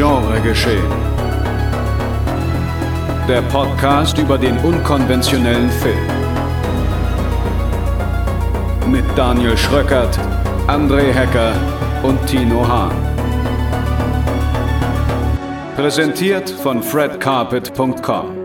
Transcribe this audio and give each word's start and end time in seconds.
Genre 0.00 0.40
geschehen. 0.40 0.90
Der 3.28 3.42
Podcast 3.52 4.16
über 4.16 4.38
den 4.38 4.56
unkonventionellen 4.60 5.68
Film. 5.68 6.06
Mit 8.90 9.04
Daniel 9.14 9.58
Schröckert, 9.58 10.18
André 10.68 11.12
Hecker 11.12 11.52
und 12.02 12.18
Tino 12.26 12.66
Hahn. 12.66 12.96
Präsentiert 15.76 16.48
von 16.48 16.82
fredcarpet.com. 16.82 18.40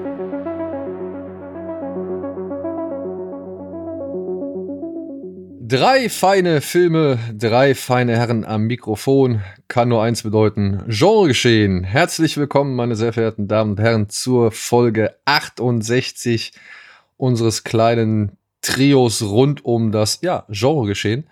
Drei 5.62 6.10
feine 6.10 6.60
Filme, 6.60 7.18
drei 7.34 7.76
feine 7.76 8.18
Herren 8.18 8.44
am 8.44 8.64
Mikrofon 8.64 9.42
kann 9.68 9.90
nur 9.90 10.04
eins 10.04 10.24
bedeuten: 10.24 10.84
Genre 10.88 11.28
geschehen. 11.28 11.84
Herzlich 11.84 12.38
willkommen, 12.38 12.76
meine 12.76 12.96
sehr 12.96 13.14
verehrten 13.14 13.48
Damen 13.48 13.72
und 13.72 13.80
Herren, 13.80 14.10
zur 14.10 14.52
Folge 14.52 15.16
68 15.26 16.54
unseres 17.18 17.64
kleinen 17.64 18.38
Trios 18.62 19.22
rund 19.22 19.64
um 19.64 19.92
das 19.92 20.20
ja, 20.22 20.46
Genre 20.50 20.88
geschehen. 20.88 21.28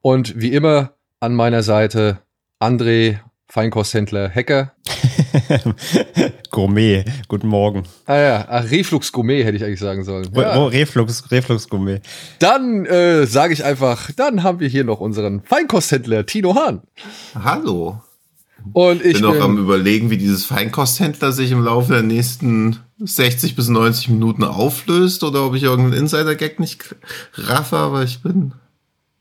Und 0.00 0.40
wie 0.40 0.52
immer 0.52 0.94
an 1.20 1.34
meiner 1.34 1.62
Seite 1.62 2.18
André 2.58 3.18
Feinkosthändler 3.48 4.30
Hacker. 4.30 4.72
Gourmet, 6.50 7.04
guten 7.28 7.48
Morgen. 7.48 7.84
Ah 8.06 8.16
ja, 8.16 8.46
Ach, 8.48 8.70
Reflux 8.70 9.12
Gourmet 9.12 9.44
hätte 9.44 9.56
ich 9.56 9.64
eigentlich 9.64 9.80
sagen 9.80 10.04
sollen. 10.04 10.28
Ja. 10.34 10.56
Oh, 10.58 10.66
Reflux, 10.66 11.30
Reflux 11.30 11.68
Gourmet. 11.68 12.00
Dann 12.38 12.86
äh, 12.86 13.26
sage 13.26 13.52
ich 13.52 13.64
einfach, 13.64 14.10
dann 14.12 14.42
haben 14.42 14.60
wir 14.60 14.68
hier 14.68 14.84
noch 14.84 15.00
unseren 15.00 15.42
Feinkosthändler 15.42 16.26
Tino 16.26 16.54
Hahn. 16.54 16.82
Hallo. 17.34 18.00
Und 18.72 19.04
ich 19.04 19.14
bin 19.14 19.22
noch 19.22 19.40
am 19.40 19.58
überlegen, 19.58 20.10
wie 20.10 20.18
dieses 20.18 20.44
Feinkosthändler 20.44 21.32
sich 21.32 21.50
im 21.50 21.64
Laufe 21.64 21.94
der 21.94 22.02
nächsten 22.02 22.78
60 22.98 23.56
bis 23.56 23.68
90 23.68 24.10
Minuten 24.10 24.44
auflöst 24.44 25.24
oder 25.24 25.46
ob 25.46 25.54
ich 25.54 25.62
irgendeinen 25.62 26.02
Insider-Gag 26.02 26.60
nicht 26.60 26.94
raffe, 27.34 27.76
aber 27.76 28.02
ich 28.02 28.22
bin 28.22 28.52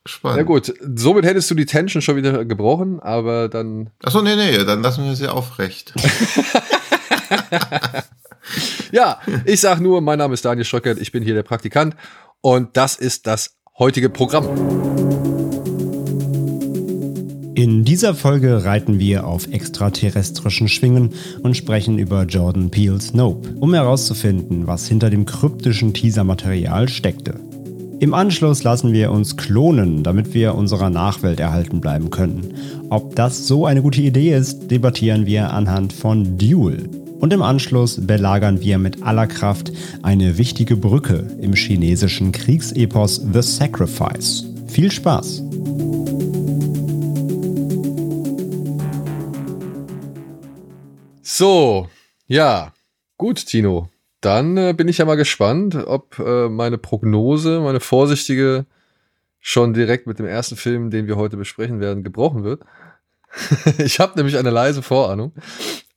gespannt. 0.09 0.37
Ja 0.37 0.43
gut, 0.43 0.73
somit 0.95 1.25
hättest 1.25 1.49
du 1.51 1.55
die 1.55 1.65
Tension 1.65 2.01
schon 2.01 2.15
wieder 2.15 2.43
gebrochen, 2.45 2.99
aber 2.99 3.47
dann. 3.47 3.91
Achso, 4.03 4.21
nee, 4.21 4.35
nee, 4.35 4.63
dann 4.65 4.81
lassen 4.81 5.05
wir 5.05 5.15
sie 5.15 5.27
aufrecht. 5.27 5.93
ja, 8.91 9.19
ich 9.45 9.61
sag 9.61 9.79
nur, 9.79 10.01
mein 10.01 10.19
Name 10.19 10.33
ist 10.33 10.43
Daniel 10.43 10.65
Schröckert, 10.65 10.99
ich 10.99 11.11
bin 11.11 11.23
hier 11.23 11.35
der 11.35 11.43
Praktikant 11.43 11.95
und 12.41 12.75
das 12.75 12.95
ist 12.95 13.27
das 13.27 13.55
heutige 13.77 14.09
Programm. 14.09 14.47
In 17.55 17.83
dieser 17.83 18.15
Folge 18.15 18.63
reiten 18.63 18.99
wir 18.99 19.27
auf 19.27 19.47
extraterrestrischen 19.47 20.69
Schwingen 20.69 21.13
und 21.43 21.57
sprechen 21.57 21.99
über 21.99 22.23
Jordan 22.23 22.71
Peele's 22.71 23.13
Nope, 23.13 23.53
um 23.59 23.73
herauszufinden, 23.73 24.65
was 24.65 24.87
hinter 24.87 25.09
dem 25.09 25.25
kryptischen 25.25 25.93
Teasermaterial 25.93 26.87
steckte. 26.87 27.48
Im 28.01 28.13
Anschluss 28.13 28.63
lassen 28.63 28.93
wir 28.93 29.11
uns 29.11 29.35
klonen, 29.35 30.03
damit 30.03 30.33
wir 30.33 30.55
unserer 30.55 30.89
Nachwelt 30.89 31.41
erhalten 31.41 31.81
bleiben 31.81 32.09
können. 32.09 32.53
Ob 32.89 33.13
das 33.17 33.45
so 33.45 33.65
eine 33.65 33.81
gute 33.81 34.01
Idee 34.01 34.33
ist, 34.33 34.71
debattieren 34.71 35.25
wir 35.25 35.51
anhand 35.51 35.91
von 35.91 36.37
Duel. 36.37 36.89
Und 37.19 37.33
im 37.33 37.41
Anschluss 37.41 37.99
belagern 37.99 38.61
wir 38.61 38.77
mit 38.77 39.03
aller 39.03 39.27
Kraft 39.27 39.73
eine 40.01 40.37
wichtige 40.37 40.77
Brücke 40.77 41.27
im 41.41 41.53
chinesischen 41.53 42.31
Kriegsepos 42.31 43.21
The 43.33 43.41
Sacrifice. 43.41 44.45
Viel 44.67 44.89
Spaß! 44.89 45.43
So, 51.21 51.87
ja, 52.27 52.71
gut, 53.17 53.45
Tino. 53.45 53.89
Dann 54.21 54.57
äh, 54.57 54.73
bin 54.73 54.87
ich 54.87 54.97
ja 54.97 55.05
mal 55.05 55.15
gespannt, 55.15 55.75
ob 55.75 56.19
äh, 56.19 56.49
meine 56.49 56.77
Prognose, 56.77 57.61
meine 57.61 57.79
vorsichtige, 57.79 58.65
schon 59.39 59.73
direkt 59.73 60.07
mit 60.07 60.19
dem 60.19 60.25
ersten 60.25 60.57
Film, 60.57 60.89
den 60.89 61.07
wir 61.07 61.15
heute 61.15 61.37
besprechen 61.37 61.79
werden, 61.79 62.03
gebrochen 62.03 62.43
wird. 62.43 62.63
ich 63.77 63.99
habe 63.99 64.17
nämlich 64.17 64.37
eine 64.37 64.49
leise 64.49 64.81
Vorahnung. 64.81 65.33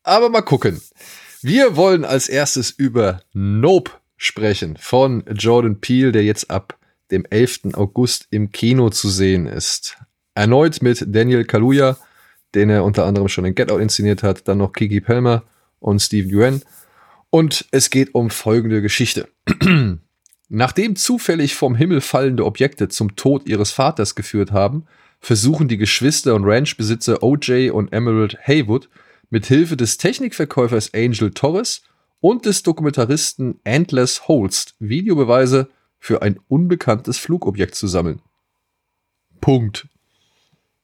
Aber 0.02 0.28
mal 0.28 0.42
gucken. 0.42 0.80
Wir 1.40 1.76
wollen 1.76 2.04
als 2.04 2.28
erstes 2.28 2.70
über 2.70 3.20
Nope 3.32 3.90
sprechen 4.16 4.76
von 4.78 5.24
Jordan 5.34 5.80
Peele, 5.80 6.12
der 6.12 6.22
jetzt 6.22 6.50
ab 6.50 6.78
dem 7.10 7.24
11. 7.28 7.74
August 7.74 8.28
im 8.30 8.52
Kino 8.52 8.90
zu 8.90 9.08
sehen 9.08 9.46
ist. 9.46 9.96
Erneut 10.34 10.80
mit 10.82 11.04
Daniel 11.08 11.44
Kaluuya, 11.44 11.96
den 12.54 12.70
er 12.70 12.84
unter 12.84 13.04
anderem 13.04 13.28
schon 13.28 13.44
in 13.44 13.54
Get 13.54 13.72
Out 13.72 13.80
inszeniert 13.80 14.22
hat, 14.22 14.46
dann 14.46 14.58
noch 14.58 14.72
Kiki 14.72 15.00
Palmer 15.00 15.42
und 15.80 16.00
Steve 16.00 16.28
Yuen. 16.28 16.62
Und 17.34 17.64
es 17.70 17.88
geht 17.88 18.14
um 18.14 18.28
folgende 18.28 18.82
Geschichte. 18.82 19.26
Nachdem 20.50 20.96
zufällig 20.96 21.54
vom 21.54 21.74
Himmel 21.74 22.02
fallende 22.02 22.44
Objekte 22.44 22.88
zum 22.88 23.16
Tod 23.16 23.48
ihres 23.48 23.70
Vaters 23.70 24.14
geführt 24.14 24.52
haben, 24.52 24.84
versuchen 25.18 25.66
die 25.66 25.78
Geschwister 25.78 26.34
und 26.34 26.44
Ranchbesitzer 26.44 27.22
OJ 27.22 27.70
und 27.70 27.90
Emerald 27.90 28.36
Haywood 28.46 28.90
mit 29.30 29.46
Hilfe 29.46 29.78
des 29.78 29.96
Technikverkäufers 29.96 30.92
Angel 30.92 31.30
Torres 31.30 31.80
und 32.20 32.44
des 32.44 32.64
Dokumentaristen 32.64 33.58
Antlers 33.64 34.28
Holst 34.28 34.74
Videobeweise 34.78 35.70
für 35.98 36.20
ein 36.20 36.38
unbekanntes 36.48 37.16
Flugobjekt 37.16 37.74
zu 37.74 37.86
sammeln. 37.86 38.20
Punkt. 39.40 39.88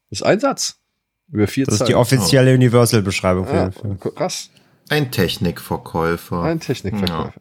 Das 0.08 0.20
ist 0.20 0.22
ein 0.22 0.40
Satz. 0.40 0.78
Über 1.30 1.46
vier 1.46 1.66
Das 1.66 1.82
ist 1.82 1.88
die 1.88 1.94
offizielle 1.94 2.54
Universal-Beschreibung 2.54 3.44
für 3.44 3.54
ja. 3.54 3.70
Krass. 4.14 4.48
Ein 4.88 5.10
Technikverkäufer. 5.10 6.42
Ein 6.42 6.60
Technikverkäufer. 6.60 7.32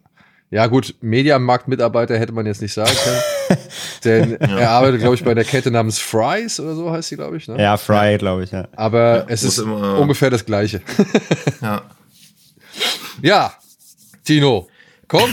Ja. 0.51 0.63
ja, 0.63 0.67
gut, 0.67 0.95
Mediamarkt-Mitarbeiter 1.01 2.17
hätte 2.17 2.33
man 2.33 2.45
jetzt 2.45 2.61
nicht 2.61 2.73
sagen 2.73 2.91
können. 3.03 3.57
denn 4.03 4.33
er 4.41 4.69
arbeitet, 4.71 4.99
glaube 4.99 5.15
ich, 5.15 5.23
bei 5.23 5.33
der 5.33 5.43
Kette 5.45 5.71
namens 5.71 5.99
Fry's 5.99 6.59
oder 6.59 6.75
so 6.75 6.91
heißt 6.91 7.09
sie, 7.09 7.15
glaube 7.15 7.37
ich. 7.37 7.47
Ne? 7.47 7.61
Ja, 7.61 7.77
Fry, 7.77 8.17
glaube 8.17 8.43
ich, 8.43 8.51
ja. 8.51 8.67
Aber 8.75 9.25
es 9.29 9.43
muss 9.43 9.57
ist 9.57 9.63
immer- 9.63 9.99
ungefähr 9.99 10.29
das 10.29 10.45
Gleiche. 10.45 10.81
Ja. 11.61 11.81
ja, 13.21 13.53
Tino, 14.23 14.67
komm. 15.07 15.29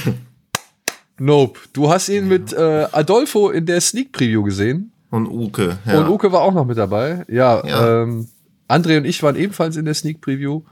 nope. 1.19 1.60
Du 1.72 1.91
hast 1.91 2.08
ihn 2.08 2.28
mit 2.28 2.53
äh, 2.53 2.86
Adolfo 2.92 3.50
in 3.50 3.66
der 3.66 3.80
Sneak 3.80 4.12
Preview 4.12 4.42
gesehen. 4.42 4.92
Und 5.10 5.26
Uke. 5.28 5.78
Ja. 5.84 5.98
Und 6.00 6.08
Uke 6.08 6.32
war 6.32 6.41
auch 6.41 6.54
noch 6.54 6.64
mit 6.64 6.78
dabei. 6.78 7.24
Ja, 7.28 7.64
Ja. 7.66 8.03
Ähm, 8.03 8.28
André 8.69 8.97
und 8.97 9.04
ich 9.04 9.22
waren 9.22 9.36
ebenfalls 9.36 9.76
in 9.76 9.84
der 9.84 9.92
Sneak 9.94 10.22
Preview, 10.22 10.62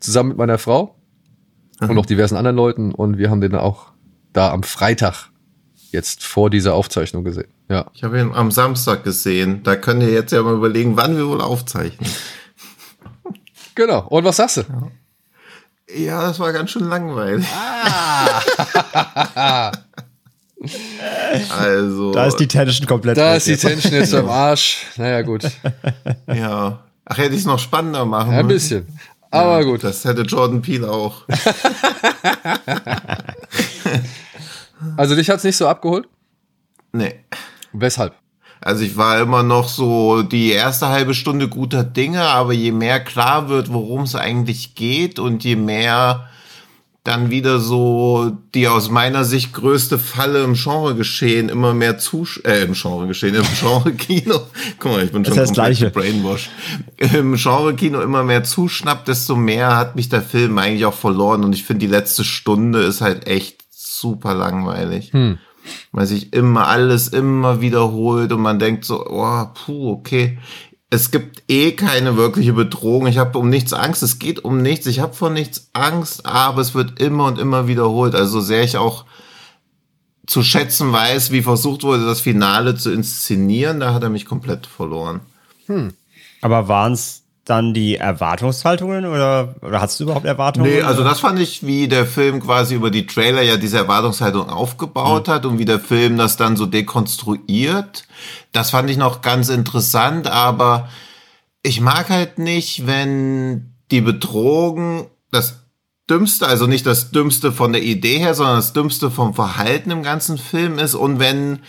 zusammen 0.00 0.30
mit 0.30 0.38
meiner 0.38 0.58
Frau 0.58 0.96
und 1.80 1.94
noch 1.94 2.06
diversen 2.06 2.36
anderen 2.36 2.56
Leuten. 2.56 2.92
Und 2.92 3.18
wir 3.18 3.30
haben 3.30 3.40
den 3.40 3.54
auch 3.54 3.92
da 4.32 4.52
am 4.52 4.62
Freitag 4.62 5.30
jetzt 5.92 6.24
vor 6.24 6.50
dieser 6.50 6.74
Aufzeichnung 6.74 7.24
gesehen. 7.24 7.48
Ja. 7.68 7.86
Ich 7.94 8.04
habe 8.04 8.20
ihn 8.20 8.32
am 8.32 8.50
Samstag 8.50 9.04
gesehen. 9.04 9.62
Da 9.62 9.76
könnt 9.76 10.02
ihr 10.02 10.10
jetzt 10.10 10.32
ja 10.32 10.42
mal 10.42 10.54
überlegen, 10.54 10.96
wann 10.96 11.16
wir 11.16 11.26
wohl 11.26 11.40
aufzeichnen. 11.40 12.10
Genau. 13.76 14.06
Und 14.08 14.24
was 14.24 14.36
sagst 14.36 14.58
du? 14.58 14.62
Ja, 15.96 16.22
das 16.22 16.38
war 16.38 16.52
ganz 16.52 16.70
schön 16.70 16.84
langweilig. 16.84 17.46
also. 21.58 22.12
Da 22.12 22.26
ist 22.26 22.36
die 22.36 22.48
Tension 22.48 22.86
komplett 22.86 23.16
Da 23.16 23.36
ist 23.36 23.46
die 23.46 23.52
jetzt. 23.52 23.62
Tension 23.62 23.94
jetzt 23.94 24.14
am 24.14 24.28
Arsch. 24.28 24.86
Naja, 24.96 25.22
gut. 25.22 25.44
Ja. 26.26 26.84
Ach, 27.04 27.18
hätte 27.18 27.34
ich 27.34 27.40
es 27.40 27.46
noch 27.46 27.58
spannender 27.58 28.04
machen 28.04 28.32
Ein 28.32 28.46
müssen? 28.46 28.84
bisschen. 28.84 29.00
Aber 29.30 29.64
gut. 29.64 29.84
Das 29.84 30.04
hätte 30.04 30.22
Jordan 30.22 30.62
Peele 30.62 30.90
auch. 30.90 31.24
Also 34.96 35.14
dich 35.14 35.28
hat's 35.28 35.44
nicht 35.44 35.56
so 35.56 35.68
abgeholt? 35.68 36.08
Nee. 36.92 37.20
Weshalb? 37.72 38.14
Also 38.60 38.84
ich 38.84 38.96
war 38.96 39.20
immer 39.20 39.42
noch 39.42 39.68
so 39.68 40.22
die 40.22 40.50
erste 40.50 40.88
halbe 40.88 41.14
Stunde 41.14 41.48
guter 41.48 41.84
Dinge, 41.84 42.22
aber 42.22 42.52
je 42.52 42.72
mehr 42.72 43.00
klar 43.02 43.48
wird, 43.48 43.72
worum 43.72 44.02
es 44.02 44.14
eigentlich 44.14 44.74
geht 44.74 45.18
und 45.18 45.44
je 45.44 45.56
mehr 45.56 46.28
dann 47.02 47.30
wieder 47.30 47.60
so 47.60 48.36
die 48.54 48.68
aus 48.68 48.90
meiner 48.90 49.24
Sicht 49.24 49.54
größte 49.54 49.98
Falle 49.98 50.44
im 50.44 50.52
Genregeschehen 50.52 51.48
immer 51.48 51.72
mehr 51.72 51.98
zusch 51.98 52.40
äh, 52.44 52.62
im 52.62 52.74
Genregeschehen, 52.74 53.34
im 53.34 53.42
Genre-Kino. 53.60 54.40
Guck 54.78 54.92
mal, 54.92 55.04
ich 55.04 55.12
bin 55.12 55.24
schon 55.24 55.34
das 55.34 55.48
komplett 55.48 55.78
Gleiche. 55.78 55.90
brainwashed. 55.90 56.50
Im 56.98 57.36
Genre-Kino 57.36 58.00
immer 58.02 58.22
mehr 58.22 58.44
zuschnappt, 58.44 59.08
desto 59.08 59.34
mehr 59.34 59.76
hat 59.76 59.96
mich 59.96 60.10
der 60.10 60.20
Film 60.22 60.58
eigentlich 60.58 60.84
auch 60.84 60.94
verloren 60.94 61.42
und 61.42 61.54
ich 61.54 61.64
finde, 61.64 61.86
die 61.86 61.92
letzte 61.92 62.22
Stunde 62.22 62.80
ist 62.80 63.00
halt 63.00 63.26
echt 63.26 63.64
super 63.70 64.34
langweilig. 64.34 65.10
Weil 65.92 66.06
sich 66.06 66.32
immer 66.32 66.68
alles 66.68 67.08
immer 67.08 67.60
wiederholt 67.60 68.32
und 68.32 68.40
man 68.42 68.58
denkt 68.58 68.84
so, 68.84 69.06
oh, 69.06 69.44
puh, 69.54 69.92
okay. 69.92 70.38
Es 70.92 71.12
gibt 71.12 71.44
eh 71.48 71.72
keine 71.72 72.16
wirkliche 72.16 72.52
Bedrohung. 72.52 73.06
Ich 73.06 73.18
habe 73.18 73.38
um 73.38 73.48
nichts 73.48 73.72
Angst. 73.72 74.02
Es 74.02 74.18
geht 74.18 74.44
um 74.44 74.60
nichts. 74.60 74.86
Ich 74.86 74.98
habe 74.98 75.14
vor 75.14 75.30
nichts 75.30 75.70
Angst, 75.72 76.26
aber 76.26 76.60
es 76.60 76.74
wird 76.74 77.00
immer 77.00 77.26
und 77.26 77.38
immer 77.38 77.68
wiederholt. 77.68 78.16
Also 78.16 78.32
so 78.32 78.40
sehr 78.40 78.64
ich 78.64 78.76
auch 78.76 79.04
zu 80.26 80.42
schätzen 80.42 80.92
weiß, 80.92 81.32
wie 81.32 81.42
versucht 81.42 81.82
wurde, 81.82 82.04
das 82.04 82.20
Finale 82.20 82.76
zu 82.76 82.92
inszenieren, 82.92 83.80
da 83.80 83.92
hat 83.94 84.04
er 84.04 84.10
mich 84.10 84.26
komplett 84.26 84.66
verloren. 84.66 85.20
Aber 86.40 86.68
waren 86.68 86.92
es 86.92 87.24
dann 87.44 87.74
die 87.74 87.96
Erwartungshaltungen 87.96 89.06
oder, 89.06 89.54
oder 89.62 89.80
hast 89.80 89.98
du 89.98 90.04
überhaupt 90.04 90.26
Erwartungen? 90.26 90.70
Nee, 90.70 90.82
also 90.82 91.02
das 91.02 91.20
fand 91.20 91.38
ich, 91.38 91.66
wie 91.66 91.88
der 91.88 92.06
Film 92.06 92.40
quasi 92.40 92.74
über 92.74 92.90
die 92.90 93.06
Trailer 93.06 93.42
ja 93.42 93.56
diese 93.56 93.78
Erwartungshaltung 93.78 94.48
aufgebaut 94.48 95.26
mhm. 95.26 95.32
hat 95.32 95.46
und 95.46 95.58
wie 95.58 95.64
der 95.64 95.80
Film 95.80 96.18
das 96.18 96.36
dann 96.36 96.56
so 96.56 96.66
dekonstruiert. 96.66 98.04
Das 98.52 98.70
fand 98.70 98.90
ich 98.90 98.96
noch 98.96 99.22
ganz 99.22 99.48
interessant, 99.48 100.26
aber 100.26 100.88
ich 101.62 101.80
mag 101.80 102.10
halt 102.10 102.38
nicht, 102.38 102.86
wenn 102.86 103.74
die 103.90 104.00
Betrogen 104.00 105.06
das 105.30 105.60
Dümmste, 106.08 106.46
also 106.46 106.66
nicht 106.66 106.86
das 106.86 107.10
Dümmste 107.10 107.52
von 107.52 107.72
der 107.72 107.82
Idee 107.82 108.18
her, 108.18 108.34
sondern 108.34 108.56
das 108.56 108.72
Dümmste 108.72 109.10
vom 109.10 109.34
Verhalten 109.34 109.90
im 109.90 110.02
ganzen 110.02 110.38
Film 110.38 110.78
ist 110.78 110.94
und 110.94 111.18
wenn 111.18 111.60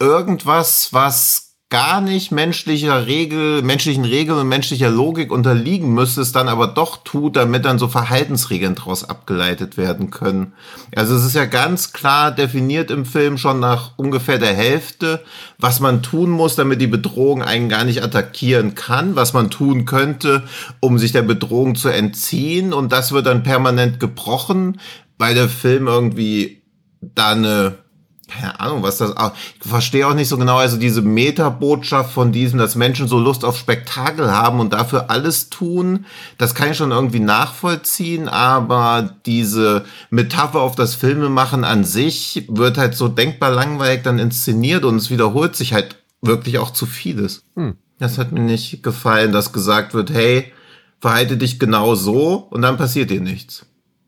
irgendwas, 0.00 0.92
was 0.92 1.43
gar 1.74 2.00
nicht 2.00 2.30
menschlicher 2.30 3.08
Regel, 3.08 3.60
menschlichen 3.62 4.04
Regeln 4.04 4.38
und 4.38 4.46
menschlicher 4.46 4.90
Logik 4.90 5.32
unterliegen 5.32 5.92
müsste, 5.92 6.20
es 6.20 6.30
dann 6.30 6.48
aber 6.48 6.68
doch 6.68 7.02
tut, 7.02 7.34
damit 7.34 7.64
dann 7.64 7.80
so 7.80 7.88
Verhaltensregeln 7.88 8.76
daraus 8.76 9.02
abgeleitet 9.02 9.76
werden 9.76 10.10
können. 10.10 10.52
Also 10.94 11.16
es 11.16 11.24
ist 11.24 11.34
ja 11.34 11.46
ganz 11.46 11.92
klar 11.92 12.30
definiert 12.30 12.92
im 12.92 13.04
Film 13.04 13.38
schon 13.38 13.58
nach 13.58 13.90
ungefähr 13.96 14.38
der 14.38 14.54
Hälfte, 14.54 15.24
was 15.58 15.80
man 15.80 16.00
tun 16.00 16.30
muss, 16.30 16.54
damit 16.54 16.80
die 16.80 16.86
Bedrohung 16.86 17.42
einen 17.42 17.68
gar 17.68 17.82
nicht 17.82 18.04
attackieren 18.04 18.76
kann, 18.76 19.16
was 19.16 19.32
man 19.32 19.50
tun 19.50 19.84
könnte, 19.84 20.44
um 20.78 20.96
sich 20.96 21.10
der 21.10 21.22
Bedrohung 21.22 21.74
zu 21.74 21.88
entziehen 21.88 22.72
und 22.72 22.92
das 22.92 23.10
wird 23.10 23.26
dann 23.26 23.42
permanent 23.42 23.98
gebrochen, 23.98 24.80
weil 25.18 25.34
der 25.34 25.48
Film 25.48 25.88
irgendwie 25.88 26.62
da 27.00 27.32
eine 27.32 27.83
keine 28.28 28.58
Ahnung, 28.58 28.82
was 28.82 28.98
das 28.98 29.16
auch. 29.16 29.32
Ich 29.62 29.68
verstehe 29.68 30.06
auch 30.06 30.14
nicht 30.14 30.28
so 30.28 30.38
genau, 30.38 30.56
also 30.56 30.76
diese 30.76 31.02
Metabotschaft 31.02 32.12
von 32.12 32.32
diesem, 32.32 32.58
dass 32.58 32.74
Menschen 32.74 33.08
so 33.08 33.18
Lust 33.18 33.44
auf 33.44 33.58
Spektakel 33.58 34.32
haben 34.32 34.60
und 34.60 34.72
dafür 34.72 35.10
alles 35.10 35.50
tun, 35.50 36.06
das 36.38 36.54
kann 36.54 36.70
ich 36.70 36.76
schon 36.76 36.90
irgendwie 36.90 37.20
nachvollziehen, 37.20 38.28
aber 38.28 39.10
diese 39.26 39.84
Metapher 40.10 40.60
auf 40.60 40.74
das 40.74 40.94
Filmemachen 40.94 41.64
an 41.64 41.84
sich 41.84 42.46
wird 42.48 42.78
halt 42.78 42.94
so 42.94 43.08
denkbar 43.08 43.50
langweilig 43.50 44.02
dann 44.02 44.18
inszeniert 44.18 44.84
und 44.84 44.96
es 44.96 45.10
wiederholt 45.10 45.54
sich 45.56 45.74
halt 45.74 45.96
wirklich 46.22 46.58
auch 46.58 46.70
zu 46.70 46.86
vieles. 46.86 47.44
Hm. 47.56 47.76
Das 47.98 48.18
hat 48.18 48.32
mir 48.32 48.40
nicht 48.40 48.82
gefallen, 48.82 49.32
dass 49.32 49.52
gesagt 49.52 49.94
wird, 49.94 50.10
hey, 50.10 50.52
verhalte 51.00 51.36
dich 51.36 51.58
genau 51.58 51.94
so 51.94 52.46
und 52.50 52.62
dann 52.62 52.76
passiert 52.76 53.10
dir 53.10 53.20
nichts. 53.20 53.66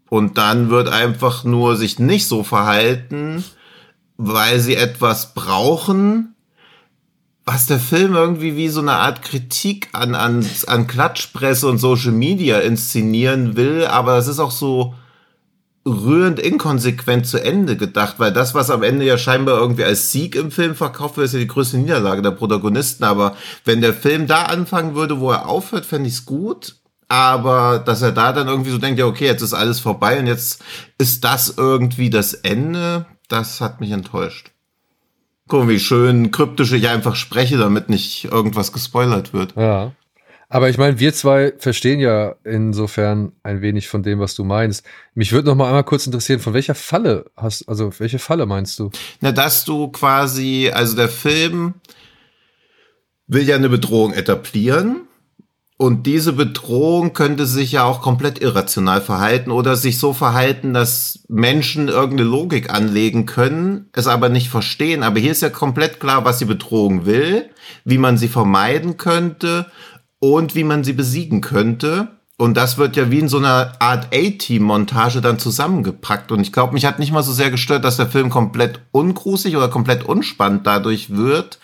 Und 0.09 0.39
dann 0.39 0.71
wird 0.71 0.89
einfach 0.89 1.45
nur 1.45 1.77
sich 1.77 1.99
nicht 1.99 2.27
so 2.27 2.43
verhalten, 2.43 3.45
weil 4.17 4.61
sie 4.61 4.77
etwas 4.77 5.35
brauchen, 5.35 6.35
was 7.45 7.67
der 7.67 7.79
Film 7.79 8.15
irgendwie 8.15 8.57
wie 8.57 8.69
so 8.69 8.81
eine 8.81 8.95
Art 8.95 9.23
Kritik 9.23 9.89
an, 9.93 10.15
an, 10.15 10.45
an 10.67 10.87
Klatschpresse 10.87 11.69
und 11.69 11.79
Social 11.79 12.13
Media 12.13 12.59
inszenieren 12.59 13.57
will, 13.57 13.87
aber 13.87 14.19
es 14.19 14.27
ist 14.27 14.41
auch 14.41 14.51
so 14.51 14.95
rührend 15.87 16.41
inkonsequent 16.41 17.27
zu 17.27 17.43
Ende 17.43 17.77
gedacht, 17.77 18.17
weil 18.19 18.33
das, 18.33 18.55
was 18.55 18.71
am 18.71 18.83
Ende 18.83 19.05
ja 19.05 19.17
scheinbar 19.17 19.59
irgendwie 19.59 19.85
als 19.85 20.11
Sieg 20.11 20.35
im 20.35 20.51
Film 20.51 20.75
verkauft 20.75 21.17
wird, 21.17 21.27
ist 21.27 21.35
ja 21.35 21.39
die 21.39 21.47
größte 21.47 21.79
Niederlage 21.79 22.23
der 22.23 22.33
Protagonisten. 22.33 23.05
Aber 23.05 23.37
wenn 23.65 23.81
der 23.81 23.95
Film 23.95 24.27
da 24.27 24.47
anfangen 24.47 24.97
würde, 24.97 25.21
wo 25.21 25.31
er 25.31 25.49
aufhört, 25.49 25.87
fände 25.87 26.09
ich 26.09 26.15
es 26.15 26.27
gut. 26.27 26.77
Aber 27.09 27.79
dass 27.79 28.03
er 28.03 28.11
da 28.11 28.33
dann 28.33 28.49
irgendwie 28.49 28.73
so 28.73 28.79
denkt, 28.79 28.99
ja, 28.99 29.07
okay, 29.07 29.27
jetzt 29.27 29.43
ist 29.43 29.55
alles 29.55 29.79
vorbei 29.79 30.19
und 30.19 30.27
jetzt 30.27 30.61
ist 30.99 31.23
das 31.23 31.55
irgendwie 31.57 32.11
das 32.11 32.35
Ende, 32.35 33.07
das 33.29 33.61
hat 33.61 33.81
mich 33.81 33.91
enttäuscht. 33.91 34.53
Guck 35.49 35.65
mal, 35.65 35.69
wie 35.69 35.79
schön 35.79 36.31
kryptisch 36.31 36.73
ich 36.73 36.89
einfach 36.89 37.15
spreche, 37.15 37.57
damit 37.57 37.89
nicht 37.89 38.25
irgendwas 38.25 38.73
gespoilert 38.73 39.33
wird. 39.33 39.55
Ja. 39.57 39.93
Aber 40.49 40.69
ich 40.69 40.79
meine, 40.79 41.01
wir 41.01 41.13
zwei 41.13 41.55
verstehen 41.59 41.99
ja 41.99 42.37
insofern 42.45 43.33
ein 43.43 43.63
wenig 43.63 43.89
von 43.89 44.03
dem, 44.03 44.21
was 44.21 44.37
du 44.37 44.45
meinst. 44.45 44.85
Mich 45.15 45.33
würde 45.33 45.49
noch 45.49 45.57
mal 45.57 45.67
einmal 45.67 45.85
kurz 45.85 46.07
interessieren, 46.07 46.39
von 46.39 46.55
welcher 46.55 46.77
Falle 46.77 47.27
hast, 47.37 47.69
also 47.69 47.93
welche 47.99 48.21
Falle 48.21 48.47
meinst 48.47 48.79
du? 48.79 48.91
Na, 49.21 49.33
dass 49.33 49.65
du 49.65 49.89
quasi, 49.89 50.71
also 50.73 50.95
der 50.95 51.09
Film 51.09 51.75
will 53.27 53.43
ja 53.43 53.57
eine 53.57 53.69
Bedrohung 53.69 54.13
etablieren 54.13 55.09
und 55.79 56.07
diese 56.07 56.33
Bedrohung 56.33 57.13
könnte 57.13 57.45
sich 57.45 57.73
ja 57.73 57.85
auch 57.85 58.01
komplett 58.01 58.41
irrational 58.41 59.03
verhalten 59.03 59.51
oder 59.51 59.77
sich 59.77 59.99
so 59.99 60.15
verhalten, 60.15 60.73
dass 60.73 61.21
Menschen 61.29 61.89
irgendeine 61.89 62.31
Logik 62.31 62.73
anlegen 62.73 63.27
können, 63.27 63.91
es 63.93 64.07
aber 64.07 64.31
nicht 64.31 64.49
verstehen. 64.49 65.03
Aber 65.03 65.21
hier 65.21 65.33
ist 65.33 65.43
ja 65.43 65.51
komplett 65.51 66.01
klar, 66.01 66.25
was 66.25 66.39
die 66.39 66.47
Bedrohung 66.47 67.05
will, 67.05 67.51
wie 67.85 67.99
man 67.99 68.17
sie 68.17 68.29
vermeiden 68.29 68.97
könnte 68.97 69.67
und 70.19 70.55
wie 70.55 70.65
man 70.65 70.83
sie 70.83 70.95
besiegen 70.95 71.43
könnte. 71.43 72.09
Und 72.39 72.57
das 72.57 72.77
wird 72.77 72.97
ja 72.97 73.11
wie 73.11 73.21
in 73.21 73.29
so 73.29 73.39
einer 73.39 73.73
Art 73.79 74.15
A-Team-Montage 74.15 75.21
dann 75.23 75.39
zusammengepackt. 75.39 76.33
Und 76.33 76.41
ich 76.41 76.53
glaube, 76.53 76.75
mich 76.75 76.85
hat 76.85 76.99
nicht 76.99 77.13
mal 77.13 77.23
so 77.23 77.33
sehr 77.33 77.51
gestört, 77.51 77.85
dass 77.85 77.97
der 77.97 78.09
Film 78.09 78.29
komplett 78.29 78.81
ungrusig 78.93 79.57
oder 79.57 79.69
komplett 79.69 80.05
unspannend 80.05 80.67
dadurch 80.67 81.17
wird, 81.17 81.59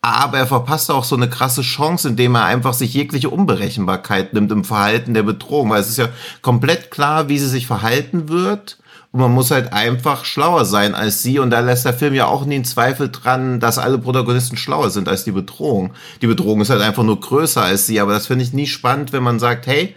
aber 0.00 0.38
er 0.38 0.46
verpasst 0.46 0.90
auch 0.90 1.04
so 1.04 1.16
eine 1.16 1.28
krasse 1.28 1.62
Chance, 1.62 2.08
indem 2.08 2.36
er 2.36 2.44
einfach 2.44 2.72
sich 2.72 2.94
jegliche 2.94 3.30
Unberechenbarkeit 3.30 4.32
nimmt 4.32 4.52
im 4.52 4.64
Verhalten 4.64 5.14
der 5.14 5.24
Bedrohung, 5.24 5.70
weil 5.70 5.80
es 5.80 5.88
ist 5.88 5.98
ja 5.98 6.08
komplett 6.40 6.90
klar, 6.90 7.28
wie 7.28 7.38
sie 7.38 7.48
sich 7.48 7.66
verhalten 7.66 8.28
wird. 8.28 8.78
Und 9.10 9.20
man 9.20 9.32
muss 9.32 9.50
halt 9.50 9.72
einfach 9.72 10.24
schlauer 10.24 10.66
sein 10.66 10.94
als 10.94 11.22
sie. 11.22 11.38
Und 11.38 11.50
da 11.50 11.60
lässt 11.60 11.86
der 11.86 11.94
Film 11.94 12.14
ja 12.14 12.26
auch 12.26 12.44
nie 12.44 12.56
einen 12.56 12.64
Zweifel 12.64 13.10
dran, 13.10 13.58
dass 13.58 13.78
alle 13.78 13.98
Protagonisten 13.98 14.58
schlauer 14.58 14.90
sind 14.90 15.08
als 15.08 15.24
die 15.24 15.32
Bedrohung. 15.32 15.94
Die 16.20 16.26
Bedrohung 16.26 16.60
ist 16.60 16.70
halt 16.70 16.82
einfach 16.82 17.04
nur 17.04 17.18
größer 17.18 17.62
als 17.62 17.86
sie. 17.86 18.00
Aber 18.00 18.12
das 18.12 18.26
finde 18.26 18.44
ich 18.44 18.52
nie 18.52 18.66
spannend, 18.66 19.12
wenn 19.12 19.22
man 19.22 19.38
sagt, 19.38 19.66
hey, 19.66 19.96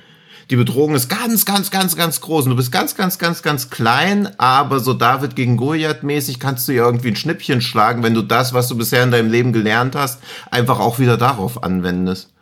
die 0.52 0.58
Bedrohung 0.58 0.96
ist 0.96 1.08
ganz, 1.08 1.46
ganz, 1.46 1.72
ganz, 1.72 1.96
ganz 1.96 2.20
groß. 2.20 2.44
Und 2.44 2.50
du 2.52 2.56
bist 2.58 2.74
ganz, 2.74 2.96
ganz, 2.96 3.18
ganz, 3.18 3.42
ganz 3.42 3.70
klein, 3.70 4.30
aber 4.38 4.82
so 4.82 4.94
David 4.94 5.38
gegen 5.38 5.56
Goliath 5.56 6.04
mäßig 6.04 6.42
kannst 6.42 6.68
du 6.68 6.74
ja 6.74 6.86
irgendwie 6.86 7.08
ein 7.08 7.16
Schnippchen 7.16 7.62
schlagen, 7.62 8.04
wenn 8.04 8.14
du 8.14 8.22
das, 8.22 8.54
was 8.54 8.68
du 8.68 8.76
bisher 8.76 9.02
in 9.02 9.12
deinem 9.12 9.32
Leben 9.32 9.54
gelernt 9.54 9.96
hast, 9.96 10.22
einfach 10.52 10.80
auch 10.80 11.00
wieder 11.00 11.16
darauf 11.16 11.64
anwendest. 11.64 12.34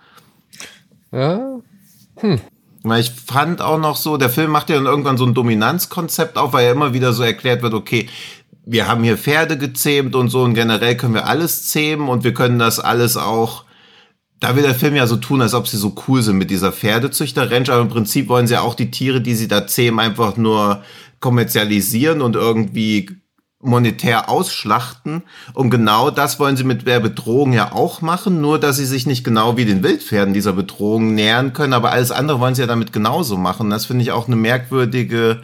Ja. 1.12 1.40
Hm. 2.18 2.42
Ich 2.98 3.12
fand 3.12 3.62
auch 3.62 3.78
noch 3.78 3.96
so, 3.96 4.18
der 4.18 4.30
Film 4.30 4.50
macht 4.50 4.72
ja 4.72 4.78
dann 4.78 4.88
irgendwann 4.88 5.18
so 5.18 5.26
ein 5.26 5.36
Dominanzkonzept 5.36 6.38
auf, 6.38 6.54
weil 6.54 6.66
ja 6.66 6.72
immer 6.72 6.94
wieder 6.94 7.14
so 7.14 7.22
erklärt 7.22 7.62
wird, 7.62 7.76
okay, 7.76 8.10
wir 8.66 8.88
haben 8.88 9.04
hier 9.04 9.18
Pferde 9.18 9.56
gezähmt 9.58 10.16
und 10.16 10.30
so 10.30 10.42
und 10.42 10.56
generell 10.56 10.98
können 10.98 11.14
wir 11.14 11.28
alles 11.28 11.70
zähmen 11.70 12.10
und 12.10 12.24
wir 12.24 12.34
können 12.34 12.58
das 12.58 12.80
alles 12.80 13.18
auch 13.18 13.66
da 14.40 14.56
will 14.56 14.64
der 14.64 14.76
Film 14.76 14.96
ja 14.96 15.06
so 15.08 15.18
tun, 15.18 15.42
als 15.42 15.54
ob 15.54 15.68
sie 15.68 15.78
so 15.78 15.96
cool 16.08 16.22
sind 16.22 16.38
mit 16.38 16.50
dieser 16.50 16.72
Pferdezüchter-Ranch, 16.72 17.70
aber 17.70 17.82
im 17.82 17.90
Prinzip 17.90 18.30
wollen 18.30 18.48
sie 18.48 18.58
auch 18.58 18.74
die 18.74 18.92
Tiere, 18.92 19.22
die 19.22 19.36
sie 19.36 19.48
da 19.48 19.68
zähmen, 19.68 20.00
einfach 20.00 20.38
nur 20.38 20.84
kommerzialisieren 21.20 22.22
und 22.22 22.36
irgendwie 22.36 23.10
monetär 23.62 24.30
ausschlachten. 24.30 25.24
Und 25.54 25.70
genau 25.70 26.12
das 26.12 26.40
wollen 26.40 26.56
sie 26.56 26.64
mit 26.64 26.88
der 26.88 27.02
Bedrohung 27.02 27.52
ja 27.52 27.74
auch 27.74 28.02
machen, 28.02 28.40
nur 28.40 28.58
dass 28.58 28.78
sie 28.78 28.86
sich 28.86 29.06
nicht 29.06 29.26
genau 29.26 29.58
wie 29.58 29.66
den 29.66 29.84
Wildpferden 29.84 30.34
dieser 30.34 30.54
Bedrohung 30.54 31.14
nähern 31.14 31.52
können, 31.52 31.74
aber 31.74 31.92
alles 31.92 32.12
andere 32.12 32.40
wollen 32.40 32.56
sie 32.56 32.62
ja 32.62 32.68
damit 32.68 32.94
genauso 32.94 33.38
machen. 33.38 33.70
Das 33.70 33.86
finde 33.86 34.04
ich 34.04 34.12
auch 34.12 34.28
eine 34.28 34.38
merkwürdige 34.38 35.42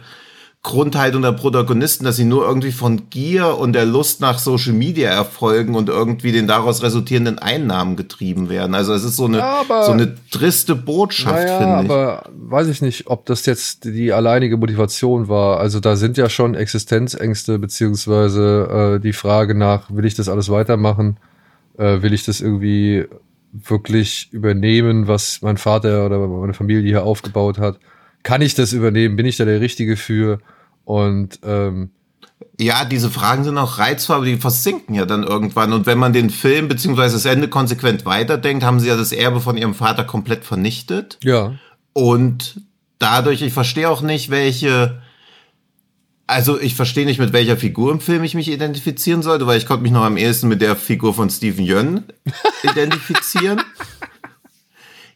Grundhaltung 0.62 1.22
der 1.22 1.30
Protagonisten, 1.30 2.04
dass 2.04 2.16
sie 2.16 2.24
nur 2.24 2.44
irgendwie 2.44 2.72
von 2.72 3.08
Gier 3.08 3.56
und 3.56 3.72
der 3.72 3.84
Lust 3.84 4.20
nach 4.20 4.40
Social 4.40 4.72
Media 4.72 5.10
erfolgen 5.10 5.76
und 5.76 5.88
irgendwie 5.88 6.32
den 6.32 6.48
daraus 6.48 6.82
resultierenden 6.82 7.38
Einnahmen 7.38 7.94
getrieben 7.94 8.48
werden. 8.48 8.74
Also 8.74 8.92
es 8.92 9.04
ist 9.04 9.14
so 9.14 9.26
eine, 9.26 9.44
aber, 9.44 9.84
so 9.84 9.92
eine 9.92 10.16
triste 10.30 10.74
Botschaft, 10.74 11.36
naja, 11.36 11.58
finde 11.58 11.84
ich. 11.84 11.90
Aber 11.90 12.24
weiß 12.36 12.66
ich 12.66 12.82
nicht, 12.82 13.06
ob 13.06 13.26
das 13.26 13.46
jetzt 13.46 13.84
die 13.84 14.12
alleinige 14.12 14.56
Motivation 14.56 15.28
war. 15.28 15.60
Also 15.60 15.78
da 15.78 15.94
sind 15.94 16.16
ja 16.16 16.28
schon 16.28 16.56
Existenzängste, 16.56 17.60
beziehungsweise 17.60 18.96
äh, 18.96 19.00
die 19.00 19.12
Frage 19.12 19.54
nach, 19.54 19.88
will 19.94 20.04
ich 20.04 20.14
das 20.14 20.28
alles 20.28 20.48
weitermachen? 20.48 21.18
Äh, 21.78 22.02
will 22.02 22.12
ich 22.12 22.24
das 22.24 22.40
irgendwie 22.40 23.06
wirklich 23.52 24.32
übernehmen, 24.32 25.06
was 25.06 25.42
mein 25.42 25.58
Vater 25.58 26.06
oder 26.06 26.18
meine 26.18 26.54
Familie 26.54 26.82
hier 26.82 27.04
aufgebaut 27.04 27.58
hat? 27.58 27.78
Kann 28.26 28.42
ich 28.42 28.56
das 28.56 28.72
übernehmen? 28.72 29.14
Bin 29.14 29.24
ich 29.24 29.36
da 29.36 29.44
der 29.44 29.60
Richtige 29.60 29.96
für? 29.96 30.40
Und 30.84 31.38
ähm, 31.44 31.90
ja, 32.58 32.84
diese 32.84 33.08
Fragen 33.08 33.44
sind 33.44 33.56
auch 33.56 33.78
reizvoll, 33.78 34.16
aber 34.16 34.24
die 34.24 34.38
versinken 34.38 34.96
ja 34.96 35.06
dann 35.06 35.22
irgendwann. 35.22 35.72
Und 35.72 35.86
wenn 35.86 35.96
man 35.96 36.12
den 36.12 36.30
Film 36.30 36.66
beziehungsweise 36.66 37.14
das 37.14 37.24
Ende 37.24 37.46
konsequent 37.46 38.04
weiterdenkt, 38.04 38.64
haben 38.64 38.80
sie 38.80 38.88
ja 38.88 38.96
das 38.96 39.12
Erbe 39.12 39.40
von 39.40 39.56
ihrem 39.56 39.76
Vater 39.76 40.02
komplett 40.02 40.44
vernichtet. 40.44 41.20
Ja. 41.22 41.54
Und 41.92 42.62
dadurch, 42.98 43.42
ich 43.42 43.52
verstehe 43.52 43.88
auch 43.88 44.02
nicht, 44.02 44.28
welche. 44.28 45.00
Also 46.26 46.58
ich 46.58 46.74
verstehe 46.74 47.06
nicht, 47.06 47.20
mit 47.20 47.32
welcher 47.32 47.56
Figur 47.56 47.92
im 47.92 48.00
Film 48.00 48.24
ich 48.24 48.34
mich 48.34 48.50
identifizieren 48.50 49.22
sollte, 49.22 49.46
weil 49.46 49.58
ich 49.58 49.66
konnte 49.66 49.84
mich 49.84 49.92
noch 49.92 50.02
am 50.02 50.16
ehesten 50.16 50.48
mit 50.48 50.60
der 50.62 50.74
Figur 50.74 51.14
von 51.14 51.30
Steven 51.30 51.64
Yeun 51.64 52.02
identifizieren. 52.64 53.60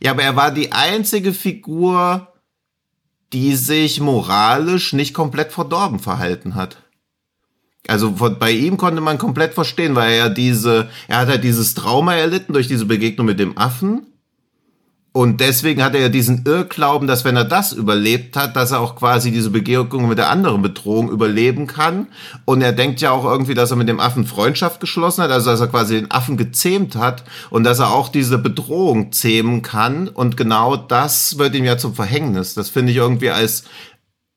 ja, 0.00 0.12
aber 0.12 0.23
er 0.23 0.37
war 0.37 0.52
die 0.52 0.71
einzige 0.71 1.33
Figur, 1.33 2.29
die 3.32 3.54
sich 3.54 4.00
moralisch 4.00 4.92
nicht 4.92 5.14
komplett 5.14 5.52
verdorben 5.52 5.99
verhalten 5.99 6.54
hat. 6.54 6.78
Also 7.87 8.16
von, 8.16 8.38
bei 8.38 8.50
ihm 8.50 8.76
konnte 8.76 9.00
man 9.00 9.18
komplett 9.18 9.54
verstehen, 9.54 9.94
weil 9.94 10.12
er 10.12 10.30
diese, 10.30 10.90
er 11.08 11.18
hat 11.18 11.28
halt 11.28 11.44
dieses 11.44 11.75
Trauma 11.75 12.14
erlitten 12.14 12.52
durch 12.52 12.68
diese 12.68 12.87
Begegnung 12.87 13.26
mit 13.26 13.40
dem 13.40 13.56
Affen. 13.56 14.06
Und 15.12 15.40
deswegen 15.40 15.83
hat 15.83 15.95
er 15.95 16.02
ja 16.02 16.09
diesen 16.09 16.45
Irrglauben, 16.47 17.09
dass 17.09 17.25
wenn 17.25 17.35
er 17.35 17.45
das 17.45 17.73
überlebt 17.73 18.37
hat, 18.37 18.55
dass 18.55 18.71
er 18.71 18.79
auch 18.79 18.95
quasi 18.95 19.33
diese 19.33 19.50
Begegnung 19.50 20.09
mit 20.09 20.19
der 20.19 20.31
anderen 20.31 20.62
Bedrohung 20.62 21.11
überleben 21.11 21.67
kann. 21.67 22.07
Und 22.45 22.62
er 22.62 22.73
denkt 22.73 23.00
ja 23.00 23.11
auch 23.11 23.25
irgendwie, 23.25 23.55
dass 23.55 23.73
er 23.73 23.76
mit 23.76 23.88
dem 23.88 23.99
Affen 23.99 24.25
Freundschaft 24.25 24.79
geschlossen 24.79 25.25
hat, 25.25 25.33
also 25.33 25.50
dass 25.50 25.61
er 25.61 25.67
quasi 25.67 25.97
den 25.97 26.12
Affen 26.12 26.37
gezähmt 26.37 26.95
hat 26.95 27.25
und 27.50 27.64
dass 27.64 27.81
er 27.81 27.90
auch 27.90 28.09
diese 28.09 28.38
Bedrohung 28.38 29.11
zähmen 29.11 29.62
kann. 29.62 30.07
Und 30.07 30.37
genau 30.37 30.76
das 30.76 31.38
wird 31.38 31.57
ihm 31.57 31.64
ja 31.64 31.76
zum 31.76 31.97
Verhängnis. 31.97 32.55
Das 32.55 32.69
finde 32.69 32.93
ich 32.93 32.99
irgendwie 32.99 33.31
als 33.31 33.64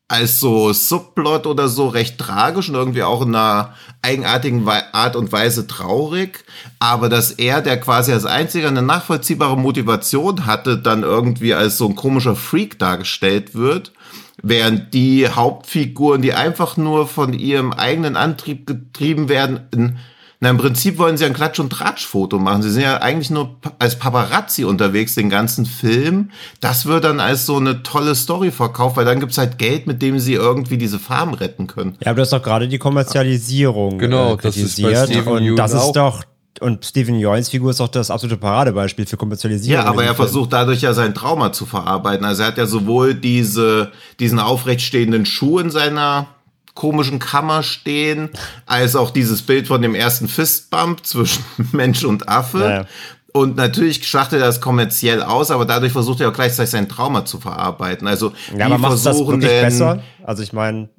als 0.08 0.40
so 0.40 0.74
Subplot 0.74 1.48
oder 1.48 1.68
so 1.68 1.88
recht 1.88 2.18
tragisch 2.18 2.70
und 2.70 2.76
irgendwie 2.76 3.04
auch 3.04 3.22
in 3.22 3.36
einer 3.36 3.74
eigenartigen 4.02 4.68
Art 4.68 5.16
und 5.16 5.32
Weise 5.32 5.66
traurig. 5.66 6.44
Aber 6.80 7.10
dass 7.10 7.32
er, 7.32 7.62
der 7.62 7.80
quasi 7.80 8.12
als 8.12 8.26
einziger 8.26 8.68
eine 8.68 8.82
nachvollziehbare 8.82 9.58
Motivation 9.58 10.46
hatte, 10.46 10.78
dann 10.78 11.04
irgendwie 11.04 11.54
als 11.54 11.78
so 11.78 11.88
ein 11.88 11.96
komischer 11.96 12.36
Freak 12.36 12.78
dargestellt 12.80 13.56
wird, 13.56 13.92
während 14.42 14.94
die 14.94 15.28
Hauptfiguren, 15.28 16.22
die 16.22 16.34
einfach 16.34 16.78
nur 16.78 17.08
von 17.08 17.34
ihrem 17.34 17.72
eigenen 17.72 18.16
Antrieb 18.16 18.68
getrieben 18.68 19.30
werden, 19.30 19.62
in 19.72 19.98
na, 20.44 20.50
im 20.50 20.58
Prinzip 20.58 20.98
wollen 20.98 21.16
sie 21.16 21.24
ein 21.24 21.34
Klatsch- 21.34 21.62
und 21.62 21.70
Tratsch-Foto 21.70 22.38
machen. 22.38 22.64
Sie 22.64 22.70
sind 22.70 22.82
ja 22.82 22.98
eigentlich 22.98 23.30
nur 23.30 23.56
als 23.80 23.98
Paparazzi 23.98 24.66
unterwegs, 24.66 25.16
den 25.16 25.30
ganzen 25.30 25.66
Film. 25.66 26.32
Das 26.60 26.86
wird 26.86 27.06
dann 27.06 27.22
als 27.22 27.46
so 27.46 27.56
eine 27.56 27.82
tolle 27.82 28.14
Story 28.14 28.52
verkauft, 28.52 28.98
weil 28.98 29.06
dann 29.06 29.22
gibt's 29.22 29.38
halt 29.38 29.58
Geld, 29.58 29.88
mit 29.88 30.02
dem 30.02 30.20
sie 30.20 30.34
irgendwie 30.34 30.78
diese 30.78 31.00
Farm 31.00 31.34
retten 31.34 31.68
können. 31.68 31.96
Ja, 32.02 32.08
aber 32.08 32.18
du 32.18 32.22
hast 32.24 32.34
doch 32.34 32.44
gerade 32.44 32.68
die 32.68 32.78
Kommerzialisierung 32.78 33.98
genau, 33.98 34.34
äh, 34.34 34.38
kritisiert. 34.38 34.94
Das 34.94 35.10
ist 35.10 35.16
und 35.16 35.44
Ewan 35.44 35.56
das 35.56 35.72
ist 35.72 35.80
auch. 35.80 35.94
doch 35.94 36.24
und 36.60 36.84
Stephen 36.84 37.20
Joins 37.20 37.48
Figur 37.48 37.72
ist 37.72 37.80
doch 37.80 37.88
das 37.88 38.12
absolute 38.12 38.38
Paradebeispiel 38.38 39.06
für 39.06 39.16
Kommerzialisierung. 39.16 39.82
Ja, 39.82 39.90
aber 39.90 40.04
er 40.04 40.14
Film. 40.14 40.28
versucht 40.28 40.52
dadurch 40.52 40.82
ja 40.82 40.94
sein 40.94 41.16
Trauma 41.16 41.54
zu 41.54 41.66
verarbeiten. 41.66 42.26
Also 42.26 42.44
er 42.44 42.50
hat 42.50 42.58
ja 42.58 42.66
sowohl 42.66 43.16
diese, 43.16 43.94
diesen 44.20 44.40
aufrechtstehenden 44.40 45.26
Schuh 45.26 45.60
in 45.60 45.70
seiner 45.70 46.28
komischen 46.74 47.20
Kammer 47.20 47.64
stehen, 47.64 48.30
als 48.66 48.96
auch 48.96 49.12
dieses 49.12 49.42
Bild 49.42 49.68
von 49.68 49.82
dem 49.82 49.96
ersten 49.96 50.28
Fistbump 50.28 51.06
zwischen 51.06 51.44
Mensch 51.72 52.04
und 52.04 52.30
Affe. 52.30 52.60
Ja, 52.60 52.70
ja. 52.70 52.86
Und 53.34 53.56
natürlich 53.56 54.08
schlachtet 54.08 54.42
er 54.42 54.46
das 54.46 54.62
kommerziell 54.62 55.24
aus, 55.24 55.50
aber 55.50 55.66
dadurch 55.66 55.92
versucht 55.92 56.22
er 56.22 56.30
auch 56.30 56.34
gleichzeitig 56.34 56.70
sein 56.70 56.88
Trauma 56.88 57.26
zu 57.26 57.40
verarbeiten. 57.40 58.08
Also, 58.08 58.32
ja, 58.56 58.68
aber 58.68 58.78
macht 58.78 59.04
das 59.04 59.18
wirklich 59.18 59.50
denn, 59.50 59.66
besser? 59.66 60.04
Also 60.24 60.44
ich 60.44 60.54
meine, 60.54 60.90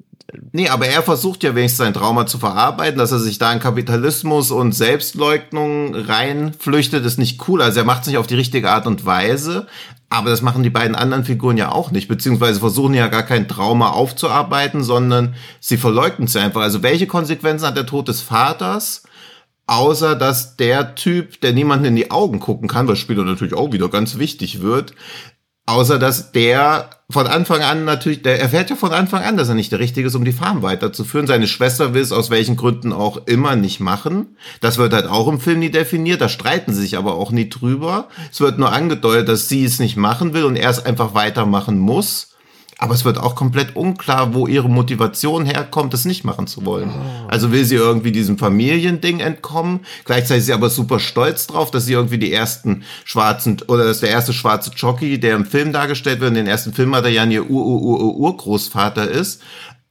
Nee, 0.51 0.69
aber 0.69 0.87
er 0.87 1.03
versucht 1.03 1.43
ja 1.43 1.55
wenigstens 1.55 1.85
sein 1.85 1.93
Trauma 1.93 2.25
zu 2.25 2.39
verarbeiten, 2.39 2.97
dass 2.97 3.11
er 3.11 3.19
sich 3.19 3.37
da 3.37 3.53
in 3.53 3.59
Kapitalismus 3.59 4.51
und 4.51 4.73
Selbstleugnung 4.73 5.95
reinflüchtet, 5.95 7.05
ist 7.05 7.19
nicht 7.19 7.47
cool. 7.47 7.61
Also 7.61 7.79
er 7.79 7.85
macht 7.85 8.01
es 8.01 8.07
nicht 8.07 8.17
auf 8.17 8.27
die 8.27 8.35
richtige 8.35 8.71
Art 8.71 8.87
und 8.87 9.05
Weise, 9.05 9.67
aber 10.09 10.29
das 10.29 10.41
machen 10.41 10.63
die 10.63 10.69
beiden 10.69 10.95
anderen 10.95 11.25
Figuren 11.25 11.57
ja 11.57 11.71
auch 11.71 11.91
nicht, 11.91 12.07
beziehungsweise 12.07 12.59
versuchen 12.59 12.93
ja 12.93 13.07
gar 13.07 13.23
kein 13.23 13.47
Trauma 13.47 13.89
aufzuarbeiten, 13.89 14.83
sondern 14.83 15.35
sie 15.59 15.77
verleugnen 15.77 16.27
es 16.27 16.35
einfach. 16.35 16.61
Also 16.61 16.83
welche 16.83 17.07
Konsequenzen 17.07 17.65
hat 17.65 17.77
der 17.77 17.85
Tod 17.85 18.07
des 18.07 18.21
Vaters? 18.21 19.03
Außer 19.67 20.15
dass 20.15 20.57
der 20.57 20.93
Typ, 20.93 21.41
der 21.41 21.51
niemanden 21.51 21.85
in 21.85 21.95
die 21.95 22.11
Augen 22.11 22.39
gucken 22.39 22.67
kann, 22.67 22.87
was 22.87 22.99
später 22.99 23.23
natürlich 23.23 23.55
auch 23.55 23.71
wieder 23.71 23.89
ganz 23.89 24.19
wichtig 24.19 24.61
wird, 24.61 24.93
Außer 25.67 25.97
dass 25.97 26.31
der 26.31 26.91
von 27.09 27.27
Anfang 27.27 27.61
an 27.61 27.85
natürlich, 27.85 28.21
der 28.21 28.39
erfährt 28.39 28.69
ja 28.69 28.75
von 28.75 28.91
Anfang 28.91 29.23
an, 29.23 29.37
dass 29.37 29.49
er 29.49 29.55
nicht 29.55 29.71
der 29.71 29.79
Richtige 29.79 30.07
ist, 30.07 30.15
um 30.15 30.25
die 30.25 30.31
Farm 30.31 30.61
weiterzuführen. 30.61 31.27
Seine 31.27 31.47
Schwester 31.47 31.93
will 31.93 32.01
es 32.01 32.11
aus 32.11 32.29
welchen 32.29 32.55
Gründen 32.55 32.93
auch 32.93 33.25
immer 33.25 33.55
nicht 33.55 33.79
machen. 33.79 34.37
Das 34.61 34.77
wird 34.77 34.93
halt 34.93 35.07
auch 35.07 35.27
im 35.27 35.39
Film 35.39 35.59
nie 35.59 35.71
definiert. 35.71 36.21
Da 36.21 36.29
streiten 36.29 36.73
sie 36.73 36.81
sich 36.81 36.97
aber 36.97 37.15
auch 37.15 37.31
nie 37.31 37.49
drüber. 37.49 38.09
Es 38.31 38.41
wird 38.41 38.59
nur 38.59 38.71
angedeutet, 38.71 39.27
dass 39.29 39.49
sie 39.49 39.65
es 39.65 39.79
nicht 39.79 39.97
machen 39.97 40.33
will 40.33 40.45
und 40.45 40.55
er 40.55 40.69
es 40.69 40.85
einfach 40.85 41.13
weitermachen 41.13 41.79
muss. 41.79 42.34
Aber 42.77 42.93
es 42.93 43.05
wird 43.05 43.17
auch 43.17 43.35
komplett 43.35 43.75
unklar, 43.75 44.33
wo 44.33 44.47
ihre 44.47 44.69
Motivation 44.69 45.45
herkommt, 45.45 45.93
das 45.93 46.03
nicht 46.03 46.25
machen 46.25 46.45
zu 46.45 46.65
wollen. 46.65 46.89
Oh. 46.89 47.27
Also 47.29 47.51
will 47.51 47.63
sie 47.63 47.75
irgendwie 47.75 48.11
diesem 48.11 48.37
Familiending 48.37 49.21
entkommen. 49.21 49.85
Gleichzeitig 50.03 50.41
ist 50.41 50.45
sie 50.47 50.53
aber 50.53 50.69
super 50.69 50.99
stolz 50.99 51.47
drauf, 51.47 51.71
dass 51.71 51.85
sie 51.85 51.93
irgendwie 51.93 52.17
die 52.17 52.33
ersten 52.33 52.83
schwarzen, 53.05 53.57
oder 53.67 53.85
dass 53.85 54.01
der 54.01 54.09
erste 54.09 54.33
schwarze 54.33 54.71
Jockey, 54.75 55.19
der 55.19 55.35
im 55.35 55.45
Film 55.45 55.71
dargestellt 55.71 56.19
wird, 56.19 56.29
in 56.29 56.35
den 56.35 56.47
ersten 56.47 56.73
Film 56.73 56.93
hat 56.95 57.05
er 57.05 57.11
ja 57.11 57.23
ihr 57.23 57.49
Ur-Ur-Ur-Urgroßvater 57.49 59.09
ist. 59.09 59.41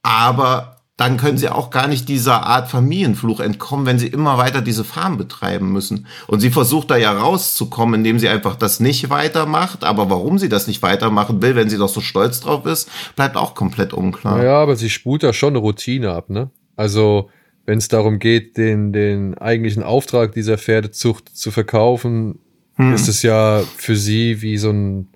Aber 0.03 0.74
dann 0.97 1.17
können 1.17 1.39
sie 1.39 1.49
auch 1.49 1.71
gar 1.71 1.89
nicht 1.89 2.09
dieser 2.09 2.47
Art 2.47 2.71
Familienfluch 2.71 3.41
entkommen, 3.41 3.85
wenn 3.85 3.99
sie 3.99 4.07
immer 4.07 4.39
weiter 4.39 4.61
diese 4.61 4.85
Farm 4.85 5.19
betreiben 5.19 5.73
müssen. 5.73 6.07
Und 6.29 6.39
sie 6.39 6.51
versucht 6.51 6.91
da 6.91 6.97
ja 6.97 7.11
rauszukommen, 7.13 7.97
indem 7.97 8.21
sie 8.21 8.29
einfach 8.29 8.55
das 8.55 8.79
nicht 8.79 9.11
weitermacht. 9.11 9.83
Aber 9.83 10.09
warum 10.09 10.39
sie 10.39 10.49
das 10.49 10.69
nicht 10.69 10.83
weitermachen 10.83 11.43
will, 11.43 11.57
wenn 11.57 11.69
sie 11.69 11.79
doch 11.79 11.89
so 11.89 12.01
stolz 12.01 12.41
drauf 12.41 12.65
ist, 12.67 12.89
bleibt 13.17 13.37
auch 13.37 13.57
komplett 13.57 13.93
unklar. 13.93 14.45
Ja, 14.45 14.63
aber 14.63 14.77
sie 14.77 14.89
spult 14.89 15.25
da 15.25 15.33
schon 15.33 15.51
eine 15.51 15.59
Routine 15.59 16.13
ab, 16.13 16.31
ne? 16.31 16.51
Also, 16.77 17.29
wenn 17.67 17.79
es 17.79 17.89
darum 17.89 18.21
geht, 18.21 18.57
den, 18.57 18.93
den 18.93 19.37
eigentlichen 19.37 19.83
Auftrag 19.83 20.33
dieser 20.33 20.59
Pferdezucht 20.59 21.37
zu 21.37 21.51
verkaufen, 21.51 22.39
hm. 22.77 22.95
ist 22.95 23.09
es 23.09 23.23
ja 23.23 23.63
für 23.77 23.97
sie 23.97 24.43
wie 24.43 24.59
so 24.59 24.71
ein 24.71 25.09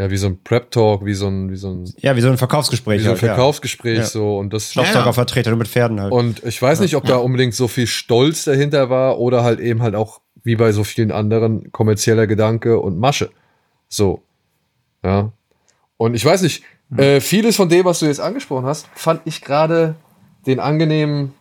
ja, 0.00 0.10
wie 0.10 0.16
so 0.16 0.28
ein 0.28 0.42
Prep-Talk, 0.42 1.04
wie 1.04 1.12
so 1.12 1.26
ein, 1.26 1.50
wie 1.50 1.56
so 1.56 1.68
ein. 1.68 1.92
Ja, 1.98 2.16
wie 2.16 2.22
so 2.22 2.30
ein 2.30 2.38
Verkaufsgespräch. 2.38 3.00
Wie 3.00 3.04
so 3.04 3.10
ein 3.10 3.20
halt, 3.20 3.20
Verkaufsgespräch, 3.20 3.98
ja. 3.98 4.04
so, 4.06 4.38
und 4.38 4.50
das. 4.50 4.72
Schlafsagervertreter 4.72 5.50
ja. 5.50 5.56
mit 5.56 5.68
Pferden 5.68 6.00
halt. 6.00 6.10
Und 6.10 6.42
ich 6.42 6.60
weiß 6.60 6.80
nicht, 6.80 6.96
ob 6.96 7.04
da 7.04 7.16
unbedingt 7.16 7.54
so 7.54 7.68
viel 7.68 7.86
Stolz 7.86 8.44
dahinter 8.44 8.88
war 8.88 9.18
oder 9.18 9.44
halt 9.44 9.60
eben 9.60 9.82
halt 9.82 9.94
auch, 9.94 10.22
wie 10.42 10.56
bei 10.56 10.72
so 10.72 10.84
vielen 10.84 11.12
anderen, 11.12 11.70
kommerzieller 11.70 12.26
Gedanke 12.26 12.80
und 12.80 12.98
Masche. 12.98 13.28
So. 13.90 14.22
Ja. 15.04 15.34
Und 15.98 16.14
ich 16.14 16.24
weiß 16.24 16.40
nicht, 16.40 16.64
mhm. 16.88 16.98
äh, 16.98 17.20
vieles 17.20 17.56
von 17.56 17.68
dem, 17.68 17.84
was 17.84 17.98
du 17.98 18.06
jetzt 18.06 18.20
angesprochen 18.20 18.64
hast, 18.64 18.88
fand 18.94 19.20
ich 19.26 19.42
gerade 19.42 19.96
den 20.46 20.60
angenehmen 20.60 21.34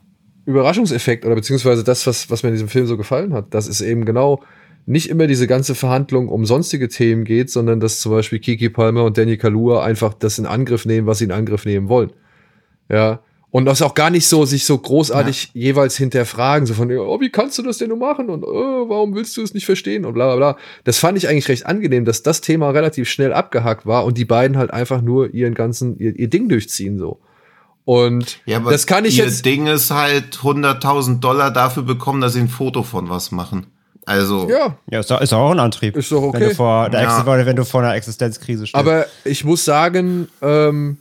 Überraschungseffekt 0.46 1.24
oder 1.24 1.36
beziehungsweise 1.36 1.86
das, 1.86 2.06
was, 2.06 2.30
was 2.30 2.44
mir 2.44 2.50
in 2.50 2.56
diesem 2.56 2.68
Film 2.68 2.88
so 2.88 2.98
gefallen 2.98 3.32
hat. 3.32 3.54
Das 3.54 3.68
ist 3.68 3.80
eben 3.80 4.04
genau 4.04 4.42
nicht 4.86 5.10
immer 5.10 5.28
diese 5.28 5.48
ganze 5.48 5.76
Verhandlung 5.76 6.30
um 6.30 6.46
sonstige 6.46 6.88
Themen 6.90 7.24
geht, 7.24 7.50
sondern 7.50 7.80
dass 7.80 8.00
zum 8.00 8.12
Beispiel 8.12 8.40
Kiki 8.40 8.70
Palmer 8.70 9.04
und 9.04 9.18
Danny 9.18 9.38
Kalua 9.38 9.84
einfach 9.84 10.14
das 10.14 10.40
in 10.40 10.46
Angriff 10.46 10.86
nehmen, 10.86 11.08
was 11.08 11.20
sie 11.20 11.26
in 11.26 11.32
Angriff 11.32 11.66
nehmen 11.66 11.90
wollen. 11.90 12.12
Ja. 12.90 13.22
Und 13.52 13.66
das 13.66 13.82
auch 13.82 13.96
gar 13.96 14.12
nicht 14.12 14.28
so, 14.28 14.46
sich 14.46 14.66
so 14.66 14.78
großartig 14.78 15.52
ja. 15.54 15.62
jeweils 15.62 15.98
hinterfragen, 15.98 16.68
so 16.68 16.76
von, 16.76 16.92
oh, 16.92 17.20
wie 17.20 17.32
kannst 17.32 17.58
du 17.58 17.64
das 17.64 17.80
denn 17.80 17.90
nur 17.90 17.98
machen 17.98 18.30
und 18.30 18.44
oh, 18.44 18.90
warum 18.90 19.16
willst 19.16 19.36
du 19.38 19.42
es 19.42 19.56
nicht 19.56 19.66
verstehen 19.66 20.06
und 20.06 20.14
bla 20.14 20.28
bla 20.28 20.54
bla. 20.54 20.62
Das 20.84 21.00
fand 21.00 21.18
ich 21.18 21.28
eigentlich 21.28 21.50
recht 21.50 21.66
angenehm, 21.66 22.06
dass 22.06 22.22
das 22.22 22.42
Thema 22.42 22.70
relativ 22.70 23.10
schnell 23.10 23.34
abgehackt 23.34 23.88
war 23.88 24.06
und 24.06 24.20
die 24.20 24.26
beiden 24.26 24.58
halt 24.58 24.72
einfach 24.72 25.02
nur 25.02 25.34
ihren 25.34 25.56
ganzen, 25.56 25.98
ihr, 25.98 26.18
ihr 26.18 26.30
Ding 26.30 26.48
durchziehen 26.48 27.00
so. 27.00 27.20
Und 27.86 28.40
ja, 28.46 28.60
das 28.60 28.86
kann 28.86 29.04
ich 29.04 29.18
ihr 29.18 29.26
jetzt. 29.26 29.46
Ding 29.46 29.66
ist 29.66 29.90
halt 29.90 30.38
100.000 30.38 31.20
Dollar 31.20 31.50
dafür 31.50 31.82
bekommen, 31.82 32.22
dass 32.22 32.34
sie 32.34 32.42
ein 32.42 32.48
Foto 32.48 32.84
von 32.84 33.10
was 33.10 33.32
machen. 33.32 33.66
Also. 34.10 34.50
Ja. 34.50 34.75
Ja, 34.89 35.01
ist 35.01 35.12
doch, 35.12 35.22
ist 35.22 35.32
doch 35.32 35.38
auch 35.38 35.51
ein 35.51 35.60
Antrieb. 35.60 35.96
Ist 35.96 36.12
doch 36.12 36.24
okay. 36.24 36.39
Wenn 36.39 36.50
du 36.50 36.56
vor, 36.56 36.89
der 36.89 37.01
ja. 37.04 37.46
wenn 37.46 37.56
du 37.56 37.63
vor 37.63 37.82
einer 37.82 37.94
Existenzkrise 37.94 38.66
stehst. 38.66 38.75
Aber 38.75 39.06
ich 39.24 39.46
muss 39.46 39.63
sagen, 39.63 40.28
ähm, 40.42 40.98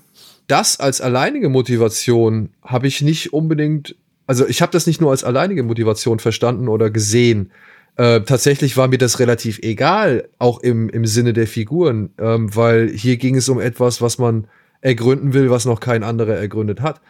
das 0.46 0.78
als 0.78 1.00
alleinige 1.00 1.48
Motivation 1.48 2.50
habe 2.62 2.86
ich 2.86 3.00
nicht 3.00 3.32
unbedingt, 3.32 3.96
also 4.26 4.46
ich 4.46 4.60
habe 4.60 4.72
das 4.72 4.86
nicht 4.86 5.00
nur 5.00 5.10
als 5.10 5.24
alleinige 5.24 5.62
Motivation 5.62 6.18
verstanden 6.18 6.68
oder 6.68 6.90
gesehen. 6.90 7.50
Äh, 7.96 8.20
tatsächlich 8.20 8.76
war 8.76 8.88
mir 8.88 8.98
das 8.98 9.18
relativ 9.20 9.58
egal, 9.60 10.28
auch 10.38 10.60
im, 10.60 10.90
im 10.90 11.06
Sinne 11.06 11.32
der 11.32 11.46
Figuren, 11.46 12.10
ähm, 12.18 12.54
weil 12.54 12.90
hier 12.90 13.16
ging 13.16 13.36
es 13.36 13.48
um 13.48 13.58
etwas, 13.58 14.02
was 14.02 14.18
man 14.18 14.48
ergründen 14.82 15.32
will, 15.32 15.50
was 15.50 15.64
noch 15.64 15.80
kein 15.80 16.02
anderer 16.02 16.34
ergründet 16.34 16.82
hat. 16.82 17.00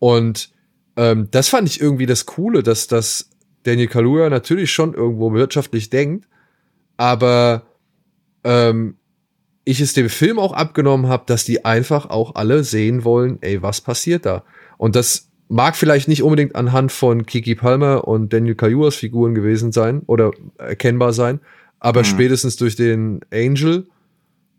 Und 0.00 0.50
ähm, 0.96 1.28
das 1.30 1.48
fand 1.48 1.68
ich 1.68 1.80
irgendwie 1.80 2.06
das 2.06 2.26
Coole, 2.26 2.64
dass 2.64 2.88
das 2.88 3.30
Daniel 3.64 3.88
Kaluuya 3.88 4.30
natürlich 4.30 4.72
schon 4.72 4.94
irgendwo 4.94 5.32
wirtschaftlich 5.32 5.90
denkt, 5.90 6.28
aber 6.96 7.66
ähm, 8.44 8.96
ich 9.64 9.80
es 9.80 9.94
dem 9.94 10.08
Film 10.08 10.38
auch 10.38 10.52
abgenommen 10.52 11.08
habe, 11.08 11.24
dass 11.26 11.44
die 11.44 11.64
einfach 11.64 12.10
auch 12.10 12.34
alle 12.34 12.64
sehen 12.64 13.04
wollen, 13.04 13.38
ey, 13.40 13.62
was 13.62 13.80
passiert 13.80 14.26
da? 14.26 14.44
Und 14.76 14.94
das 14.94 15.30
mag 15.48 15.76
vielleicht 15.76 16.08
nicht 16.08 16.22
unbedingt 16.22 16.54
anhand 16.54 16.92
von 16.92 17.26
Kiki 17.26 17.54
Palmer 17.54 18.06
und 18.06 18.32
Daniel 18.32 18.54
Kaluuyas 18.54 18.96
Figuren 18.96 19.34
gewesen 19.34 19.72
sein 19.72 20.02
oder 20.06 20.30
erkennbar 20.58 21.12
sein, 21.12 21.40
aber 21.80 22.00
mhm. 22.00 22.04
spätestens 22.04 22.56
durch 22.56 22.76
den 22.76 23.20
Angel 23.32 23.86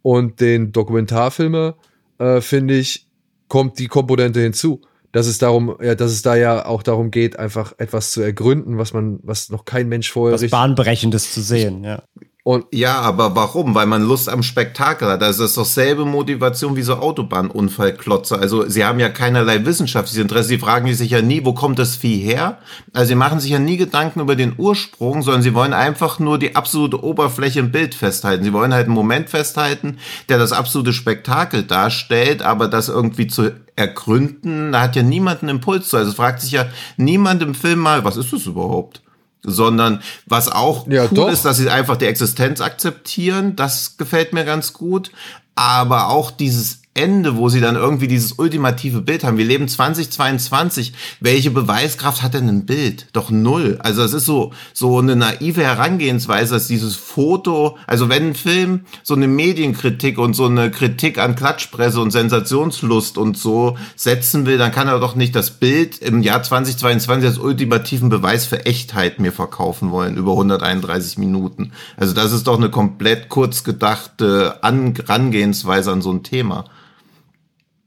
und 0.02 0.42
den 0.42 0.72
Dokumentarfilmer, 0.72 1.76
äh, 2.18 2.42
finde 2.42 2.76
ich, 2.76 3.08
kommt 3.48 3.78
die 3.80 3.88
Komponente 3.88 4.40
hinzu 4.40 4.82
dass 5.16 5.28
es 5.28 5.38
darum, 5.38 5.78
ja, 5.82 5.96
dass 5.96 6.12
es 6.12 6.24
da 6.24 6.36
ja 6.36 6.66
auch 6.66 6.84
darum 6.84 7.10
geht, 7.10 7.40
einfach 7.40 7.72
etwas 7.78 8.12
zu 8.12 8.20
ergründen, 8.20 8.78
was 8.78 8.92
man, 8.92 9.20
was 9.24 9.50
noch 9.50 9.64
kein 9.64 9.88
Mensch 9.88 10.12
vorher. 10.12 10.34
Was 10.34 10.52
Bahnbrechendes 10.52 11.34
zu 11.34 11.42
sehen, 11.42 11.86
ja. 11.86 12.04
Und 12.44 12.66
ja, 12.72 13.00
aber 13.00 13.34
warum? 13.34 13.74
Weil 13.74 13.86
man 13.86 14.04
Lust 14.04 14.28
am 14.28 14.44
Spektakel 14.44 15.08
hat. 15.08 15.22
Das 15.22 15.40
ist 15.40 15.58
doch 15.58 15.66
selbe 15.66 16.06
Motivation 16.06 16.76
wie 16.76 16.82
so 16.82 16.98
Autobahnunfallklotze. 16.98 18.38
Also 18.38 18.68
sie 18.68 18.84
haben 18.84 19.00
ja 19.00 19.08
keinerlei 19.08 19.66
wissenschaftliches 19.66 20.22
Interesse. 20.22 20.50
Sie 20.50 20.60
fragen 20.60 20.94
sich 20.94 21.12
ja 21.12 21.22
nie, 21.22 21.46
wo 21.46 21.54
kommt 21.54 21.80
das 21.80 21.96
Vieh 21.96 22.20
her? 22.20 22.60
Also 22.94 23.08
sie 23.08 23.16
machen 23.16 23.40
sich 23.40 23.52
ja 23.52 23.58
nie 23.58 23.78
Gedanken 23.78 24.20
über 24.20 24.36
den 24.36 24.54
Ursprung, 24.58 25.24
sondern 25.24 25.42
sie 25.42 25.56
wollen 25.56 25.74
einfach 25.74 26.20
nur 26.20 26.38
die 26.38 26.56
absolute 26.58 27.04
Oberfläche 27.04 27.62
im 27.62 27.72
Bild 27.72 27.96
festhalten. 27.96 28.44
Sie 28.44 28.54
wollen 28.54 28.74
halt 28.74 28.86
einen 28.86 28.96
Moment 28.96 29.30
festhalten, 29.30 29.98
der 30.28 30.38
das 30.38 30.52
absolute 30.52 30.94
Spektakel 30.94 31.64
darstellt, 31.64 32.42
aber 32.44 32.68
das 32.68 32.90
irgendwie 32.90 33.28
zu 33.28 33.54
ergründen, 33.76 34.72
da 34.72 34.82
hat 34.82 34.96
ja 34.96 35.04
niemand 35.04 35.42
einen 35.42 35.58
Impuls 35.58 35.90
zu. 35.90 35.98
Also 35.98 36.14
fragt 36.14 36.42
sich 36.42 36.52
ja 36.52 36.68
niemand 36.98 37.42
im 37.42 37.56
Film 37.56 37.80
mal, 37.80 38.04
was 38.04 38.18
ist 38.18 38.32
das 38.32 38.46
überhaupt? 38.46 39.02
sondern 39.48 40.02
was 40.26 40.52
auch 40.52 40.88
ja, 40.88 41.04
cool 41.04 41.10
doch. 41.16 41.30
ist, 41.30 41.46
dass 41.46 41.58
sie 41.58 41.70
einfach 41.70 41.98
die 41.98 42.06
Existenz 42.06 42.62
akzeptieren. 42.62 43.56
Das 43.56 43.98
gefällt 43.98 44.34
mir 44.34 44.44
ganz 44.44 44.74
gut. 44.74 45.12
Aber 45.56 46.10
auch 46.10 46.32
dieses 46.32 46.82
Ende, 46.96 47.36
wo 47.36 47.50
sie 47.50 47.60
dann 47.60 47.76
irgendwie 47.76 48.08
dieses 48.08 48.32
ultimative 48.34 49.02
Bild 49.02 49.26
haben. 49.26 49.38
Wir 49.38 49.44
leben 49.44 49.68
2022. 49.68 50.94
Welche 51.20 51.52
Beweiskraft 51.52 52.24
hat 52.24 52.34
denn 52.34 52.48
ein 52.48 52.66
Bild? 52.66 53.08
Doch 53.12 53.30
null. 53.30 53.78
Also 53.84 54.02
es 54.02 54.14
ist 54.14 54.26
so, 54.26 54.54
so 54.72 54.98
eine 54.98 55.18
naive 55.18 55.62
Herangehensweise, 55.62 56.54
dass 56.54 56.68
dieses 56.68 56.96
Foto, 56.96 57.78
also 57.86 58.08
wenn 58.08 58.30
ein 58.30 58.34
Film 58.36 58.86
so 59.04 59.14
eine 59.14 59.28
Medienkritik 59.28 60.18
und 60.18 60.36
so 60.36 60.46
eine 60.46 60.72
Kritik 60.72 61.18
an 61.18 61.36
Klatschpresse 61.36 62.00
und 62.00 62.12
Sensationslust 62.12 63.18
und 63.18 63.38
so 63.38 63.78
setzen 63.98 64.46
will, 64.46 64.58
dann 64.58 64.72
kann 64.72 64.88
er 64.88 65.00
doch 65.02 65.16
nicht 65.16 65.36
das 65.36 65.52
Bild 65.52 65.98
im 65.98 66.24
Jahr 66.24 66.44
2022 66.44 67.28
als 67.28 67.38
ultimativen 67.40 68.08
Beweis 68.08 68.46
für 68.46 68.66
Echtheit 68.66 69.20
mir 69.20 69.34
verkaufen 69.34 69.92
wollen 69.92 70.16
über 70.16 70.32
131 70.32 71.18
Minuten. 71.18 71.74
Also 71.98 72.14
das 72.14 72.32
ist 72.32 72.48
doch 72.48 72.58
eine 72.58 72.70
komplett 72.70 73.28
kurz 73.28 73.66
gedachte 73.66 74.62
Herangehensweise 74.62 75.92
an 75.92 76.02
so 76.02 76.12
ein 76.12 76.24
Thema. 76.24 76.64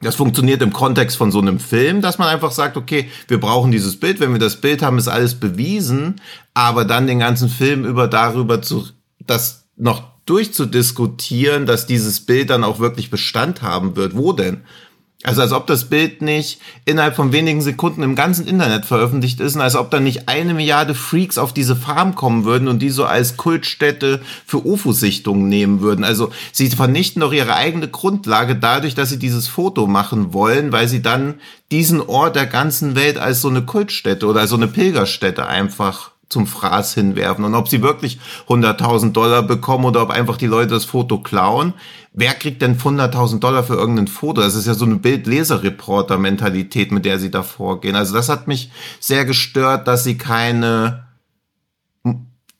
Das 0.01 0.15
funktioniert 0.15 0.63
im 0.63 0.73
Kontext 0.73 1.17
von 1.17 1.33
so 1.33 1.41
einem 1.41 1.59
Film, 1.59 2.03
dass 2.03 2.19
man 2.19 2.29
einfach 2.29 2.53
sagt, 2.53 2.77
okay, 2.77 3.11
wir 3.27 3.41
brauchen 3.41 3.73
dieses 3.73 3.99
Bild, 3.99 4.21
wenn 4.21 4.33
wir 4.33 4.39
das 4.39 4.61
Bild 4.61 4.81
haben, 4.81 4.99
ist 4.99 5.09
alles 5.09 5.35
bewiesen, 5.35 6.21
aber 6.55 6.85
dann 6.85 7.09
den 7.09 7.19
ganzen 7.19 7.49
Film 7.49 7.85
über 7.85 8.07
darüber 8.07 8.63
zu, 8.63 8.87
das 9.27 9.65
noch 9.77 10.05
durchzudiskutieren, 10.27 11.67
dass 11.67 11.87
dieses 11.87 12.25
Bild 12.27 12.51
dann 12.51 12.63
auch 12.63 12.79
wirklich 12.79 13.11
Bestand 13.11 13.63
haben 13.63 13.97
wird. 13.97 14.15
Wo 14.15 14.33
denn? 14.33 14.63
Also 15.25 15.43
als 15.43 15.51
ob 15.51 15.67
das 15.67 15.87
Bild 15.87 16.23
nicht 16.23 16.61
innerhalb 16.85 17.17
von 17.17 17.33
wenigen 17.33 17.61
Sekunden 17.61 18.03
im 18.03 18.15
ganzen 18.15 18.47
Internet 18.47 18.87
veröffentlicht 18.87 19.41
ist 19.41 19.57
und 19.57 19.63
als 19.63 19.75
ob 19.75 19.91
dann 19.91 20.05
nicht 20.05 20.29
eine 20.29 20.55
Milliarde 20.55 20.95
Freaks 20.95 21.39
auf 21.39 21.53
diese 21.53 21.75
Farm 21.75 22.15
kommen 22.15 22.45
würden 22.45 22.69
und 22.69 22.79
die 22.79 22.91
so 22.91 23.05
als 23.05 23.37
Kultstätte 23.37 24.21
für 24.47 24.65
UFO-Sichtungen 24.65 25.49
nehmen 25.49 25.81
würden. 25.81 26.05
Also 26.05 26.31
sie 26.53 26.71
vernichten 26.71 27.21
doch 27.21 27.33
ihre 27.33 27.57
eigene 27.57 27.89
Grundlage 27.89 28.55
dadurch, 28.55 28.95
dass 28.95 29.09
sie 29.09 29.19
dieses 29.19 29.49
Foto 29.49 29.89
machen 29.89 30.33
wollen, 30.33 30.71
weil 30.71 30.87
sie 30.87 31.03
dann 31.03 31.35
diesen 31.73 32.01
Ort 32.01 32.37
der 32.37 32.47
ganzen 32.47 32.95
Welt 32.95 33.19
als 33.19 33.41
so 33.41 33.49
eine 33.49 33.63
Kultstätte 33.63 34.25
oder 34.25 34.43
als 34.43 34.51
so 34.51 34.57
eine 34.57 34.69
Pilgerstätte 34.69 35.49
einfach 35.49 36.13
zum 36.29 36.47
Fraß 36.47 36.95
hinwerfen. 36.95 37.45
Und 37.45 37.55
ob 37.55 37.69
sie 37.69 37.83
wirklich 37.83 38.19
100.000 38.49 39.13
Dollar 39.13 39.43
bekommen 39.43 39.85
oder 39.85 40.03
ob 40.03 40.11
einfach 40.11 40.37
die 40.37 40.47
Leute 40.47 40.75
das 40.75 40.85
Foto 40.85 41.19
klauen. 41.19 41.75
Wer 42.13 42.35
kriegt 42.35 42.63
denn 42.63 42.79
100.000 42.79 43.39
Dollar 43.39 43.63
für 43.65 43.75
irgendein 43.75 44.09
Foto? 44.09 44.41
Das 44.41 44.55
ist 44.55 44.67
ja 44.67 44.75
so 44.75 44.85
eine 44.85 44.97
Bildleser-Reporter-Mentalität, 44.97 46.91
mit 46.91 47.05
der 47.05 47.19
sie 47.19 47.31
da 47.31 47.43
vorgehen. 47.43 47.97
Also 47.97 48.15
das 48.15 48.29
hat 48.29 48.49
mich 48.49 48.71
sehr 49.01 49.25
gestört, 49.25 49.87
dass 49.87 50.05
sie 50.05 50.19
keine 50.19 51.09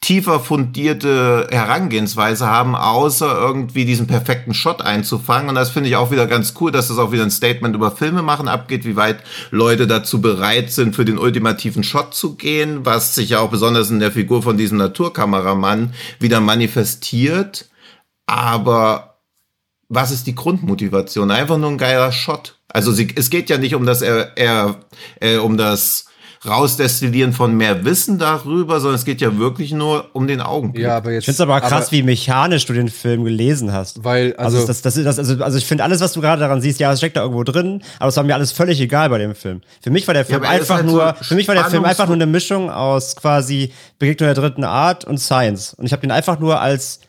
tiefer 0.01 0.39
fundierte 0.39 1.49
Herangehensweise 1.51 2.47
haben, 2.47 2.77
außer 2.77 3.37
irgendwie 3.37 3.85
diesen 3.85 4.07
perfekten 4.07 4.55
Shot 4.55 4.81
einzufangen. 4.81 5.49
Und 5.49 5.57
das 5.57 5.71
finde 5.71 5.89
ich 5.89 5.97
auch 5.97 6.11
wieder 6.11 6.27
ganz 6.27 6.55
cool, 6.61 6.71
dass 6.71 6.89
das 6.89 6.99
auch 6.99 7.11
wieder 7.11 7.25
ein 7.25 7.31
Statement 7.31 7.75
über 7.75 7.91
Filme 7.91 8.23
machen 8.23 8.49
abgeht, 8.49 8.85
wie 8.85 8.97
weit 8.97 9.23
Leute 9.51 9.87
dazu 9.87 10.21
bereit 10.21 10.71
sind, 10.71 10.95
für 10.95 11.05
den 11.05 11.19
ultimativen 11.19 11.83
Shot 11.83 12.15
zu 12.15 12.37
gehen, 12.37 12.87
was 12.87 13.17
sich 13.17 13.31
ja 13.31 13.41
auch 13.41 13.51
besonders 13.51 13.91
in 13.91 13.99
der 13.99 14.13
Figur 14.13 14.43
von 14.43 14.57
diesem 14.57 14.79
Naturkameramann 14.79 15.93
wieder 16.21 16.41
manifestiert. 16.41 17.69
Aber 18.27 19.08
was 19.89 20.11
ist 20.11 20.27
die 20.27 20.35
Grundmotivation? 20.35 21.31
Einfach 21.31 21.59
nur 21.59 21.71
ein 21.71 21.79
geiler 21.79 22.13
Shot. 22.13 22.59
Also 22.69 22.93
sie, 22.93 23.09
es 23.17 23.31
geht 23.31 23.49
ja 23.49 23.59
nicht 23.59 23.75
um 23.75 23.87
das, 23.87 24.03
er, 24.03 24.37
er, 24.37 24.77
äh, 25.21 25.37
um 25.37 25.57
das 25.57 26.05
Rausdestillieren 26.47 27.33
von 27.33 27.57
mehr 27.57 27.85
Wissen 27.85 28.19
darüber, 28.19 28.79
sondern 28.79 28.95
es 28.95 29.05
geht 29.05 29.21
ja 29.21 29.39
wirklich 29.39 29.73
nur 29.73 30.11
um 30.13 30.29
den 30.29 30.41
Augenblick. 30.41 30.85
Ja, 30.85 30.99
aber 30.99 31.11
jetzt, 31.11 31.23
ich 31.23 31.25
finde 31.25 31.35
es 31.37 31.41
aber 31.41 31.61
krass, 31.61 31.87
aber, 31.87 31.93
wie 31.93 32.03
mechanisch 32.05 32.65
du 32.67 32.75
den 32.75 32.89
Film 32.89 33.25
gelesen 33.25 33.73
hast. 33.73 34.05
Weil, 34.05 34.37
also, 34.37 34.59
also 34.59 34.69
das, 34.69 34.83
das, 34.83 34.95
das, 34.95 35.19
also, 35.19 35.43
also 35.43 35.59
ich 35.59 35.67
finde 35.67 35.83
alles, 35.83 36.01
was 36.01 36.13
du 36.13 36.21
gerade 36.21 36.41
daran 36.41 36.61
siehst, 36.61 36.79
ja, 36.79 36.93
es 36.93 37.01
steckt 37.01 37.17
da 37.17 37.23
irgendwo 37.23 37.43
drin, 37.43 37.83
aber 37.99 38.09
es 38.09 38.17
war 38.17 38.23
mir 38.23 38.35
alles 38.35 38.53
völlig 38.53 38.81
egal 38.81 39.11
bei 39.11 39.19
dem 39.19 39.35
Film. 39.35 39.63
Für 39.83 39.91
mich 39.91 40.07
war 40.07 40.15
der 40.15 40.25
Film 40.25 40.45
ja, 40.45 40.51
einfach 40.51 40.77
halt 40.77 40.87
nur, 40.87 41.17
so 41.19 41.25
für 41.25 41.35
mich 41.35 41.49
war 41.49 41.57
der 41.57 41.65
Film 41.65 41.85
einfach 41.85 42.07
nur 42.07 42.15
eine 42.15 42.27
Mischung 42.27 42.71
aus 42.71 43.17
quasi 43.17 43.73
Begegnung 43.99 44.29
der 44.29 44.35
dritten 44.35 44.65
Art 44.65 45.05
und 45.05 45.19
Science. 45.19 45.75
Und 45.75 45.87
ich 45.87 45.93
habe 45.93 46.03
den 46.03 46.13
einfach 46.13 46.39
nur 46.39 46.61
als 46.61 47.01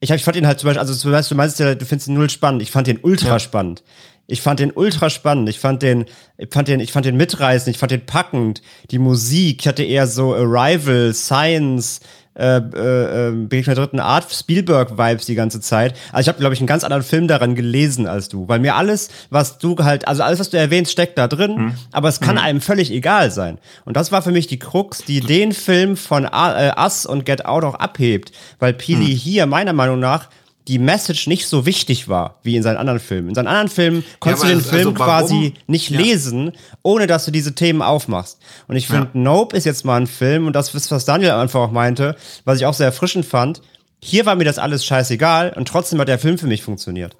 ich, 0.00 0.10
hab, 0.10 0.16
ich 0.16 0.24
fand 0.24 0.36
ihn 0.36 0.46
halt 0.46 0.60
zum 0.60 0.68
Beispiel, 0.68 0.80
also 0.80 0.94
du 0.94 1.12
meinst, 1.12 1.30
du 1.30 1.34
meinst 1.34 1.58
ja, 1.58 1.74
du 1.74 1.84
findest 1.84 2.08
ihn 2.08 2.14
null 2.14 2.30
spannend. 2.30 2.62
Ich 2.62 2.70
fand 2.70 2.86
den 2.86 2.98
ultra 3.02 3.28
ja. 3.30 3.38
spannend. 3.38 3.82
Ich 4.30 4.42
fand 4.42 4.60
den 4.60 4.72
ultra 4.72 5.08
spannend. 5.10 5.48
Ich 5.48 5.58
fand 5.58 5.82
den, 5.82 6.04
ich 6.36 6.50
fand 6.52 6.68
den, 6.68 6.80
ich 6.80 6.92
fand 6.92 7.06
den 7.06 7.16
mitreißend. 7.16 7.74
Ich 7.74 7.78
fand 7.78 7.92
den 7.92 8.04
packend. 8.04 8.62
Die 8.90 8.98
Musik, 8.98 9.62
ich 9.62 9.68
hatte 9.68 9.82
eher 9.82 10.06
so 10.06 10.34
Arrival, 10.34 11.14
Science, 11.14 12.00
äh, 12.38 12.58
äh, 12.58 13.30
Begegnung 13.32 13.74
der 13.74 13.84
dritten 13.84 14.00
Art, 14.00 14.32
Spielberg-Vibes 14.32 15.26
die 15.26 15.34
ganze 15.34 15.60
Zeit. 15.60 15.94
Also 16.12 16.22
ich 16.22 16.28
habe, 16.28 16.38
glaube 16.38 16.54
ich, 16.54 16.60
einen 16.60 16.66
ganz 16.66 16.84
anderen 16.84 17.02
Film 17.02 17.28
daran 17.28 17.54
gelesen 17.54 18.06
als 18.06 18.28
du. 18.28 18.48
Weil 18.48 18.60
mir 18.60 18.76
alles, 18.76 19.10
was 19.30 19.58
du 19.58 19.76
halt, 19.78 20.06
also 20.06 20.22
alles, 20.22 20.38
was 20.38 20.50
du 20.50 20.58
erwähnst, 20.58 20.92
steckt 20.92 21.18
da 21.18 21.28
drin, 21.28 21.56
hm. 21.56 21.74
aber 21.92 22.08
es 22.08 22.20
kann 22.20 22.36
hm. 22.36 22.44
einem 22.44 22.60
völlig 22.60 22.92
egal 22.92 23.30
sein. 23.30 23.58
Und 23.84 23.96
das 23.96 24.12
war 24.12 24.22
für 24.22 24.30
mich 24.30 24.46
die 24.46 24.58
Krux, 24.58 24.98
die 24.98 25.20
den 25.20 25.52
Film 25.52 25.96
von 25.96 26.24
äh, 26.24 26.72
Us 26.78 27.06
und 27.06 27.24
Get 27.26 27.44
Out 27.44 27.64
auch 27.64 27.74
abhebt. 27.74 28.32
Weil 28.58 28.72
Pili 28.72 29.10
hm. 29.10 29.16
hier 29.16 29.46
meiner 29.46 29.72
Meinung 29.72 29.98
nach 29.98 30.28
die 30.68 30.78
Message 30.78 31.26
nicht 31.26 31.48
so 31.48 31.64
wichtig 31.64 32.08
war 32.08 32.38
wie 32.42 32.54
in 32.54 32.62
seinen 32.62 32.76
anderen 32.76 33.00
Filmen. 33.00 33.30
In 33.30 33.34
seinen 33.34 33.46
anderen 33.46 33.68
Filmen 33.68 34.04
konntest 34.20 34.44
ja, 34.44 34.50
du 34.50 34.54
den 34.56 34.64
also 34.64 34.76
Film 34.76 34.94
quasi 34.94 35.54
nicht 35.66 35.90
ja. 35.90 35.98
lesen, 35.98 36.52
ohne 36.82 37.06
dass 37.06 37.24
du 37.24 37.30
diese 37.30 37.54
Themen 37.54 37.80
aufmachst. 37.80 38.38
Und 38.68 38.76
ich 38.76 38.86
finde, 38.86 39.08
ja. 39.14 39.20
Nope 39.20 39.56
ist 39.56 39.64
jetzt 39.64 39.84
mal 39.84 39.96
ein 39.96 40.06
Film, 40.06 40.46
und 40.46 40.52
das 40.52 40.74
ist, 40.74 40.90
was 40.90 41.06
Daniel 41.06 41.32
einfach 41.32 41.60
auch 41.60 41.72
meinte, 41.72 42.16
was 42.44 42.58
ich 42.58 42.66
auch 42.66 42.74
sehr 42.74 42.86
erfrischend 42.86 43.24
fand. 43.24 43.62
Hier 44.00 44.26
war 44.26 44.36
mir 44.36 44.44
das 44.44 44.58
alles 44.58 44.84
scheißegal 44.84 45.54
und 45.56 45.66
trotzdem 45.66 45.98
hat 46.00 46.08
der 46.08 46.18
Film 46.18 46.38
für 46.38 46.46
mich 46.46 46.62
funktioniert. 46.62 47.16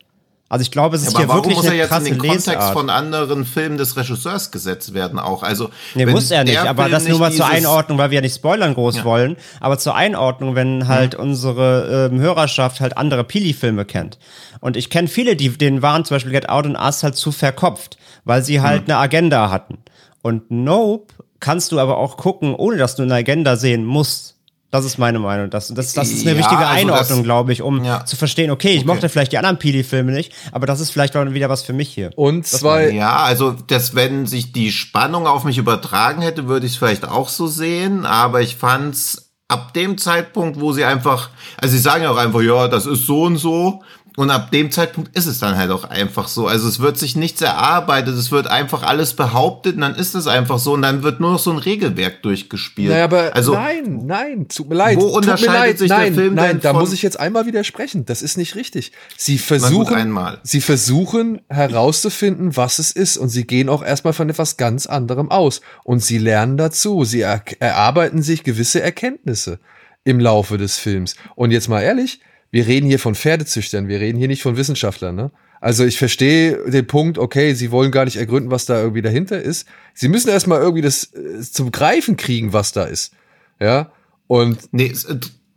Also 0.50 0.62
ich 0.62 0.70
glaube, 0.70 0.96
es 0.96 1.02
ist 1.02 1.12
ja, 1.12 1.20
hier 1.20 1.28
wirklich 1.28 1.56
muss 1.56 1.66
er 1.66 1.74
jetzt 1.74 1.92
in 1.98 2.04
den 2.04 2.18
Kontext 2.18 2.70
von 2.70 2.88
anderen 2.88 3.44
Filmen 3.44 3.76
des 3.76 3.96
Regisseurs 3.98 4.50
gesetzt 4.50 4.94
werden 4.94 5.18
auch. 5.18 5.42
Also 5.42 5.68
nee, 5.94 6.06
muss 6.06 6.30
er 6.30 6.44
nicht, 6.44 6.58
aber 6.58 6.84
Film 6.84 6.92
das 6.92 7.06
nur 7.06 7.18
mal 7.18 7.32
zur 7.32 7.46
Einordnung, 7.46 7.98
weil 7.98 8.10
wir 8.10 8.16
ja 8.16 8.22
nicht 8.22 8.36
spoilern 8.36 8.72
groß 8.72 8.98
ja. 8.98 9.04
wollen, 9.04 9.36
aber 9.60 9.78
zur 9.78 9.94
Einordnung, 9.94 10.54
wenn 10.54 10.88
halt 10.88 11.18
mhm. 11.18 11.24
unsere 11.24 12.10
ähm, 12.10 12.18
Hörerschaft 12.18 12.80
halt 12.80 12.96
andere 12.96 13.24
Pili-Filme 13.24 13.84
kennt. 13.84 14.18
Und 14.60 14.78
ich 14.78 14.88
kenne 14.88 15.08
viele, 15.08 15.36
die 15.36 15.50
denen 15.50 15.82
waren 15.82 16.06
zum 16.06 16.14
Beispiel 16.14 16.32
Get 16.32 16.48
Out 16.48 16.64
und 16.64 16.76
Us 16.76 17.02
halt 17.02 17.16
zu 17.16 17.30
verkopft, 17.30 17.98
weil 18.24 18.42
sie 18.42 18.62
halt 18.62 18.88
mhm. 18.88 18.94
eine 18.94 19.00
Agenda 19.00 19.50
hatten. 19.50 19.78
Und 20.22 20.50
Nope 20.50 21.12
kannst 21.40 21.72
du 21.72 21.78
aber 21.78 21.98
auch 21.98 22.16
gucken, 22.16 22.54
ohne 22.54 22.78
dass 22.78 22.96
du 22.96 23.02
eine 23.02 23.14
Agenda 23.14 23.56
sehen 23.56 23.84
musst. 23.84 24.37
Das 24.70 24.84
ist 24.84 24.98
meine 24.98 25.18
Meinung. 25.18 25.48
Das, 25.48 25.68
das, 25.68 25.94
das 25.94 26.10
ist 26.10 26.26
eine 26.26 26.32
ja, 26.32 26.38
wichtige 26.38 26.66
also 26.66 26.80
Einordnung, 26.80 27.22
glaube 27.22 27.52
ich, 27.52 27.62
um 27.62 27.82
ja. 27.84 28.04
zu 28.04 28.16
verstehen, 28.16 28.50
okay, 28.50 28.68
ich 28.68 28.80
okay. 28.80 28.86
mochte 28.86 29.08
vielleicht 29.08 29.32
die 29.32 29.38
anderen 29.38 29.58
Pili-Filme 29.58 30.12
nicht, 30.12 30.34
aber 30.52 30.66
das 30.66 30.80
ist 30.80 30.90
vielleicht 30.90 31.16
auch 31.16 31.24
wieder 31.24 31.48
was 31.48 31.62
für 31.62 31.72
mich 31.72 31.88
hier. 31.88 32.10
Und 32.16 32.46
zwei. 32.46 32.90
Ja, 32.90 33.16
also, 33.16 33.52
das, 33.52 33.94
wenn 33.94 34.26
sich 34.26 34.52
die 34.52 34.70
Spannung 34.70 35.26
auf 35.26 35.44
mich 35.44 35.56
übertragen 35.56 36.20
hätte, 36.20 36.48
würde 36.48 36.66
ich 36.66 36.72
es 36.72 36.78
vielleicht 36.78 37.08
auch 37.08 37.30
so 37.30 37.46
sehen, 37.46 38.04
aber 38.04 38.42
ich 38.42 38.56
fand's 38.56 39.28
ab 39.48 39.72
dem 39.72 39.96
Zeitpunkt, 39.96 40.60
wo 40.60 40.72
sie 40.72 40.84
einfach, 40.84 41.30
also 41.56 41.72
sie 41.74 41.80
sagen 41.80 42.04
ja 42.04 42.10
auch 42.10 42.18
einfach, 42.18 42.42
ja, 42.42 42.68
das 42.68 42.84
ist 42.84 43.06
so 43.06 43.22
und 43.22 43.38
so, 43.38 43.82
und 44.18 44.30
ab 44.30 44.50
dem 44.50 44.72
Zeitpunkt 44.72 45.16
ist 45.16 45.26
es 45.26 45.38
dann 45.38 45.56
halt 45.56 45.70
auch 45.70 45.84
einfach 45.84 46.26
so. 46.26 46.48
Also 46.48 46.66
es 46.66 46.80
wird 46.80 46.98
sich 46.98 47.14
nichts 47.14 47.40
erarbeitet, 47.40 48.16
es 48.16 48.32
wird 48.32 48.48
einfach 48.48 48.82
alles 48.82 49.14
behauptet 49.14 49.76
und 49.76 49.82
dann 49.82 49.94
ist 49.94 50.16
es 50.16 50.26
einfach 50.26 50.58
so 50.58 50.72
und 50.72 50.82
dann 50.82 51.04
wird 51.04 51.20
nur 51.20 51.30
noch 51.30 51.38
so 51.38 51.52
ein 51.52 51.58
Regelwerk 51.58 52.20
durchgespielt. 52.24 52.90
Naja, 52.90 53.04
aber 53.04 53.36
also, 53.36 53.52
nein, 53.52 54.00
nein, 54.06 54.48
tut 54.48 54.70
mir 54.70 54.74
leid. 54.74 54.98
Wo 54.98 55.06
unterscheidet 55.06 55.52
leid, 55.52 55.78
sich 55.78 55.88
nein, 55.88 56.06
der 56.06 56.14
Film 56.14 56.34
Nein, 56.34 56.58
da 56.60 56.72
muss 56.72 56.92
ich 56.92 57.02
jetzt 57.02 57.20
einmal 57.20 57.46
widersprechen. 57.46 58.06
Das 58.06 58.22
ist 58.22 58.36
nicht 58.36 58.56
richtig. 58.56 58.90
Sie 59.16 59.38
versuchen, 59.38 60.18
sie 60.42 60.62
versuchen 60.62 61.40
herauszufinden, 61.48 62.56
was 62.56 62.80
es 62.80 62.90
ist 62.90 63.18
und 63.18 63.28
sie 63.28 63.46
gehen 63.46 63.68
auch 63.68 63.84
erstmal 63.84 64.14
von 64.14 64.28
etwas 64.28 64.56
ganz 64.56 64.86
anderem 64.86 65.30
aus 65.30 65.60
und 65.84 66.02
sie 66.02 66.18
lernen 66.18 66.56
dazu. 66.56 67.04
Sie 67.04 67.20
er 67.20 67.44
erarbeiten 67.60 68.22
sich 68.22 68.42
gewisse 68.42 68.82
Erkenntnisse 68.82 69.60
im 70.02 70.18
Laufe 70.18 70.58
des 70.58 70.76
Films. 70.76 71.14
Und 71.36 71.52
jetzt 71.52 71.68
mal 71.68 71.82
ehrlich, 71.82 72.20
wir 72.50 72.66
reden 72.66 72.86
hier 72.86 72.98
von 72.98 73.14
Pferdezüchtern, 73.14 73.88
wir 73.88 74.00
reden 74.00 74.18
hier 74.18 74.28
nicht 74.28 74.42
von 74.42 74.56
Wissenschaftlern, 74.56 75.14
ne? 75.14 75.30
Also 75.60 75.84
ich 75.84 75.98
verstehe 75.98 76.70
den 76.70 76.86
Punkt, 76.86 77.18
okay, 77.18 77.52
sie 77.54 77.72
wollen 77.72 77.90
gar 77.90 78.04
nicht 78.04 78.16
ergründen, 78.16 78.50
was 78.50 78.64
da 78.64 78.80
irgendwie 78.80 79.02
dahinter 79.02 79.42
ist. 79.42 79.66
Sie 79.92 80.08
müssen 80.08 80.28
erstmal 80.28 80.60
irgendwie 80.60 80.82
das 80.82 81.12
äh, 81.14 81.40
zum 81.40 81.72
Greifen 81.72 82.16
kriegen, 82.16 82.52
was 82.52 82.72
da 82.72 82.84
ist. 82.84 83.12
Ja. 83.58 83.90
Und 84.28 84.72
nee, 84.72 84.92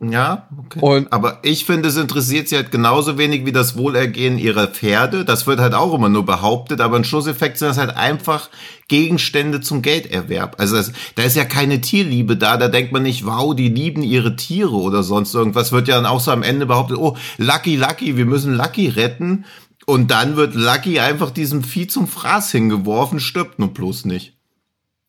Ja, 0.04 0.48
okay. 0.58 0.80
Und- 0.82 1.14
aber 1.14 1.38
ich 1.44 1.66
finde, 1.66 1.90
es 1.90 1.96
interessiert 1.96 2.50
sie 2.50 2.56
halt 2.56 2.72
genauso 2.72 3.20
wenig 3.20 3.46
wie 3.46 3.52
das 3.52 3.78
Wohlergehen 3.78 4.40
ihrer 4.40 4.66
Pferde. 4.68 5.26
Das 5.26 5.46
wird 5.46 5.60
halt 5.60 5.76
auch 5.76 5.94
immer 5.94 6.10
nur 6.10 6.26
behauptet, 6.26 6.82
aber 6.82 6.98
im 6.98 7.04
Schlusseffekt 7.04 7.60
sind 7.60 7.68
das 7.68 7.78
halt 7.78 7.96
einfach 7.96 8.50
Gegenstände 8.88 9.62
zum 9.62 9.84
Gelderwerb. 9.84 10.56
Also 10.60 10.76
das, 10.76 10.92
da 11.14 11.22
ist 11.22 11.36
ja 11.36 11.46
keine 11.46 11.82
Tierliebe 11.82 12.36
da. 12.36 12.58
Da 12.58 12.68
denkt 12.68 12.92
man 12.92 13.04
nicht, 13.04 13.28
wow, 13.28 13.56
die 13.56 13.70
lieben 13.70 14.02
ihre 14.02 14.36
Tiere 14.36 14.74
oder 14.76 15.04
sonst 15.04 15.36
irgendwas. 15.36 15.72
Wird 15.72 15.88
ja 15.88 15.98
dann 15.98 16.08
auch 16.08 16.20
so 16.20 16.32
am 16.32 16.42
Ende 16.42 16.66
behauptet, 16.66 16.98
oh, 16.98 17.16
Lucky, 17.38 17.76
Lucky, 17.76 18.18
wir 18.18 18.26
müssen 18.26 18.56
Lucky 18.56 18.88
retten. 18.88 19.46
Und 19.86 20.10
dann 20.10 20.36
wird 20.36 20.56
Lucky 20.56 21.00
einfach 21.00 21.30
diesem 21.30 21.64
Vieh 21.64 21.86
zum 21.86 22.08
Fraß 22.08 22.52
hingeworfen, 22.52 23.20
stirbt 23.20 23.60
nur 23.60 23.72
bloß 23.72 24.06
nicht. 24.06 24.34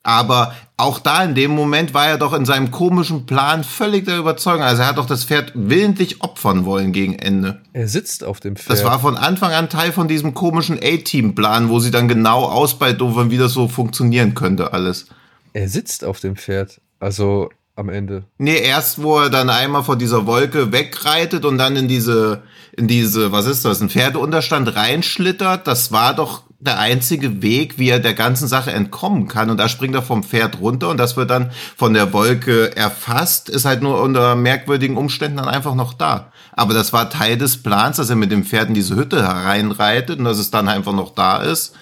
Aber 0.04 0.54
auch 0.76 0.98
da 0.98 1.22
in 1.22 1.34
dem 1.36 1.52
Moment 1.52 1.94
war 1.94 2.08
er 2.08 2.18
doch 2.18 2.32
in 2.32 2.44
seinem 2.44 2.72
komischen 2.72 3.24
Plan 3.24 3.62
völlig 3.62 4.04
der 4.04 4.18
Überzeugung. 4.18 4.62
Also 4.62 4.82
er 4.82 4.88
hat 4.88 4.98
doch 4.98 5.06
das 5.06 5.24
Pferd 5.24 5.52
willentlich 5.54 6.22
opfern 6.22 6.64
wollen 6.64 6.92
gegen 6.92 7.14
Ende. 7.18 7.60
Er 7.72 7.86
sitzt 7.86 8.24
auf 8.24 8.40
dem 8.40 8.56
Pferd. 8.56 8.70
Das 8.70 8.84
war 8.84 8.98
von 8.98 9.16
Anfang 9.16 9.52
an 9.52 9.68
Teil 9.68 9.92
von 9.92 10.08
diesem 10.08 10.34
komischen 10.34 10.78
A-Team-Plan, 10.82 11.68
wo 11.68 11.78
sie 11.78 11.92
dann 11.92 12.08
genau 12.08 12.44
ausbeidovern, 12.44 13.30
wie 13.30 13.38
das 13.38 13.52
so 13.52 13.68
funktionieren 13.68 14.34
könnte 14.34 14.72
alles. 14.72 15.06
er 15.52 15.68
sitzt 15.68 16.04
auf 16.04 16.18
dem 16.18 16.36
Pferd. 16.36 16.80
Also 16.98 17.50
am 17.76 17.88
Ende. 17.88 18.24
Nee, 18.38 18.58
erst 18.58 19.02
wo 19.02 19.20
er 19.20 19.30
dann 19.30 19.50
einmal 19.50 19.82
vor 19.82 19.96
dieser 19.96 20.26
Wolke 20.26 20.72
wegreitet 20.72 21.44
und 21.44 21.58
dann 21.58 21.76
in 21.76 21.88
diese, 21.88 22.42
in 22.76 22.86
diese, 22.86 23.32
was 23.32 23.46
ist 23.46 23.64
das, 23.64 23.80
ein 23.80 23.88
Pferdeunterstand 23.88 24.74
reinschlittert, 24.74 25.66
das 25.66 25.90
war 25.90 26.14
doch 26.14 26.42
der 26.64 26.78
einzige 26.78 27.42
Weg, 27.42 27.78
wie 27.78 27.88
er 27.88 27.98
der 27.98 28.14
ganzen 28.14 28.46
Sache 28.46 28.70
entkommen 28.70 29.26
kann. 29.26 29.50
Und 29.50 29.58
da 29.58 29.68
springt 29.68 29.96
er 29.96 30.02
vom 30.02 30.22
Pferd 30.22 30.60
runter 30.60 30.90
und 30.90 30.96
das 30.96 31.16
wird 31.16 31.30
dann 31.30 31.50
von 31.76 31.92
der 31.92 32.12
Wolke 32.12 32.76
erfasst, 32.76 33.48
ist 33.48 33.64
halt 33.64 33.82
nur 33.82 34.00
unter 34.00 34.36
merkwürdigen 34.36 34.96
Umständen 34.96 35.38
dann 35.38 35.48
einfach 35.48 35.74
noch 35.74 35.92
da. 35.92 36.30
Aber 36.52 36.72
das 36.72 36.92
war 36.92 37.10
Teil 37.10 37.36
des 37.36 37.62
Plans, 37.62 37.96
dass 37.96 38.10
er 38.10 38.16
mit 38.16 38.30
dem 38.30 38.44
Pferd 38.44 38.68
in 38.68 38.74
diese 38.74 38.94
Hütte 38.94 39.22
hereinreitet 39.22 40.20
und 40.20 40.24
dass 40.24 40.38
es 40.38 40.52
dann 40.52 40.68
einfach 40.68 40.92
noch 40.92 41.14
da 41.14 41.38
ist. 41.38 41.74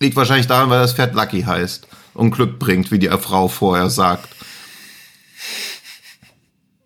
Liegt 0.00 0.16
wahrscheinlich 0.16 0.46
daran, 0.46 0.68
weil 0.68 0.80
das 0.80 0.92
Pferd 0.92 1.14
Lucky 1.14 1.42
heißt 1.42 1.86
und 2.12 2.30
Glück 2.30 2.58
bringt, 2.58 2.92
wie 2.92 2.98
die 2.98 3.08
Frau 3.08 3.48
vorher 3.48 3.88
sagt. 3.88 4.28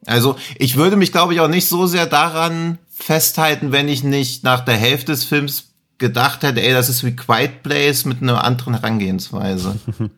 Also 0.06 0.36
ich 0.56 0.76
würde 0.76 0.96
mich, 0.96 1.10
glaube 1.10 1.34
ich, 1.34 1.40
auch 1.40 1.48
nicht 1.48 1.66
so 1.66 1.86
sehr 1.86 2.06
daran 2.06 2.78
festhalten, 2.90 3.72
wenn 3.72 3.88
ich 3.88 4.04
nicht 4.04 4.44
nach 4.44 4.64
der 4.64 4.76
Hälfte 4.76 5.12
des 5.12 5.24
Films 5.24 5.69
gedacht 6.00 6.42
hätte, 6.42 6.60
ey, 6.60 6.72
das 6.72 6.88
ist 6.88 7.04
wie 7.04 7.14
Quiet 7.14 7.62
Place 7.62 8.04
mit 8.04 8.20
einer 8.20 8.42
anderen 8.42 8.74
Herangehensweise. 8.74 9.76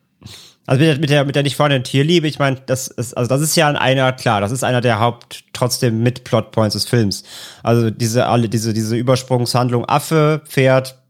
Also 0.65 0.85
mit 0.85 1.11
der, 1.11 1.25
mit 1.25 1.35
der, 1.35 1.43
nicht 1.43 1.57
vorhandenen 1.57 1.83
Tierliebe, 1.83 2.29
ich 2.29 2.39
meine, 2.39 2.63
das 2.67 2.87
ist, 2.87 3.17
also 3.17 3.29
das 3.29 3.41
ist 3.41 3.57
ja 3.57 3.69
einer, 3.69 4.13
klar, 4.13 4.41
das 4.41 4.53
ist 4.53 4.63
einer 4.63 4.81
der 4.81 5.01
Haupt, 5.01 5.43
trotzdem 5.53 6.05
mit 6.05 6.23
Plotpoints 6.23 6.75
des 6.75 6.85
Films. 6.85 7.25
Also 7.65 7.91
diese, 7.91 8.27
alle, 8.27 8.49
diese, 8.49 8.73
diese 8.73 8.95
Übersprungshandlung 8.95 9.85
Affe, 9.87 10.41
Pferd, 10.47 11.03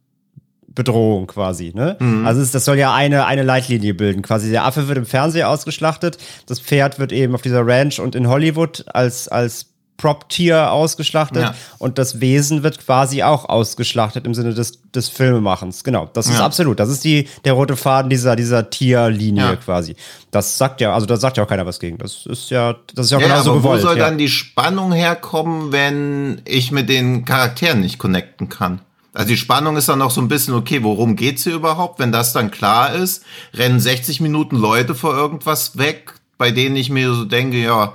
Bedrohung 0.69 1.27
quasi, 1.27 1.73
ne? 1.75 1.99
Also 2.25 2.41
es, 2.41 2.51
das 2.51 2.65
soll 2.65 2.79
ja 2.79 2.95
eine, 2.95 3.27
eine 3.27 3.43
Leitlinie 3.43 3.93
bilden. 3.93 4.23
Quasi 4.23 4.51
der 4.51 4.65
Affe 4.65 4.89
wird 4.89 4.97
im 4.97 5.05
Fernsehen 5.05 5.45
ausgeschlachtet, 5.45 6.17
das 6.47 6.59
Pferd 6.59 6.99
wird 6.99 7.13
eben 7.13 7.35
auf 7.35 7.43
dieser 7.43 7.67
Ranch 7.67 8.01
und 8.01 8.15
in 8.15 8.29
Hollywood 8.29 8.87
als, 8.89 9.29
als 9.29 9.72
Prop-Tier 10.03 10.73
ausgeschlachtet 10.73 11.43
Ja. 11.43 11.55
und 11.79 11.97
das 11.97 12.21
Wesen 12.21 12.65
wird 12.65 12.85
quasi 12.85 13.23
auch 13.23 13.49
ausgeschlachtet 13.49 14.27
im 14.27 14.35
Sinne 14.35 14.53
des, 14.53 14.81
des 14.93 15.09
Filmemachens. 15.09 15.85
Genau, 15.85 16.11
das 16.12 16.27
ist 16.27 16.38
Ja. 16.38 16.45
absolut. 16.45 16.81
Das 16.81 16.88
ist 16.88 17.05
die, 17.05 17.29
der 17.45 17.53
rote 17.53 17.77
Faden 17.77 18.11
dieser, 18.11 18.35
dieser 18.35 18.69
Tierlinie 18.69 19.43
Ja. 19.45 19.57
quasi. 19.57 19.95
Das 20.33 20.59
sagt 20.59 20.81
ja, 20.81 20.93
also 20.93 21.07
da 21.07 21.17
sagt 21.17 21.37
ja 21.37 21.45
auch 21.45 21.49
keiner 21.49 21.65
was 21.67 21.79
gegen. 21.79 21.99
Das 21.99 22.27
ist 22.27 22.51
ja, 22.51 22.75
das 22.97 23.07
ist 23.07 23.12
ja, 23.12 23.19
genauso 23.19 23.51
aber 23.53 23.61
gewollt. 23.61 23.83
wo 23.83 23.87
soll 23.87 23.97
dann 23.97 24.19
die 24.19 24.29
Spannung 24.29 24.91
herkommen, 24.93 25.71
wenn 25.71 26.43
ich 26.47 26.73
mit 26.73 26.88
den 26.88 27.25
Charakteren 27.25 27.81
nicht 27.81 27.99
connecten 27.99 28.49
kann? 28.49 28.81
Also 29.15 29.29
die 29.29 29.37
Spannung 29.37 29.77
ist 29.77 29.88
dann 29.88 30.01
noch 30.01 30.11
so 30.11 30.21
ein 30.21 30.29
bisschen, 30.29 30.55
okay, 30.55 30.83
worum 30.83 31.15
geht's 31.15 31.45
hier 31.45 31.55
überhaupt? 31.55 32.01
Wenn 32.01 32.11
das 32.11 32.33
dann 32.33 32.51
klar 32.51 32.93
ist, 32.95 33.23
rennen 33.55 33.79
60 33.79 34.21
Minuten 34.21 34.57
Leute 34.57 34.95
vor 34.97 35.15
irgendwas 35.15 35.79
weg, 35.79 36.15
bei 36.38 36.51
denen 36.51 36.75
ich 36.75 36.91
mir 36.91 37.15
so 37.15 37.25
denke, 37.25 37.59
ja, 37.59 37.93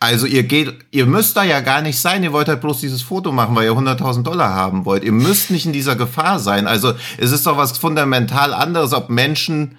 also 0.00 0.26
ihr 0.26 0.44
geht, 0.44 0.72
ihr 0.92 1.06
müsst 1.06 1.36
da 1.36 1.42
ja 1.42 1.60
gar 1.60 1.82
nicht 1.82 1.98
sein, 1.98 2.22
ihr 2.22 2.32
wollt 2.32 2.48
halt 2.48 2.60
bloß 2.60 2.80
dieses 2.80 3.02
Foto 3.02 3.32
machen, 3.32 3.56
weil 3.56 3.64
ihr 3.64 3.72
100.000 3.72 4.22
Dollar 4.22 4.54
haben 4.54 4.84
wollt. 4.84 5.02
Ihr 5.02 5.12
müsst 5.12 5.50
nicht 5.50 5.66
in 5.66 5.72
dieser 5.72 5.96
Gefahr 5.96 6.38
sein. 6.38 6.68
Also 6.68 6.94
es 7.16 7.32
ist 7.32 7.46
doch 7.46 7.56
was 7.56 7.76
fundamental 7.76 8.54
anderes, 8.54 8.92
ob 8.92 9.10
Menschen 9.10 9.76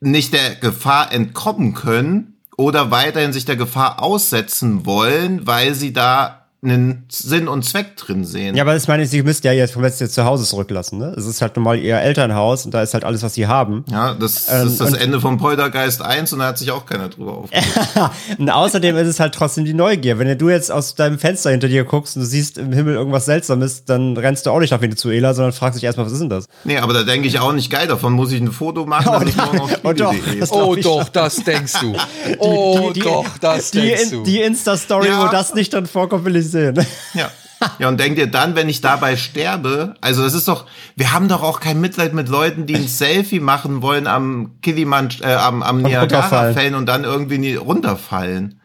nicht 0.00 0.32
der 0.32 0.54
Gefahr 0.56 1.12
entkommen 1.12 1.74
können 1.74 2.38
oder 2.56 2.90
weiterhin 2.90 3.32
sich 3.32 3.44
der 3.44 3.56
Gefahr 3.56 4.02
aussetzen 4.02 4.86
wollen, 4.86 5.46
weil 5.46 5.74
sie 5.74 5.92
da 5.92 6.41
einen 6.64 7.06
Sinn 7.10 7.48
und 7.48 7.64
Zweck 7.64 7.96
drin 7.96 8.24
sehen. 8.24 8.54
Ja, 8.54 8.62
aber 8.62 8.72
das 8.74 8.86
meine 8.86 9.02
ich, 9.02 9.10
sie 9.10 9.24
müsst 9.24 9.42
ja 9.42 9.50
jetzt 9.50 9.72
vom 9.72 9.82
letzten 9.82 10.04
jetzt 10.04 10.14
zu 10.14 10.24
Hause 10.24 10.44
zurücklassen, 10.44 10.96
ne? 10.96 11.12
Es 11.16 11.26
ist 11.26 11.42
halt 11.42 11.56
nun 11.56 11.64
mal 11.64 11.76
ihr 11.76 11.96
Elternhaus 11.98 12.64
und 12.64 12.72
da 12.72 12.82
ist 12.82 12.94
halt 12.94 13.02
alles, 13.02 13.24
was 13.24 13.34
sie 13.34 13.48
haben. 13.48 13.84
Ja, 13.90 14.14
das, 14.14 14.46
Ähm, 14.48 14.62
das 14.64 14.72
ist 14.74 14.80
das 14.80 14.92
Ende 14.92 15.20
von 15.20 15.38
Poltergeist 15.38 16.02
1 16.02 16.32
und 16.32 16.38
da 16.38 16.46
hat 16.46 16.58
sich 16.58 16.70
auch 16.70 16.86
keiner 16.86 17.08
drüber 17.08 17.36
aufgeregt. 17.38 17.66
Und 18.38 18.48
außerdem 18.48 18.96
ist 18.96 19.08
es 19.08 19.18
halt 19.18 19.34
trotzdem 19.34 19.64
die 19.64 19.74
Neugier. 19.74 20.18
Wenn 20.20 20.38
du 20.38 20.48
jetzt 20.50 20.70
aus 20.70 20.94
deinem 20.94 21.18
Fenster 21.18 21.50
hinter 21.50 21.66
dir 21.68 21.82
guckst 21.84 22.14
und 22.16 22.22
du 22.22 22.26
siehst 22.28 22.58
im 22.58 22.72
Himmel 22.72 22.94
irgendwas 22.94 23.24
Seltsames, 23.24 23.84
dann 23.84 24.16
rennst 24.16 24.46
du 24.46 24.50
auch 24.50 24.60
nicht 24.60 24.70
nach 24.70 24.80
Venezuela, 24.80 25.34
sondern 25.34 25.52
fragst 25.52 25.76
dich 25.78 25.84
erstmal, 25.84 26.06
was 26.06 26.12
ist 26.12 26.20
denn 26.20 26.28
das? 26.28 26.46
Nee, 26.64 26.78
aber 26.78 26.92
da 26.92 27.02
denke 27.02 27.26
ich 27.26 27.40
auch 27.40 27.52
nicht 27.52 27.70
geil, 27.70 27.88
davon 27.88 28.12
muss 28.12 28.30
ich 28.30 28.40
ein 28.40 28.52
Foto 28.52 28.86
machen, 28.86 29.06
damit 29.12 29.28
ich 29.30 29.36
morgen 29.36 29.60
auf 29.60 29.70
Oh, 29.82 29.92
doch, 29.92 30.14
das 30.38 30.52
Oh 30.52 30.76
doch, 30.76 31.08
das 31.08 31.36
denkst 31.42 31.72
du. 31.80 31.94
Oh 32.38 32.92
die, 32.94 33.00
doch, 33.00 33.26
das 33.40 33.72
die, 33.72 33.80
denkst 33.80 34.10
du. 34.10 34.22
die 34.22 34.40
Insta-Story, 34.40 35.08
Ja. 35.08 35.26
wo 35.26 35.32
das 35.32 35.54
nicht 35.54 35.72
dann 35.74 35.86
vorkommt, 35.86 36.24
will 36.24 36.36
ich 36.36 36.51
sehen. 36.52 36.86
Ja. 37.14 37.30
Ja, 37.78 37.88
und 37.88 38.00
denk 38.00 38.16
dir 38.16 38.26
dann, 38.26 38.56
wenn 38.56 38.68
ich 38.68 38.80
dabei 38.80 39.16
sterbe, 39.16 39.94
also 40.00 40.24
das 40.24 40.34
ist 40.34 40.48
doch, 40.48 40.66
wir 40.96 41.12
haben 41.12 41.28
doch 41.28 41.42
auch 41.44 41.60
kein 41.60 41.80
Mitleid 41.80 42.12
mit 42.12 42.28
Leuten, 42.28 42.66
die 42.66 42.74
ein 42.74 42.88
Selfie 42.88 43.38
machen 43.38 43.82
wollen 43.82 44.08
am 44.08 44.56
Kilimanj, 44.62 45.20
äh, 45.22 45.34
am, 45.34 45.62
am 45.62 45.80
Niagara-Fällen 45.82 46.74
und 46.74 46.86
dann 46.86 47.04
irgendwie 47.04 47.38
nie 47.38 47.54
runterfallen. 47.54 48.60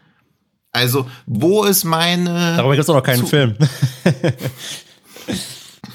Also, 0.71 1.07
wo 1.27 1.63
ist 1.63 1.83
meine, 1.83 2.55
Darüber 2.57 2.73
gibt 2.73 2.81
es 2.81 2.87
doch 2.87 2.95
noch 2.95 3.03
keinen 3.03 3.19
Zu- 3.19 3.27
Film. 3.27 3.55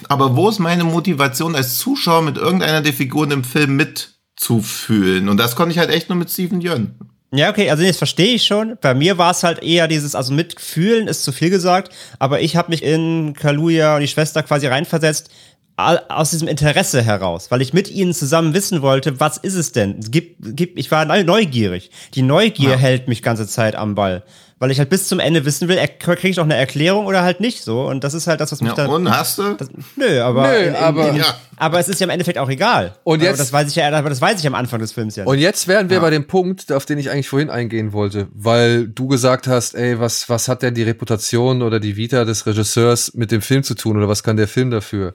aber 0.08 0.36
wo 0.36 0.48
ist 0.48 0.58
meine 0.58 0.84
Motivation 0.84 1.54
als 1.56 1.78
Zuschauer 1.78 2.22
mit 2.22 2.36
irgendeiner 2.36 2.82
der 2.82 2.92
Figuren 2.92 3.30
im 3.30 3.44
Film 3.44 3.76
mitzufühlen? 3.76 5.28
Und 5.28 5.38
das 5.38 5.56
konnte 5.56 5.72
ich 5.72 5.78
halt 5.78 5.90
echt 5.90 6.08
nur 6.08 6.18
mit 6.18 6.30
Steven 6.30 6.60
Yeun. 6.60 6.94
Ja, 7.34 7.48
okay, 7.50 7.70
also 7.70 7.82
das 7.82 7.96
verstehe 7.96 8.34
ich 8.34 8.44
schon. 8.44 8.76
Bei 8.80 8.92
mir 8.94 9.16
war 9.16 9.30
es 9.30 9.42
halt 9.42 9.62
eher 9.62 9.88
dieses, 9.88 10.14
also 10.14 10.32
mitfühlen 10.34 11.08
ist 11.08 11.24
zu 11.24 11.32
viel 11.32 11.48
gesagt, 11.50 11.90
aber 12.18 12.40
ich 12.42 12.56
habe 12.56 12.70
mich 12.70 12.82
in 12.82 13.32
Kaluja 13.32 13.94
und 13.94 14.02
die 14.02 14.08
Schwester 14.08 14.42
quasi 14.42 14.66
reinversetzt 14.66 15.30
aus 15.76 16.30
diesem 16.30 16.46
Interesse 16.48 17.00
heraus, 17.02 17.50
weil 17.50 17.62
ich 17.62 17.72
mit 17.72 17.90
ihnen 17.90 18.12
zusammen 18.12 18.52
wissen 18.52 18.82
wollte, 18.82 19.18
was 19.18 19.38
ist 19.38 19.54
es 19.54 19.72
denn? 19.72 19.98
Es 19.98 20.10
gibt, 20.10 20.36
gibt, 20.54 20.78
ich 20.78 20.90
war 20.90 21.06
neu- 21.06 21.24
neugierig. 21.24 21.90
Die 22.14 22.20
Neugier 22.22 22.72
Ja. 22.72 22.76
hält 22.76 23.08
mich 23.08 23.22
ganze 23.22 23.46
Zeit 23.48 23.74
am 23.74 23.94
Ball, 23.94 24.22
weil 24.62 24.70
ich 24.70 24.78
halt 24.78 24.90
bis 24.90 25.08
zum 25.08 25.18
Ende 25.18 25.44
wissen 25.44 25.66
will, 25.66 25.76
kriege 25.98 26.28
ich 26.28 26.36
noch 26.36 26.44
eine 26.44 26.54
Erklärung 26.54 27.06
oder 27.06 27.22
halt 27.22 27.40
nicht 27.40 27.64
so. 27.64 27.82
Und 27.88 28.04
das 28.04 28.14
ist 28.14 28.28
halt 28.28 28.40
das, 28.40 28.52
was 28.52 28.60
mich 28.60 28.70
Ja, 28.70 28.76
dann. 28.76 28.90
und 28.90 29.10
hast 29.10 29.38
du? 29.38 29.54
das, 29.54 29.68
nö, 29.96 30.20
aber, 30.22 30.46
Nö, 30.46 30.54
in, 30.56 30.68
in, 30.68 30.74
aber- 30.76 31.08
in, 31.08 31.16
Ja. 31.16 31.24
aber 31.56 31.80
es 31.80 31.88
ist 31.88 31.98
ja 32.00 32.04
im 32.04 32.10
Endeffekt 32.10 32.38
auch 32.38 32.48
egal. 32.48 32.94
Und 33.02 33.18
aber 33.18 33.24
jetzt- 33.24 33.40
das 33.40 33.52
weiß 33.52 33.66
ich 33.68 33.74
ja, 33.74 33.88
aber 33.90 34.08
das 34.08 34.20
weiß 34.20 34.38
ich 34.38 34.46
am 34.46 34.54
Anfang 34.54 34.78
des 34.78 34.92
Films 34.92 35.16
ja. 35.16 35.24
nicht. 35.24 35.30
Und 35.32 35.40
jetzt 35.40 35.66
wären 35.66 35.90
wir 35.90 35.98
bei 35.98 36.10
dem 36.10 36.28
Punkt, 36.28 36.70
auf 36.70 36.86
den 36.86 36.98
ich 36.98 37.10
eigentlich 37.10 37.28
vorhin 37.28 37.50
eingehen 37.50 37.92
wollte, 37.92 38.28
weil 38.32 38.86
du 38.86 39.08
gesagt 39.08 39.48
hast, 39.48 39.74
ey, 39.74 39.98
was, 39.98 40.28
was 40.28 40.46
hat 40.46 40.62
denn 40.62 40.74
die 40.74 40.84
Reputation 40.84 41.60
oder 41.62 41.80
die 41.80 41.96
Vita 41.96 42.24
des 42.24 42.46
Regisseurs 42.46 43.14
mit 43.14 43.32
dem 43.32 43.42
Film 43.42 43.64
zu 43.64 43.74
tun 43.74 43.96
oder 43.96 44.06
was 44.08 44.22
kann 44.22 44.36
der 44.36 44.46
Film 44.46 44.70
dafür? 44.70 45.14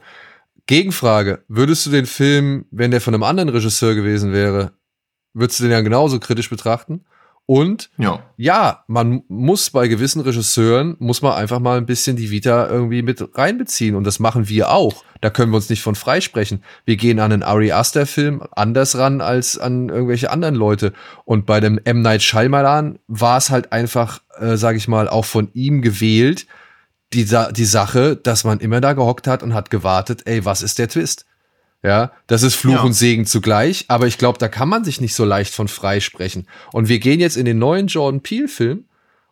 Gegenfrage, 0.65 1.43
würdest 1.47 1.85
du 1.85 1.89
den 1.91 2.05
Film, 2.05 2.65
wenn 2.71 2.91
der 2.91 2.99
von 2.99 3.13
einem 3.13 3.23
anderen 3.23 3.47
Regisseur 3.47 3.95
gewesen 3.95 4.33
wäre, 4.33 4.73
würdest 5.33 5.59
du 5.59 5.63
den 5.63 5.71
ja 5.71 5.79
genauso 5.79 6.19
kritisch 6.19 6.49
betrachten? 6.49 7.05
Und 7.47 7.89
Ja. 7.97 8.19
ja, 8.35 8.83
man 8.87 9.23
muss 9.29 9.69
bei 9.69 9.87
gewissen 9.87 10.19
Regisseuren, 10.21 10.97
muss 10.99 11.21
man 11.21 11.31
einfach 11.31 11.59
mal 11.59 11.77
ein 11.77 11.85
bisschen 11.85 12.17
die 12.17 12.29
Vita 12.29 12.67
irgendwie 12.67 13.01
mit 13.01 13.25
reinbeziehen. 13.35 13.95
Und 13.95 14.03
das 14.03 14.19
machen 14.19 14.49
wir 14.49 14.69
auch. 14.69 15.05
Da 15.21 15.29
können 15.29 15.53
wir 15.53 15.55
uns 15.55 15.69
nicht 15.69 15.81
von 15.81 15.95
freisprechen. 15.95 16.61
Wir 16.83 16.97
gehen 16.97 17.19
an 17.21 17.31
einen 17.31 17.43
Ari 17.43 17.71
Aster 17.71 18.05
Film 18.05 18.43
anders 18.51 18.97
ran 18.97 19.21
als 19.21 19.57
an 19.57 19.87
irgendwelche 19.87 20.29
anderen 20.29 20.55
Leute. 20.55 20.91
Und 21.23 21.45
bei 21.45 21.61
dem 21.61 21.79
M. 21.85 22.01
Night 22.01 22.21
Shyamalan 22.21 22.99
war 23.07 23.37
es 23.37 23.49
halt 23.49 23.71
einfach, 23.71 24.19
äh, 24.37 24.57
sag 24.57 24.75
ich 24.75 24.89
mal, 24.89 25.07
auch 25.07 25.25
von 25.25 25.49
ihm 25.53 25.81
gewählt, 25.81 26.47
die, 27.13 27.25
die 27.51 27.65
Sache, 27.65 28.17
dass 28.17 28.43
man 28.43 28.59
immer 28.59 28.81
da 28.81 28.91
gehockt 28.91 29.25
hat 29.25 29.41
und 29.41 29.53
hat 29.53 29.69
gewartet, 29.69 30.23
ey, 30.25 30.43
was 30.43 30.61
ist 30.61 30.79
der 30.79 30.89
Twist? 30.89 31.25
Ja, 31.83 32.11
das 32.25 32.43
ist 32.43 32.55
Fluch 32.55 32.73
Ja. 32.73 32.81
und 32.81 32.93
Segen 32.93 33.25
zugleich, 33.25 33.85
aber 33.87 34.07
ich 34.07 34.17
glaube, 34.17 34.39
da 34.39 34.47
kann 34.47 34.67
man 34.67 34.83
sich 34.83 34.99
nicht 34.99 35.13
so 35.15 35.23
leicht 35.25 35.53
von 35.53 35.67
freisprechen. 35.67 36.47
Und 36.73 36.89
wir 36.89 36.99
gehen 36.99 37.19
jetzt 37.19 37.37
in 37.37 37.45
den 37.45 37.59
neuen 37.59 37.87
Jordan 37.87 38.21
Peele-Film 38.21 38.85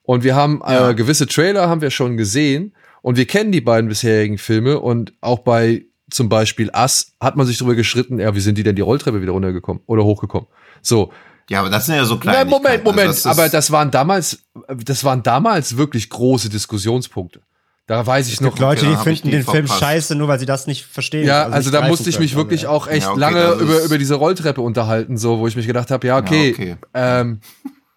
und 0.04 0.24
wir 0.24 0.36
haben 0.36 0.62
Ja. 0.68 0.92
äh, 0.92 0.96
gewisse 0.96 1.26
Trailer 1.28 1.68
haben 1.68 1.82
wir 1.82 1.90
schon 1.90 2.18
gesehen 2.18 2.74
und 3.02 3.18
wir 3.18 3.26
kennen 3.26 3.52
die 3.52 3.62
beiden 3.62 3.90
bisherigen 3.90 4.38
Filme 4.38 4.80
und 4.80 5.14
auch 5.22 5.40
bei 5.40 5.86
zum 6.12 6.30
Beispiel 6.30 6.70
Us 6.76 7.14
hat 7.20 7.36
man 7.36 7.48
sich 7.48 7.58
darüber 7.58 7.74
geschritten, 7.76 8.20
ja, 8.20 8.36
wie 8.36 8.40
sind 8.40 8.58
die 8.60 8.64
denn 8.64 8.76
die 8.76 8.84
Rolltreppe 8.84 9.22
wieder 9.24 9.32
runtergekommen 9.32 9.82
oder 9.88 10.04
hochgekommen? 10.04 10.48
So, 10.84 11.12
Ja, 11.50 11.60
aber 11.62 11.70
das 11.72 11.88
sind 11.88 11.96
ja 11.96 12.06
so 12.06 12.18
kleine. 12.20 12.46
Moment, 12.50 12.84
Moment, 12.84 13.08
also 13.10 13.28
das 13.30 13.38
aber 13.40 13.50
das 13.50 13.72
waren 13.72 13.90
damals, 13.92 14.44
das 14.84 15.04
waren 15.04 15.24
damals 15.24 15.78
wirklich 15.78 16.10
große 16.10 16.50
Diskussionspunkte. 16.50 17.42
Da 17.88 18.06
weiß 18.06 18.28
ich 18.28 18.36
es 18.36 18.42
noch. 18.42 18.50
Gibt 18.50 18.60
Leute, 18.62 18.88
die 18.88 18.96
finden 18.96 19.30
den 19.30 19.44
Film 19.44 19.68
scheiße, 19.68 20.16
nur 20.16 20.28
weil 20.28 20.40
sie 20.40 20.48
das 20.48 20.66
nicht 20.66 20.86
verstehen. 20.86 21.28
Ja, 21.28 21.44
also, 21.44 21.56
also 21.56 21.72
da 21.72 21.88
musste 21.88 22.10
ich 22.10 22.20
mich 22.20 22.32
können, 22.32 22.44
wirklich 22.44 22.64
ja. 22.64 22.70
auch 22.70 22.88
echt 22.88 23.04
ja, 23.04 23.12
okay, 23.12 23.20
lange 23.20 23.52
über, 23.60 23.82
über 23.84 23.98
diese 23.98 24.16
Rolltreppe 24.16 24.62
unterhalten, 24.62 25.18
so, 25.18 25.40
wo 25.40 25.48
ich 25.48 25.56
mich 25.56 25.68
gedacht 25.68 25.92
habe, 25.92 26.08
ja, 26.08 26.18
okay, 26.18 26.48
ja, 26.48 26.54
okay. 26.54 26.78
Ähm, 26.96 27.42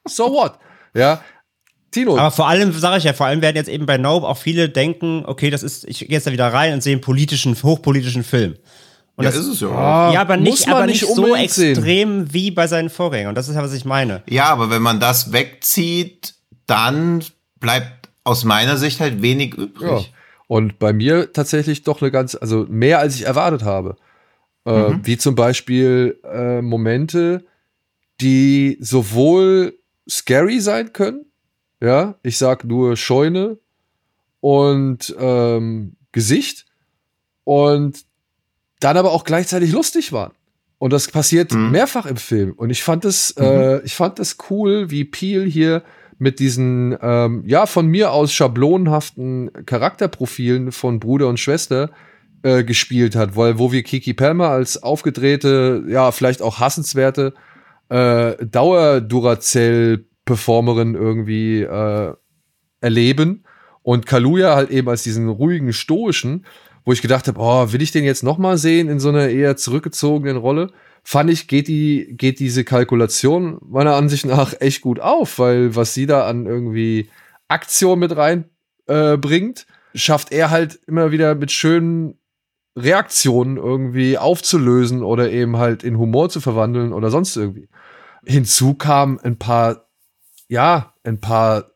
so 0.06 0.30
what? 0.30 0.58
Ja, 0.94 1.22
Tino. 1.90 2.18
Aber 2.18 2.30
vor 2.30 2.48
allem, 2.48 2.72
sage 2.72 2.98
ich 2.98 3.04
ja, 3.04 3.12
vor 3.12 3.26
allem 3.26 3.40
werden 3.40 3.56
jetzt 3.56 3.68
eben 3.68 3.86
bei 3.86 3.96
Nope 3.96 4.26
auch 4.26 4.36
viele 4.36 4.68
denken, 4.68 5.24
okay, 5.26 5.50
das 5.50 5.62
ist, 5.62 5.88
ich 5.88 6.00
gehe 6.00 6.10
jetzt 6.10 6.26
da 6.26 6.32
wieder 6.32 6.52
rein 6.52 6.74
und 6.74 6.82
sehe 6.82 6.92
einen 6.92 7.00
politischen, 7.00 7.56
hochpolitischen 7.62 8.24
Film. 8.24 8.56
Und 9.16 9.24
ja, 9.24 9.30
das, 9.30 9.40
ist 9.40 9.46
es 9.46 9.60
ja. 9.60 9.68
Ah, 9.70 10.12
ja, 10.12 10.20
aber 10.20 10.36
nicht, 10.36 10.68
aber 10.68 10.86
nicht, 10.86 11.02
nicht 11.02 11.14
so 11.14 11.34
extrem 11.34 11.74
sehen. 11.74 12.28
wie 12.32 12.50
bei 12.50 12.66
seinen 12.68 12.90
Vorgängern. 12.90 13.30
Und 13.30 13.34
das 13.34 13.48
ist 13.48 13.56
ja, 13.56 13.62
was 13.62 13.72
ich 13.72 13.84
meine. 13.84 14.22
Ja, 14.28 14.44
aber 14.44 14.70
wenn 14.70 14.82
man 14.82 15.00
das 15.00 15.32
wegzieht, 15.32 16.34
dann 16.66 17.24
bleibt 17.58 17.97
aus 18.28 18.44
meiner 18.44 18.76
Sicht 18.76 19.00
halt 19.00 19.22
wenig 19.22 19.54
übrig. 19.54 19.90
Ja. 19.90 20.00
Und 20.46 20.78
bei 20.78 20.92
mir 20.92 21.32
tatsächlich 21.32 21.82
doch 21.82 22.02
eine 22.02 22.10
ganz, 22.10 22.34
also 22.34 22.66
mehr 22.68 22.98
als 22.98 23.14
ich 23.14 23.26
erwartet 23.26 23.62
habe. 23.62 23.96
Äh, 24.66 24.90
mhm. 24.90 25.00
Wie 25.04 25.16
zum 25.16 25.34
Beispiel 25.34 26.20
äh, 26.24 26.60
Momente, 26.60 27.44
die 28.20 28.76
sowohl 28.80 29.78
scary 30.08 30.60
sein 30.60 30.92
können, 30.92 31.24
ja, 31.80 32.16
ich 32.22 32.36
sag 32.38 32.64
nur 32.64 32.96
Scheune 32.96 33.58
und 34.40 35.14
ähm, 35.18 35.96
Gesicht 36.12 36.66
und 37.44 38.04
dann 38.80 38.96
aber 38.96 39.12
auch 39.12 39.24
gleichzeitig 39.24 39.72
lustig 39.72 40.12
waren. 40.12 40.32
Und 40.78 40.92
das 40.92 41.08
passiert 41.08 41.52
mhm. 41.52 41.70
mehrfach 41.70 42.06
im 42.06 42.16
Film. 42.16 42.52
Und 42.52 42.70
ich 42.70 42.82
fand 42.82 43.04
es, 43.04 43.34
mhm. 43.36 43.44
äh, 43.44 43.78
ich 43.80 43.94
fand 43.94 44.18
es 44.18 44.36
cool, 44.50 44.90
wie 44.90 45.04
Peel 45.04 45.44
hier 45.48 45.82
mit 46.18 46.40
diesen, 46.40 46.96
ähm, 47.00 47.44
ja, 47.46 47.64
von 47.66 47.86
mir 47.86 48.12
aus 48.12 48.32
schablonenhaften 48.32 49.50
Charakterprofilen 49.66 50.72
von 50.72 50.98
Bruder 51.00 51.28
und 51.28 51.38
Schwester 51.38 51.90
äh, 52.42 52.64
gespielt 52.64 53.16
hat, 53.16 53.36
weil 53.36 53.58
wo 53.58 53.72
wir 53.72 53.82
Kiki 53.82 54.14
Palmer 54.14 54.48
als 54.48 54.82
aufgedrehte, 54.82 55.84
ja, 55.88 56.12
vielleicht 56.12 56.40
auch 56.42 56.60
hassenswerte 56.60 57.34
äh, 57.88 58.36
Dauer-Duracell-Performerin 58.44 60.94
irgendwie 60.94 61.62
äh, 61.62 62.12
erleben 62.80 63.44
und 63.82 64.06
Kaluja 64.06 64.54
halt 64.54 64.70
eben 64.70 64.88
als 64.88 65.02
diesen 65.02 65.28
ruhigen, 65.28 65.72
stoischen, 65.72 66.46
wo 66.84 66.92
ich 66.92 67.02
gedacht 67.02 67.26
habe, 67.28 67.40
oh, 67.40 67.72
will 67.72 67.82
ich 67.82 67.92
den 67.92 68.04
jetzt 68.04 68.22
noch 68.22 68.38
mal 68.38 68.56
sehen 68.58 68.88
in 68.88 69.00
so 69.00 69.08
einer 69.08 69.28
eher 69.28 69.56
zurückgezogenen 69.56 70.36
Rolle? 70.36 70.70
Fand 71.10 71.30
ich, 71.30 71.48
geht 71.48 71.68
die, 71.68 72.06
geht 72.18 72.38
diese 72.38 72.64
Kalkulation 72.64 73.56
meiner 73.62 73.94
Ansicht 73.94 74.26
nach 74.26 74.52
echt 74.60 74.82
gut 74.82 75.00
auf, 75.00 75.38
weil 75.38 75.74
was 75.74 75.94
sie 75.94 76.04
da 76.04 76.26
an 76.26 76.44
irgendwie 76.44 77.08
Aktion 77.48 77.98
mit 77.98 78.14
reinbringt, 78.14 79.66
äh, 79.66 79.98
schafft 79.98 80.32
er 80.32 80.50
halt 80.50 80.78
immer 80.86 81.10
wieder 81.10 81.34
mit 81.34 81.50
schönen 81.50 82.18
Reaktionen 82.76 83.56
irgendwie 83.56 84.18
aufzulösen 84.18 85.02
oder 85.02 85.30
eben 85.30 85.56
halt 85.56 85.82
in 85.82 85.96
Humor 85.96 86.28
zu 86.28 86.42
verwandeln 86.42 86.92
oder 86.92 87.08
sonst 87.08 87.36
irgendwie. 87.36 87.70
Hinzu 88.26 88.74
kamen 88.74 89.18
ein 89.18 89.38
paar, 89.38 89.88
ja, 90.46 90.92
ein 91.04 91.22
paar 91.22 91.70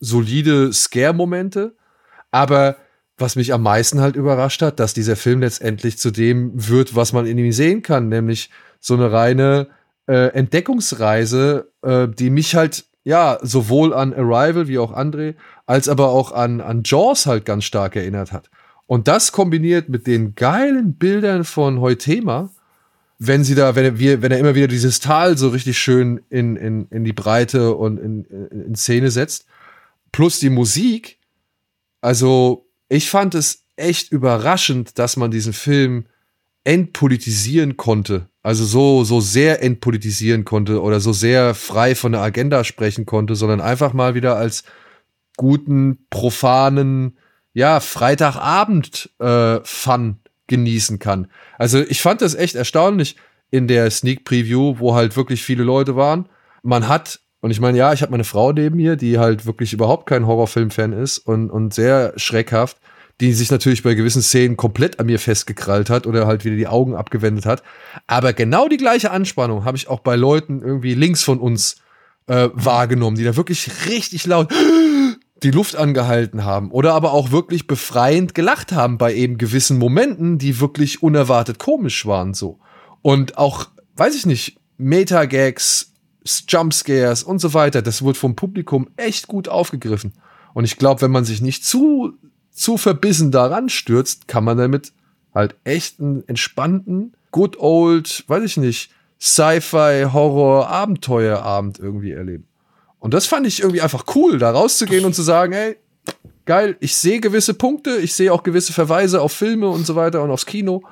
solide 0.00 0.72
Scare-Momente, 0.72 1.76
aber 2.32 2.76
was 3.18 3.36
mich 3.36 3.52
am 3.52 3.62
meisten 3.62 4.00
halt 4.00 4.16
überrascht 4.16 4.62
hat, 4.62 4.80
dass 4.80 4.94
dieser 4.94 5.16
Film 5.16 5.40
letztendlich 5.40 5.98
zu 5.98 6.10
dem 6.10 6.52
wird, 6.54 6.94
was 6.94 7.12
man 7.12 7.26
in 7.26 7.38
ihm 7.38 7.52
sehen 7.52 7.82
kann, 7.82 8.08
nämlich 8.08 8.50
so 8.80 8.94
eine 8.94 9.10
reine 9.12 9.68
äh, 10.06 10.28
Entdeckungsreise, 10.28 11.70
äh, 11.82 12.08
die 12.08 12.30
mich 12.30 12.54
halt 12.54 12.86
ja 13.04 13.38
sowohl 13.42 13.92
an 13.94 14.14
Arrival 14.14 14.68
wie 14.68 14.78
auch 14.78 14.92
André, 14.92 15.34
als 15.66 15.88
aber 15.88 16.10
auch 16.10 16.32
an, 16.32 16.60
an 16.60 16.82
Jaws 16.84 17.26
halt 17.26 17.44
ganz 17.44 17.64
stark 17.64 17.96
erinnert 17.96 18.32
hat. 18.32 18.50
Und 18.86 19.08
das 19.08 19.32
kombiniert 19.32 19.88
mit 19.88 20.06
den 20.06 20.34
geilen 20.34 20.94
Bildern 20.94 21.44
von 21.44 21.80
Heutema, 21.80 22.50
wenn 23.18 23.42
sie 23.42 23.54
da, 23.54 23.74
wenn 23.74 23.84
er, 23.84 24.22
wenn 24.22 24.30
er 24.30 24.38
immer 24.38 24.54
wieder 24.54 24.68
dieses 24.68 25.00
Tal 25.00 25.36
so 25.36 25.48
richtig 25.48 25.78
schön 25.78 26.20
in, 26.30 26.56
in, 26.56 26.86
in 26.90 27.04
die 27.04 27.12
Breite 27.12 27.74
und 27.74 27.98
in, 27.98 28.24
in 28.24 28.74
Szene 28.76 29.10
setzt, 29.10 29.46
plus 30.12 30.38
die 30.38 30.50
Musik, 30.50 31.18
also 32.00 32.67
ich 32.88 33.10
fand 33.10 33.34
es 33.34 33.64
echt 33.76 34.12
überraschend, 34.12 34.98
dass 34.98 35.16
man 35.16 35.30
diesen 35.30 35.52
Film 35.52 36.06
entpolitisieren 36.64 37.76
konnte. 37.76 38.28
Also 38.42 38.64
so, 38.64 39.04
so 39.04 39.20
sehr 39.20 39.62
entpolitisieren 39.62 40.44
konnte 40.44 40.82
oder 40.82 40.98
so 41.00 41.12
sehr 41.12 41.54
frei 41.54 41.94
von 41.94 42.12
der 42.12 42.22
Agenda 42.22 42.64
sprechen 42.64 43.06
konnte, 43.06 43.36
sondern 43.36 43.60
einfach 43.60 43.92
mal 43.92 44.14
wieder 44.14 44.36
als 44.36 44.64
guten, 45.36 46.06
profanen, 46.10 47.16
ja, 47.54 47.80
Freitagabend-Fun 47.80 50.10
äh, 50.10 50.14
genießen 50.46 50.98
kann. 50.98 51.28
Also 51.58 51.80
ich 51.80 52.02
fand 52.02 52.22
das 52.22 52.34
echt 52.34 52.54
erstaunlich 52.54 53.16
in 53.50 53.66
der 53.68 53.90
Sneak 53.90 54.24
Preview, 54.24 54.76
wo 54.78 54.94
halt 54.94 55.16
wirklich 55.16 55.42
viele 55.42 55.64
Leute 55.64 55.96
waren. 55.96 56.28
Man 56.62 56.88
hat 56.88 57.20
und 57.40 57.50
ich 57.50 57.60
meine, 57.60 57.78
ja, 57.78 57.92
ich 57.92 58.02
habe 58.02 58.10
meine 58.10 58.24
Frau 58.24 58.52
neben 58.52 58.76
mir, 58.76 58.96
die 58.96 59.18
halt 59.18 59.46
wirklich 59.46 59.72
überhaupt 59.72 60.06
kein 60.06 60.26
Horrorfilm-Fan 60.26 60.92
ist 60.92 61.18
und, 61.18 61.50
und 61.50 61.72
sehr 61.72 62.12
schreckhaft, 62.16 62.78
die 63.20 63.32
sich 63.32 63.50
natürlich 63.50 63.82
bei 63.82 63.94
gewissen 63.94 64.22
Szenen 64.22 64.56
komplett 64.56 64.98
an 64.98 65.06
mir 65.06 65.18
festgekrallt 65.18 65.90
hat 65.90 66.06
oder 66.06 66.26
halt 66.26 66.44
wieder 66.44 66.56
die 66.56 66.66
Augen 66.66 66.94
abgewendet 66.94 67.46
hat. 67.46 67.62
Aber 68.06 68.32
genau 68.32 68.68
die 68.68 68.76
gleiche 68.76 69.10
Anspannung 69.10 69.64
habe 69.64 69.76
ich 69.76 69.88
auch 69.88 70.00
bei 70.00 70.16
Leuten 70.16 70.62
irgendwie 70.62 70.94
links 70.94 71.22
von 71.22 71.38
uns 71.38 71.76
äh, 72.26 72.48
wahrgenommen, 72.52 73.16
die 73.16 73.24
da 73.24 73.36
wirklich 73.36 73.70
richtig 73.88 74.26
laut 74.26 74.52
die 75.42 75.50
Luft 75.52 75.76
angehalten 75.76 76.44
haben 76.44 76.72
oder 76.72 76.94
aber 76.94 77.12
auch 77.12 77.30
wirklich 77.30 77.68
befreiend 77.68 78.34
gelacht 78.34 78.72
haben 78.72 78.98
bei 78.98 79.14
eben 79.14 79.38
gewissen 79.38 79.78
Momenten, 79.78 80.38
die 80.38 80.58
wirklich 80.58 81.02
unerwartet 81.02 81.60
komisch 81.60 82.06
waren 82.06 82.34
so. 82.34 82.58
Und 83.02 83.38
auch, 83.38 83.66
weiß 83.96 84.16
ich 84.16 84.26
nicht, 84.26 84.56
Meta-Gags, 84.78 85.92
Jumpscares 86.48 87.22
und 87.22 87.40
so 87.40 87.54
weiter, 87.54 87.82
das 87.82 88.02
wurde 88.02 88.18
vom 88.18 88.36
Publikum 88.36 88.88
echt 88.96 89.28
gut 89.28 89.48
aufgegriffen. 89.48 90.12
Und 90.54 90.64
ich 90.64 90.76
glaube, 90.76 91.02
wenn 91.02 91.10
man 91.10 91.24
sich 91.24 91.40
nicht 91.40 91.64
zu, 91.64 92.14
zu 92.50 92.76
verbissen 92.76 93.30
daran 93.30 93.68
stürzt, 93.68 94.28
kann 94.28 94.44
man 94.44 94.58
damit 94.58 94.92
halt 95.34 95.54
echt 95.64 96.00
einen 96.00 96.26
entspannten, 96.26 97.14
good 97.30 97.58
old, 97.58 98.24
weiß 98.26 98.42
ich 98.44 98.56
nicht, 98.56 98.90
Sci-Fi, 99.20 100.06
Horror, 100.12 100.68
Abenteuerabend 100.68 101.78
irgendwie 101.78 102.12
erleben. 102.12 102.46
Und 103.00 103.14
das 103.14 103.26
fand 103.26 103.46
ich 103.46 103.60
irgendwie 103.60 103.80
einfach 103.80 104.04
cool, 104.14 104.38
da 104.38 104.50
rauszugehen 104.50 105.04
und 105.04 105.14
zu 105.14 105.22
sagen, 105.22 105.52
ey, 105.52 105.76
geil, 106.44 106.76
ich 106.80 106.96
sehe 106.96 107.20
gewisse 107.20 107.54
Punkte, 107.54 107.96
ich 107.96 108.14
sehe 108.14 108.32
auch 108.32 108.42
gewisse 108.42 108.72
Verweise 108.72 109.20
auf 109.20 109.32
Filme 109.32 109.68
und 109.68 109.86
so 109.86 109.94
weiter 109.94 110.22
und 110.22 110.30
aufs 110.30 110.46
Kino. 110.46 110.82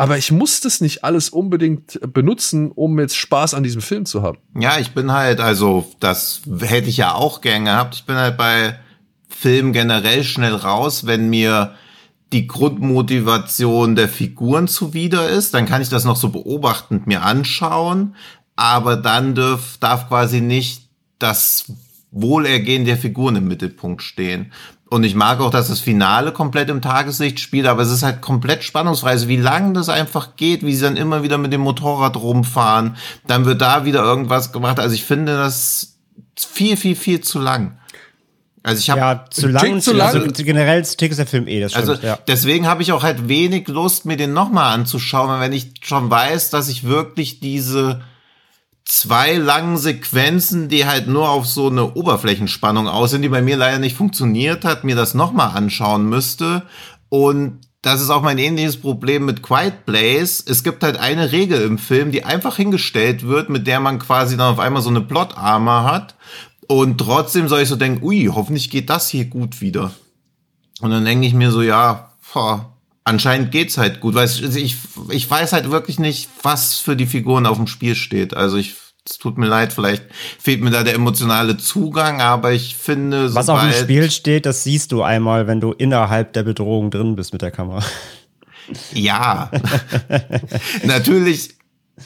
Aber 0.00 0.16
ich 0.16 0.32
muss 0.32 0.62
das 0.62 0.80
nicht 0.80 1.04
alles 1.04 1.28
unbedingt 1.28 2.00
benutzen, 2.14 2.72
um 2.72 2.98
jetzt 2.98 3.18
Spaß 3.18 3.52
an 3.52 3.62
diesem 3.62 3.82
Film 3.82 4.06
zu 4.06 4.22
haben. 4.22 4.38
Ja, 4.58 4.78
ich 4.78 4.92
bin 4.92 5.12
halt, 5.12 5.40
also 5.40 5.84
das 6.00 6.40
hätte 6.58 6.88
ich 6.88 6.96
ja 6.96 7.12
auch 7.12 7.42
gern 7.42 7.66
gehabt. 7.66 7.96
Ich 7.96 8.06
bin 8.06 8.16
halt 8.16 8.38
bei 8.38 8.78
Filmen 9.28 9.74
generell 9.74 10.24
schnell 10.24 10.54
raus, 10.54 11.06
wenn 11.06 11.28
mir 11.28 11.74
die 12.32 12.46
Grundmotivation 12.46 13.94
der 13.94 14.08
Figuren 14.08 14.68
zuwider 14.68 15.28
ist, 15.28 15.52
dann 15.52 15.66
kann 15.66 15.82
ich 15.82 15.90
das 15.90 16.06
noch 16.06 16.16
so 16.16 16.30
beobachtend 16.30 17.06
mir 17.06 17.20
anschauen, 17.20 18.14
aber 18.56 18.96
dann 18.96 19.34
darf, 19.34 19.76
darf 19.80 20.08
quasi 20.08 20.40
nicht 20.40 20.88
das 21.18 21.74
Wohlergehen 22.10 22.86
der 22.86 22.96
Figuren 22.96 23.36
im 23.36 23.48
Mittelpunkt 23.48 24.02
stehen. 24.02 24.50
Und 24.90 25.04
ich 25.04 25.14
mag 25.14 25.40
auch, 25.40 25.50
dass 25.50 25.68
das 25.68 25.78
Finale 25.78 26.32
komplett 26.32 26.68
im 26.68 26.82
Tageslicht 26.82 27.38
spielt, 27.38 27.66
aber 27.66 27.82
es 27.82 27.92
ist 27.92 28.02
halt 28.02 28.20
komplett 28.20 28.64
spannungsfrei. 28.64 29.10
Also 29.10 29.28
wie 29.28 29.36
lange 29.36 29.72
das 29.72 29.88
einfach 29.88 30.34
geht, 30.34 30.66
wie 30.66 30.74
sie 30.74 30.82
dann 30.82 30.96
immer 30.96 31.22
wieder 31.22 31.38
mit 31.38 31.52
dem 31.52 31.60
Motorrad 31.60 32.16
rumfahren, 32.16 32.96
dann 33.28 33.44
wird 33.44 33.60
da 33.60 33.84
wieder 33.84 34.02
irgendwas 34.02 34.50
gemacht. 34.50 34.80
Also 34.80 34.96
ich 34.96 35.04
finde 35.04 35.36
das 35.36 35.94
viel, 36.36 36.76
viel, 36.76 36.96
viel 36.96 37.20
zu 37.20 37.38
lang. 37.38 37.78
Also 38.64 38.80
ich 38.80 38.90
habe 38.90 39.00
ja 39.00 39.24
zu 39.30 39.46
lang, 39.46 39.80
zu 39.80 39.92
lang. 39.92 40.08
Also 40.08 40.44
generell 40.44 40.82
Tick 40.82 41.12
ist 41.12 41.18
der 41.18 41.26
Film 41.26 41.46
eh, 41.46 41.60
das 41.60 41.70
stimmt, 41.72 41.88
Also 41.88 42.06
ja. 42.06 42.18
deswegen 42.26 42.66
habe 42.66 42.82
ich 42.82 42.90
auch 42.90 43.04
halt 43.04 43.28
wenig 43.28 43.68
Lust, 43.68 44.06
mir 44.06 44.16
den 44.16 44.32
nochmal 44.32 44.74
anzuschauen, 44.74 45.40
wenn 45.40 45.52
ich 45.52 45.72
schon 45.82 46.10
weiß, 46.10 46.50
dass 46.50 46.68
ich 46.68 46.82
wirklich 46.84 47.38
diese 47.38 48.02
zwei 48.90 49.36
langen 49.36 49.76
Sequenzen, 49.76 50.68
die 50.68 50.84
halt 50.84 51.06
nur 51.06 51.28
auf 51.28 51.46
so 51.46 51.68
eine 51.68 51.94
Oberflächenspannung 51.94 52.88
aussehen, 52.88 53.22
die 53.22 53.28
bei 53.28 53.40
mir 53.40 53.56
leider 53.56 53.78
nicht 53.78 53.96
funktioniert 53.96 54.64
hat, 54.64 54.82
mir 54.82 54.96
das 54.96 55.14
nochmal 55.14 55.56
anschauen 55.56 56.08
müsste. 56.08 56.64
Und 57.08 57.60
das 57.82 58.02
ist 58.02 58.10
auch 58.10 58.22
mein 58.22 58.38
ähnliches 58.38 58.80
Problem 58.80 59.26
mit 59.26 59.44
Quiet 59.44 59.86
Place. 59.86 60.44
Es 60.44 60.64
gibt 60.64 60.82
halt 60.82 60.96
eine 60.96 61.30
Regel 61.30 61.62
im 61.62 61.78
Film, 61.78 62.10
die 62.10 62.24
einfach 62.24 62.56
hingestellt 62.56 63.28
wird, 63.28 63.48
mit 63.48 63.68
der 63.68 63.78
man 63.78 64.00
quasi 64.00 64.36
dann 64.36 64.52
auf 64.52 64.58
einmal 64.58 64.82
so 64.82 64.90
eine 64.90 65.02
Plot-Armor 65.02 65.84
hat. 65.84 66.16
Und 66.66 66.98
trotzdem 66.98 67.46
soll 67.46 67.60
ich 67.60 67.68
so 67.68 67.76
denken, 67.76 68.04
ui, 68.04 68.28
hoffentlich 68.34 68.70
geht 68.70 68.90
das 68.90 69.08
hier 69.08 69.26
gut 69.26 69.60
wieder. 69.60 69.92
Und 70.80 70.90
dann 70.90 71.04
denke 71.04 71.28
ich 71.28 71.34
mir 71.34 71.52
so, 71.52 71.62
ja, 71.62 72.10
boah, 72.32 72.69
anscheinend 73.04 73.50
geht's 73.52 73.78
halt 73.78 74.00
gut, 74.00 74.14
weil 74.14 74.28
ich, 74.28 74.76
ich 75.10 75.30
weiß 75.30 75.52
halt 75.52 75.70
wirklich 75.70 75.98
nicht, 75.98 76.28
was 76.42 76.76
für 76.76 76.96
die 76.96 77.06
Figuren 77.06 77.46
auf 77.46 77.56
dem 77.56 77.66
Spiel 77.66 77.94
steht. 77.94 78.34
Also 78.34 78.56
ich 78.56 78.74
Es 79.08 79.18
tut 79.18 79.38
mir 79.38 79.46
leid, 79.46 79.72
vielleicht 79.72 80.04
fehlt 80.38 80.60
mir 80.60 80.70
da 80.70 80.82
der 80.84 80.94
emotionale 80.94 81.56
Zugang, 81.56 82.20
aber 82.20 82.52
ich 82.52 82.76
finde, 82.76 83.34
Was 83.34 83.48
auf 83.48 83.60
dem 83.60 83.72
Spiel 83.72 84.10
steht, 84.10 84.44
das 84.46 84.62
siehst 84.62 84.92
du 84.92 85.02
einmal, 85.02 85.46
wenn 85.46 85.60
du 85.60 85.72
innerhalb 85.72 86.32
der 86.34 86.42
Bedrohung 86.42 86.90
drin 86.90 87.16
bist 87.16 87.32
mit 87.32 87.42
der 87.42 87.50
Kamera. 87.50 87.82
Ja, 88.92 89.50
natürlich 90.84 91.54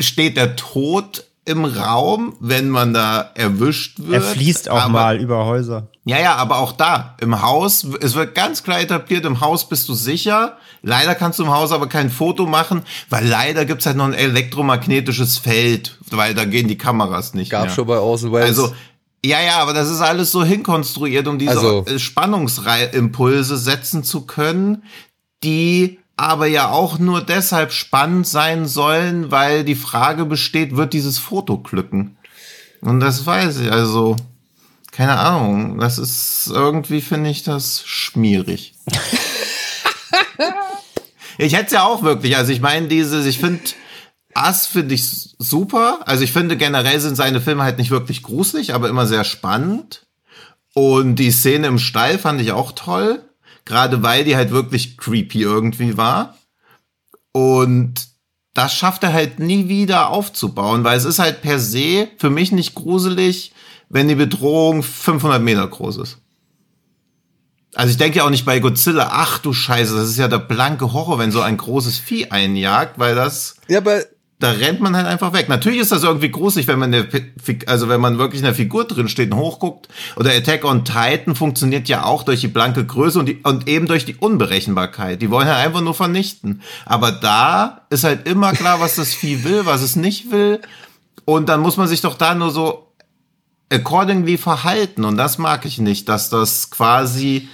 steht 0.00 0.36
der 0.36 0.56
Tod 0.56 1.24
im 1.46 1.64
Raum, 1.64 2.34
wenn 2.40 2.70
man 2.70 2.94
da 2.94 3.30
erwischt 3.34 3.98
wird. 3.98 4.12
Er 4.14 4.20
fließt 4.22 4.70
auch 4.70 4.80
aber, 4.80 4.92
mal 4.92 5.20
über 5.20 5.44
Häuser. 5.44 5.88
Ja, 6.06 6.18
ja, 6.18 6.36
aber 6.36 6.58
auch 6.58 6.72
da, 6.72 7.16
im 7.20 7.40
Haus, 7.42 7.86
es 8.00 8.14
wird 8.14 8.34
ganz 8.34 8.62
klar 8.62 8.80
etabliert, 8.80 9.24
im 9.24 9.40
Haus 9.40 9.68
bist 9.68 9.88
du 9.88 9.94
sicher. 9.94 10.56
Leider 10.82 11.14
kannst 11.14 11.38
du 11.38 11.44
im 11.44 11.50
Haus 11.50 11.72
aber 11.72 11.86
kein 11.86 12.10
Foto 12.10 12.46
machen, 12.46 12.82
weil 13.10 13.26
leider 13.26 13.64
gibt's 13.64 13.86
halt 13.86 13.96
noch 13.96 14.04
ein 14.04 14.14
elektromagnetisches 14.14 15.38
Feld, 15.38 15.98
weil 16.10 16.34
da 16.34 16.44
gehen 16.44 16.68
die 16.68 16.78
Kameras 16.78 17.34
nicht 17.34 17.50
Gab 17.50 17.64
mehr. 17.66 17.74
schon 17.74 17.86
bei 17.86 17.96
Außen 17.98 18.30
Wales. 18.32 18.48
Also, 18.58 18.74
ja, 19.24 19.40
ja, 19.40 19.58
aber 19.60 19.72
das 19.72 19.90
ist 19.90 20.00
alles 20.00 20.30
so 20.30 20.44
hinkonstruiert, 20.44 21.26
um 21.26 21.38
diese 21.38 21.52
Also- 21.52 21.84
Spannungsimpulse 21.96 23.56
setzen 23.56 24.04
zu 24.04 24.22
können, 24.22 24.82
die 25.42 25.98
aber 26.16 26.46
ja 26.46 26.70
auch 26.70 26.98
nur 26.98 27.20
deshalb 27.20 27.72
spannend 27.72 28.26
sein 28.26 28.66
sollen, 28.66 29.30
weil 29.30 29.64
die 29.64 29.74
Frage 29.74 30.24
besteht, 30.24 30.76
wird 30.76 30.92
dieses 30.92 31.18
Foto 31.18 31.58
glücken? 31.58 32.16
Und 32.80 33.00
das 33.00 33.24
weiß 33.26 33.60
ich, 33.60 33.72
also, 33.72 34.16
keine 34.92 35.18
Ahnung, 35.18 35.78
das 35.78 35.98
ist 35.98 36.50
irgendwie, 36.52 37.00
finde 37.00 37.30
ich 37.30 37.42
das 37.42 37.82
schmierig. 37.86 38.74
ich 41.38 41.54
hätte 41.54 41.66
es 41.66 41.72
ja 41.72 41.84
auch 41.84 42.02
wirklich, 42.02 42.36
also 42.36 42.52
ich 42.52 42.60
meine, 42.60 42.88
dieses, 42.88 43.26
ich 43.26 43.38
finde, 43.38 43.62
Ass 44.34 44.66
finde 44.66 44.94
ich 44.94 45.34
super. 45.38 46.00
Also 46.06 46.24
ich 46.24 46.32
finde 46.32 46.56
generell 46.56 46.98
sind 47.00 47.14
seine 47.14 47.40
Filme 47.40 47.62
halt 47.62 47.78
nicht 47.78 47.90
wirklich 47.90 48.22
gruselig, 48.22 48.74
aber 48.74 48.88
immer 48.88 49.06
sehr 49.06 49.24
spannend. 49.24 50.06
Und 50.74 51.16
die 51.16 51.30
Szene 51.30 51.68
im 51.68 51.78
Stall 51.78 52.18
fand 52.18 52.40
ich 52.40 52.50
auch 52.50 52.72
toll. 52.72 53.22
Gerade 53.64 54.02
weil 54.02 54.24
die 54.24 54.36
halt 54.36 54.50
wirklich 54.50 54.96
creepy 54.96 55.42
irgendwie 55.42 55.96
war. 55.96 56.36
Und 57.32 58.08
das 58.54 58.74
schafft 58.74 59.02
er 59.02 59.12
halt 59.12 59.38
nie 59.40 59.68
wieder 59.68 60.10
aufzubauen, 60.10 60.84
weil 60.84 60.96
es 60.96 61.04
ist 61.04 61.18
halt 61.18 61.42
per 61.42 61.58
se 61.58 62.08
für 62.18 62.30
mich 62.30 62.52
nicht 62.52 62.74
gruselig, 62.74 63.52
wenn 63.88 64.08
die 64.08 64.14
Bedrohung 64.14 64.82
500 64.82 65.42
Meter 65.42 65.66
groß 65.66 65.98
ist. 65.98 66.18
Also 67.74 67.90
ich 67.90 67.96
denke 67.96 68.18
ja 68.18 68.24
auch 68.24 68.30
nicht 68.30 68.44
bei 68.44 68.60
Godzilla, 68.60 69.08
ach 69.10 69.38
du 69.38 69.52
Scheiße, 69.52 69.96
das 69.96 70.08
ist 70.08 70.18
ja 70.18 70.28
der 70.28 70.38
blanke 70.38 70.92
Horror, 70.92 71.18
wenn 71.18 71.32
so 71.32 71.40
ein 71.40 71.56
großes 71.56 71.98
Vieh 71.98 72.30
einjagt, 72.30 73.00
weil 73.00 73.16
das 73.16 73.56
ja, 73.66 73.78
aber 73.78 74.04
da 74.40 74.50
rennt 74.50 74.80
man 74.80 74.96
halt 74.96 75.06
einfach 75.06 75.32
weg. 75.32 75.48
Natürlich 75.48 75.80
ist 75.80 75.92
das 75.92 76.02
irgendwie 76.02 76.30
gruselig, 76.30 76.66
wenn 76.66 76.78
man 76.78 76.92
eine, 76.92 77.08
also 77.66 77.88
wenn 77.88 78.00
man 78.00 78.18
wirklich 78.18 78.40
in 78.40 78.44
der 78.44 78.54
Figur 78.54 78.84
drin 78.84 79.08
steht 79.08 79.32
und 79.32 79.38
hochguckt. 79.38 79.88
Oder 80.16 80.32
Attack 80.32 80.64
on 80.64 80.84
Titan 80.84 81.34
funktioniert 81.34 81.88
ja 81.88 82.04
auch 82.04 82.24
durch 82.24 82.40
die 82.40 82.48
blanke 82.48 82.84
Größe 82.84 83.18
und, 83.18 83.26
die, 83.26 83.40
und 83.42 83.68
eben 83.68 83.86
durch 83.86 84.04
die 84.04 84.16
Unberechenbarkeit. 84.16 85.22
Die 85.22 85.30
wollen 85.30 85.46
halt 85.46 85.64
einfach 85.64 85.80
nur 85.80 85.94
vernichten. 85.94 86.62
Aber 86.84 87.12
da 87.12 87.82
ist 87.90 88.04
halt 88.04 88.28
immer 88.28 88.52
klar, 88.52 88.80
was 88.80 88.96
das 88.96 89.14
Vieh 89.14 89.44
will, 89.44 89.66
was 89.66 89.82
es 89.82 89.94
nicht 89.94 90.30
will. 90.32 90.60
Und 91.24 91.48
dann 91.48 91.60
muss 91.60 91.76
man 91.76 91.88
sich 91.88 92.00
doch 92.00 92.16
da 92.16 92.34
nur 92.34 92.50
so 92.50 92.92
accordingly 93.70 94.36
verhalten. 94.36 95.04
Und 95.04 95.16
das 95.16 95.38
mag 95.38 95.64
ich 95.64 95.78
nicht, 95.78 96.08
dass 96.08 96.28
das 96.28 96.70
quasi 96.70 97.48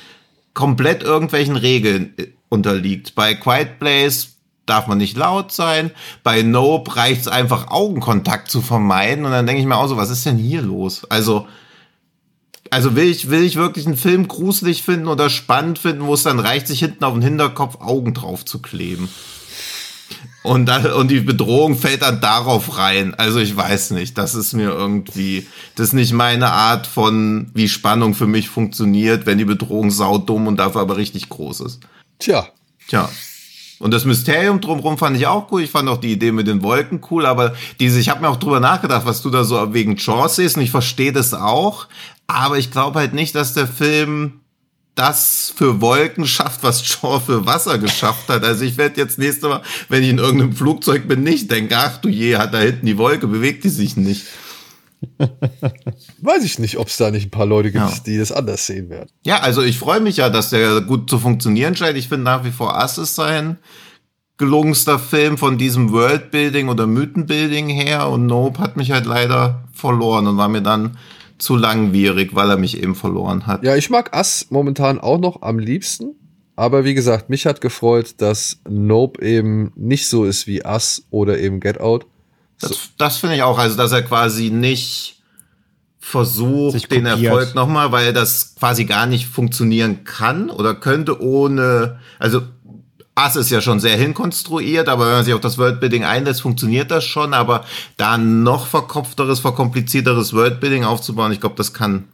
komplett 0.55 1.03
irgendwelchen 1.03 1.57
Regeln 1.57 2.15
äh, 2.17 2.29
unterliegt. 2.49 3.15
Bei 3.15 3.35
Quiet 3.35 3.79
Place 3.79 4.37
darf 4.71 4.87
man 4.87 4.99
nicht 4.99 5.17
laut 5.17 5.53
sein. 5.53 5.91
Bei 6.23 6.43
Nope 6.43 6.97
reicht 6.97 7.23
es 7.23 7.29
einfach, 7.29 7.69
Augenkontakt 7.69 8.51
zu 8.51 8.63
vermeiden. 8.63 9.25
Und 9.25 9.33
dann 9.33 9.47
denke 9.47 9.61
ich 9.61 9.67
mir 9.67 9.77
auch 9.77 9.89
so, 9.89 9.97
was 9.97 10.11
ist 10.11 10.25
denn 10.25 10.39
hier 10.39 10.63
los? 10.63 11.05
Also, 11.11 11.47
also 12.71 12.95
will 12.95 13.09
ich, 13.09 13.31
will 13.31 13.43
ich 13.43 13.57
wirklich 13.57 13.87
einen 13.87 13.97
Film 13.97 14.29
gruselig 14.29 14.83
finden 14.83 15.09
oder 15.09 15.29
spannend 15.29 15.79
finden, 15.79 16.07
wo 16.07 16.15
es 16.15 16.23
dann 16.23 16.39
reicht, 16.39 16.69
sich 16.69 16.79
hinten 16.79 17.05
auf 17.05 17.15
den 17.15 17.23
Hinterkopf 17.23 17.81
Augen 17.81 18.15
drauf 18.15 18.45
zu 18.45 18.63
kleben. 18.63 19.09
Und, 20.43 20.67
dann, 20.67 20.87
und 20.87 21.09
die 21.11 21.21
Bedrohung 21.21 21.77
fällt 21.77 22.03
dann 22.03 22.21
darauf 22.21 22.79
rein. 22.79 23.15
Also 23.15 23.41
ich 23.41 23.55
weiß 23.55 23.91
nicht, 23.91 24.17
das 24.17 24.35
ist 24.35 24.55
mir 24.55 24.71
irgendwie, 24.71 25.47
das 25.75 25.89
ist 25.89 25.93
nicht 25.93 26.13
meine 26.13 26.51
Art 26.51 26.87
von, 26.87 27.51
wie 27.55 27.69
Spannung 27.69 28.15
für 28.15 28.27
mich 28.27 28.49
funktioniert, 28.49 29.27
wenn 29.27 29.39
die 29.39 29.45
Bedrohung 29.45 29.91
saudumm 29.91 30.47
und 30.47 30.57
dafür 30.57 30.81
aber 30.81 30.97
richtig 30.97 31.29
groß 31.29 31.61
ist. 31.61 31.81
tja, 32.19 32.49
Tja. 32.91 33.09
Und 33.81 33.93
das 33.93 34.05
Mysterium 34.05 34.61
drumherum 34.61 34.99
fand 34.99 35.17
ich 35.17 35.27
auch 35.27 35.51
cool. 35.51 35.63
Ich 35.63 35.71
fand 35.71 35.89
auch 35.89 35.97
die 35.97 36.13
Idee 36.13 36.33
mit 36.33 36.47
den 36.47 36.63
Wolken 36.63 37.01
cool, 37.11 37.25
aber 37.25 37.55
diese, 37.81 37.99
ich 37.99 38.11
habe 38.11 38.21
mir 38.21 38.29
auch 38.29 38.37
drüber 38.37 38.61
nachgedacht, 38.61 39.07
was 39.07 39.23
du 39.23 39.31
da 39.31 39.43
so 39.43 39.73
wegen 39.73 39.97
Jaws 39.97 40.37
siehst 40.37 40.59
und 40.59 40.63
ich 40.63 40.71
verstehe 40.71 41.13
das 41.13 41.33
auch. 41.33 41.89
Aber 42.27 42.59
ich 42.59 42.71
glaube 42.71 42.99
halt 42.99 43.15
nicht, 43.15 43.35
dass 43.35 43.55
der 43.55 43.67
Film 43.67 44.41
das 44.95 45.51
für 45.57 45.81
Wolken 45.81 46.27
schafft, 46.27 46.63
was 46.63 46.87
Jaw 46.87 47.21
für 47.21 47.47
Wasser 47.47 47.79
geschafft 47.79 48.29
hat. 48.29 48.45
Also 48.45 48.65
ich 48.65 48.77
werde 48.77 49.01
jetzt 49.01 49.19
nächste 49.19 49.49
Mal, 49.49 49.63
wenn 49.89 50.03
ich 50.03 50.11
in 50.11 50.19
irgendeinem 50.19 50.53
Flugzeug 50.53 51.09
bin, 51.09 51.23
nicht 51.23 51.51
denken, 51.51 51.73
ach 51.75 51.97
du 51.97 52.11
je, 52.11 52.37
hat 52.37 52.53
da 52.53 52.59
hinten 52.59 52.85
die 52.85 52.99
Wolke, 52.99 53.27
bewegt 53.27 53.65
die 53.65 53.71
sich 53.71 53.97
nicht. 53.97 54.27
weiß 56.23 56.45
ich 56.45 56.59
nicht, 56.59 56.77
ob 56.79 56.89
es 56.89 56.97
da 56.97 57.11
nicht 57.11 57.27
ein 57.27 57.31
paar 57.31 57.47
Leute 57.47 57.73
gibt, 57.73 57.85
Ja. 57.85 57.93
die 58.07 58.19
das 58.19 58.33
anders 58.33 58.67
sehen 58.67 58.91
werden. 58.91 59.09
Ja, 59.25 59.41
also 59.41 59.63
ich 59.63 59.79
freue 59.79 60.01
mich 60.01 60.19
ja, 60.19 60.31
dass 60.31 60.51
der 60.51 60.81
gut 60.83 61.09
zu 61.09 61.19
funktionieren 61.19 61.75
scheint. 61.77 61.97
Ich 61.97 62.09
finde 62.09 62.25
nach 62.25 62.45
wie 62.45 62.51
vor 62.51 62.77
Ass 62.79 62.99
ist 62.99 63.15
sein 63.15 63.59
gelungenster 64.37 64.99
Film 64.99 65.37
von 65.37 65.59
diesem 65.59 65.93
Worldbuilding 65.93 66.69
oder 66.69 66.87
Mythenbuilding 66.87 67.69
her 67.69 68.09
und 68.09 68.25
Nope 68.27 68.59
hat 68.59 68.77
mich 68.77 68.91
halt 68.91 69.05
leider 69.05 69.65
verloren 69.73 70.27
und 70.27 70.39
war 70.39 70.49
mir 70.49 70.63
dann 70.63 70.97
zu 71.37 71.57
langwierig, 71.57 72.35
weil 72.35 72.49
er 72.51 72.57
mich 72.57 72.83
eben 72.83 72.95
verloren 72.95 73.47
hat. 73.47 73.63
Ja, 73.65 73.77
ich 73.77 73.91
mag 73.91 74.17
Ass 74.17 74.47
momentan 74.51 74.99
auch 74.99 75.19
noch 75.19 75.43
am 75.43 75.59
liebsten. 75.59 76.15
Aber 76.57 76.85
wie 76.85 76.93
gesagt, 76.95 77.31
mich 77.31 77.47
hat 77.47 77.61
gefreut, 77.63 78.15
dass 78.19 78.61
Nope 78.69 79.23
eben 79.25 79.73
nicht 79.77 80.09
so 80.09 80.25
ist 80.25 80.47
wie 80.47 80.65
Ass 80.65 81.05
oder 81.11 81.39
eben 81.39 81.61
Get 81.61 81.81
Out. 81.81 82.07
Das, 82.61 82.91
das 82.99 83.17
finde 83.17 83.37
ich 83.37 83.43
auch, 83.43 83.59
also 83.59 83.77
dass 83.77 83.93
er 83.93 84.03
quasi 84.03 84.51
nicht 84.51 85.17
versucht, 85.99 86.91
den. 86.91 87.07
Erfolg 87.07 87.55
nochmal, 87.55 87.93
weil 87.93 88.13
das 88.13 88.55
quasi 88.59 88.85
gar 88.85 89.07
nicht 89.07 89.27
funktionieren 89.27 90.05
kann 90.05 90.51
oder 90.51 90.75
könnte 90.75 91.23
ohne, 91.23 91.99
also 92.19 92.43
Ass 93.15 93.37
ist 93.37 93.51
ja 93.51 93.61
schon 93.61 93.81
sehr 93.81 93.97
hinkonstruiert, 93.97 94.89
aber 94.89 95.07
wenn 95.07 95.13
man 95.13 95.25
sich 95.25 95.35
auf 95.35 95.41
das 95.41 95.59
Worldbuilding 95.59 96.05
einlässt, 96.05 96.41
funktioniert 96.43 96.91
das 96.91 97.05
schon, 97.05 97.35
aber 97.35 97.65
da 97.97 98.17
noch 98.17 98.67
verkopfteres, 98.67 99.41
verkomplizierteres 99.41 100.33
Worldbuilding 100.33 100.85
aufzubauen, 100.85 101.33
ich 101.33 101.41
glaube, 101.41 101.57
das 101.57 101.75
kann 101.75 102.09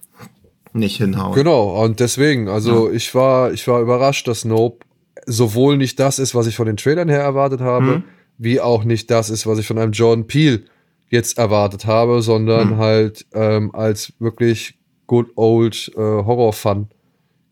nicht 0.73 0.97
hinhauen. 0.97 1.35
Genau, 1.35 1.83
und 1.83 2.01
deswegen, 2.01 2.49
also 2.49 2.91
ich 2.91 3.15
war, 3.15 3.53
ich 3.53 3.67
war 3.69 3.81
überrascht, 3.81 4.27
dass 4.27 4.45
Nope 4.45 4.85
sowohl 5.27 5.77
nicht 5.77 5.99
das 6.01 6.19
ist, 6.19 6.35
was 6.35 6.47
ich 6.47 6.57
von 6.57 6.67
den 6.67 6.77
Trailern 6.77 7.09
her 7.09 7.23
erwartet 7.23 7.61
habe, 7.61 7.85
Mhm. 7.85 8.05
Wie 8.39 8.61
auch 8.61 8.85
nicht 8.85 9.11
das 9.11 9.31
ist, 9.31 9.47
was 9.47 9.59
ich 9.59 9.67
von 9.67 9.79
einem 9.79 9.93
Jordan 9.93 10.27
Peele 10.27 10.63
jetzt 11.09 11.39
erwartet 11.39 11.87
habe, 11.87 12.21
sondern 12.23 12.71
Mhm. 12.71 12.77
halt 12.79 13.27
ähm, 13.33 13.75
als 13.75 14.13
wirklich 14.19 14.75
good 15.07 15.29
old 15.37 15.91
äh, 15.95 16.01
Horror-Fun 16.01 16.89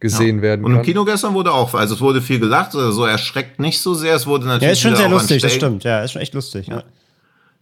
gesehen 0.01 0.43
werden 0.43 0.65
Und 0.65 0.73
im 0.73 0.77
kann. 0.79 0.87
Kino 0.87 1.05
gestern 1.05 1.35
wurde 1.35 1.53
auch, 1.53 1.73
also 1.75 1.95
es 1.95 2.01
wurde 2.01 2.21
viel 2.21 2.39
gelacht, 2.41 2.75
also 2.75 2.91
so 2.91 3.05
erschreckt 3.07 3.61
nicht 3.61 3.81
so 3.81 3.95
sehr, 3.95 4.15
es 4.17 4.27
wurde 4.27 4.45
natürlich 4.47 4.63
Ja, 4.67 4.73
ist 4.73 4.81
schon 4.81 4.97
sehr 4.97 5.09
lustig, 5.09 5.41
das 5.41 5.53
stimmt. 5.55 5.85
Ja, 5.85 6.03
ist 6.03 6.13
schon 6.13 6.21
echt 6.23 6.35
lustig. 6.35 6.67
Ja. 6.67 6.83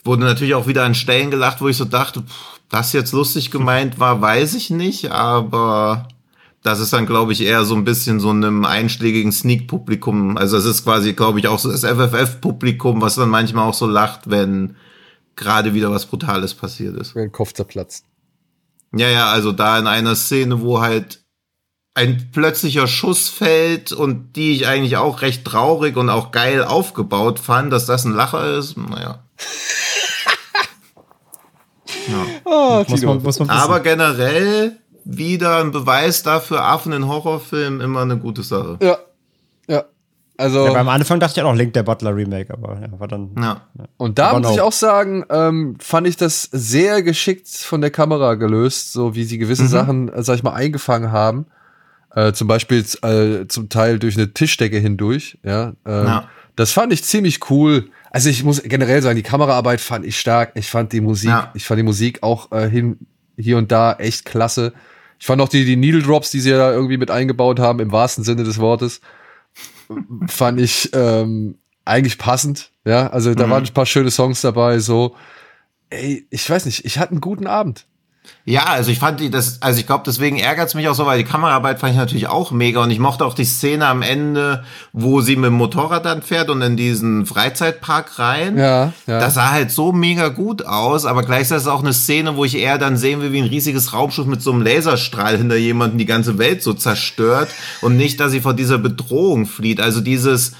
Wurde 0.02 0.24
natürlich 0.24 0.54
auch 0.54 0.66
wieder 0.66 0.82
an 0.84 0.94
Stellen 0.96 1.30
gelacht, 1.30 1.60
wo 1.60 1.68
ich 1.68 1.76
so 1.76 1.84
dachte, 1.84 2.22
pff, 2.22 2.60
das 2.70 2.92
jetzt 2.94 3.12
lustig 3.12 3.50
gemeint 3.52 4.00
war, 4.00 4.20
weiß 4.20 4.54
ich 4.54 4.70
nicht, 4.70 5.10
aber 5.12 6.08
das 6.62 6.78
ist 6.78 6.92
dann, 6.92 7.06
glaube 7.06 7.32
ich, 7.32 7.42
eher 7.42 7.64
so 7.64 7.74
ein 7.74 7.84
bisschen 7.84 8.20
so 8.20 8.30
einem 8.30 8.64
einschlägigen 8.64 9.32
Sneak-Publikum. 9.32 10.36
Also 10.36 10.56
es 10.56 10.64
ist 10.64 10.84
quasi, 10.84 11.12
glaube 11.12 11.40
ich, 11.40 11.48
auch 11.48 11.58
so 11.58 11.70
das 11.70 11.84
FFF-Publikum, 11.84 13.00
was 13.00 13.16
dann 13.16 13.30
manchmal 13.30 13.68
auch 13.68 13.74
so 13.74 13.86
lacht, 13.86 14.30
wenn 14.30 14.76
gerade 15.34 15.74
wieder 15.74 15.90
was 15.90 16.06
Brutales 16.06 16.54
passiert 16.54 16.96
ist. 16.96 17.14
Wenn 17.14 17.22
der 17.24 17.32
Kopf 17.32 17.52
zerplatzt. 17.52 18.04
Ja, 18.94 19.08
ja, 19.08 19.30
also 19.30 19.52
da 19.52 19.78
in 19.78 19.86
einer 19.86 20.14
Szene, 20.14 20.60
wo 20.60 20.80
halt 20.80 21.24
ein 21.94 22.30
plötzlicher 22.32 22.86
Schuss 22.86 23.28
fällt 23.28 23.92
und 23.92 24.36
die 24.36 24.52
ich 24.52 24.66
eigentlich 24.66 24.96
auch 24.96 25.20
recht 25.22 25.44
traurig 25.44 25.96
und 25.96 26.10
auch 26.10 26.30
geil 26.30 26.62
aufgebaut 26.62 27.38
fand, 27.38 27.72
dass 27.72 27.86
das 27.86 28.04
ein 28.04 28.14
Lacher 28.14 28.56
ist, 28.56 28.76
naja. 28.76 29.24
Ah, 32.44 32.84
Muss 32.88 33.02
man, 33.02 33.22
muss 33.22 33.38
man. 33.38 33.48
Aber 33.48 33.80
generell 33.80 34.81
wieder 35.04 35.58
ein 35.60 35.70
Beweis 35.70 36.22
dafür, 36.22 36.64
Affen 36.64 36.92
in 36.92 37.06
Horrorfilmen 37.08 37.80
immer 37.80 38.02
eine 38.02 38.16
gute 38.18 38.42
Sache. 38.42 38.78
ja, 38.82 38.98
ja. 39.68 39.84
Also, 40.38 40.64
ja, 40.64 40.70
aber 40.70 40.80
am 40.80 40.88
Anfang 40.88 41.20
dachte 41.20 41.40
ich 41.40 41.44
auch 41.44 41.54
Link 41.54 41.74
der 41.74 41.82
Butler 41.82 42.16
Remake, 42.16 42.52
aber 42.52 42.80
ja, 42.80 42.98
war 42.98 43.06
dann. 43.06 43.30
Ja. 43.38 43.60
und 43.98 44.18
da 44.18 44.30
aber 44.30 44.40
muss 44.40 44.52
ich 44.52 44.60
auch 44.60 44.72
sagen, 44.72 45.24
ähm, 45.30 45.76
fand 45.78 46.06
ich 46.08 46.16
das 46.16 46.48
sehr 46.50 47.02
geschickt 47.02 47.48
von 47.48 47.80
der 47.80 47.90
Kamera 47.90 48.34
gelöst, 48.34 48.92
so 48.92 49.14
wie 49.14 49.24
sie 49.24 49.38
gewisse 49.38 49.68
Sachen, 49.68 50.08
äh, 50.08 50.22
sag 50.22 50.36
ich 50.36 50.42
mal, 50.42 50.54
eingefangen 50.54 51.12
haben. 51.12 51.46
Äh, 52.14 52.32
zum 52.32 52.48
Beispiel 52.48 52.84
äh, 53.02 53.46
zum 53.46 53.68
Teil 53.68 53.98
durch 53.98 54.16
eine 54.16 54.32
Tischdecke 54.34 54.78
hindurch, 54.78 55.38
ja. 55.44 55.74
Ähm, 55.86 56.06
Ja. 56.06 56.28
Das 56.56 56.72
fand 56.72 56.92
ich 56.92 57.02
ziemlich 57.04 57.50
cool. 57.50 57.88
Also 58.10 58.28
ich 58.28 58.44
muss 58.44 58.62
generell 58.62 59.00
sagen, 59.00 59.16
die 59.16 59.22
Kameraarbeit 59.22 59.80
fand 59.80 60.04
ich 60.04 60.18
stark. 60.18 60.52
Ich 60.54 60.68
fand 60.68 60.92
die 60.92 61.00
Musik, 61.00 61.30
Ja. 61.30 61.50
ich 61.54 61.64
fand 61.64 61.78
die 61.78 61.84
Musik 61.84 62.22
auch 62.22 62.52
äh, 62.52 62.68
hin, 62.68 62.98
hier 63.38 63.56
und 63.56 63.72
da 63.72 63.94
echt 63.94 64.26
klasse. 64.26 64.74
Ich 65.22 65.26
fand 65.26 65.40
auch 65.40 65.48
die, 65.48 65.64
die 65.64 65.76
Needle 65.76 66.02
Drops, 66.02 66.32
die 66.32 66.40
sie 66.40 66.50
da 66.50 66.72
irgendwie 66.72 66.96
mit 66.96 67.08
eingebaut 67.08 67.60
haben, 67.60 67.78
im 67.78 67.92
wahrsten 67.92 68.24
Sinne 68.24 68.42
des 68.42 68.58
Wortes, 68.58 69.00
fand 70.26 70.60
ich 70.60 70.90
ähm, 70.94 71.58
eigentlich 71.84 72.18
passend. 72.18 72.72
Ja, 72.84 73.06
also 73.06 73.32
da 73.32 73.48
waren 73.48 73.62
ein 73.62 73.72
paar 73.72 73.86
schöne 73.86 74.10
Songs 74.10 74.40
dabei. 74.40 74.80
So, 74.80 75.14
ey, 75.90 76.26
ich 76.28 76.50
weiß 76.50 76.66
nicht, 76.66 76.84
ich 76.84 76.98
hatte 76.98 77.12
einen 77.12 77.20
guten 77.20 77.46
Abend. 77.46 77.86
Ja, 78.44 78.64
also 78.64 78.90
ich 78.90 78.98
fand 78.98 79.20
die, 79.20 79.30
das, 79.30 79.62
also 79.62 79.78
ich 79.78 79.86
glaube, 79.86 80.02
deswegen 80.04 80.36
ärgert 80.36 80.68
es 80.68 80.74
mich 80.74 80.88
auch 80.88 80.94
so, 80.94 81.06
weil 81.06 81.18
die 81.18 81.24
Kameraarbeit 81.24 81.78
fand 81.78 81.92
ich 81.92 81.98
natürlich 81.98 82.26
auch 82.26 82.50
mega 82.50 82.82
und 82.82 82.90
ich 82.90 82.98
mochte 82.98 83.24
auch 83.24 83.34
die 83.34 83.44
Szene 83.44 83.86
am 83.86 84.02
Ende, 84.02 84.64
wo 84.92 85.20
sie 85.20 85.36
mit 85.36 85.46
dem 85.46 85.54
Motorrad 85.54 86.04
dann 86.04 86.22
fährt 86.22 86.50
und 86.50 86.60
in 86.60 86.76
diesen 86.76 87.24
Freizeitpark 87.24 88.18
rein. 88.18 88.58
Ja, 88.58 88.92
ja. 89.06 89.20
Das 89.20 89.34
sah 89.34 89.50
halt 89.52 89.70
so 89.70 89.92
mega 89.92 90.28
gut 90.28 90.66
aus, 90.66 91.04
aber 91.04 91.22
gleichzeitig 91.22 91.62
ist 91.62 91.68
es 91.68 91.72
auch 91.72 91.84
eine 91.84 91.92
Szene, 91.92 92.36
wo 92.36 92.44
ich 92.44 92.56
eher 92.56 92.78
dann 92.78 92.96
sehen 92.96 93.20
will, 93.20 93.30
wie 93.30 93.40
ein 93.40 93.48
riesiges 93.48 93.92
Raumschiff 93.92 94.26
mit 94.26 94.42
so 94.42 94.50
einem 94.50 94.62
Laserstrahl 94.62 95.38
hinter 95.38 95.56
jemanden 95.56 95.98
die 95.98 96.06
ganze 96.06 96.38
Welt 96.38 96.64
so 96.64 96.74
zerstört 96.74 97.48
und 97.80 97.96
nicht, 97.96 98.18
dass 98.18 98.32
sie 98.32 98.40
vor 98.40 98.54
dieser 98.54 98.78
Bedrohung 98.78 99.46
flieht. 99.46 99.80
Also 99.80 100.00
dieses 100.00 100.54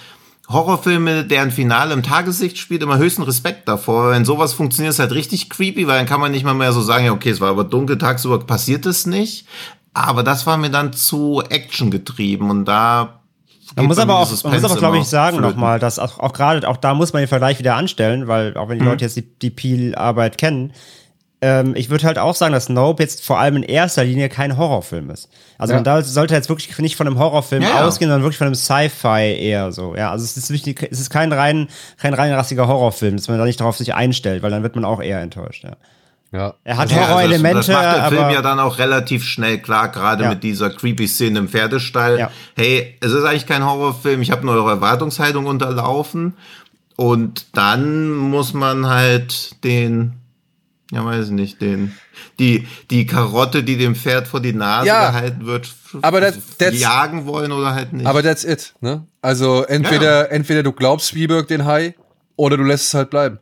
Horrorfilme, 0.53 1.24
deren 1.24 1.50
Finale 1.50 1.92
im 1.94 2.03
Tageslicht 2.03 2.59
spielt, 2.59 2.82
immer 2.82 2.98
höchsten 2.98 3.22
Respekt 3.22 3.68
davor. 3.68 4.11
Wenn 4.11 4.24
sowas 4.24 4.53
funktioniert, 4.53 4.92
ist 4.92 4.98
halt 4.98 5.12
richtig 5.12 5.50
creepy, 5.50 5.86
weil 5.86 5.98
dann 5.98 6.07
kann 6.07 6.20
man 6.20 6.32
nicht 6.32 6.44
mal 6.44 6.55
mehr 6.55 6.72
so 6.72 6.80
sagen, 6.80 7.05
ja, 7.05 7.12
okay, 7.12 7.30
es 7.30 7.40
war 7.40 7.50
aber 7.50 7.64
dunkel, 7.64 7.98
tagsüber 7.98 8.38
passiert 8.40 8.86
es 8.86 9.07
nicht. 9.07 9.46
Aber 9.94 10.22
das 10.22 10.46
war 10.46 10.57
mir 10.57 10.70
dann 10.70 10.92
zu 10.92 11.42
Action 11.48 11.90
getrieben 11.90 12.50
und 12.50 12.64
da 12.64 13.20
Man 13.76 13.86
muss 13.86 13.98
aber 13.98 14.16
auch, 14.18 14.30
man 14.44 14.53
muss 14.55 14.64
aber, 14.64 14.76
glaube 14.76 14.96
ich, 14.96 15.03
auch 15.03 15.07
sagen 15.07 15.40
nochmal, 15.40 15.78
dass 15.78 15.98
auch, 15.98 16.18
auch 16.18 16.32
gerade, 16.32 16.66
auch 16.68 16.76
da 16.76 16.94
muss 16.94 17.12
man 17.12 17.22
den 17.22 17.28
Vergleich 17.28 17.59
wieder 17.59 17.74
anstellen, 17.76 18.26
weil 18.28 18.57
auch 18.57 18.68
wenn 18.68 18.78
Mhm. 18.78 18.82
die 18.82 18.88
Leute 18.88 19.05
jetzt 19.05 19.16
die, 19.16 19.22
die 19.38 19.50
Peel-Arbeit 19.50 20.38
kennen, 20.38 20.72
ähm, 21.43 21.74
ich 21.76 21.90
würde 21.90 22.07
halt 22.07 22.18
auch 22.18 22.34
sagen, 22.34 22.53
dass 22.53 22.68
Nope 22.68 23.03
jetzt 23.03 23.24
vor 23.26 23.38
allem 23.38 23.57
in 23.57 23.62
erster 23.64 24.05
Linie 24.05 24.28
kein 24.28 24.57
Horrorfilm 24.57 25.11
ist. 25.11 25.28
Also 25.59 25.74
Ja. 25.74 25.80
man 25.82 26.05
sollte 26.05 26.34
jetzt 26.34 26.49
wirklich 26.49 26.78
nicht 26.78 26.97
von 26.97 27.07
einem 27.07 27.18
Horrorfilm 27.18 27.62
Ja, 27.62 27.84
ausgehen, 27.84 28.09
sondern 28.11 28.22
wirklich 28.22 28.38
von 28.38 28.47
einem 28.47 28.55
Sci-Fi 28.55 29.36
eher 29.38 29.72
so. 29.72 29.95
Ja, 29.97 30.11
also 30.12 30.24
es 30.24 30.36
ist 30.36 30.51
wichtig, 30.51 30.88
es 30.90 31.01
ist 31.01 31.11
kein 31.11 31.32
rein, 31.32 31.68
kein 31.99 32.14
rein 32.14 32.32
rassiger 32.32 32.68
Horrorfilm, 32.68 33.16
dass 33.16 33.28
man 33.28 33.38
da 33.38 33.45
nicht 33.45 33.61
darauf 33.61 33.76
sich 33.76 33.93
einstellt, 33.95 34.43
weil 34.43 34.51
dann 34.53 34.62
wird 34.62 34.76
man 34.76 34.84
auch 34.84 35.03
eher 35.03 35.20
enttäuscht. 35.20 35.64
Ja. 35.64 35.72
ja. 36.30 36.55
Er 36.62 36.76
hat 36.76 36.90
Ja, 36.93 36.99
also 36.99 37.09
Horrorelemente, 37.11 37.57
das, 37.59 37.66
das 37.66 37.74
macht 37.74 37.84
der 37.97 38.03
aber 38.05 38.16
Film 38.16 38.30
ja 38.30 38.40
dann 38.43 38.61
auch 38.61 38.78
relativ 38.78 39.24
schnell 39.24 39.59
klar, 39.59 39.88
gerade 39.90 40.22
Ja. 40.24 40.30
mit 40.30 40.45
dieser 40.45 40.70
creepy 40.70 41.09
Szene 41.09 41.40
im 41.40 41.49
Pferdestall. 41.49 42.18
Ja. 42.20 42.30
Hey, 42.57 42.97
es 43.01 43.11
ist 43.12 43.24
eigentlich 43.24 43.47
kein 43.47 43.64
Horrorfilm, 43.64 44.22
ich 44.22 44.30
habe 44.30 44.47
nur 44.47 44.55
eure 44.55 44.70
Erwartungshaltung 44.70 45.47
unterlaufen. 45.47 46.34
Und 46.95 47.47
dann 47.57 48.12
muss 48.12 48.53
man 48.55 48.86
halt 48.86 49.64
den, 49.64 50.12
ja 50.93 51.05
weiß 51.05 51.26
ich 51.26 51.32
nicht, 51.32 51.61
den, 51.61 51.95
die, 52.38 52.68
die 52.90 53.05
Karotte, 53.07 53.64
die 53.64 53.76
dem 53.76 53.97
Pferd 53.97 54.28
vor 54.28 54.38
die 54.40 54.53
Nase 54.53 54.86
Ja. 54.86 55.11
gehalten 55.11 55.47
wird, 55.47 55.74
Aber 56.03 56.20
das- 56.20 56.36
that's- 56.61 56.78
jagen 56.78 57.26
wollen 57.26 57.51
oder 57.51 57.74
halt 57.74 57.93
nicht. 57.93 58.07
Aber 58.07 58.22
that's 58.22 58.45
it, 58.45 58.74
ne? 58.80 59.05
Also 59.20 59.64
entweder, 59.64 60.30
entweder 60.30 60.62
du 60.62 60.72
glaubst 60.72 61.09
Spielberg 61.09 61.49
den 61.49 61.64
Hai 61.64 61.95
oder 62.36 62.57
du 62.57 62.62
lässt 62.62 62.86
es 62.88 62.95
halt 62.95 63.11
bleiben. 63.11 63.38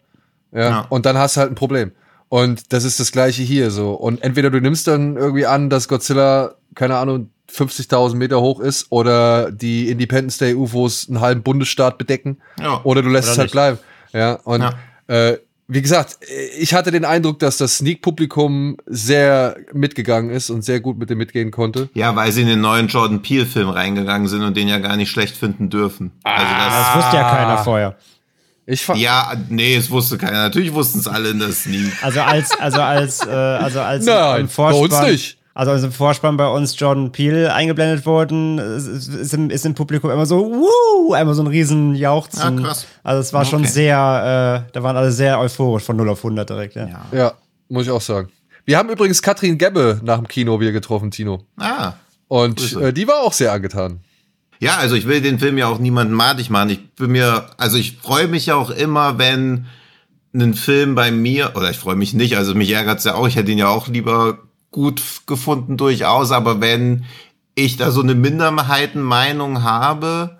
Ja. 0.52 0.60
Ja. 0.70 0.86
Und 0.88 1.04
dann 1.06 1.18
hast 1.18 1.36
du 1.36 1.40
halt 1.40 1.52
ein 1.52 1.54
Problem. 1.56 1.92
Und 2.28 2.72
das 2.72 2.84
ist 2.84 2.98
das 3.00 3.10
gleiche 3.12 3.42
hier 3.42 3.70
so. 3.70 3.92
Und 3.92 4.22
entweder 4.22 4.50
du 4.50 4.60
nimmst 4.60 4.86
dann 4.86 5.16
irgendwie 5.16 5.46
an, 5.46 5.68
dass 5.68 5.88
Godzilla, 5.88 6.54
keine 6.76 6.96
Ahnung, 6.96 7.30
50.000 7.52 8.14
Meter 8.16 8.40
hoch 8.40 8.60
ist 8.60 8.86
oder 8.90 9.50
die 9.50 9.90
Independence 9.90 10.38
Day 10.38 10.54
UFOs 10.54 11.08
einen 11.08 11.20
halben 11.20 11.42
Bundesstaat 11.42 11.98
bedecken. 11.98 12.38
Ja. 12.60 12.80
Oder 12.84 13.02
du 13.02 13.08
lässt 13.08 13.26
Oder 13.26 13.32
es 13.32 13.38
halt 13.38 13.46
nicht. 13.46 13.52
bleiben. 13.52 13.78
Ja. 14.12 14.34
Und 14.44 14.60
Ja. 14.62 14.74
Äh, 15.08 15.38
wie 15.72 15.82
gesagt, 15.82 16.18
ich 16.58 16.74
hatte 16.74 16.90
den 16.90 17.04
Eindruck, 17.04 17.38
dass 17.38 17.56
das 17.56 17.78
Sneak-Publikum 17.78 18.76
sehr 18.86 19.56
mitgegangen 19.72 20.30
ist 20.30 20.50
und 20.50 20.62
sehr 20.62 20.80
gut 20.80 20.98
mit 20.98 21.10
dem 21.10 21.18
mitgehen 21.18 21.52
konnte. 21.52 21.88
ja, 21.94 22.14
weil 22.16 22.32
sie 22.32 22.42
in 22.42 22.48
den 22.48 22.60
neuen 22.60 22.88
Jordan 22.88 23.22
Peele-Film 23.22 23.68
reingegangen 23.68 24.26
sind 24.26 24.42
und 24.42 24.56
den 24.56 24.66
ja 24.66 24.78
gar 24.78 24.96
nicht 24.96 25.10
schlecht 25.10 25.36
finden 25.36 25.70
dürfen. 25.70 26.10
Also 26.24 26.44
das, 26.44 26.74
das 26.74 26.96
wusste 26.96 27.16
ja 27.16 27.30
keiner 27.30 27.58
vorher. 27.58 27.96
Ich 28.66 28.84
fand, 28.84 29.00
Ja, 29.00 29.32
nee, 29.48 29.76
es 29.76 29.90
wusste 29.90 30.18
keiner. 30.18 30.44
Natürlich 30.44 30.72
wussten 30.72 30.98
es 30.98 31.08
alle 31.08 31.30
in 31.30 31.38
der 31.38 31.52
Sneak. 31.52 31.92
Also 32.02 32.20
als, 32.20 32.50
also 32.58 32.80
als, 32.80 33.26
äh, 33.26 33.30
also 33.30 33.80
als 33.80 34.04
Nein, 34.04 34.42
im 34.42 34.48
Vorspann, 34.48 34.88
bei 34.88 34.96
uns 34.96 35.10
nicht. 35.12 35.38
Also 35.60 35.72
als 35.72 35.82
im 35.82 35.92
Vorspann 35.92 36.38
bei 36.38 36.48
uns 36.48 36.80
Jordan 36.80 37.12
Peele 37.12 37.52
eingeblendet 37.52 38.06
wurden, 38.06 38.56
ist, 38.56 38.86
ist, 38.86 39.34
im, 39.34 39.50
ist 39.50 39.66
im 39.66 39.74
Publikum 39.74 40.10
immer 40.10 40.24
so, 40.24 40.38
wuh, 40.50 41.12
einmal 41.12 41.34
so 41.34 41.42
ein 41.42 41.48
riesen 41.48 41.94
Jauchzen. 41.94 42.58
Ah, 42.58 42.62
krass. 42.62 42.86
Also 43.02 43.20
es 43.20 43.34
war 43.34 43.44
schon 43.44 43.60
Okay. 43.60 43.68
sehr, 43.70 44.64
äh, 44.66 44.72
da 44.72 44.82
waren 44.82 44.96
alle 44.96 45.12
sehr 45.12 45.38
euphorisch 45.38 45.82
von 45.82 45.98
0 45.98 46.08
auf 46.08 46.24
100 46.24 46.48
direkt, 46.48 46.76
ja. 46.76 46.88
Ja. 46.88 47.06
Ja, 47.12 47.32
muss 47.68 47.84
ich 47.84 47.90
auch 47.90 48.00
sagen. 48.00 48.30
Wir 48.64 48.78
haben 48.78 48.88
übrigens 48.88 49.20
Katrin 49.20 49.58
Gebbe 49.58 50.00
nach 50.02 50.16
dem 50.16 50.28
Kino 50.28 50.60
wieder 50.60 50.72
getroffen, 50.72 51.10
Tino. 51.10 51.42
Ah. 51.58 51.92
Und 52.28 52.74
äh, 52.80 52.94
die 52.94 53.06
war 53.06 53.20
auch 53.20 53.34
sehr 53.34 53.52
angetan. 53.52 54.00
Ja, 54.60 54.78
also 54.78 54.94
ich 54.94 55.06
will 55.06 55.20
den 55.20 55.38
Film 55.38 55.58
ja 55.58 55.66
auch 55.66 55.78
niemandem 55.78 56.16
madig 56.16 56.48
machen. 56.48 56.70
Ich 56.70 56.94
bin 56.94 57.10
mir, 57.10 57.50
also 57.58 57.76
ich 57.76 57.98
freue 57.98 58.28
mich 58.28 58.46
ja 58.46 58.54
auch 58.54 58.70
immer, 58.70 59.18
wenn 59.18 59.66
ein 60.34 60.54
Film 60.54 60.94
bei 60.94 61.10
mir, 61.10 61.52
oder 61.54 61.70
ich 61.70 61.76
freue 61.76 61.96
mich 61.96 62.14
nicht, 62.14 62.38
also 62.38 62.54
mich 62.54 62.70
ärgert's 62.70 63.04
ja 63.04 63.14
auch, 63.14 63.28
ich 63.28 63.36
hätte 63.36 63.52
ihn 63.52 63.58
ja 63.58 63.68
auch 63.68 63.86
lieber 63.86 64.38
gut 64.70 65.02
gefunden 65.26 65.76
durchaus, 65.76 66.32
aber 66.32 66.60
wenn 66.60 67.04
ich 67.54 67.76
da 67.76 67.90
so 67.90 68.02
eine 68.02 68.14
Minderheitenmeinung 68.14 69.62
habe, 69.62 70.38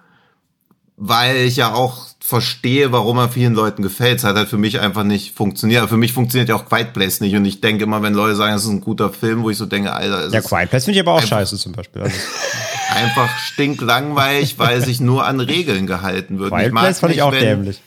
weil 0.97 1.37
ich 1.37 1.57
ja 1.57 1.73
auch 1.73 2.07
verstehe, 2.31 2.93
warum 2.93 3.19
er 3.19 3.29
vielen 3.29 3.55
Leuten 3.55 3.83
gefällt. 3.83 4.19
Es 4.19 4.25
hat 4.25 4.37
halt 4.37 4.49
für 4.49 4.59
mich 4.59 4.79
einfach 4.79 5.03
nicht 5.03 5.35
funktioniert. 5.35 5.89
Für 5.89 5.97
mich 5.97 6.13
funktioniert 6.13 6.49
ja 6.49 6.55
auch 6.55 6.67
Quiet 6.67 6.93
Place 6.93 7.21
nicht. 7.21 7.35
Und 7.35 7.45
ich 7.45 7.61
denke 7.61 7.85
immer, 7.85 8.03
wenn 8.03 8.15
Leute 8.15 8.37
sagen, 8.37 8.55
es 8.55 8.63
ist 8.63 8.71
ein 8.71 8.81
guter 8.81 9.11
Film, 9.11 9.43
wo 9.43 9.51
ich 9.51 9.57
so 9.57 9.67
denke, 9.67 9.93
Alter, 9.93 10.27
es 10.27 10.33
Ja, 10.33 10.39
ist 10.39 10.49
Quiet 10.49 10.71
Place 10.71 10.85
finde 10.85 11.01
ich 11.01 11.07
aber 11.07 11.15
auch 11.15 11.23
scheiße 11.23 11.57
zum 11.57 11.73
Beispiel. 11.73 12.03
Also, 12.03 12.17
einfach 12.95 13.37
stinklangweilig, 13.39 14.59
weil 14.59 14.81
sich 14.85 15.01
nur 15.01 15.27
an 15.27 15.41
Regeln 15.41 15.87
gehalten 15.87 16.39
wird. 16.39 16.53
Quiet 16.53 16.71
Place 16.73 17.01
fand 17.01 17.15
ich 17.15 17.23
auch 17.23 17.33
wenn, 17.33 17.41
dämlich. 17.41 17.81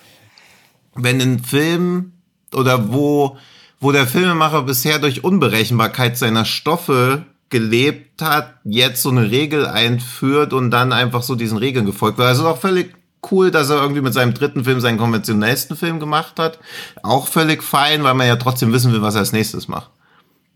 Wenn 0.96 1.22
ein 1.22 1.40
Film 1.40 2.14
oder 2.54 2.92
wo, 2.92 3.38
wo 3.84 3.92
der 3.92 4.08
Filmemacher 4.08 4.64
bisher 4.64 4.98
durch 5.00 5.24
Unberechenbarkeit 5.24 6.18
seiner 6.18 6.46
Stoffe 6.46 7.26
gelebt 7.50 8.22
hat, 8.22 8.56
jetzt 8.64 9.02
so 9.04 9.10
eine 9.10 9.30
Regel 9.30 9.68
einführt 9.68 10.54
und 10.54 10.72
dann 10.72 10.92
einfach 10.92 11.22
so 11.22 11.36
diesen 11.36 11.58
Regeln 11.58 11.86
gefolgt 11.86 12.18
wird. 12.18 12.28
Also 12.28 12.44
ist 12.44 12.48
auch 12.48 12.58
völlig 12.60 12.96
cool, 13.32 13.52
dass 13.52 13.70
er 13.70 13.82
irgendwie 13.82 14.02
mit 14.02 14.14
seinem 14.14 14.34
dritten 14.34 14.64
Film 14.64 14.80
seinen 14.82 14.98
konventionellsten 14.98 15.78
Film 15.78 16.00
gemacht 16.00 16.40
hat. 16.40 16.60
Auch 17.04 17.28
völlig 17.28 17.62
fein, 17.62 18.04
weil 18.04 18.16
man 18.16 18.28
ja 18.28 18.38
trotzdem 18.38 18.74
wissen 18.74 18.92
will, 18.92 19.02
was 19.02 19.16
er 19.16 19.20
als 19.20 19.34
nächstes 19.34 19.68
macht. 19.68 19.92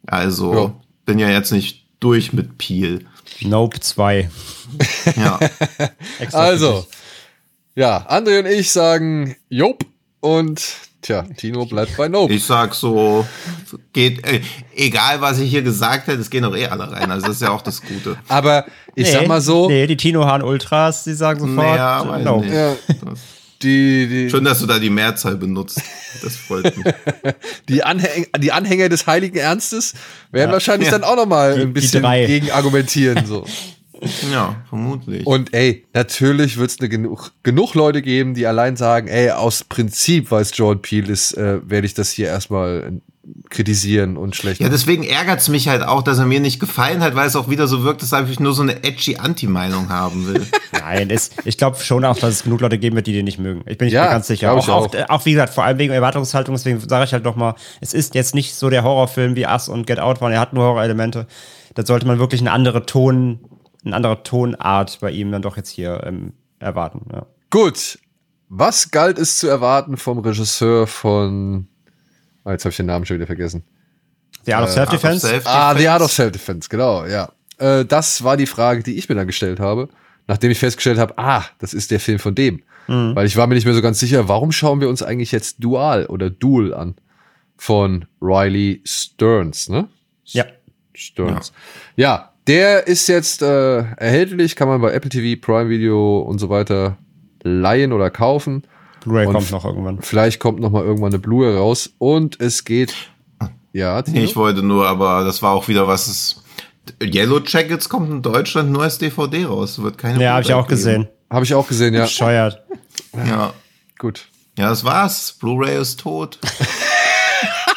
Also 0.07 0.53
Ja. 0.53 0.73
bin 1.05 1.19
ja 1.19 1.29
jetzt 1.29 1.51
nicht 1.51 1.85
durch 1.99 2.33
mit 2.33 2.57
Peel. 2.57 3.05
Nope 3.41 3.79
2. 3.79 4.29
Ja. 5.15 5.39
Also, 6.33 6.85
ja, 7.75 8.05
André 8.09 8.39
und 8.39 8.45
ich 8.47 8.71
sagen 8.71 9.35
Jop 9.49 9.85
und 10.19 10.61
tja, 11.01 11.23
Tino 11.37 11.65
bleibt 11.65 11.95
bei 11.97 12.07
Nope. 12.07 12.33
Ich 12.33 12.43
sag 12.45 12.73
so, 12.73 13.25
geht, 13.93 14.25
äh, 14.25 14.41
egal 14.75 15.21
was 15.21 15.39
ich 15.39 15.49
hier 15.49 15.61
gesagt 15.61 16.07
hätte, 16.07 16.19
es 16.21 16.29
gehen 16.29 16.43
doch 16.43 16.55
eh 16.55 16.67
alle 16.67 16.91
rein. 16.91 17.09
Also 17.11 17.27
das 17.27 17.35
ist 17.37 17.41
ja 17.41 17.51
auch 17.51 17.61
das 17.61 17.81
Gute. 17.81 18.17
Aber 18.27 18.65
ich 18.95 19.05
nee, 19.05 19.11
sag 19.11 19.27
mal 19.27 19.41
so, 19.41 19.67
Nee, 19.69 19.87
die 19.87 19.97
Tino 19.97 20.25
Hahn 20.25 20.41
Ultras, 20.41 21.03
die 21.03 21.13
sagen 21.13 21.39
sofort, 21.39 21.55
Naja, 21.55 22.07
weiß 22.07 22.23
Nope. 22.25 22.45
nicht. 22.45 22.53
ja, 22.55 22.73
die, 23.63 24.07
die, 24.07 24.29
schön, 24.29 24.43
dass 24.43 24.59
du 24.59 24.67
da 24.67 24.77
die 24.77 24.91
Mehrzahl 24.91 25.35
benutzt. 25.35 25.81
Das 26.21 26.35
freut 26.35 26.77
mich. 26.77 26.85
die, 27.69 27.83
Anhäng 27.83 28.27
die 28.37 28.51
Anhänger 28.51 28.87
des 28.87 29.07
Heiligen 29.07 29.37
Ernstes 29.37 29.95
werden 30.31 30.51
wahrscheinlich 30.51 30.91
Ja. 30.91 30.99
dann 30.99 31.03
auch 31.03 31.15
noch 31.15 31.25
mal 31.25 31.55
Die- 31.55 31.61
ein 31.61 31.73
bisschen 31.73 32.03
gegen 32.27 32.51
argumentieren. 32.51 33.25
So. 33.25 33.45
Ja, 34.31 34.55
vermutlich. 34.69 35.25
Und 35.25 35.53
ey, 35.53 35.85
natürlich 35.93 36.57
wird 36.57 36.71
es 36.71 36.77
genug, 36.77 37.31
genug 37.43 37.73
Leute 37.73 38.01
geben, 38.01 38.33
die 38.33 38.45
allein 38.45 38.75
sagen, 38.75 39.07
ey, 39.07 39.31
aus 39.31 39.63
Prinzip, 39.63 40.31
weil 40.31 40.41
es 40.41 40.55
Jordan 40.55 40.81
Peele 40.81 41.11
ist, 41.11 41.33
äh, 41.33 41.59
werde 41.69 41.87
ich 41.87 41.93
das 41.93 42.11
hier 42.11 42.27
erstmal 42.27 42.83
äh, 42.83 42.91
kritisieren 43.49 44.17
und 44.17 44.35
schlecht. 44.35 44.61
ja, 44.61 44.69
deswegen 44.69 45.03
ärgert's 45.03 45.49
mich 45.49 45.67
halt 45.67 45.83
auch, 45.83 46.01
dass 46.01 46.17
er 46.17 46.25
mir 46.25 46.39
nicht 46.39 46.59
gefallen 46.59 47.01
hat, 47.01 47.15
weil 47.15 47.27
es 47.27 47.35
auch 47.35 47.49
wieder 47.49 47.67
so 47.67 47.83
wirkt, 47.83 48.01
dass 48.01 48.13
ich 48.29 48.39
nur 48.39 48.53
so 48.53 48.61
eine 48.61 48.83
edgy 48.83 49.17
Anti-Meinung 49.17 49.89
haben 49.89 50.27
will. 50.27 50.45
Nein, 50.71 51.09
es, 51.09 51.31
ich 51.43 51.57
glaube 51.57 51.77
schon 51.77 52.05
auch, 52.05 52.17
dass 52.17 52.33
es 52.33 52.43
genug 52.43 52.61
Leute 52.61 52.77
geben 52.77 52.95
wird, 52.95 53.07
die 53.07 53.13
den 53.13 53.25
nicht 53.25 53.39
mögen. 53.39 53.61
Ich 53.65 53.77
bin 53.77 53.87
nicht 53.87 53.93
Ja, 53.93 54.05
mir 54.05 54.09
ganz 54.11 54.27
sicher. 54.27 54.53
Auch, 54.53 54.63
ich 54.63 54.69
auch. 54.69 54.93
auch. 54.93 55.09
Auch, 55.09 55.25
wie 55.25 55.31
gesagt, 55.31 55.53
vor 55.53 55.63
allem 55.63 55.77
wegen 55.77 55.93
Erwartungshaltung, 55.93 56.55
deswegen 56.55 56.79
sage 56.79 57.05
ich 57.05 57.13
halt 57.13 57.25
noch 57.25 57.35
mal, 57.35 57.55
es 57.81 57.93
ist 57.93 58.15
jetzt 58.15 58.33
nicht 58.35 58.55
so 58.55 58.69
der 58.69 58.83
Horrorfilm 58.83 59.35
wie 59.35 59.45
Us 59.45 59.67
und 59.67 59.87
Get 59.87 59.99
Out 59.99 60.21
waren, 60.21 60.31
er 60.31 60.39
hat 60.39 60.53
nur 60.53 60.63
Horrorelemente. 60.63 61.27
Da 61.75 61.85
sollte 61.85 62.07
man 62.07 62.19
wirklich 62.19 62.41
eine 62.41 62.51
andere 62.51 62.85
Ton, 62.85 63.39
eine 63.87 63.95
andere 63.95 64.23
Tonart 64.23 64.99
bei 65.01 65.11
ihm 65.11 65.31
dann 65.31 65.41
doch 65.41 65.57
jetzt 65.57 65.69
hier 65.69 66.03
ähm, 66.05 66.33
erwarten. 66.59 67.07
Ja. 67.11 67.25
Gut. 67.49 67.99
Was 68.49 68.91
galt 68.91 69.17
es 69.17 69.39
zu 69.39 69.47
erwarten 69.47 69.97
vom 69.97 70.19
Regisseur 70.19 70.87
von. 70.87 71.67
Ah, 72.45 72.51
jetzt 72.51 72.63
habe 72.63 72.71
ich 72.71 72.77
den 72.77 72.85
Namen 72.85 73.05
schon 73.05 73.17
wieder 73.17 73.27
vergessen. 73.27 73.63
The 74.45 74.53
Art 74.53 74.63
of 74.63 74.69
Self-Defense. 74.71 75.27
Self-Defense. 75.27 75.49
Ah, 75.49 75.75
The 75.75 75.87
Art 75.89 76.01
of 76.01 76.11
Self-Defense, 76.11 76.69
genau, 76.69 77.05
ja. 77.05 77.29
Äh, 77.57 77.83
das 77.83 78.23
war 78.23 78.37
die 78.37 78.45
Frage, 78.45 78.83
die 78.83 78.97
ich 78.97 79.09
mir 79.09 79.15
dann 79.15 79.27
gestellt 79.27 79.59
habe. 79.59 79.89
nachdem 80.27 80.51
ich 80.51 80.59
festgestellt 80.59 80.97
habe, 80.99 81.17
ah, 81.17 81.45
das 81.59 81.73
ist 81.73 81.91
der 81.91 81.99
Film 81.99 82.19
von 82.19 82.35
dem. 82.35 82.63
Mhm. 82.87 83.15
Weil 83.15 83.25
ich 83.25 83.37
war 83.37 83.47
mir 83.47 83.55
nicht 83.55 83.65
mehr 83.65 83.73
so 83.73 83.81
ganz 83.81 83.99
sicher, 83.99 84.27
warum 84.27 84.51
schauen 84.51 84.81
wir 84.81 84.89
uns 84.89 85.01
eigentlich 85.01 85.31
jetzt 85.31 85.63
Dual 85.63 86.05
oder 86.05 86.29
Duel 86.29 86.73
an? 86.73 86.95
Von 87.57 88.05
Riley 88.21 88.81
Stearns, 88.85 89.67
ne? 89.67 89.87
Ja. 90.25 90.45
Stearns. 90.93 91.51
Ja, 91.95 92.09
ja 92.09 92.33
der 92.47 92.87
ist 92.87 93.07
jetzt 93.07 93.41
äh, 93.41 93.79
erhältlich, 93.97 94.55
kann 94.55 94.67
man 94.67 94.81
bei 94.81 94.91
Apple 94.91 95.09
TV, 95.09 95.39
Prime 95.39 95.69
Video 95.69 96.19
und 96.19 96.39
so 96.39 96.49
weiter 96.49 96.97
leihen 97.43 97.93
oder 97.93 98.09
kaufen. 98.09 98.63
Blu-ray 99.01 99.25
kommt 99.25 99.51
noch 99.51 99.65
irgendwann. 99.65 100.01
Vielleicht 100.01 100.39
kommt 100.39 100.59
noch 100.59 100.71
mal 100.71 100.83
irgendwann 100.83 101.11
eine 101.13 101.19
Blu-ray 101.19 101.55
raus 101.55 101.91
und 101.97 102.39
es 102.41 102.65
geht. 102.65 102.93
Ja, 103.73 104.01
Tino? 104.01 104.19
ich 104.19 104.35
wollte 104.35 104.63
nur, 104.63 104.87
aber 104.87 105.23
das 105.23 105.41
war 105.41 105.53
auch 105.53 105.67
wieder 105.67 105.87
was. 105.87 106.07
Ist, 106.07 106.43
Yellow 107.01 107.41
Jackets 107.45 107.89
kommt 107.89 108.09
in 108.09 108.21
Deutschland 108.21 108.71
nur 108.71 108.83
als 108.83 108.97
DVD 108.97 109.45
raus. 109.45 109.81
Wird 109.81 109.97
keine. 109.97 110.21
Ja, 110.21 110.33
habe 110.33 110.43
ich 110.43 110.53
auch 110.53 110.67
gesehen. 110.67 111.07
Habe 111.29 111.45
ich 111.45 111.53
auch 111.53 111.67
gesehen, 111.67 111.93
ja. 111.93 112.03
Bescheuert. 112.03 112.63
Ja. 113.13 113.53
Gut. 113.99 114.29
Ja, 114.57 114.69
das 114.69 114.83
war's. 114.83 115.33
Blu-ray 115.33 115.79
ist 115.79 115.99
tot. 115.99 116.39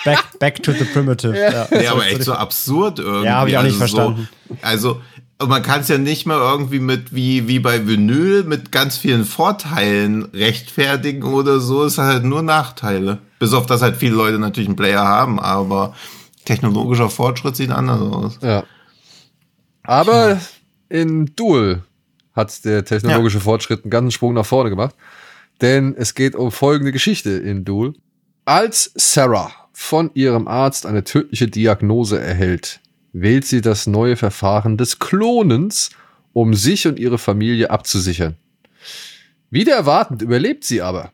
back, 0.05 0.38
back 0.38 0.62
to 0.62 0.72
the 0.72 0.84
primitive. 0.84 1.36
Ja, 1.36 1.66
ja. 1.70 1.80
ja 1.80 1.92
aber 1.92 2.07
echt 2.07 2.24
so 2.24 2.32
absurd 2.32 2.98
irgendwie. 2.98 3.26
Ja, 3.26 3.34
habe 3.36 3.51
ich 3.51 3.59
auch 3.59 3.62
nicht 3.62 3.80
also 3.80 3.96
verstanden. 3.96 4.28
So, 4.48 4.57
also 4.62 5.01
man 5.46 5.62
kann 5.62 5.80
es 5.80 5.88
ja 5.88 5.98
nicht 5.98 6.26
mal 6.26 6.38
irgendwie 6.38 6.80
mit 6.80 7.14
wie 7.14 7.48
wie 7.48 7.61
bei 7.61 7.86
Vinyl 7.86 8.44
mit 8.44 8.72
ganz 8.72 8.98
vielen 8.98 9.24
Vorteilen 9.24 10.24
rechtfertigen 10.34 11.22
oder 11.22 11.61
so. 11.61 11.84
Es 11.84 11.98
hat 11.98 12.07
halt 12.07 12.24
nur 12.24 12.42
Nachteile. 12.42 13.18
Bis 13.38 13.53
auf 13.53 13.66
das 13.66 13.82
halt 13.82 13.96
viele 13.96 14.14
Leute 14.14 14.38
natürlich 14.38 14.68
einen 14.68 14.76
Player 14.76 15.05
haben, 15.05 15.40
aber 15.40 15.94
technologischer 16.44 17.09
Fortschritt 17.09 17.57
sieht 17.57 17.70
anders 17.70 18.01
aus. 18.01 18.38
Ja. 18.42 18.64
Aber 19.82 20.30
ja. 20.30 20.40
in 20.88 21.32
Duel 21.36 21.82
hat 22.34 22.64
der 22.64 22.84
technologische 22.84 23.38
ja. 23.38 23.44
Fortschritt 23.44 23.84
einen 23.84 23.90
ganzen 23.90 24.11
Sprung 24.11 24.34
nach 24.34 24.46
vorne 24.46 24.70
gemacht. 24.70 24.94
Denn 25.61 25.94
es 25.96 26.14
geht 26.14 26.34
um 26.34 26.51
folgende 26.53 26.92
Geschichte 26.92 27.30
in 27.30 27.64
Duel. 27.64 27.94
Als 28.44 28.90
Sarah 28.94 29.53
von 29.81 30.11
ihrem 30.12 30.47
Arzt 30.47 30.85
eine 30.85 31.05
tödliche 31.05 31.49
Diagnose 31.49 32.20
erhält, 32.20 32.81
wählt 33.14 33.47
sie 33.47 33.62
das 33.62 33.87
neue 33.87 34.14
Verfahren 34.14 34.76
des 34.76 34.99
Klonens, 34.99 35.89
um 36.35 36.53
sich 36.53 36.87
und 36.87 36.99
ihre 36.99 37.16
Familie 37.16 37.70
abzusichern. 37.70 38.37
Wieder 39.49 39.74
erwartend 39.74 40.20
überlebt 40.20 40.64
sie 40.64 40.83
aber. 40.83 41.12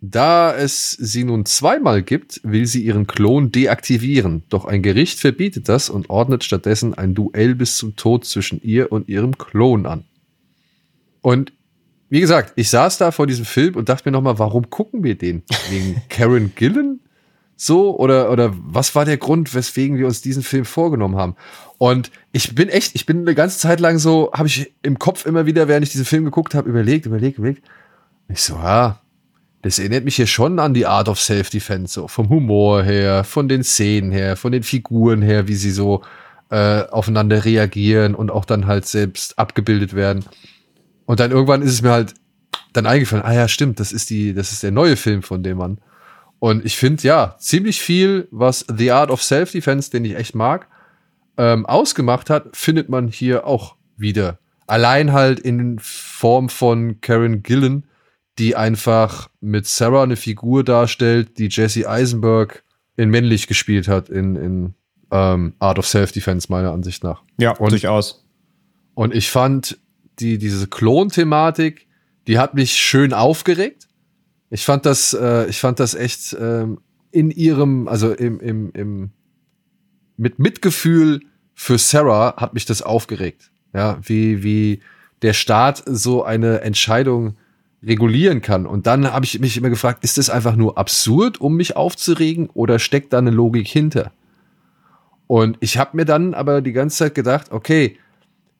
Da 0.00 0.52
es 0.52 0.90
sie 0.90 1.22
nun 1.22 1.46
zweimal 1.46 2.02
gibt, 2.02 2.40
will 2.42 2.66
sie 2.66 2.82
ihren 2.82 3.06
Klon 3.06 3.52
deaktivieren, 3.52 4.42
doch 4.48 4.64
ein 4.64 4.82
Gericht 4.82 5.20
verbietet 5.20 5.68
das 5.68 5.88
und 5.88 6.10
ordnet 6.10 6.42
stattdessen 6.42 6.94
ein 6.94 7.14
Duell 7.14 7.54
bis 7.54 7.76
zum 7.76 7.94
Tod 7.94 8.24
zwischen 8.24 8.60
ihr 8.62 8.90
und 8.90 9.08
ihrem 9.08 9.38
Klon 9.38 9.86
an. 9.86 10.04
Und 11.20 11.52
wie 12.10 12.20
gesagt, 12.20 12.52
ich 12.56 12.68
saß 12.68 12.98
da 12.98 13.12
vor 13.12 13.28
diesem 13.28 13.44
Film 13.44 13.76
und 13.76 13.88
dachte 13.88 14.08
mir 14.08 14.12
nochmal, 14.12 14.40
warum 14.40 14.70
gucken 14.70 15.04
wir 15.04 15.14
den? 15.14 15.44
Wegen 15.70 16.02
Karen 16.08 16.52
Gillen? 16.56 16.98
So? 17.64 17.96
Oder, 17.96 18.30
oder 18.32 18.52
was 18.54 18.94
war 18.94 19.04
der 19.04 19.18
Grund, 19.18 19.54
weswegen 19.54 19.96
wir 19.96 20.06
uns 20.06 20.20
diesen 20.20 20.42
Film 20.42 20.64
vorgenommen 20.64 21.16
haben? 21.16 21.36
Und 21.78 22.10
ich 22.32 22.54
bin 22.54 22.68
echt, 22.68 22.94
ich 22.94 23.06
bin 23.06 23.20
eine 23.20 23.36
ganze 23.36 23.58
Zeit 23.58 23.78
lang 23.78 23.98
so, 23.98 24.32
habe 24.32 24.48
ich 24.48 24.74
im 24.82 24.98
Kopf 24.98 25.26
immer 25.26 25.46
wieder, 25.46 25.68
während 25.68 25.84
ich 25.84 25.92
diesen 25.92 26.04
Film 26.04 26.24
geguckt 26.24 26.54
habe, 26.54 26.68
überlegt, 26.68 27.06
überlegt, 27.06 27.38
überlegt. 27.38 27.62
Ich 28.28 28.42
so, 28.42 28.54
ja, 28.54 29.00
das 29.62 29.78
erinnert 29.78 30.04
mich 30.04 30.16
hier 30.16 30.26
schon 30.26 30.58
an 30.58 30.74
die 30.74 30.86
Art 30.86 31.08
of 31.08 31.20
Self-Defense, 31.20 31.94
so 31.94 32.08
vom 32.08 32.28
Humor 32.30 32.82
her, 32.82 33.22
von 33.22 33.48
den 33.48 33.62
Szenen 33.62 34.10
her, 34.10 34.36
von 34.36 34.50
den 34.50 34.64
Figuren 34.64 35.22
her, 35.22 35.46
wie 35.46 35.54
sie 35.54 35.70
so 35.70 36.02
äh, 36.50 36.82
aufeinander 36.88 37.44
reagieren 37.44 38.16
und 38.16 38.32
auch 38.32 38.44
dann 38.44 38.66
halt 38.66 38.86
selbst 38.86 39.38
abgebildet 39.38 39.94
werden. 39.94 40.24
Und 41.06 41.20
dann 41.20 41.30
irgendwann 41.30 41.62
ist 41.62 41.72
es 41.72 41.82
mir 41.82 41.92
halt 41.92 42.14
dann 42.72 42.86
eingefallen, 42.86 43.24
ah 43.24 43.32
ja, 43.32 43.46
stimmt, 43.46 43.78
das 43.78 43.92
ist 43.92 44.10
die, 44.10 44.34
das 44.34 44.50
ist 44.50 44.64
der 44.64 44.72
neue 44.72 44.96
Film 44.96 45.22
von 45.22 45.44
dem 45.44 45.58
Mann. 45.58 45.78
Und 46.42 46.64
ich 46.64 46.76
finde, 46.76 47.04
ja, 47.04 47.36
ziemlich 47.38 47.80
viel, 47.80 48.26
was 48.32 48.66
The 48.66 48.90
Art 48.90 49.12
of 49.12 49.22
Self-Defense, 49.22 49.92
den 49.92 50.04
ich 50.04 50.16
echt 50.16 50.34
mag, 50.34 50.66
ähm, 51.36 51.64
ausgemacht 51.66 52.30
hat, 52.30 52.56
findet 52.56 52.88
man 52.88 53.06
hier 53.06 53.46
auch 53.46 53.76
wieder. 53.96 54.40
Allein 54.66 55.12
halt 55.12 55.38
in 55.38 55.78
Form 55.78 56.48
von 56.48 57.00
Karen 57.00 57.44
Gillen, 57.44 57.86
die 58.40 58.56
einfach 58.56 59.30
mit 59.40 59.68
Sarah 59.68 60.02
eine 60.02 60.16
Figur 60.16 60.64
darstellt, 60.64 61.38
die 61.38 61.46
Jesse 61.48 61.88
Eisenberg 61.88 62.64
in 62.96 63.08
männlich 63.08 63.46
gespielt 63.46 63.86
hat 63.86 64.08
in, 64.08 64.34
in 64.34 64.74
ähm, 65.12 65.54
Art 65.60 65.78
of 65.78 65.86
Self-Defense, 65.86 66.48
meiner 66.50 66.72
Ansicht 66.72 67.04
nach. 67.04 67.22
Ja, 67.38 67.52
und, 67.52 67.70
durchaus. 67.70 68.26
Und 68.94 69.14
ich 69.14 69.30
fand 69.30 69.78
die, 70.18 70.38
diese 70.38 70.66
Klon-Thematik, 70.66 71.86
die 72.26 72.40
hat 72.40 72.54
mich 72.54 72.72
schön 72.72 73.12
aufgeregt. 73.12 73.86
Ich 74.52 74.66
fand 74.66 74.84
das, 74.84 75.14
äh, 75.14 75.46
ich 75.46 75.58
fand 75.58 75.80
das 75.80 75.94
echt 75.94 76.36
ähm, 76.38 76.78
in 77.10 77.30
ihrem, 77.30 77.88
also 77.88 78.12
im, 78.12 78.38
im, 78.38 78.70
im, 78.74 79.10
mit 80.18 80.38
Mitgefühl 80.38 81.22
für 81.54 81.78
Sarah 81.78 82.36
hat 82.36 82.52
mich 82.52 82.66
das 82.66 82.82
aufgeregt. 82.82 83.50
Ja, 83.72 83.98
wie, 84.02 84.42
wie 84.42 84.80
der 85.22 85.32
Staat 85.32 85.82
so 85.86 86.22
eine 86.22 86.60
Entscheidung 86.60 87.36
regulieren 87.82 88.42
kann. 88.42 88.66
Und 88.66 88.86
dann 88.86 89.10
habe 89.10 89.24
ich 89.24 89.40
mich 89.40 89.56
immer 89.56 89.70
gefragt, 89.70 90.04
ist 90.04 90.18
das 90.18 90.28
einfach 90.28 90.54
nur 90.54 90.76
absurd, 90.76 91.40
um 91.40 91.56
mich 91.56 91.74
aufzuregen, 91.74 92.50
oder 92.52 92.78
steckt 92.78 93.14
da 93.14 93.18
eine 93.18 93.30
Logik 93.30 93.66
hinter? 93.66 94.12
Und 95.28 95.56
ich 95.60 95.78
habe 95.78 95.96
mir 95.96 96.04
dann 96.04 96.34
aber 96.34 96.60
die 96.60 96.72
ganze 96.72 96.98
Zeit 96.98 97.14
gedacht, 97.14 97.52
okay, 97.52 97.96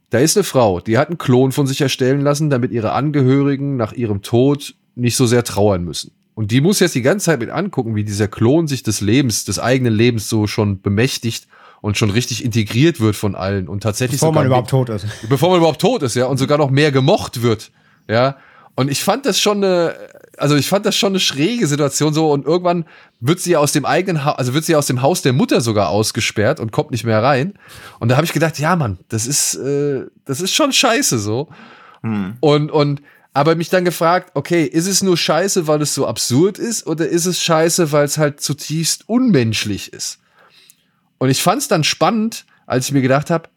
da 0.08 0.20
ist 0.20 0.38
eine 0.38 0.44
Frau, 0.44 0.80
die 0.80 0.96
hat 0.96 1.08
einen 1.08 1.18
Klon 1.18 1.52
von 1.52 1.66
sich 1.66 1.82
erstellen 1.82 2.22
lassen, 2.22 2.48
damit 2.48 2.72
ihre 2.72 2.92
Angehörigen 2.92 3.76
nach 3.76 3.92
ihrem 3.92 4.22
Tod 4.22 4.74
nicht 4.94 5.16
so 5.16 5.26
sehr 5.26 5.44
trauern 5.44 5.84
müssen. 5.84 6.12
Und 6.34 6.50
die 6.50 6.60
muss 6.60 6.80
jetzt 6.80 6.94
die 6.94 7.02
ganze 7.02 7.26
Zeit 7.26 7.40
mit 7.40 7.50
angucken, 7.50 7.94
wie 7.94 8.04
dieser 8.04 8.28
Klon 8.28 8.66
sich 8.66 8.82
des 8.82 9.00
Lebens, 9.00 9.44
des 9.44 9.58
eigenen 9.58 9.92
Lebens 9.92 10.28
so 10.28 10.46
schon 10.46 10.80
bemächtigt 10.80 11.46
und 11.82 11.98
schon 11.98 12.10
richtig 12.10 12.44
integriert 12.44 13.00
wird 13.00 13.16
von 13.16 13.34
allen 13.34 13.68
und 13.68 13.82
tatsächlich 13.82 14.20
bevor 14.20 14.32
man 14.32 14.46
überhaupt 14.46 14.70
tot 14.70 14.88
ist. 14.88 15.04
Bevor 15.28 15.50
man 15.50 15.58
überhaupt 15.58 15.80
tot 15.80 16.02
ist, 16.02 16.14
ja, 16.14 16.26
und 16.26 16.38
sogar 16.38 16.56
noch 16.56 16.70
mehr 16.70 16.92
gemocht 16.92 17.42
wird, 17.42 17.70
ja. 18.08 18.36
Und 18.74 18.90
ich 18.90 19.02
fand 19.02 19.26
das 19.26 19.38
schon 19.38 19.58
eine, 19.58 19.94
also 20.38 20.56
ich 20.56 20.68
fand 20.68 20.86
das 20.86 20.96
schon 20.96 21.12
eine 21.12 21.20
schräge 21.20 21.66
Situation 21.66 22.14
so 22.14 22.30
und 22.30 22.46
irgendwann 22.46 22.86
wird 23.20 23.40
sie 23.40 23.56
aus 23.56 23.72
dem 23.72 23.84
eigenen, 23.84 24.24
ha 24.24 24.32
also 24.32 24.54
wird 24.54 24.64
sie 24.64 24.76
aus 24.76 24.86
dem 24.86 25.02
Haus 25.02 25.20
der 25.20 25.34
Mutter 25.34 25.60
sogar 25.60 25.90
ausgesperrt 25.90 26.60
und 26.60 26.72
kommt 26.72 26.92
nicht 26.92 27.04
mehr 27.04 27.22
rein. 27.22 27.54
Und 27.98 28.08
da 28.08 28.16
habe 28.16 28.24
ich 28.24 28.32
gedacht, 28.32 28.58
ja 28.58 28.74
Mann, 28.76 28.98
das 29.08 29.26
ist, 29.26 29.56
äh, 29.56 30.06
das 30.24 30.40
ist 30.40 30.54
schon 30.54 30.72
scheiße 30.72 31.18
so. 31.18 31.48
Hm. 32.02 32.36
Und 32.40 32.70
und 32.70 33.02
aber 33.32 33.54
mich 33.54 33.70
dann 33.70 33.84
gefragt, 33.84 34.32
okay, 34.34 34.64
ist 34.64 34.86
es 34.86 35.02
nur 35.02 35.16
scheiße, 35.16 35.66
weil 35.66 35.80
es 35.82 35.94
so 35.94 36.06
absurd 36.06 36.58
ist, 36.58 36.86
oder 36.86 37.08
ist 37.08 37.26
es 37.26 37.42
scheiße, 37.42 37.92
weil 37.92 38.04
es 38.04 38.18
halt 38.18 38.40
zutiefst 38.40 39.08
unmenschlich 39.08 39.92
ist? 39.92 40.18
Und 41.18 41.30
ich 41.30 41.42
fand 41.42 41.62
es 41.62 41.68
dann 41.68 41.84
spannend, 41.84 42.44
als 42.66 42.86
ich 42.86 42.92
mir 42.92 43.02
gedacht 43.02 43.30
habe, 43.30 43.48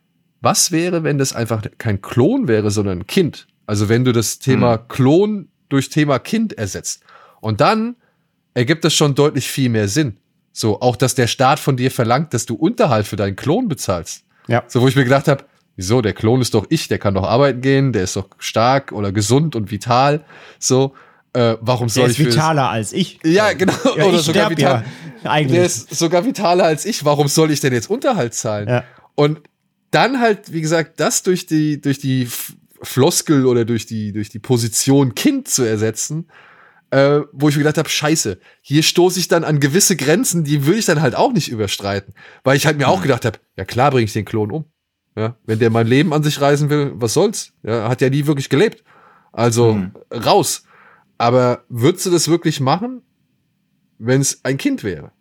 was 0.42 0.72
wäre, 0.72 1.04
wenn 1.04 1.18
das 1.18 1.34
einfach 1.34 1.64
kein 1.78 2.02
Klon 2.02 2.48
wäre, 2.48 2.72
sondern 2.72 3.00
ein 3.00 3.08
Kind? 3.08 3.48
Also 3.66 3.90
wenn 3.90 4.06
du 4.06 4.12
das 4.12 4.40
Thema 4.40 4.74
hm. 4.74 4.88
Klon 4.88 5.48
durch 5.70 5.90
Thema 5.90 6.20
Kind 6.20 6.58
ersetzt. 6.58 7.02
Und 7.42 7.62
dann 7.62 7.96
ergibt 8.54 8.86
das 8.86 8.94
schon 8.94 9.16
deutlich 9.16 9.50
viel 9.50 9.70
mehr 9.70 9.88
Sinn. 9.88 10.18
So, 10.54 10.80
auch 10.80 10.96
dass 10.96 11.16
der 11.16 11.28
Staat 11.28 11.60
von 11.60 11.76
dir 11.76 11.92
verlangt, 11.92 12.34
dass 12.34 12.46
du 12.46 12.56
Unterhalt 12.56 13.08
für 13.08 13.18
deinen 13.18 13.36
Klon 13.36 13.68
bezahlst. 13.68 14.24
Ja. 14.48 14.64
So, 14.68 14.82
wo 14.82 14.88
ich 14.88 14.96
mir 14.96 15.04
gedacht 15.04 15.28
habe, 15.28 15.44
wieso, 15.76 16.02
der 16.02 16.14
Klon 16.14 16.42
ist 16.42 16.54
doch 16.54 16.66
ich, 16.70 16.88
der 16.88 17.00
kann 17.00 17.14
doch 17.14 17.24
arbeiten 17.24 17.62
gehen, 17.62 17.94
der 17.94 18.04
ist 18.04 18.16
doch 18.16 18.30
stark 18.38 18.92
oder 18.92 19.12
gesund 19.12 19.56
und 19.56 19.72
vital. 19.72 20.26
So, 20.60 20.94
äh, 21.34 21.58
warum 21.62 21.90
soll 21.90 22.06
der 22.06 22.12
ich. 22.12 22.18
Der 22.18 22.28
ist 22.28 22.36
vitaler 22.36 22.70
als 22.70 22.94
ich. 22.94 23.20
Ja, 23.24 23.54
genau. 23.54 23.74
Ja, 23.98 24.06
oder 24.06 24.20
sogar 24.20 24.50
vital. 24.50 24.86
Ja, 25.24 25.32
eigentlich. 25.32 25.56
Der 25.56 25.66
ist 25.66 25.96
sogar 25.96 26.26
vitaler 26.26 26.64
als 26.64 26.86
ich. 26.86 27.04
Warum 27.04 27.28
soll 27.28 27.52
ich 27.52 27.60
denn 27.60 27.74
jetzt 27.74 27.90
Unterhalt 27.90 28.34
zahlen? 28.34 28.70
Ja. 28.70 28.84
Und 29.16 29.42
dann 29.92 30.20
halt, 30.20 30.52
wie 30.52 30.62
gesagt, 30.62 31.00
das 31.00 31.24
durch 31.24 31.46
die, 31.46 31.82
durch 31.82 32.00
die 32.00 32.28
Floskel 32.82 33.46
oder 33.46 33.66
durch 33.66 33.86
die, 33.86 34.12
durch 34.12 34.30
die 34.30 34.40
Position 34.40 35.16
Kind 35.16 35.48
zu 35.48 35.64
ersetzen, 35.64 36.28
äh, 36.92 37.22
wo 37.32 37.50
ich 37.50 37.56
mir 37.56 37.64
gedacht 37.64 37.78
habe, 37.78 37.90
scheiße, 37.90 38.40
hier 38.62 38.84
stoße 38.84 39.20
ich 39.20 39.28
dann 39.28 39.44
an 39.44 39.60
gewisse 39.60 39.96
Grenzen, 39.96 40.44
die 40.44 40.66
würde 40.66 40.80
ich 40.80 40.86
dann 40.86 41.02
halt 41.02 41.16
auch 41.16 41.34
nicht 41.34 41.50
überstreiten. 41.50 42.14
Weil 42.44 42.58
ich 42.58 42.66
halt 42.66 42.78
mir 42.78 42.88
auch 42.88 43.02
gedacht 43.02 43.26
habe, 43.26 43.40
ja 43.58 43.66
klar 43.66 43.92
bringe 43.92 44.06
ich 44.06 44.14
den 44.14 44.26
Klon 44.26 44.52
um. 44.52 44.66
Ja, 45.16 45.36
wenn 45.46 45.60
der 45.60 45.70
mein 45.70 45.88
Leben 45.88 46.14
an 46.14 46.24
sich 46.24 46.42
reißen 46.42 46.70
will, 46.70 46.92
was 46.96 47.14
soll's? 47.14 47.54
Ja, 47.64 47.88
hat 47.88 48.02
ja 48.02 48.10
nie 48.10 48.28
wirklich 48.28 48.50
gelebt. 48.50 48.84
Also 49.32 49.74
mhm. 49.74 49.92
raus. 50.12 50.64
Aber 51.18 51.64
würdest 51.70 52.06
du 52.06 52.10
das 52.10 52.28
wirklich 52.28 52.60
machen, 52.60 53.02
wenn 53.98 54.20
es 54.20 54.44
ein 54.44 54.58
Kind 54.58 54.84
wäre? 54.84 55.12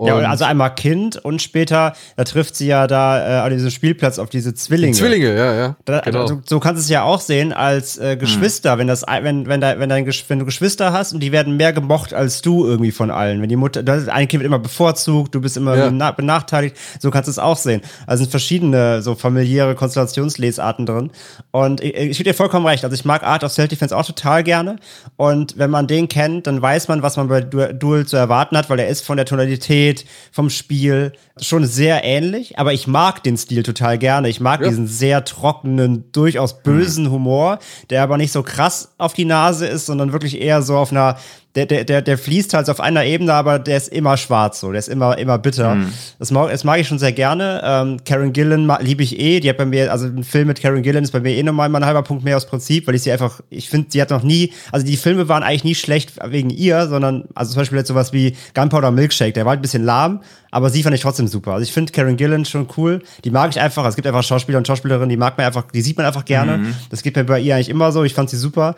Ja, 0.00 0.16
also 0.30 0.44
einmal 0.44 0.74
Kind 0.76 1.16
und 1.16 1.42
später, 1.42 1.92
da 2.16 2.24
trifft 2.24 2.54
sie 2.54 2.68
ja 2.68 2.86
da 2.86 3.18
äh, 3.18 3.40
an 3.40 3.52
diesem 3.52 3.70
Spielplatz 3.70 4.20
auf 4.20 4.30
diese 4.30 4.54
Zwillinge. 4.54 4.92
Die 4.92 4.98
Zwillinge, 4.98 5.36
ja, 5.36 5.54
ja. 5.54 5.76
Da, 5.84 6.00
genau. 6.00 6.20
also, 6.20 6.40
so 6.46 6.60
kannst 6.60 6.80
du 6.80 6.84
es 6.84 6.88
ja 6.88 7.02
auch 7.02 7.20
sehen 7.20 7.52
als 7.52 7.98
äh, 7.98 8.16
Geschwister, 8.16 8.72
hm. 8.72 8.78
wenn 8.78 8.86
das, 8.86 9.02
wenn, 9.02 9.48
wenn, 9.48 9.60
da, 9.60 9.78
wenn, 9.80 9.88
dein, 9.88 10.06
wenn 10.06 10.38
du 10.38 10.44
Geschwister 10.44 10.92
hast 10.92 11.14
und 11.14 11.20
die 11.20 11.32
werden 11.32 11.56
mehr 11.56 11.72
gemocht 11.72 12.14
als 12.14 12.42
du 12.42 12.64
irgendwie 12.64 12.92
von 12.92 13.10
allen. 13.10 13.42
Wenn 13.42 13.48
die 13.48 13.56
Mutter, 13.56 13.82
das 13.82 14.06
ein 14.06 14.28
Kind 14.28 14.42
wird 14.42 14.46
immer 14.46 14.60
bevorzugt, 14.60 15.34
du 15.34 15.40
bist 15.40 15.56
immer 15.56 15.76
ja. 15.76 16.10
benachteiligt, 16.12 16.76
so 17.00 17.10
kannst 17.10 17.26
du 17.26 17.32
es 17.32 17.40
auch 17.40 17.56
sehen. 17.56 17.82
Also 18.06 18.22
sind 18.22 18.30
verschiedene 18.30 19.02
so 19.02 19.16
familiäre 19.16 19.74
Konstellationslesarten 19.74 20.86
drin. 20.86 21.10
Und 21.50 21.82
ich, 21.82 21.94
ich 21.96 22.18
gebe 22.18 22.30
dir 22.30 22.34
vollkommen 22.34 22.66
recht. 22.66 22.84
Also 22.84 22.94
ich 22.94 23.04
mag 23.04 23.24
Art 23.24 23.42
of 23.42 23.50
Self-Defense 23.50 23.96
auch 23.96 24.06
total 24.06 24.44
gerne. 24.44 24.76
Und 25.16 25.58
wenn 25.58 25.70
man 25.70 25.88
den 25.88 26.08
kennt, 26.08 26.46
dann 26.46 26.62
weiß 26.62 26.86
man, 26.86 27.02
was 27.02 27.16
man 27.16 27.26
bei 27.26 27.40
Duel 27.40 28.06
zu 28.06 28.16
erwarten 28.16 28.56
hat, 28.56 28.70
weil 28.70 28.78
er 28.78 28.86
ist 28.86 29.04
von 29.04 29.16
der 29.16 29.26
Tonalität 29.26 29.87
Tonalität 29.88 30.04
vom 30.32 30.50
Spiel 30.50 31.12
schon 31.40 31.64
sehr 31.66 32.04
ähnlich, 32.04 32.58
aber 32.58 32.72
ich 32.72 32.86
mag 32.86 33.22
den 33.22 33.36
Stil 33.36 33.62
total 33.62 33.98
gerne. 33.98 34.28
Ich 34.28 34.40
mag 34.40 34.60
ja. 34.60 34.68
diesen 34.68 34.86
sehr 34.86 35.24
trockenen, 35.24 36.10
durchaus 36.12 36.62
bösen 36.62 37.10
Humor, 37.10 37.58
der 37.90 38.02
aber 38.02 38.16
nicht 38.16 38.32
so 38.32 38.42
krass 38.42 38.94
auf 38.98 39.14
die 39.14 39.24
Nase 39.24 39.66
ist, 39.66 39.86
sondern 39.86 40.12
wirklich 40.12 40.40
eher 40.40 40.62
so 40.62 40.76
auf 40.76 40.90
einer 40.90 41.16
der, 41.54 41.66
der, 41.66 41.84
der, 41.84 42.02
der 42.02 42.18
fließt 42.18 42.52
halt 42.54 42.68
auf 42.68 42.78
einer 42.78 43.04
Ebene, 43.04 43.32
aber 43.32 43.58
der 43.58 43.78
ist 43.78 43.88
immer 43.88 44.16
schwarz 44.16 44.60
so, 44.60 44.70
der 44.70 44.78
ist 44.78 44.88
immer, 44.88 45.16
immer 45.18 45.38
bitter. 45.38 45.76
Mhm. 45.76 45.92
Das, 46.18 46.30
mag, 46.30 46.50
das 46.50 46.62
mag 46.62 46.78
ich 46.78 46.86
schon 46.86 46.98
sehr 46.98 47.12
gerne. 47.12 47.62
Ähm, 47.64 47.96
Karen 48.04 48.32
Gillan 48.32 48.70
liebe 48.80 49.02
ich 49.02 49.18
eh, 49.18 49.40
die 49.40 49.48
hat 49.48 49.56
bei 49.56 49.64
mir, 49.64 49.90
also 49.90 50.06
ein 50.06 50.24
Film 50.24 50.46
mit 50.46 50.60
Karen 50.60 50.82
Gillan 50.82 51.04
ist 51.04 51.10
bei 51.10 51.20
mir 51.20 51.34
eh 51.34 51.42
nochmal 51.42 51.74
ein 51.74 51.86
halber 51.86 52.02
Punkt 52.02 52.22
mehr 52.22 52.36
aus 52.36 52.46
Prinzip, 52.46 52.86
weil 52.86 52.94
ich 52.94 53.02
sie 53.02 53.12
einfach, 53.12 53.40
ich 53.48 53.70
finde, 53.70 53.88
sie 53.90 54.00
hat 54.00 54.10
noch 54.10 54.22
nie, 54.22 54.52
also 54.72 54.84
die 54.84 54.98
Filme 54.98 55.28
waren 55.28 55.42
eigentlich 55.42 55.64
nie 55.64 55.74
schlecht 55.74 56.12
wegen 56.22 56.50
ihr, 56.50 56.86
sondern, 56.86 57.24
also 57.34 57.52
zum 57.52 57.62
Beispiel 57.62 57.78
jetzt 57.78 57.88
sowas 57.88 58.12
wie 58.12 58.36
Gunpowder 58.54 58.90
Milkshake, 58.90 59.32
der 59.32 59.46
war 59.46 59.50
halt 59.50 59.60
ein 59.60 59.62
bisschen 59.62 59.84
lahm, 59.84 60.20
aber 60.50 60.68
sie 60.68 60.82
fand 60.82 60.94
ich 60.94 61.00
trotzdem 61.00 61.28
super. 61.28 61.54
Also 61.54 61.62
ich 61.62 61.72
finde 61.72 61.92
Karen 61.92 62.16
Gillan 62.18 62.44
schon 62.44 62.68
cool, 62.76 63.02
die 63.24 63.30
mag 63.30 63.50
ich 63.50 63.60
einfach, 63.60 63.86
es 63.86 63.96
gibt 63.96 64.06
einfach 64.06 64.22
Schauspieler 64.22 64.58
und 64.58 64.66
Schauspielerinnen, 64.66 65.08
die 65.08 65.16
mag 65.16 65.38
man 65.38 65.46
einfach, 65.46 65.64
die 65.72 65.80
sieht 65.80 65.96
man 65.96 66.04
einfach 66.04 66.26
gerne. 66.26 66.58
Mhm. 66.58 66.74
Das 66.90 67.02
geht 67.02 67.16
mir 67.16 67.24
bei 67.24 67.40
ihr 67.40 67.54
eigentlich 67.54 67.70
immer 67.70 67.90
so, 67.90 68.04
ich 68.04 68.14
fand 68.14 68.28
sie 68.30 68.36
super. 68.36 68.74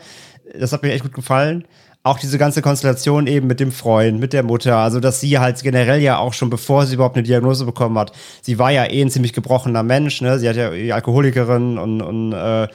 Das 0.57 0.73
hat 0.73 0.83
mir 0.83 0.91
echt 0.91 1.03
gut 1.03 1.13
gefallen 1.13 1.65
auch 2.03 2.17
diese 2.19 2.37
ganze 2.37 2.61
Konstellation 2.61 3.27
eben 3.27 3.47
mit 3.47 3.59
dem 3.59 3.71
Freund, 3.71 4.19
mit 4.19 4.33
der 4.33 4.43
Mutter, 4.43 4.77
also 4.77 4.99
dass 4.99 5.19
sie 5.19 5.37
halt 5.37 5.61
generell 5.61 6.01
ja 6.01 6.17
auch 6.17 6.33
schon 6.33 6.49
bevor 6.49 6.85
sie 6.85 6.95
überhaupt 6.95 7.15
eine 7.15 7.23
Diagnose 7.23 7.65
bekommen 7.65 7.97
hat, 7.97 8.11
sie 8.41 8.57
war 8.57 8.71
ja 8.71 8.85
eh 8.89 9.01
ein 9.01 9.11
ziemlich 9.11 9.33
gebrochener 9.33 9.83
Mensch, 9.83 10.21
ne? 10.21 10.39
Sie 10.39 10.49
hat 10.49 10.55
ja 10.55 10.71
die 10.71 10.93
Alkoholikerin 10.93 11.77
und, 11.77 12.01
und 12.01 12.33
äh, 12.33 12.67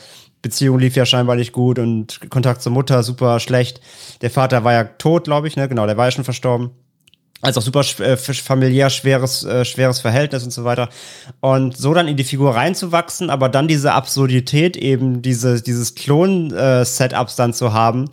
Beziehung 0.43 0.79
lief 0.79 0.95
ja 0.95 1.05
scheinbar 1.07 1.35
nicht 1.35 1.53
gut 1.53 1.79
und 1.79 2.31
Kontakt 2.31 2.63
zur 2.63 2.71
Mutter 2.71 3.03
super 3.03 3.41
schlecht. 3.41 3.81
Der 4.21 4.31
Vater 4.31 4.63
war 4.63 4.73
ja 4.73 4.85
tot, 4.85 5.25
glaube 5.25 5.49
ich, 5.49 5.57
ne? 5.57 5.69
Genau, 5.69 5.87
der 5.87 5.97
war 5.97 6.05
ja 6.07 6.13
schon 6.13 6.25
verstorben 6.25 6.71
als 7.43 7.59
auch 7.59 7.63
super 7.63 7.83
äh, 8.01 8.17
familiär 8.17 8.91
schweres, 8.91 9.45
äh, 9.45 9.65
schweres 9.65 10.01
Verhältnis 10.01 10.45
und 10.45 10.51
so 10.51 10.65
weiter. 10.65 10.89
Und 11.41 11.77
so 11.77 11.93
dann 11.93 12.09
in 12.09 12.17
die 12.17 12.25
Figur 12.25 12.55
reinzuwachsen, 12.55 13.31
aber 13.31 13.49
dann 13.49 13.69
diese 13.69 13.93
Absurdität 13.93 14.77
eben, 14.77 15.23
diese, 15.23 15.63
dieses 15.63 15.95
Klon-Setups 15.95 17.35
äh, 17.35 17.37
dann 17.37 17.53
zu 17.53 17.73
haben, 17.73 18.07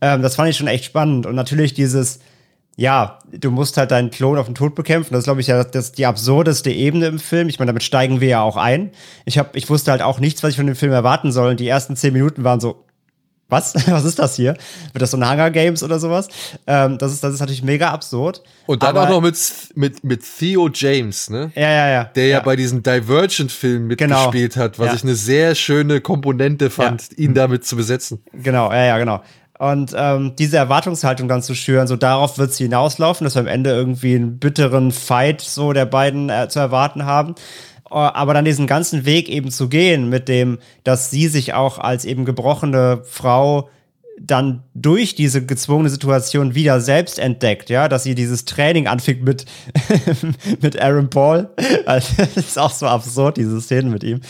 ähm, 0.00 0.22
das 0.22 0.36
fand 0.36 0.50
ich 0.50 0.56
schon 0.56 0.68
echt 0.68 0.84
spannend. 0.84 1.26
Und 1.26 1.34
natürlich 1.34 1.74
dieses, 1.74 2.20
ja, 2.76 3.18
du 3.32 3.50
musst 3.50 3.76
halt 3.76 3.90
deinen 3.90 4.10
Klon 4.10 4.38
auf 4.38 4.46
den 4.46 4.54
Tod 4.54 4.76
bekämpfen. 4.76 5.12
Das 5.12 5.20
ist, 5.20 5.24
glaube 5.24 5.40
ich, 5.40 5.48
ja 5.48 5.64
das, 5.64 5.90
die 5.90 6.06
absurdeste 6.06 6.70
Ebene 6.70 7.06
im 7.06 7.18
Film. 7.18 7.48
Ich 7.48 7.58
meine, 7.58 7.70
damit 7.70 7.82
steigen 7.82 8.20
wir 8.20 8.28
ja 8.28 8.42
auch 8.42 8.56
ein. 8.56 8.92
Ich, 9.24 9.36
hab, 9.38 9.56
ich 9.56 9.68
wusste 9.68 9.90
halt 9.90 10.02
auch 10.02 10.20
nichts, 10.20 10.44
was 10.44 10.50
ich 10.50 10.56
von 10.56 10.66
dem 10.66 10.76
Film 10.76 10.92
erwarten 10.92 11.32
soll. 11.32 11.50
Und 11.50 11.60
die 11.60 11.66
ersten 11.66 11.96
zehn 11.96 12.12
Minuten 12.12 12.44
waren 12.44 12.60
so, 12.60 12.84
was? 13.48 13.74
Was 13.88 14.04
ist 14.04 14.18
das 14.18 14.36
hier? 14.36 14.54
Wird 14.92 15.02
das 15.02 15.10
so 15.10 15.16
ein 15.16 15.28
Hunger 15.28 15.50
Games 15.50 15.82
oder 15.82 15.98
sowas? 15.98 16.28
Ähm, 16.66 16.98
das, 16.98 17.12
ist, 17.12 17.24
das 17.24 17.34
ist 17.34 17.40
natürlich 17.40 17.62
mega 17.62 17.90
absurd. 17.90 18.42
Und 18.66 18.82
dann 18.82 18.96
auch 18.96 19.08
noch 19.08 19.20
mit, 19.22 19.36
mit, 19.74 20.04
mit 20.04 20.22
Theo 20.38 20.68
James, 20.72 21.30
ne? 21.30 21.50
Ja, 21.54 21.70
ja, 21.70 21.88
ja. 21.88 22.04
Der 22.04 22.26
ja, 22.26 22.38
ja 22.38 22.40
bei 22.42 22.56
diesen 22.56 22.82
Divergent-Filmen 22.82 23.96
genau. 23.96 24.16
mitgespielt 24.16 24.54
genau. 24.54 24.64
hat, 24.64 24.78
was 24.78 24.88
ja. 24.88 24.94
ich 24.94 25.02
eine 25.02 25.14
sehr 25.14 25.54
schöne 25.54 26.00
Komponente 26.00 26.68
fand, 26.70 27.18
ihn 27.18 27.34
damit 27.34 27.64
zu 27.64 27.76
besetzen. 27.76 28.22
Genau, 28.32 28.70
ja, 28.70 28.84
ja, 28.84 28.98
genau. 28.98 29.22
Und 29.58 29.92
ähm, 29.96 30.34
diese 30.38 30.56
Erwartungshaltung 30.56 31.26
dann 31.26 31.42
zu 31.42 31.54
schüren, 31.54 31.88
so 31.88 31.96
darauf 31.96 32.38
wird 32.38 32.50
es 32.50 32.58
hinauslaufen, 32.58 33.24
dass 33.24 33.34
wir 33.34 33.40
am 33.40 33.48
Ende 33.48 33.70
irgendwie 33.70 34.14
einen 34.14 34.38
bitteren 34.38 34.92
Fight 34.92 35.40
so 35.40 35.72
der 35.72 35.84
beiden 35.84 36.30
äh, 36.30 36.48
zu 36.48 36.60
erwarten 36.60 37.04
haben. 37.04 37.34
Äh, 37.90 37.94
aber 37.94 38.34
dann 38.34 38.44
diesen 38.44 38.66
ganzen 38.66 39.04
Weg 39.04 39.28
eben 39.28 39.50
zu 39.50 39.68
gehen 39.68 40.08
mit 40.08 40.28
dem, 40.28 40.58
dass 40.84 41.10
sie 41.10 41.28
sich 41.28 41.54
auch 41.54 41.78
als 41.78 42.04
eben 42.04 42.24
gebrochene 42.24 43.02
Frau 43.04 43.68
dann 44.20 44.62
durch 44.74 45.14
diese 45.14 45.44
gezwungene 45.44 45.90
Situation 45.90 46.54
wieder 46.54 46.80
selbst 46.80 47.18
entdeckt, 47.18 47.70
ja, 47.70 47.88
dass 47.88 48.02
sie 48.02 48.14
dieses 48.14 48.44
Training 48.44 48.86
anfängt 48.86 49.22
mit, 49.22 49.44
mit 50.60 50.80
Aaron 50.80 51.10
Paul. 51.10 51.48
Also, 51.86 52.14
das 52.18 52.36
ist 52.36 52.58
auch 52.58 52.70
so 52.70 52.86
absurd, 52.86 53.38
diese 53.38 53.60
Szene 53.62 53.88
mit 53.88 54.04
ihm. 54.04 54.20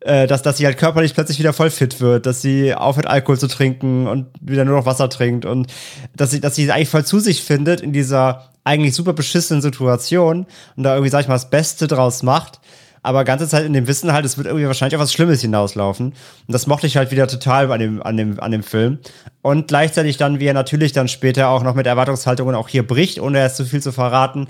Äh, 0.00 0.26
dass, 0.26 0.42
dass 0.42 0.58
sie 0.58 0.66
halt 0.66 0.78
körperlich 0.78 1.14
plötzlich 1.14 1.38
wieder 1.38 1.52
voll 1.52 1.70
fit 1.70 2.00
wird, 2.00 2.26
dass 2.26 2.42
sie 2.42 2.74
aufhört, 2.74 3.06
Alkohol 3.06 3.38
zu 3.38 3.48
trinken 3.48 4.06
und 4.06 4.26
wieder 4.40 4.64
nur 4.64 4.76
noch 4.76 4.86
Wasser 4.86 5.08
trinkt 5.08 5.44
und 5.44 5.72
dass 6.14 6.30
sie, 6.30 6.40
dass 6.40 6.54
sie 6.54 6.70
eigentlich 6.70 6.88
voll 6.88 7.04
zu 7.04 7.18
sich 7.18 7.42
findet 7.42 7.80
in 7.80 7.92
dieser 7.92 8.50
eigentlich 8.62 8.94
super 8.94 9.14
beschissenen 9.14 9.62
Situation 9.62 10.46
und 10.76 10.82
da 10.84 10.94
irgendwie, 10.94 11.10
sag 11.10 11.22
ich 11.22 11.28
mal, 11.28 11.34
das 11.34 11.50
Beste 11.50 11.88
draus 11.88 12.22
macht 12.22 12.60
aber 13.02 13.24
ganze 13.24 13.48
Zeit 13.48 13.64
in 13.64 13.72
dem 13.72 13.88
Wissen 13.88 14.12
halt, 14.12 14.24
es 14.24 14.36
wird 14.36 14.46
irgendwie 14.46 14.66
wahrscheinlich 14.66 14.96
auf 14.96 15.02
was 15.02 15.12
Schlimmes 15.12 15.40
hinauslaufen. 15.40 16.08
Und 16.08 16.14
das 16.48 16.66
mochte 16.66 16.86
ich 16.86 16.96
halt 16.96 17.10
wieder 17.10 17.26
total 17.26 17.70
an 17.72 17.80
dem, 17.80 18.02
an 18.02 18.16
dem, 18.16 18.40
an 18.40 18.52
dem 18.52 18.62
Film. 18.62 18.98
Und 19.42 19.68
gleichzeitig 19.68 20.16
dann, 20.16 20.38
wie 20.38 20.46
er 20.46 20.54
natürlich 20.54 20.92
dann 20.92 21.08
später 21.08 21.48
auch 21.48 21.64
noch 21.64 21.74
mit 21.74 21.86
Erwartungshaltungen 21.86 22.54
auch 22.54 22.68
hier 22.68 22.86
bricht, 22.86 23.20
ohne 23.20 23.38
erst 23.38 23.56
zu 23.56 23.64
viel 23.64 23.82
zu 23.82 23.92
verraten, 23.92 24.46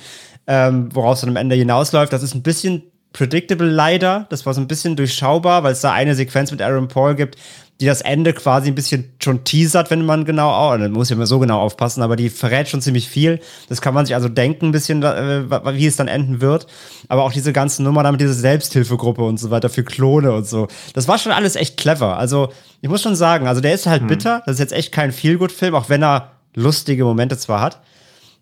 ähm, 0.46 0.94
woraus 0.94 1.22
dann 1.22 1.30
am 1.30 1.36
Ende 1.36 1.56
hinausläuft. 1.56 2.12
Das 2.12 2.22
ist 2.22 2.34
ein 2.34 2.42
bisschen 2.42 2.91
predictable 3.12 3.68
leider. 3.68 4.26
Das 4.30 4.46
war 4.46 4.54
so 4.54 4.60
ein 4.60 4.68
bisschen 4.68 4.96
durchschaubar, 4.96 5.62
weil 5.62 5.72
es 5.72 5.80
da 5.80 5.92
eine 5.92 6.14
Sequenz 6.14 6.50
mit 6.50 6.62
Aaron 6.62 6.88
Paul 6.88 7.14
gibt, 7.14 7.36
die 7.80 7.86
das 7.86 8.00
Ende 8.00 8.32
quasi 8.32 8.68
ein 8.68 8.76
bisschen 8.76 9.12
schon 9.20 9.42
teasert, 9.42 9.90
wenn 9.90 10.06
man 10.06 10.24
genau, 10.24 10.50
oh, 10.50 10.76
dann 10.76 10.92
muss 10.92 11.10
ja 11.10 11.16
immer 11.16 11.26
so 11.26 11.40
genau 11.40 11.60
aufpassen, 11.60 12.02
aber 12.02 12.14
die 12.14 12.30
verrät 12.30 12.68
schon 12.68 12.80
ziemlich 12.80 13.08
viel. 13.08 13.40
Das 13.68 13.80
kann 13.80 13.92
man 13.92 14.06
sich 14.06 14.14
also 14.14 14.28
denken, 14.28 14.66
ein 14.66 14.72
bisschen, 14.72 15.02
äh, 15.02 15.50
wie 15.50 15.86
es 15.86 15.96
dann 15.96 16.06
enden 16.06 16.40
wird. 16.40 16.68
Aber 17.08 17.24
auch 17.24 17.32
diese 17.32 17.52
ganze 17.52 17.82
Nummer 17.82 18.04
damit, 18.04 18.20
diese 18.20 18.34
Selbsthilfegruppe 18.34 19.22
und 19.22 19.40
so 19.40 19.50
weiter 19.50 19.68
für 19.68 19.82
Klone 19.82 20.32
und 20.32 20.46
so. 20.46 20.68
Das 20.94 21.08
war 21.08 21.18
schon 21.18 21.32
alles 21.32 21.56
echt 21.56 21.76
clever. 21.76 22.18
Also, 22.18 22.52
ich 22.82 22.88
muss 22.88 23.02
schon 23.02 23.16
sagen, 23.16 23.48
also 23.48 23.60
der 23.60 23.74
ist 23.74 23.86
halt 23.86 24.02
hm. 24.02 24.08
bitter. 24.08 24.42
Das 24.46 24.54
ist 24.54 24.60
jetzt 24.60 24.72
echt 24.72 24.92
kein 24.92 25.10
Feel-Good-Film, 25.10 25.74
auch 25.74 25.88
wenn 25.88 26.04
er 26.04 26.30
lustige 26.54 27.04
Momente 27.04 27.36
zwar 27.36 27.60
hat. 27.60 27.80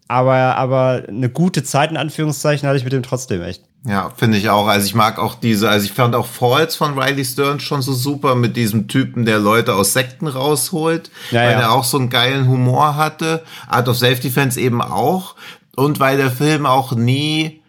Aber, 0.06 0.34
aber 0.34 1.04
eine 1.08 1.30
gute 1.30 1.62
Zeit, 1.62 1.90
in 1.90 1.96
Anführungszeichen, 1.96 2.68
hatte 2.68 2.76
ich 2.76 2.84
mit 2.84 2.92
dem 2.92 3.02
trotzdem 3.02 3.42
echt. 3.42 3.62
Ja, 3.86 4.10
finde 4.14 4.36
ich 4.36 4.50
auch. 4.50 4.66
Also 4.66 4.86
ich 4.86 4.94
mag 4.94 5.18
auch 5.18 5.34
diese, 5.34 5.70
also 5.70 5.86
ich 5.86 5.92
fand 5.92 6.14
auch 6.14 6.26
Falls 6.26 6.76
von 6.76 6.98
Riley 6.98 7.24
Stern 7.24 7.60
schon 7.60 7.80
so 7.80 7.94
super 7.94 8.34
mit 8.34 8.56
diesem 8.56 8.88
Typen, 8.88 9.24
der 9.24 9.38
Leute 9.38 9.74
aus 9.74 9.94
Sekten 9.94 10.26
rausholt, 10.26 11.10
ja, 11.30 11.40
weil 11.40 11.52
ja. 11.52 11.60
er 11.60 11.72
auch 11.72 11.84
so 11.84 11.98
einen 11.98 12.10
geilen 12.10 12.46
Humor 12.48 12.96
hatte. 12.96 13.42
Art 13.68 13.88
of 13.88 13.96
Self-Defense 13.96 14.60
eben 14.60 14.82
auch. 14.82 15.34
Und 15.76 15.98
weil 15.98 16.18
der 16.18 16.30
Film 16.30 16.66
auch 16.66 16.92
nie, 16.92 17.62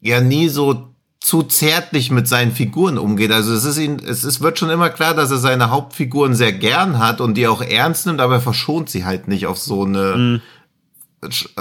ja, 0.00 0.20
nie 0.20 0.48
so 0.48 0.86
zu 1.20 1.42
zärtlich 1.42 2.10
mit 2.10 2.28
seinen 2.28 2.52
Figuren 2.52 2.96
umgeht. 2.96 3.32
Also 3.32 3.52
es 3.52 3.64
ist 3.64 3.76
ihn, 3.76 3.98
es 3.98 4.24
ist, 4.24 4.40
wird 4.40 4.58
schon 4.58 4.70
immer 4.70 4.88
klar, 4.88 5.14
dass 5.14 5.30
er 5.32 5.38
seine 5.38 5.70
Hauptfiguren 5.70 6.34
sehr 6.34 6.52
gern 6.52 6.98
hat 6.98 7.20
und 7.20 7.34
die 7.34 7.48
auch 7.48 7.60
ernst 7.60 8.06
nimmt, 8.06 8.20
aber 8.20 8.34
er 8.34 8.40
verschont 8.40 8.88
sie 8.88 9.04
halt 9.04 9.28
nicht 9.28 9.46
auf 9.46 9.58
so 9.58 9.84
eine, 9.84 10.16
mhm 10.16 10.42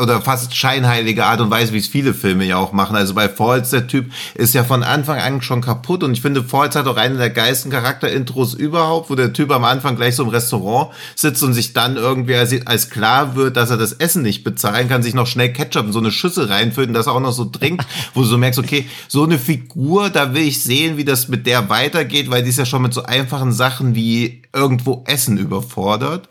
oder 0.02 0.22
fast 0.22 0.56
scheinheilige 0.56 1.26
Art 1.26 1.42
und 1.42 1.52
Weise, 1.52 1.74
wie 1.74 1.80
es 1.80 1.88
viele 1.88 2.14
Filme 2.14 2.46
ja 2.46 2.58
auch 2.58 2.72
machen. 2.72 2.96
Also 2.96 3.14
bei 3.14 3.28
Falls, 3.28 3.72
der 3.72 3.88
Typ 3.88 4.10
ist 4.36 4.54
ja 4.54 4.64
von 4.64 4.84
Anfang 4.84 5.20
an 5.20 5.42
schon 5.42 5.62
kaputt 5.62 6.02
und 6.04 6.14
ich 6.14 6.22
finde, 6.22 6.44
Falls 6.44 6.78
hat 6.78 6.88
auch 6.88 6.96
einen 6.96 7.18
der 7.18 7.30
geilsten 7.30 7.70
Charakterintros 7.70 8.54
überhaupt, 8.54 9.10
wo 9.10 9.16
der 9.16 9.34
Typ 9.34 9.52
am 9.52 9.66
Anfang 9.66 9.98
gleich 9.98 10.16
so 10.16 10.24
im 10.24 10.30
Restaurant 10.30 10.92
sitzt 11.14 11.44
und 11.44 11.54
sich 11.54 11.74
dann 11.74 11.98
irgendwie 11.98 12.36
als, 12.36 12.90
klar 12.90 13.36
wird, 13.36 13.58
dass 13.58 13.70
er 13.70 13.78
das 13.78 13.92
Essen 13.94 14.22
nicht 14.22 14.46
bezahlen 14.46 14.88
kann, 14.88 15.04
sich 15.04 15.14
noch 15.14 15.28
schnell 15.28 15.52
Ketchup 15.52 15.88
in 15.88 15.92
so 15.92 16.00
eine 16.00 16.12
Schüssel 16.12 16.46
reinfüllt 16.46 16.88
und 16.88 16.94
das 16.94 17.10
auch 17.10 17.20
noch 17.20 17.34
so 17.34 17.46
trinkt, 17.46 17.86
wo 18.14 18.22
du 18.22 18.28
so 18.28 18.38
merkst, 18.38 18.60
okay, 18.60 18.88
so 19.10 19.26
eine 19.26 19.38
Figur, 19.38 20.10
da 20.10 20.34
will 20.34 20.44
ich 20.44 20.64
sehen, 20.64 20.96
wie 20.96 21.06
das 21.06 21.28
mit 21.28 21.46
der 21.46 21.70
weitergeht, 21.70 22.32
weil 22.32 22.44
die 22.44 22.50
ist 22.50 22.60
ja 22.60 22.66
schon 22.66 22.82
mit 22.82 22.94
so 22.94 23.04
einfachen 23.04 23.52
Sachen 23.52 23.94
wie 23.94 24.42
irgendwo 24.54 25.04
Essen 25.06 25.38
überfordert. 25.38 26.30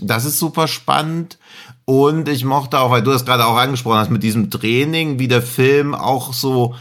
Das 0.00 0.24
ist 0.24 0.38
super 0.38 0.66
spannend. 0.66 1.38
Und 1.84 2.28
ich 2.28 2.44
mochte 2.44 2.78
auch, 2.78 2.90
weil 2.90 3.02
du 3.02 3.10
das 3.10 3.24
gerade 3.24 3.46
auch 3.46 3.56
angesprochen 3.56 3.98
hast, 3.98 4.10
mit 4.10 4.22
diesem 4.22 4.50
Training, 4.50 5.18
wie 5.18 5.28
der 5.28 5.42
Film 5.42 5.94
auch 5.94 6.32
so 6.32 6.74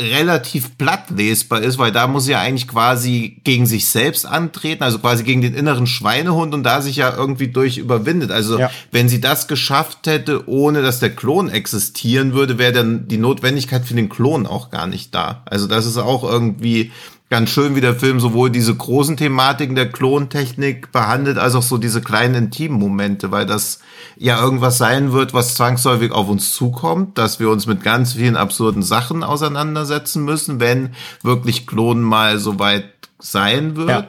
relativ 0.00 0.78
platt 0.78 1.10
lesbar 1.10 1.60
ist, 1.60 1.78
weil 1.78 1.92
da 1.92 2.06
muss 2.06 2.26
ja 2.26 2.40
eigentlich 2.40 2.68
quasi 2.68 3.40
gegen 3.44 3.66
sich 3.66 3.88
selbst 3.88 4.26
antreten, 4.26 4.82
also 4.82 4.98
quasi 4.98 5.24
gegen 5.24 5.42
den 5.42 5.54
inneren 5.54 5.86
Schweinehund 5.86 6.54
und 6.54 6.62
da 6.62 6.80
sich 6.80 6.96
ja 6.96 7.14
irgendwie 7.14 7.48
durch 7.48 7.78
überwindet. 7.78 8.30
Also 8.30 8.58
ja. 8.58 8.70
wenn 8.90 9.08
sie 9.08 9.20
das 9.20 9.46
geschafft 9.46 10.06
hätte, 10.06 10.48
ohne 10.48 10.82
dass 10.82 11.00
der 11.00 11.14
Klon 11.14 11.50
existieren 11.50 12.32
würde, 12.32 12.58
wäre 12.58 12.72
dann 12.72 13.08
die 13.08 13.18
Notwendigkeit 13.18 13.84
für 13.84 13.94
den 13.94 14.08
Klon 14.08 14.46
auch 14.46 14.70
gar 14.70 14.86
nicht 14.86 15.14
da. 15.14 15.42
Also 15.44 15.66
das 15.66 15.86
ist 15.86 15.98
auch 15.98 16.24
irgendwie 16.24 16.92
ganz 17.30 17.50
schön, 17.50 17.76
wie 17.76 17.80
der 17.80 17.94
Film 17.94 18.18
sowohl 18.18 18.50
diese 18.50 18.74
großen 18.74 19.16
Thematiken 19.16 19.76
der 19.76 19.90
Klontechnik 19.90 20.90
behandelt, 20.90 21.38
als 21.38 21.54
auch 21.54 21.62
so 21.62 21.78
diese 21.78 22.02
kleinen 22.02 22.34
intimen 22.34 22.78
Momente, 22.78 23.30
weil 23.30 23.46
das 23.46 23.78
ja 24.16 24.42
irgendwas 24.42 24.78
sein 24.78 25.12
wird, 25.12 25.32
was 25.32 25.54
zwangsläufig 25.54 26.10
auf 26.10 26.28
uns 26.28 26.52
zukommt, 26.52 27.16
dass 27.18 27.38
wir 27.38 27.48
uns 27.48 27.66
mit 27.66 27.84
ganz 27.84 28.14
vielen 28.14 28.36
absurden 28.36 28.82
Sachen 28.82 29.22
auseinandersetzen 29.22 30.24
müssen, 30.24 30.58
wenn 30.58 30.90
wirklich 31.22 31.68
Klonen 31.68 32.02
mal 32.02 32.40
so 32.40 32.58
weit 32.58 32.84
sein 33.20 33.76
wird. 33.76 33.88
Ja. 33.88 34.04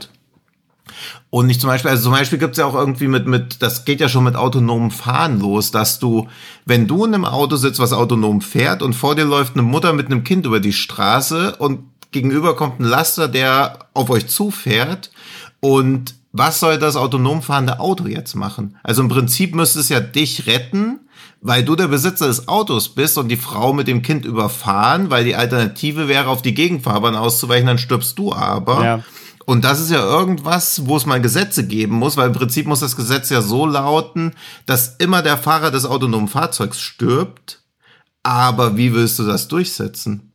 Und 1.30 1.46
nicht 1.46 1.62
zum 1.62 1.70
Beispiel, 1.70 1.92
also 1.92 2.04
zum 2.04 2.12
Beispiel 2.14 2.40
gibt's 2.40 2.58
ja 2.58 2.66
auch 2.66 2.76
irgendwie 2.76 3.08
mit, 3.08 3.28
mit, 3.28 3.62
das 3.62 3.86
geht 3.86 4.02
ja 4.02 4.10
schon 4.10 4.24
mit 4.24 4.36
autonomem 4.36 4.92
Fahren 4.92 5.40
los, 5.40 5.72
dass 5.72 6.00
du, 6.00 6.28
wenn 6.66 6.88
du 6.88 7.06
in 7.06 7.14
einem 7.14 7.26
Auto 7.26 7.56
sitzt, 7.56 7.80
was 7.80 7.94
autonom 7.94 8.42
fährt 8.42 8.82
und 8.82 8.94
vor 8.94 9.16
dir 9.16 9.26
läuft 9.26 9.54
eine 9.54 9.62
Mutter 9.62 9.94
mit 9.94 10.08
einem 10.08 10.24
Kind 10.24 10.46
über 10.46 10.60
die 10.60 10.74
Straße 10.74 11.56
und 11.58 11.92
gegenüber 12.12 12.56
kommt 12.56 12.80
ein 12.80 12.86
Laster, 12.86 13.28
der 13.28 13.88
auf 13.94 14.10
euch 14.10 14.28
zufährt 14.28 15.12
und 15.60 16.16
was 16.34 16.60
soll 16.62 16.78
das 16.78 16.96
autonom 16.96 17.42
fahrende 17.42 17.80
Auto 17.80 18.08
jetzt 18.08 18.36
machen? 18.36 18.78
Also 18.84 19.02
im 19.02 19.10
Prinzip 19.10 19.54
müsste 19.54 19.80
es 19.80 19.90
ja 19.90 20.00
dich 20.00 20.48
retten, 20.48 21.02
weil 21.42 21.64
du 21.64 21.76
der 21.76 21.88
Besitzer 21.88 22.28
des 22.28 22.48
Autos 22.48 22.90
bist 22.90 23.18
und 23.18 23.28
die 23.28 23.38
Frau 23.38 23.74
mit 23.74 23.88
dem 23.88 24.02
Kind 24.02 24.26
überfahren, 24.26 25.10
weil 25.10 25.26
die 25.26 25.36
Alternative 25.36 26.08
wäre, 26.08 26.30
auf 26.30 26.42
die 26.42 26.54
Gegenfahrbahn 26.54 27.16
auszuweichen, 27.16 27.68
dann 27.68 27.78
stirbst 27.78 28.18
du 28.18 28.32
aber. 28.32 28.84
Ja. 28.84 29.04
Und 29.46 29.66
das 29.66 29.82
ist 29.82 29.92
ja 29.92 30.02
irgendwas, 30.02 30.86
wo 30.86 30.96
es 30.96 31.06
mal 31.06 31.20
Gesetze 31.20 31.66
geben 31.68 31.96
muss, 31.96 32.16
weil 32.16 32.28
im 32.28 32.34
Prinzip 32.34 32.68
muss 32.68 32.80
das 32.80 32.96
Gesetz 32.96 33.30
ja 33.30 33.42
so 33.42 33.66
lauten, 33.66 34.34
dass 34.66 34.96
immer 34.98 35.22
der 35.22 35.38
Fahrer 35.38 35.72
des 35.72 35.86
autonomen 35.86 36.28
Fahrzeugs 36.28 36.80
stirbt. 36.80 37.62
Aber 38.24 38.78
wie 38.78 38.94
willst 38.94 39.20
du 39.20 39.24
das 39.24 39.48
durchsetzen? 39.48 40.31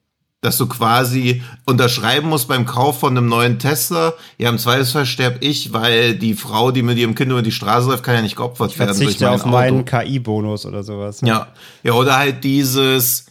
Dass 0.47 0.59
du 0.59 0.67
quasi 0.69 1.43
unterschreiben 1.65 2.29
musst 2.29 2.47
beim 2.47 2.67
Kauf 2.67 3.01
von 3.01 3.17
einem 3.17 3.29
neuen 3.29 3.59
Tesla. 3.59 4.15
Ja, 4.39 4.49
im 4.49 4.59
Zweifelsfall 4.59 5.05
sterb 5.05 5.39
ich, 5.41 5.73
weil 5.73 6.15
die 6.15 6.35
Frau, 6.35 6.71
die 6.71 6.83
mit 6.83 6.99
ihrem 6.99 7.17
Kind 7.17 7.33
über 7.33 7.43
die 7.43 7.51
Straße 7.51 7.89
läuft, 7.89 8.05
kann 8.05 8.15
ja 8.15 8.23
nicht 8.23 8.37
geopfert 8.37 8.71
ich 8.71 8.79
werden. 8.79 8.95
Verzichte 8.95 9.25
durch 9.25 9.45
mein 9.45 9.75
auf 9.75 9.85
meinen 9.85 9.85
KI-Bonus 9.85 10.65
oder 10.65 10.85
sowas. 10.85 11.21
Ja, 11.23 11.49
ja, 11.83 11.95
oder 11.95 12.17
halt 12.17 12.45
dieses, 12.45 13.27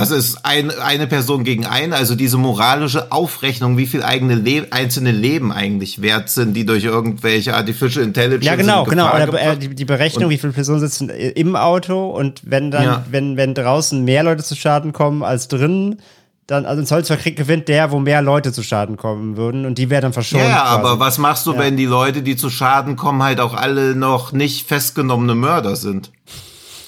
das 0.00 0.10
ist 0.10 0.44
ein, 0.44 0.70
eine 0.70 1.06
Person 1.06 1.44
gegen 1.44 1.66
eine, 1.66 1.96
also 1.96 2.14
diese 2.14 2.36
moralische 2.36 3.12
Aufrechnung, 3.12 3.76
wie 3.76 3.86
viel 3.86 4.02
eigene 4.02 4.34
Le 4.34 4.66
einzelne 4.70 5.12
Leben 5.12 5.52
eigentlich 5.52 6.02
wert 6.02 6.28
sind, 6.28 6.54
die 6.54 6.66
durch 6.66 6.84
irgendwelche 6.84 7.54
Artificial 7.54 8.04
Intelligence. 8.04 8.44
Ja, 8.44 8.56
genau, 8.56 8.84
genau. 8.84 9.14
Oder, 9.14 9.40
äh, 9.40 9.56
die, 9.56 9.74
die 9.74 9.84
Berechnung, 9.84 10.30
wie 10.30 10.38
viele 10.38 10.52
Personen 10.52 10.80
sitzen 10.80 11.08
im 11.10 11.56
Auto 11.56 12.08
und 12.10 12.42
wenn 12.44 12.70
dann, 12.70 12.84
ja. 12.84 13.04
wenn, 13.10 13.36
wenn 13.36 13.54
draußen 13.54 14.04
mehr 14.04 14.22
Leute 14.22 14.42
zu 14.42 14.56
Schaden 14.56 14.92
kommen 14.92 15.22
als 15.22 15.48
drinnen, 15.48 16.00
dann, 16.48 16.64
also 16.64 16.82
ein 16.82 16.86
Zollzweckkrieg 16.86 17.36
gewinnt 17.36 17.68
der, 17.68 17.92
wo 17.92 17.98
mehr 17.98 18.22
Leute 18.22 18.52
zu 18.52 18.62
Schaden 18.62 18.96
kommen 18.96 19.36
würden 19.36 19.66
und 19.66 19.76
die 19.76 19.90
werden 19.90 20.04
dann 20.04 20.12
verschont. 20.14 20.42
Ja, 20.42 20.62
quasi. 20.62 20.74
aber 20.74 20.98
was 20.98 21.18
machst 21.18 21.46
du, 21.46 21.52
ja. 21.52 21.58
wenn 21.58 21.76
die 21.76 21.84
Leute, 21.84 22.22
die 22.22 22.36
zu 22.36 22.48
Schaden 22.48 22.96
kommen, 22.96 23.22
halt 23.22 23.38
auch 23.38 23.54
alle 23.54 23.94
noch 23.94 24.32
nicht 24.32 24.66
festgenommene 24.66 25.34
Mörder 25.34 25.76
sind? 25.76 26.10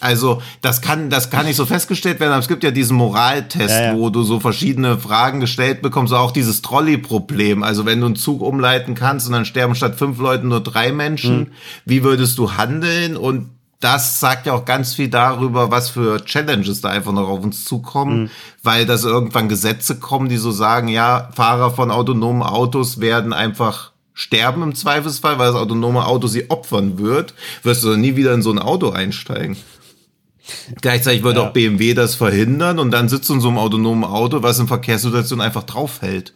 Also 0.01 0.43
das 0.63 0.81
kann, 0.81 1.11
das 1.11 1.31
kann 1.31 1.47
nicht 1.47 1.57
so 1.57 1.67
festgestellt 1.67 2.21
werden, 2.21 2.33
aber 2.33 2.41
es 2.41 2.49
gibt 2.49 2.65
ja 2.65 2.71
diesen 2.71 2.97
Moraltest, 2.97 3.71
ja, 3.71 3.93
ja. 3.93 3.97
wo 3.97 4.11
du 4.11 4.23
so 4.23 4.41
verschiedene 4.41 4.99
Fragen 4.99 5.41
gestellt 5.41 5.83
bekommst, 5.83 6.13
auch 6.13 6.31
dieses 6.31 6.63
Trolley-Problem. 6.63 7.63
Also 7.63 7.87
wenn 7.87 8.01
du 8.01 8.07
einen 8.07 8.17
Zug 8.17 8.41
umleiten 8.41 8.95
kannst 8.95 9.27
und 9.27 9.33
dann 9.33 9.45
sterben 9.45 9.75
statt 9.75 9.97
fünf 9.97 10.19
Leuten 10.19 10.49
nur 10.49 10.61
drei 10.61 10.93
Menschen, 10.93 11.39
mhm. 11.39 11.47
wie 11.85 12.03
würdest 12.03 12.39
du 12.39 12.53
handeln? 12.57 13.17
Und 13.17 13.51
das 13.81 14.21
sagt 14.21 14.47
ja 14.47 14.53
auch 14.53 14.67
ganz 14.67 14.95
viel 14.95 15.09
darüber, 15.09 15.71
was 15.71 15.89
für 15.89 16.25
Challenges 16.25 16.83
da 16.83 16.91
einfach 16.91 17.13
noch 17.13 17.29
auf 17.29 17.43
uns 17.43 17.65
zukommen, 17.65 18.23
mhm. 18.23 18.31
weil 18.63 18.87
das 18.87 19.05
irgendwann 19.05 19.49
Gesetze 19.49 19.99
kommen, 19.99 20.29
die 20.29 20.37
so 20.37 20.51
sagen, 20.51 20.89
ja, 20.89 21.31
Fahrer 21.35 21.71
von 21.71 21.91
autonomen 21.91 22.43
Autos 22.43 23.01
werden 23.01 23.33
einfach 23.33 23.93
sterben 24.13 24.63
im 24.63 24.75
Zweifelsfall, 24.75 25.39
weil 25.39 25.47
das 25.47 25.57
autonome 25.57 26.05
Auto 26.07 26.27
sie 26.27 26.51
opfern 26.51 26.99
wird, 26.99 27.33
wirst 27.63 27.83
du 27.83 27.91
dann 27.91 28.03
nie 28.03 28.17
wieder 28.17 28.35
in 28.35 28.43
so 28.43 28.51
ein 28.51 28.59
Auto 28.59 28.91
einsteigen. 28.91 29.57
Gleichzeitig 30.81 31.23
wird 31.23 31.37
ja. 31.37 31.49
auch 31.49 31.53
BMW 31.53 31.95
das 31.95 32.15
verhindern 32.15 32.79
und 32.79 32.91
dann 32.91 33.09
sitzt 33.09 33.29
du 33.29 33.35
in 33.35 33.41
so 33.41 33.49
einem 33.49 33.59
autonomen 33.59 34.05
Auto, 34.05 34.43
was 34.43 34.59
in 34.59 34.69
Verkehrssituationen 34.69 35.45
einfach 35.45 35.65
draufhält. 35.65 36.35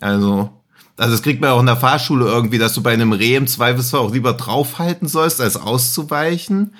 Also, 0.00 0.50
also 0.96 1.12
das 1.12 1.22
kriegt 1.22 1.40
man 1.40 1.50
auch 1.50 1.60
in 1.60 1.66
der 1.66 1.76
Fahrschule 1.76 2.26
irgendwie, 2.26 2.58
dass 2.58 2.74
du 2.74 2.82
bei 2.82 2.92
einem 2.92 3.12
Reh 3.12 3.36
im 3.36 3.46
Zweifelsfall 3.46 4.00
auch 4.00 4.12
lieber 4.12 4.34
draufhalten 4.34 5.08
sollst, 5.08 5.40
als 5.40 5.56
auszuweichen. 5.56 6.74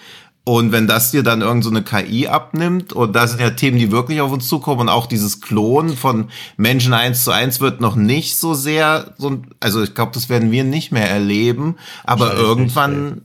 Und 0.45 0.73
wenn 0.73 0.89
das 0.89 1.13
dir 1.13 1.23
dann 1.23 1.41
irgend 1.41 1.63
so 1.63 1.71
eine 1.71 1.85
KI 1.85 2.27
abnimmt, 2.27 2.93
und 2.93 3.15
da 3.15 3.29
sind 3.29 3.41
ja 3.41 3.51
Themen, 3.51 3.79
die 3.79 3.93
wirklich 3.93 4.21
auf 4.21 4.33
uns 4.33 4.49
zukommen, 4.49 4.81
und 4.81 4.89
auch 4.89 5.07
dieses 5.07 5.41
Klonen 5.41 5.97
von 5.97 6.31
Menschen 6.57 6.95
eins 6.95 7.23
zu 7.23 7.31
eins 7.31 7.61
wird 7.61 7.81
noch 7.81 7.95
nicht 7.95 8.37
so 8.37 8.53
sehr, 8.53 9.15
so, 9.19 9.41
also 9.61 9.83
ich 9.83 9.95
glaube, 9.95 10.11
das 10.13 10.29
werden 10.29 10.51
wir 10.51 10.65
nicht 10.65 10.91
mehr 10.91 11.09
erleben, 11.09 11.77
aber 12.03 12.35
irgendwann 12.35 13.05
nicht, 13.05 13.23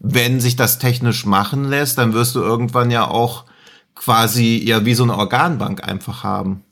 wenn 0.00 0.40
sich 0.40 0.56
das 0.56 0.78
technisch 0.78 1.26
machen 1.26 1.64
lässt, 1.64 1.98
dann 1.98 2.14
wirst 2.14 2.34
du 2.34 2.40
irgendwann 2.40 2.90
ja 2.90 3.06
auch 3.06 3.44
quasi 3.94 4.62
ja 4.64 4.84
wie 4.84 4.94
so 4.94 5.02
eine 5.02 5.16
Organbank 5.16 5.86
einfach 5.86 6.24
haben. 6.24 6.64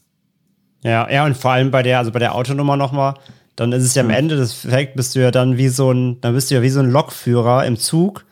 Ja, 0.82 1.08
ja, 1.10 1.24
und 1.24 1.36
vor 1.36 1.52
allem 1.52 1.70
bei 1.70 1.82
der, 1.82 1.98
also 1.98 2.10
bei 2.10 2.18
der 2.18 2.34
Autonummer 2.34 2.76
nochmal, 2.76 3.14
dann 3.54 3.72
ist 3.72 3.84
es 3.84 3.94
ja 3.94 4.02
am 4.02 4.10
Ende 4.10 4.36
des 4.36 4.64
Effekts, 4.64 4.96
bist 4.96 5.14
du 5.14 5.20
ja 5.20 5.30
dann 5.30 5.56
wie 5.56 5.68
so 5.68 5.92
ein, 5.92 6.20
dann 6.20 6.34
bist 6.34 6.50
du 6.50 6.54
ja 6.54 6.62
wie 6.62 6.70
so 6.70 6.80
ein 6.80 6.90
Lokführer 6.90 7.66
im 7.66 7.76
Zug, 7.76 8.24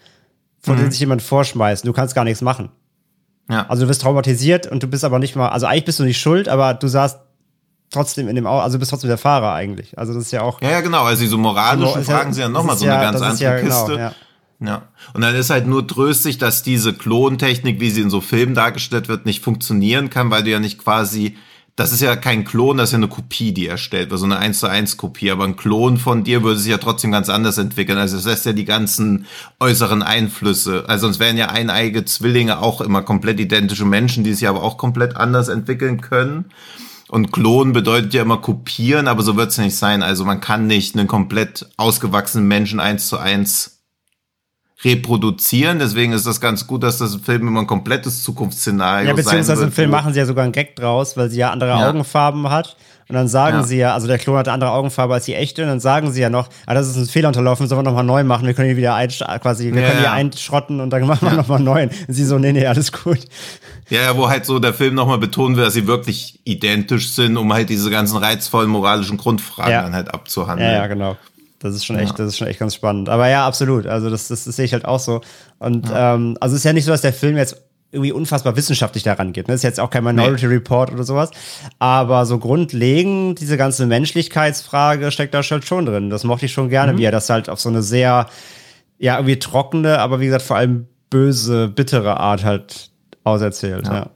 von 0.60 0.76
mhm. 0.76 0.82
dem 0.82 0.90
sich 0.90 1.00
jemand 1.00 1.20
vorschmeißt. 1.20 1.86
Du 1.86 1.92
kannst 1.92 2.14
gar 2.14 2.24
nichts 2.24 2.40
machen. 2.40 2.70
Ja. 3.50 3.66
Also 3.68 3.82
du 3.82 3.88
bist 3.88 4.02
traumatisiert 4.02 4.66
und 4.66 4.82
du 4.82 4.86
bist 4.86 5.04
aber 5.04 5.18
nicht 5.18 5.36
mal, 5.36 5.48
also 5.48 5.66
eigentlich 5.66 5.84
bist 5.84 5.98
du 5.98 6.04
nicht 6.04 6.20
schuld, 6.20 6.48
aber 6.48 6.74
du 6.74 6.88
saßt 6.88 7.18
trotzdem 7.90 8.28
in 8.28 8.36
dem 8.36 8.46
Auto, 8.46 8.62
also 8.62 8.78
bist 8.78 8.90
trotzdem 8.90 9.08
der 9.08 9.18
Fahrer 9.18 9.52
eigentlich. 9.52 9.98
Also 9.98 10.14
das 10.14 10.24
ist 10.24 10.30
ja 10.32 10.42
auch. 10.42 10.62
Ja, 10.62 10.70
ja 10.70 10.80
genau. 10.80 11.04
Also 11.04 11.22
diese 11.22 11.36
moralischen 11.36 11.96
also, 11.96 12.10
Fragen 12.10 12.30
ja, 12.30 12.34
sind 12.34 12.42
ja 12.42 12.48
nochmal 12.48 12.76
so 12.76 12.86
eine 12.86 12.94
ja, 12.94 13.00
ganz 13.02 13.20
andere 13.20 13.42
ja, 13.42 13.60
genau, 13.60 13.68
Kiste. 13.68 13.92
Genau, 13.96 14.10
ja. 14.60 14.88
Und 15.12 15.20
dann 15.20 15.34
ist 15.34 15.50
halt 15.50 15.66
nur 15.66 15.86
tröstlich, 15.86 16.38
dass 16.38 16.62
diese 16.62 16.94
Klontechnik, 16.94 17.80
wie 17.80 17.90
sie 17.90 18.00
in 18.00 18.10
so 18.10 18.20
Filmen 18.20 18.54
dargestellt 18.54 19.08
wird, 19.08 19.26
nicht 19.26 19.42
funktionieren 19.42 20.10
kann, 20.10 20.30
weil 20.30 20.44
du 20.44 20.50
ja 20.50 20.60
nicht 20.60 20.78
quasi, 20.78 21.36
das 21.76 21.92
ist 21.92 22.00
ja 22.00 22.16
kein 22.16 22.44
Klon, 22.44 22.78
das 22.78 22.88
ist 22.88 22.92
ja 22.92 22.98
eine 22.98 23.08
Kopie, 23.08 23.52
die 23.52 23.66
erstellt 23.66 24.10
wird, 24.10 24.18
so 24.18 24.24
eine 24.24 24.38
1 24.38 24.60
zu 24.60 24.66
1 24.66 24.96
Kopie. 24.96 25.30
Aber 25.30 25.44
ein 25.44 25.56
Klon 25.56 25.98
von 25.98 26.24
dir 26.24 26.42
würde 26.42 26.58
sich 26.58 26.70
ja 26.70 26.78
trotzdem 26.78 27.12
ganz 27.12 27.28
anders 27.28 27.58
entwickeln. 27.58 27.98
Also 27.98 28.16
es 28.16 28.24
lässt 28.24 28.46
ja 28.46 28.54
die 28.54 28.64
ganzen 28.64 29.26
äußeren 29.60 30.02
Einflüsse. 30.02 30.84
Also 30.88 31.06
sonst 31.06 31.20
wären 31.20 31.36
ja 31.36 31.50
eineige 31.50 32.06
Zwillinge 32.06 32.62
auch 32.62 32.80
immer 32.80 33.02
komplett 33.02 33.38
identische 33.38 33.84
Menschen, 33.84 34.24
die 34.24 34.32
sich 34.32 34.48
aber 34.48 34.62
auch 34.62 34.78
komplett 34.78 35.16
anders 35.16 35.48
entwickeln 35.48 36.00
können. 36.00 36.46
Und 37.08 37.30
klonen 37.30 37.72
bedeutet 37.72 38.14
ja 38.14 38.22
immer 38.22 38.38
kopieren, 38.38 39.06
aber 39.06 39.22
so 39.22 39.36
wird 39.36 39.50
es 39.50 39.58
nicht 39.58 39.76
sein. 39.76 40.02
Also 40.02 40.24
man 40.24 40.40
kann 40.40 40.66
nicht 40.66 40.96
einen 40.96 41.06
komplett 41.06 41.68
ausgewachsenen 41.76 42.48
Menschen 42.48 42.80
eins 42.80 43.06
zu 43.06 43.18
eins 43.18 43.75
reproduzieren. 44.84 45.78
Deswegen 45.78 46.12
ist 46.12 46.26
das 46.26 46.40
ganz 46.40 46.66
gut, 46.66 46.82
dass 46.82 46.98
das 46.98 47.14
im 47.14 47.20
Film 47.20 47.48
immer 47.48 47.60
ein 47.60 47.66
komplettes 47.66 48.22
Zukunftsszenario 48.22 49.04
ist. 49.04 49.08
Ja, 49.08 49.14
beziehungsweise 49.14 49.64
im 49.64 49.72
Film 49.72 49.90
machen 49.90 50.12
sie 50.12 50.18
ja 50.18 50.26
sogar 50.26 50.44
einen 50.44 50.52
Gag 50.52 50.76
draus, 50.76 51.16
weil 51.16 51.30
sie 51.30 51.38
ja 51.38 51.50
andere 51.50 51.70
ja. 51.70 51.88
Augenfarben 51.88 52.50
hat. 52.50 52.76
Und 53.08 53.14
dann 53.14 53.28
sagen 53.28 53.58
ja. 53.58 53.62
sie 53.62 53.76
ja, 53.78 53.94
also 53.94 54.08
der 54.08 54.18
Klon 54.18 54.36
hat 54.36 54.48
eine 54.48 54.54
andere 54.54 54.72
Augenfarbe 54.72 55.14
als 55.14 55.26
die 55.26 55.34
echte, 55.34 55.62
und 55.62 55.68
dann 55.68 55.78
sagen 55.78 56.10
sie 56.10 56.20
ja 56.20 56.28
noch, 56.28 56.48
ah, 56.66 56.74
das 56.74 56.88
ist 56.88 56.96
ein 56.96 57.06
Fehler 57.06 57.28
unterlaufen, 57.28 57.68
sollen 57.68 57.78
wir 57.78 57.84
nochmal 57.84 58.02
neu 58.02 58.24
machen, 58.24 58.48
wir 58.48 58.54
können 58.54 58.68
ihn 58.68 58.76
wieder 58.76 58.98
quasi, 59.38 59.72
wir 59.72 59.80
ja, 59.80 59.90
können 59.90 60.02
ihn 60.02 60.10
einschrotten 60.10 60.80
und 60.80 60.90
dann 60.90 61.06
machen 61.06 61.28
wir 61.28 61.30
ja. 61.30 61.36
nochmal 61.36 61.60
neu. 61.60 61.84
Und 61.84 61.92
sie 62.08 62.24
so, 62.24 62.40
nee, 62.40 62.50
nee, 62.50 62.66
alles 62.66 62.90
gut. 62.90 63.20
Ja, 63.90 64.16
wo 64.16 64.28
halt 64.28 64.44
so 64.44 64.58
der 64.58 64.74
Film 64.74 64.96
nochmal 64.96 65.18
betonen 65.18 65.56
will, 65.56 65.62
dass 65.62 65.74
sie 65.74 65.86
wirklich 65.86 66.40
identisch 66.42 67.10
sind, 67.10 67.36
um 67.36 67.52
halt 67.52 67.68
diese 67.68 67.90
ganzen 67.90 68.16
reizvollen 68.16 68.68
moralischen 68.68 69.18
Grundfragen 69.18 69.72
dann 69.72 69.94
halt 69.94 70.12
abzuhandeln. 70.12 70.68
Ja, 70.68 70.78
ja, 70.78 70.86
genau. 70.88 71.16
Das 71.66 71.76
ist 71.76 71.84
schon 71.84 71.98
echt, 71.98 72.18
ja. 72.18 72.24
das 72.24 72.28
ist 72.28 72.38
schon 72.38 72.48
echt 72.48 72.58
ganz 72.58 72.74
spannend. 72.74 73.08
Aber 73.08 73.28
ja, 73.28 73.46
absolut. 73.46 73.86
Also 73.86 74.10
das, 74.10 74.28
das, 74.28 74.44
das 74.44 74.56
sehe 74.56 74.64
ich 74.64 74.72
halt 74.72 74.84
auch 74.84 75.00
so. 75.00 75.20
Und 75.58 75.88
ja. 75.88 76.14
ähm, 76.14 76.36
also 76.40 76.54
es 76.54 76.60
ist 76.60 76.64
ja 76.64 76.72
nicht 76.72 76.84
so, 76.84 76.92
dass 76.92 77.02
der 77.02 77.12
Film 77.12 77.36
jetzt 77.36 77.62
irgendwie 77.92 78.12
unfassbar 78.12 78.56
wissenschaftlich 78.56 79.04
daran 79.04 79.32
geht. 79.32 79.48
Ne? 79.48 79.54
Das 79.54 79.60
ist 79.60 79.64
jetzt 79.64 79.80
auch 79.80 79.90
kein 79.90 80.04
Minority 80.04 80.46
nee. 80.46 80.54
Report 80.54 80.92
oder 80.92 81.04
sowas. 81.04 81.30
Aber 81.78 82.26
so 82.26 82.38
grundlegend, 82.38 83.40
diese 83.40 83.56
ganze 83.56 83.86
Menschlichkeitsfrage 83.86 85.10
steckt 85.10 85.34
da 85.34 85.42
schon 85.42 85.86
drin. 85.86 86.10
Das 86.10 86.24
mochte 86.24 86.46
ich 86.46 86.52
schon 86.52 86.68
gerne, 86.68 86.92
mhm. 86.92 86.98
wie 86.98 87.04
er 87.04 87.12
das 87.12 87.30
halt 87.30 87.48
auf 87.48 87.60
so 87.60 87.68
eine 87.68 87.82
sehr, 87.82 88.26
ja, 88.98 89.16
irgendwie 89.16 89.38
trockene, 89.38 89.98
aber 89.98 90.20
wie 90.20 90.26
gesagt, 90.26 90.42
vor 90.42 90.56
allem 90.56 90.88
böse, 91.10 91.68
bittere 91.68 92.18
Art 92.18 92.44
halt 92.44 92.90
auserzählt. 93.24 93.86
Ja. 93.86 93.94
ja. 93.94 94.10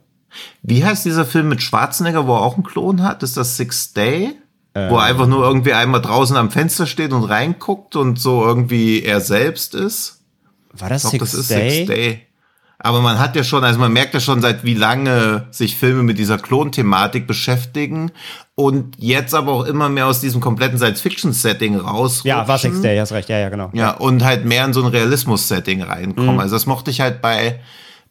Wie 0.61 0.83
heißt 0.83 1.05
dieser 1.05 1.25
Film 1.25 1.49
mit 1.49 1.61
Schwarzenegger, 1.61 2.27
wo 2.27 2.35
er 2.35 2.41
auch 2.41 2.55
einen 2.55 2.63
Klon 2.63 3.03
hat? 3.03 3.23
Ist 3.23 3.37
das 3.37 3.57
Six 3.57 3.93
Day? 3.93 4.35
Wo 4.73 4.95
er 4.97 5.03
einfach 5.03 5.27
nur 5.27 5.45
irgendwie 5.45 5.73
einmal 5.73 6.01
draußen 6.01 6.37
am 6.37 6.49
Fenster 6.49 6.85
steht 6.85 7.11
und 7.11 7.23
reinguckt 7.23 7.97
und 7.97 8.19
so 8.19 8.45
irgendwie 8.45 9.03
er 9.03 9.19
selbst 9.19 9.75
ist. 9.75 10.21
War 10.71 10.87
das, 10.87 11.03
ich 11.03 11.11
glaub, 11.11 11.27
Six, 11.27 11.31
das 11.31 11.39
ist 11.41 11.51
Day? 11.51 11.69
Six 11.71 11.87
Day? 11.87 12.27
Aber 12.83 13.01
man 13.01 13.19
hat 13.19 13.35
ja 13.35 13.43
schon, 13.43 13.63
also 13.63 13.79
man 13.79 13.93
merkt 13.93 14.13
ja 14.13 14.19
schon, 14.19 14.41
seit 14.41 14.63
wie 14.63 14.73
lange 14.73 15.47
sich 15.51 15.75
Filme 15.75 16.01
mit 16.01 16.17
dieser 16.17 16.39
Klon-Thematik 16.39 17.27
beschäftigen 17.27 18.11
und 18.55 18.95
jetzt 18.97 19.35
aber 19.35 19.51
auch 19.51 19.65
immer 19.65 19.87
mehr 19.89 20.07
aus 20.07 20.19
diesem 20.19 20.41
kompletten 20.41 20.79
Science-Fiction-Setting 20.79 21.75
raus. 21.75 22.21
Ja, 22.23 22.47
war 22.47 22.57
Six 22.57 22.81
Day, 22.81 22.97
hast 22.97 23.11
recht, 23.11 23.29
ja, 23.29 23.37
ja, 23.37 23.49
genau. 23.49 23.69
Ja, 23.73 23.91
und 23.91 24.23
halt 24.23 24.45
mehr 24.45 24.65
in 24.65 24.73
so 24.73 24.81
ein 24.81 24.87
Realismus-Setting 24.87 25.83
reinkommen. 25.83 26.35
Mhm. 26.35 26.39
Also 26.39 26.55
das 26.55 26.65
mochte 26.65 26.89
ich 26.89 27.01
halt 27.01 27.21
bei 27.21 27.59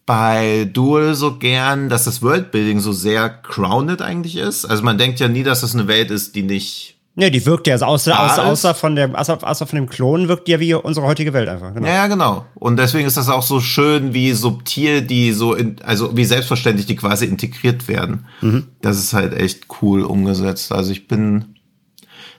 bei 0.07 0.69
Duel 0.73 1.15
so 1.15 1.37
gern, 1.37 1.89
dass 1.89 2.05
das 2.05 2.23
Worldbuilding 2.23 2.81
so 2.81 2.93
sehr 2.93 3.29
grounded 3.29 4.03
eigentlich 4.03 4.37
ist. 4.37 4.65
Also 4.65 4.83
man 4.83 4.99
denkt 4.99 5.21
ja 5.21 5.29
nie, 5.29 5.43
dass 5.43 5.61
das 5.61 5.75
eine 5.75 5.89
Welt 5.89 6.11
ist, 6.11 6.35
die 6.35 6.43
nicht 6.43 7.01
Nee, 7.17 7.31
die 7.31 7.45
wirkt 7.45 7.67
ja, 7.67 7.75
also 7.75 7.87
außer, 7.87 8.19
außer, 8.19 8.47
außer, 8.47 8.75
von 8.75 8.95
dem, 8.95 9.17
außer, 9.17 9.39
außer 9.43 9.67
von 9.67 9.77
dem 9.77 9.89
Klon 9.89 10.29
wirkt 10.29 10.47
die 10.47 10.53
ja 10.53 10.61
wie 10.61 10.75
unsere 10.75 11.07
heutige 11.07 11.33
Welt 11.33 11.49
einfach. 11.49 11.75
Genau. 11.75 11.87
Ja, 11.87 12.07
genau. 12.07 12.47
Und 12.55 12.79
deswegen 12.79 13.07
ist 13.07 13.17
das 13.17 13.29
auch 13.29 13.43
so 13.43 13.61
schön, 13.61 14.15
wie 14.15 14.33
subtil 14.33 15.03
die 15.03 15.33
so, 15.33 15.55
in, 15.55 15.77
also 15.83 16.17
wie 16.17 16.25
selbstverständlich 16.25 16.87
die 16.87 16.97
quasi 16.97 17.27
integriert 17.27 17.89
werden. 17.89 18.27
Mhm. 18.41 18.69
Das 18.81 18.97
ist 18.97 19.13
halt 19.13 19.35
echt 19.35 19.67
cool 19.83 20.03
umgesetzt. 20.03 20.73
Also 20.73 20.93
ich 20.93 21.09
bin 21.09 21.57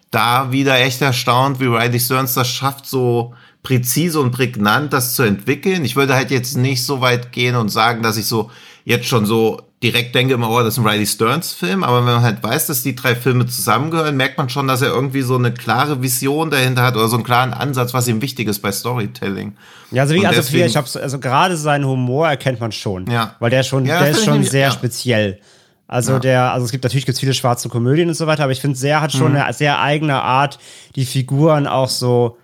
da 0.10 0.52
wieder 0.52 0.80
echt 0.80 1.02
erstaunt, 1.02 1.60
wie 1.60 1.66
Riley 1.66 2.00
Stearns 2.00 2.34
das 2.34 2.48
schafft, 2.48 2.86
so 2.86 3.34
präzise 3.64 4.20
und 4.20 4.32
prägnant 4.32 4.94
das 4.94 5.16
zu 5.16 5.24
entwickeln. 5.24 5.86
Ich 5.86 5.96
würde 5.96 6.16
halt 6.16 6.32
jetzt 6.32 6.58
nicht 6.58 6.84
so 6.84 7.02
weit 7.02 7.32
gehen 7.32 7.56
und 7.56 7.70
sagen, 7.70 8.02
dass 8.02 8.18
ich 8.18 8.26
so 8.26 8.50
jetzt 8.86 9.06
schon 9.06 9.26
so 9.26 9.62
direkt 9.84 10.14
denke 10.14 10.36
immer, 10.36 10.50
oh, 10.50 10.60
das 10.60 10.76
ist 10.76 10.80
ein 10.80 10.88
Riley 10.88 11.08
Stearns 11.08 11.54
Film, 11.54 11.84
aber 11.84 11.98
wenn 11.98 12.14
man 12.14 12.22
halt 12.22 12.44
weiß, 12.44 12.68
dass 12.68 12.84
die 12.84 12.96
drei 12.96 13.16
Filme 13.16 13.48
zusammengehören, 13.48 14.16
merkt 14.16 14.38
man 14.38 14.48
schon, 14.50 14.68
dass 14.68 14.82
er 14.82 14.90
irgendwie 14.90 15.22
so 15.22 15.36
eine 15.36 15.52
klare 15.52 16.02
Vision 16.04 16.52
dahinter 16.52 16.84
hat 16.84 16.96
oder 16.96 17.08
so 17.08 17.16
einen 17.16 17.24
klaren 17.24 17.54
Ansatz, 17.54 17.94
was 17.94 18.08
ihm 18.08 18.22
wichtig 18.22 18.48
ist 18.48 18.60
bei 18.60 18.72
Storytelling. 18.72 19.54
Ja, 19.90 20.04
also 20.04 20.14
wie, 20.14 20.26
also, 20.26 20.40
deswegen, 20.40 20.66
ich 20.66 20.78
hab's, 20.78 20.96
also 20.96 21.20
gerade 21.20 21.58
seinen 21.58 21.86
Humor 21.86 22.28
erkennt 22.30 22.60
man 22.60 22.72
schon. 22.72 23.10
Ja. 23.10 23.36
Weil 23.40 23.50
der 23.50 23.64
schon, 23.64 23.86
ja, 23.86 24.00
der 24.00 24.12
ist 24.12 24.24
schon 24.24 24.34
nämlich, 24.34 24.52
sehr 24.52 24.68
ja. 24.68 24.72
speziell. 24.72 25.40
Also 25.88 26.14
ja. 26.14 26.20
der, 26.20 26.54
also 26.54 26.66
es 26.66 26.72
gibt 26.72 26.84
natürlich 26.84 27.06
gibt's 27.06 27.20
viele 27.20 27.34
schwarze 27.34 27.68
Komödien 27.68 28.08
und 28.08 28.16
so 28.16 28.28
weiter, 28.28 28.44
aber 28.44 28.54
ich 28.54 28.62
finde, 28.62 28.78
sehr 28.78 29.02
hat 29.02 29.12
schon 29.12 29.32
mhm. 29.32 29.40
eine 29.40 29.54
sehr 29.54 29.82
eigene 29.82 30.22
Art, 30.22 30.60
die 30.96 31.06
Figuren 31.06 31.66
auch 31.66 31.90
so, 31.90 32.38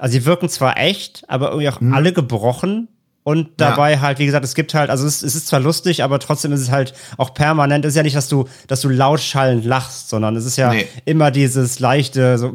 also 0.00 0.12
sie 0.14 0.24
wirken 0.24 0.48
zwar 0.48 0.78
echt, 0.78 1.24
aber 1.28 1.50
irgendwie 1.50 1.68
auch 1.68 1.80
mhm. 1.80 1.92
alle 1.92 2.12
gebrochen 2.14 2.88
und 3.22 3.50
dabei 3.58 3.92
ja. 3.92 4.00
halt, 4.00 4.18
wie 4.18 4.24
gesagt, 4.24 4.46
es 4.46 4.54
gibt 4.54 4.72
halt, 4.72 4.88
also 4.88 5.06
es, 5.06 5.22
es, 5.22 5.34
ist 5.34 5.46
zwar 5.46 5.60
lustig, 5.60 6.02
aber 6.02 6.18
trotzdem 6.20 6.52
ist 6.52 6.60
es 6.60 6.70
halt 6.70 6.94
auch 7.18 7.34
permanent. 7.34 7.84
Es 7.84 7.90
ist 7.90 7.96
ja 7.96 8.02
nicht, 8.02 8.16
dass 8.16 8.28
du, 8.28 8.48
dass 8.66 8.80
du 8.80 8.88
laut 8.88 9.20
schallend 9.20 9.66
lachst, 9.66 10.08
sondern 10.08 10.36
es 10.36 10.46
ist 10.46 10.56
ja 10.56 10.72
nee. 10.72 10.88
immer 11.04 11.30
dieses 11.30 11.80
leichte, 11.80 12.38
so, 12.38 12.54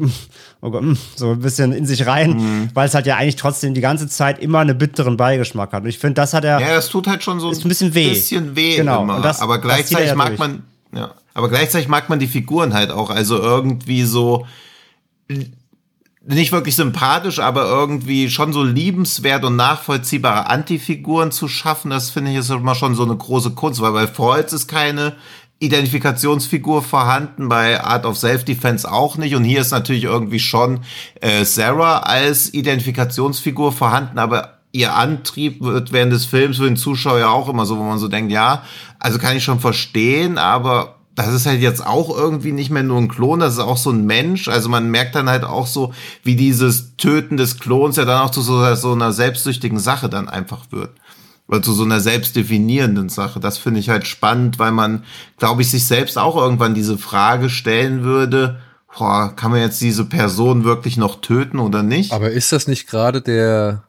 oh 0.60 0.70
Gott, 0.70 0.82
so 1.14 1.30
ein 1.30 1.38
bisschen 1.38 1.72
in 1.72 1.86
sich 1.86 2.04
rein, 2.08 2.30
mhm. 2.30 2.70
weil 2.74 2.88
es 2.88 2.94
halt 2.94 3.06
ja 3.06 3.14
eigentlich 3.16 3.36
trotzdem 3.36 3.74
die 3.74 3.80
ganze 3.80 4.08
Zeit 4.08 4.40
immer 4.40 4.58
einen 4.58 4.76
bitteren 4.76 5.16
Beigeschmack 5.16 5.72
hat. 5.72 5.84
Und 5.84 5.88
ich 5.88 6.00
finde, 6.00 6.14
das 6.14 6.34
hat 6.34 6.44
er. 6.44 6.60
Ja, 6.60 6.74
das 6.74 6.88
tut 6.88 7.06
halt 7.06 7.22
schon 7.22 7.38
so 7.38 7.48
ein 7.48 7.68
bisschen 7.68 7.94
weh. 7.94 8.08
Bisschen 8.08 8.56
weh 8.56 8.74
genau. 8.74 9.02
Immer. 9.02 9.20
Das, 9.20 9.40
aber 9.40 9.60
gleichzeitig 9.60 10.08
ja 10.08 10.16
mag 10.16 10.28
durch. 10.30 10.40
man, 10.40 10.64
ja, 10.92 11.14
aber 11.32 11.48
gleichzeitig 11.48 11.86
mag 11.86 12.08
man 12.08 12.18
die 12.18 12.26
Figuren 12.26 12.74
halt 12.74 12.90
auch. 12.90 13.10
Also 13.10 13.40
irgendwie 13.40 14.02
so 14.02 14.46
nicht 16.26 16.52
wirklich 16.52 16.74
sympathisch, 16.74 17.38
aber 17.38 17.68
irgendwie 17.68 18.28
schon 18.30 18.52
so 18.52 18.62
liebenswert 18.64 19.44
und 19.44 19.56
nachvollziehbare 19.56 20.48
Antifiguren 20.48 21.30
zu 21.30 21.46
schaffen, 21.48 21.90
das 21.90 22.10
finde 22.10 22.32
ich 22.32 22.38
ist 22.38 22.50
immer 22.50 22.74
schon 22.74 22.94
so 22.94 23.04
eine 23.04 23.16
große 23.16 23.50
Kunst, 23.50 23.80
weil 23.80 23.92
bei 23.92 24.06
Falls 24.06 24.52
ist 24.52 24.66
keine 24.66 25.14
Identifikationsfigur 25.58 26.82
vorhanden, 26.82 27.48
bei 27.48 27.82
Art 27.82 28.04
of 28.04 28.18
Self-Defense 28.18 28.90
auch 28.90 29.16
nicht. 29.16 29.34
Und 29.34 29.44
hier 29.44 29.60
ist 29.60 29.70
natürlich 29.70 30.04
irgendwie 30.04 30.40
schon 30.40 30.80
äh, 31.20 31.44
Sarah 31.44 32.00
als 32.00 32.52
Identifikationsfigur 32.52 33.72
vorhanden, 33.72 34.18
aber 34.18 34.58
ihr 34.72 34.94
Antrieb 34.94 35.62
wird 35.62 35.92
während 35.92 36.12
des 36.12 36.26
Films 36.26 36.58
für 36.58 36.64
den 36.64 36.76
Zuschauer 36.76 37.30
auch 37.30 37.48
immer 37.48 37.64
so, 37.64 37.78
wo 37.78 37.82
man 37.82 37.98
so 37.98 38.08
denkt, 38.08 38.30
ja, 38.30 38.64
also 38.98 39.18
kann 39.18 39.36
ich 39.36 39.44
schon 39.44 39.60
verstehen, 39.60 40.36
aber 40.36 40.95
das 41.16 41.32
ist 41.32 41.46
halt 41.46 41.62
jetzt 41.62 41.84
auch 41.84 42.16
irgendwie 42.16 42.52
nicht 42.52 42.70
mehr 42.70 42.82
nur 42.82 42.98
ein 42.98 43.08
Klon, 43.08 43.40
das 43.40 43.54
ist 43.54 43.60
auch 43.60 43.78
so 43.78 43.90
ein 43.90 44.04
Mensch. 44.04 44.48
Also 44.48 44.68
man 44.68 44.90
merkt 44.90 45.14
dann 45.14 45.30
halt 45.30 45.44
auch 45.44 45.66
so, 45.66 45.94
wie 46.22 46.36
dieses 46.36 46.94
Töten 46.98 47.38
des 47.38 47.58
Klons 47.58 47.96
ja 47.96 48.04
dann 48.04 48.20
auch 48.20 48.30
zu 48.30 48.42
so, 48.42 48.74
so 48.74 48.92
einer 48.92 49.12
selbstsüchtigen 49.12 49.78
Sache 49.78 50.10
dann 50.10 50.28
einfach 50.28 50.70
wird. 50.70 50.90
Oder 51.48 51.62
zu 51.62 51.72
so 51.72 51.84
einer 51.84 52.00
selbstdefinierenden 52.00 53.08
Sache. 53.08 53.40
Das 53.40 53.56
finde 53.56 53.80
ich 53.80 53.88
halt 53.88 54.06
spannend, 54.06 54.58
weil 54.58 54.72
man, 54.72 55.04
glaube 55.38 55.62
ich, 55.62 55.70
sich 55.70 55.86
selbst 55.86 56.18
auch 56.18 56.36
irgendwann 56.36 56.74
diese 56.74 56.98
Frage 56.98 57.48
stellen 57.48 58.02
würde, 58.02 58.60
boah, 58.98 59.34
kann 59.34 59.52
man 59.52 59.60
jetzt 59.60 59.80
diese 59.80 60.04
Person 60.04 60.64
wirklich 60.64 60.98
noch 60.98 61.22
töten 61.22 61.60
oder 61.60 61.82
nicht? 61.82 62.12
Aber 62.12 62.30
ist 62.30 62.52
das 62.52 62.68
nicht 62.68 62.88
gerade 62.88 63.22
der, 63.22 63.84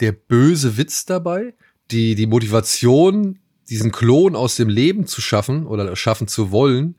der 0.00 0.10
böse 0.10 0.76
Witz 0.76 1.04
dabei? 1.04 1.54
Die, 1.92 2.16
die 2.16 2.26
Motivation 2.26 3.38
diesen 3.72 3.90
Klon 3.90 4.36
aus 4.36 4.56
dem 4.56 4.68
Leben 4.68 5.06
zu 5.06 5.20
schaffen 5.20 5.66
oder 5.66 5.96
schaffen 5.96 6.28
zu 6.28 6.52
wollen, 6.52 6.94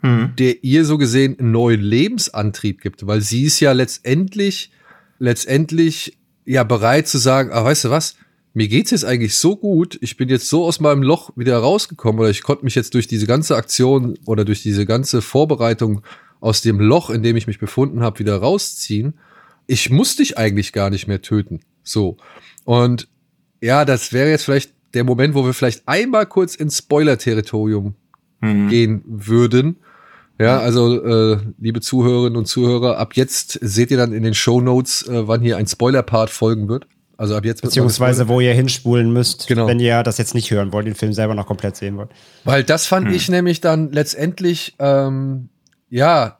hm. 0.00 0.34
der 0.38 0.62
ihr 0.62 0.84
so 0.84 0.98
gesehen 0.98 1.38
einen 1.38 1.50
neuen 1.50 1.80
Lebensantrieb 1.80 2.80
gibt, 2.80 3.06
weil 3.06 3.22
sie 3.22 3.44
ist 3.44 3.60
ja 3.60 3.72
letztendlich, 3.72 4.70
letztendlich 5.18 6.18
ja 6.44 6.64
bereit 6.64 7.08
zu 7.08 7.18
sagen, 7.18 7.50
ah, 7.52 7.64
weißt 7.64 7.84
du 7.84 7.90
was, 7.90 8.16
mir 8.54 8.68
geht's 8.68 8.90
jetzt 8.90 9.04
eigentlich 9.04 9.36
so 9.36 9.56
gut, 9.56 9.98
ich 10.02 10.16
bin 10.16 10.28
jetzt 10.28 10.48
so 10.48 10.64
aus 10.64 10.80
meinem 10.80 11.02
Loch 11.02 11.30
wieder 11.36 11.56
rausgekommen 11.56 12.20
oder 12.20 12.30
ich 12.30 12.42
konnte 12.42 12.64
mich 12.64 12.74
jetzt 12.74 12.92
durch 12.92 13.06
diese 13.06 13.26
ganze 13.26 13.56
Aktion 13.56 14.18
oder 14.26 14.44
durch 14.44 14.62
diese 14.62 14.84
ganze 14.84 15.22
Vorbereitung 15.22 16.02
aus 16.40 16.60
dem 16.60 16.78
Loch, 16.78 17.08
in 17.08 17.22
dem 17.22 17.36
ich 17.36 17.46
mich 17.46 17.58
befunden 17.58 18.02
habe, 18.02 18.18
wieder 18.18 18.36
rausziehen. 18.36 19.14
Ich 19.66 19.88
muss 19.88 20.16
dich 20.16 20.36
eigentlich 20.36 20.72
gar 20.72 20.90
nicht 20.90 21.06
mehr 21.06 21.22
töten. 21.22 21.60
So. 21.82 22.18
Und 22.64 23.08
ja, 23.62 23.84
das 23.84 24.12
wäre 24.12 24.28
jetzt 24.28 24.44
vielleicht 24.44 24.74
der 24.94 25.04
Moment, 25.04 25.34
wo 25.34 25.44
wir 25.44 25.54
vielleicht 25.54 25.86
einmal 25.86 26.26
kurz 26.26 26.54
ins 26.54 26.78
Spoiler-Territorium 26.78 27.94
mhm. 28.40 28.68
gehen 28.68 29.02
würden. 29.06 29.76
Ja, 30.38 30.58
also 30.58 31.04
äh, 31.04 31.38
liebe 31.58 31.80
Zuhörerinnen 31.80 32.36
und 32.36 32.46
Zuhörer, 32.46 32.98
ab 32.98 33.14
jetzt 33.14 33.58
seht 33.60 33.90
ihr 33.90 33.96
dann 33.96 34.12
in 34.12 34.22
den 34.22 34.34
Show 34.34 34.60
Notes, 34.60 35.06
äh, 35.06 35.28
wann 35.28 35.40
hier 35.40 35.56
ein 35.56 35.66
Spoiler-Part 35.66 36.30
folgen 36.30 36.68
wird. 36.68 36.86
Also 37.16 37.36
ab 37.36 37.44
jetzt 37.44 37.62
beziehungsweise 37.62 38.26
wo 38.26 38.40
ihr 38.40 38.52
hinspulen 38.52 39.12
müsst, 39.12 39.46
genau. 39.46 39.68
wenn 39.68 39.78
ihr 39.78 40.02
das 40.02 40.18
jetzt 40.18 40.34
nicht 40.34 40.50
hören 40.50 40.72
wollt, 40.72 40.86
den 40.86 40.96
Film 40.96 41.12
selber 41.12 41.34
noch 41.36 41.46
komplett 41.46 41.76
sehen 41.76 41.96
wollt. 41.96 42.10
Weil 42.42 42.64
das 42.64 42.86
fand 42.86 43.06
hm. 43.06 43.14
ich 43.14 43.28
nämlich 43.28 43.60
dann 43.60 43.92
letztendlich 43.92 44.74
ähm, 44.80 45.48
ja 45.88 46.38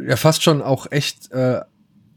ja 0.00 0.16
fast 0.16 0.42
schon 0.42 0.62
auch 0.62 0.86
echt 0.90 1.32
äh, 1.32 1.62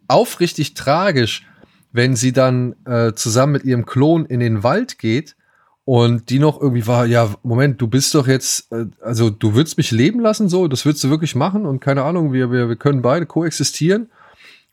aufrichtig 0.07 0.75
tragisch, 0.75 1.47
wenn 1.95 2.17
sie 2.17 2.33
dann 2.33 2.75
äh, 2.85 3.13
zusammen 3.13 3.53
mit 3.53 3.63
ihrem 3.63 3.85
Klon 3.85 4.25
in 4.25 4.41
den 4.41 4.63
Wald 4.63 4.99
geht 4.99 5.37
und 5.85 6.29
die 6.29 6.39
noch 6.39 6.59
irgendwie 6.59 6.85
war, 6.87 7.05
ja, 7.05 7.33
Moment, 7.41 7.79
du 7.79 7.87
bist 7.87 8.13
doch 8.15 8.27
jetzt, 8.27 8.69
äh, 8.73 8.87
also 9.01 9.29
du 9.29 9.55
würdest 9.55 9.77
mich 9.77 9.91
leben 9.91 10.19
lassen, 10.19 10.49
so, 10.49 10.67
das 10.67 10.85
würdest 10.85 11.05
du 11.05 11.09
wirklich 11.09 11.35
machen 11.35 11.65
und 11.65 11.79
keine 11.79 12.03
Ahnung, 12.03 12.33
wir, 12.33 12.51
wir, 12.51 12.67
wir 12.67 12.75
können 12.75 13.01
beide 13.01 13.25
koexistieren. 13.25 14.09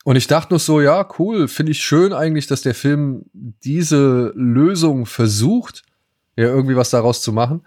Und 0.05 0.17
ich 0.17 0.27
dachte 0.27 0.53
nur 0.53 0.59
so, 0.59 0.81
ja, 0.81 1.07
cool, 1.21 1.47
finde 1.47 1.71
ich 1.71 1.85
schön 1.85 2.13
eigentlich, 2.13 2.49
dass 2.49 2.63
der 2.63 2.75
Film 2.75 3.27
diese 3.33 4.33
Lösung 4.35 5.07
versucht, 5.07 5.85
ja, 6.35 6.47
irgendwie 6.47 6.75
was 6.75 6.91
daraus 6.91 7.23
zu 7.23 7.33
machen. 7.33 7.61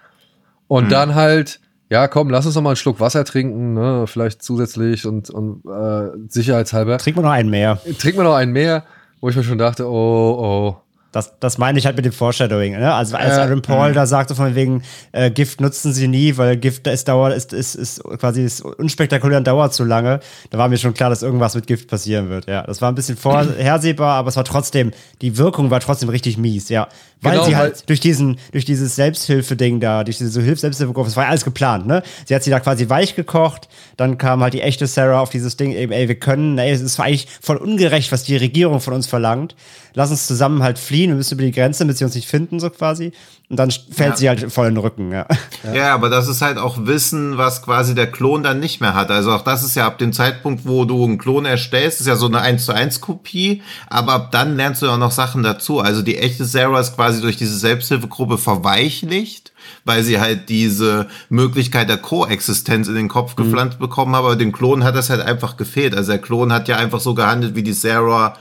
Und 0.68 0.86
mhm. 0.86 0.90
dann 0.90 1.16
halt, 1.16 1.62
ja, 1.90 2.10
komm, 2.10 2.30
lass 2.30 2.46
uns 2.46 2.56
noch 2.56 2.62
mal 2.62 2.72
einen 2.72 2.76
Schluck 2.76 3.00
Wasser 3.00 3.24
trinken, 3.24 3.74
ne, 3.74 4.06
vielleicht 4.06 4.44
zusätzlich 4.44 5.06
und, 5.06 5.30
und 5.30 5.64
äh, 5.66 6.10
sicherheitshalber. 6.28 6.98
Trinken 6.98 7.20
wir 7.20 7.24
noch 7.24 7.32
einen 7.32 7.50
mehr. 7.50 7.80
Trinken 8.00 8.20
wir 8.20 8.26
noch 8.26 8.36
einen 8.36 8.52
mehr 8.52 8.84
wo 9.26 9.30
ich 9.30 9.36
mir 9.36 9.44
schon 9.44 9.58
dachte, 9.58 9.90
oh, 9.90 10.38
oh. 10.40 10.85
Das, 11.16 11.40
das 11.40 11.58
meine 11.58 11.80
ich 11.80 11.86
halt 11.86 11.96
mit 11.96 12.04
dem 12.04 12.12
Foreshadowing. 12.12 12.74
Ne? 12.74 12.94
Also 12.94 13.16
als 13.16 13.38
Aaron 13.38 13.62
Paul 13.62 13.94
da 13.94 14.06
sagte 14.06 14.36
von 14.36 14.54
wegen, 14.54 14.84
äh, 15.14 15.32
Gift 15.32 15.62
nutzen 15.62 15.94
sie 15.94 16.10
nie, 16.10 16.36
weil 16.36 16.58
Gift 16.58 16.88
ist 16.88 17.08
dauert, 17.08 17.34
ist, 17.34 17.54
ist, 17.54 17.76
ist 17.76 18.04
quasi 18.04 18.44
ist 18.44 18.60
unspektakulär 18.60 19.38
und 19.38 19.48
dauert 19.48 19.74
zu 19.74 19.86
lange. 19.86 20.20
Da 20.50 20.58
war 20.58 20.68
mir 20.68 20.78
schon 20.78 20.94
klar, 20.94 21.10
dass 21.10 21.24
irgendwas 21.24 21.56
mit 21.56 21.68
Gift 21.68 21.88
passieren 21.88 22.28
wird. 22.28 22.48
Ja, 22.48 22.64
das 22.64 22.82
war 22.82 22.92
ein 22.92 22.96
bisschen 22.96 23.16
vorhersehbar, 23.16 24.16
aber 24.16 24.28
es 24.28 24.36
war 24.36 24.44
trotzdem, 24.44 24.92
die 25.22 25.38
Wirkung 25.38 25.72
war 25.72 25.80
trotzdem 25.80 26.10
richtig 26.10 26.38
mies, 26.38 26.68
ja. 26.68 26.90
Weil 27.22 27.34
genau, 27.34 27.46
sie 27.46 27.56
halt 27.56 27.90
durch 27.90 28.02
diesen, 28.02 28.38
durch 28.52 28.66
dieses 28.66 28.96
Selbsthilfe-Ding 28.98 29.80
da, 29.80 30.04
durch 30.04 30.18
diese 30.18 30.30
so 30.30 30.42
Hilfs-Selbsthilfegruppe, 30.42 31.08
das 31.08 31.16
war 31.16 31.24
ja 31.24 31.30
alles 31.30 31.46
geplant, 31.46 31.88
ne? 31.88 32.04
Sie 32.26 32.36
hat 32.36 32.44
sie 32.44 32.52
da 32.52 32.60
quasi 32.60 32.90
weich 32.90 33.16
gekocht, 33.16 33.70
dann 33.96 34.18
kam 34.18 34.42
halt 34.42 34.54
die 34.54 34.62
echte 34.62 34.86
Sarah 34.86 35.22
auf 35.22 35.30
dieses 35.30 35.56
Ding, 35.56 35.72
ey, 35.72 35.92
ey 35.92 36.08
wir 36.10 36.20
können, 36.20 36.58
ey, 36.58 36.72
es 36.72 36.82
ist 36.82 37.00
eigentlich 37.00 37.28
voll 37.42 37.58
ungerecht, 37.58 38.12
was 38.12 38.24
die 38.24 38.36
Regierung 38.36 38.82
von 38.82 38.94
uns 38.94 39.08
verlangt. 39.08 39.56
Lass 39.94 40.12
uns 40.12 40.28
zusammen 40.28 40.62
halt 40.62 40.78
fliehen, 40.78 41.05
wir 41.12 41.18
müssen 41.18 41.36
über 41.36 41.44
die 41.44 41.52
Grenze, 41.52 41.80
damit 41.80 41.98
sie 41.98 42.06
uns 42.06 42.16
nicht 42.16 42.28
finden, 42.28 42.60
so 42.60 42.70
quasi. 42.70 43.12
Und 43.50 43.58
dann 43.58 43.72
fällt 43.72 44.12
ja. 44.12 44.16
sie 44.18 44.30
halt 44.30 44.52
voll 44.52 44.68
in 44.68 44.76
den 44.76 44.82
Rücken, 44.82 45.12
ja. 45.12 45.28
ja. 45.64 45.74
Ja, 45.74 45.94
aber 45.94 46.10
das 46.10 46.28
ist 46.28 46.42
halt 46.42 46.58
auch 46.58 46.78
Wissen, 46.86 47.38
was 47.38 47.62
quasi 47.62 47.94
der 47.94 48.12
Klon 48.12 48.44
dann 48.44 48.60
nicht 48.60 48.82
mehr 48.82 48.96
hat. 48.96 49.12
Also 49.12 49.32
auch 49.32 49.44
das 49.44 49.64
ist 49.64 49.76
ja 49.76 49.86
ab 49.86 49.98
dem 50.00 50.14
Zeitpunkt, 50.14 50.66
wo 50.66 50.86
du 50.86 51.04
einen 51.04 51.18
Klon 51.18 51.46
erstellst, 51.46 52.02
ist 52.02 52.08
ja 52.08 52.16
so 52.16 52.26
eine 52.26 52.42
1 52.42 52.66
zu 52.66 52.74
1 52.74 53.02
Kopie, 53.02 53.62
aber 53.88 54.14
ab 54.14 54.32
dann 54.32 54.56
lernst 54.56 54.82
du 54.82 54.88
ja 54.88 54.94
auch 54.94 54.98
noch 54.98 55.12
Sachen 55.12 55.44
dazu. 55.44 55.80
Also 55.80 56.02
die 56.02 56.18
echte 56.18 56.46
Sarah 56.46 56.80
ist 56.80 56.96
quasi 56.96 57.22
durch 57.22 57.38
diese 57.38 57.58
Selbsthilfegruppe 57.58 58.38
verweichlicht 58.38 59.52
weil 59.84 60.04
sie 60.04 60.20
halt 60.20 60.50
diese 60.50 61.08
Möglichkeit 61.30 61.90
der 61.90 61.98
Koexistenz 61.98 62.88
in 62.88 62.96
den 62.96 63.08
Kopf 63.08 63.36
mhm. 63.36 63.44
gepflanzt 63.44 63.80
mhm. 63.80 63.84
bekommen 63.84 64.16
haben, 64.16 64.26
aber 64.26 64.36
dem 64.36 64.52
Klon 64.52 64.84
hat 64.84 64.96
das 64.96 65.10
halt 65.10 65.22
einfach 65.22 65.58
gefehlt. 65.58 65.96
Also 65.96 66.12
der 66.12 66.22
Klon 66.22 66.52
hat 66.52 66.68
ja 66.68 66.78
einfach 66.78 67.00
so 67.00 67.14
gehandelt 67.14 67.56
wie 67.56 67.64
die 67.64 67.74
Sarah 67.74 68.36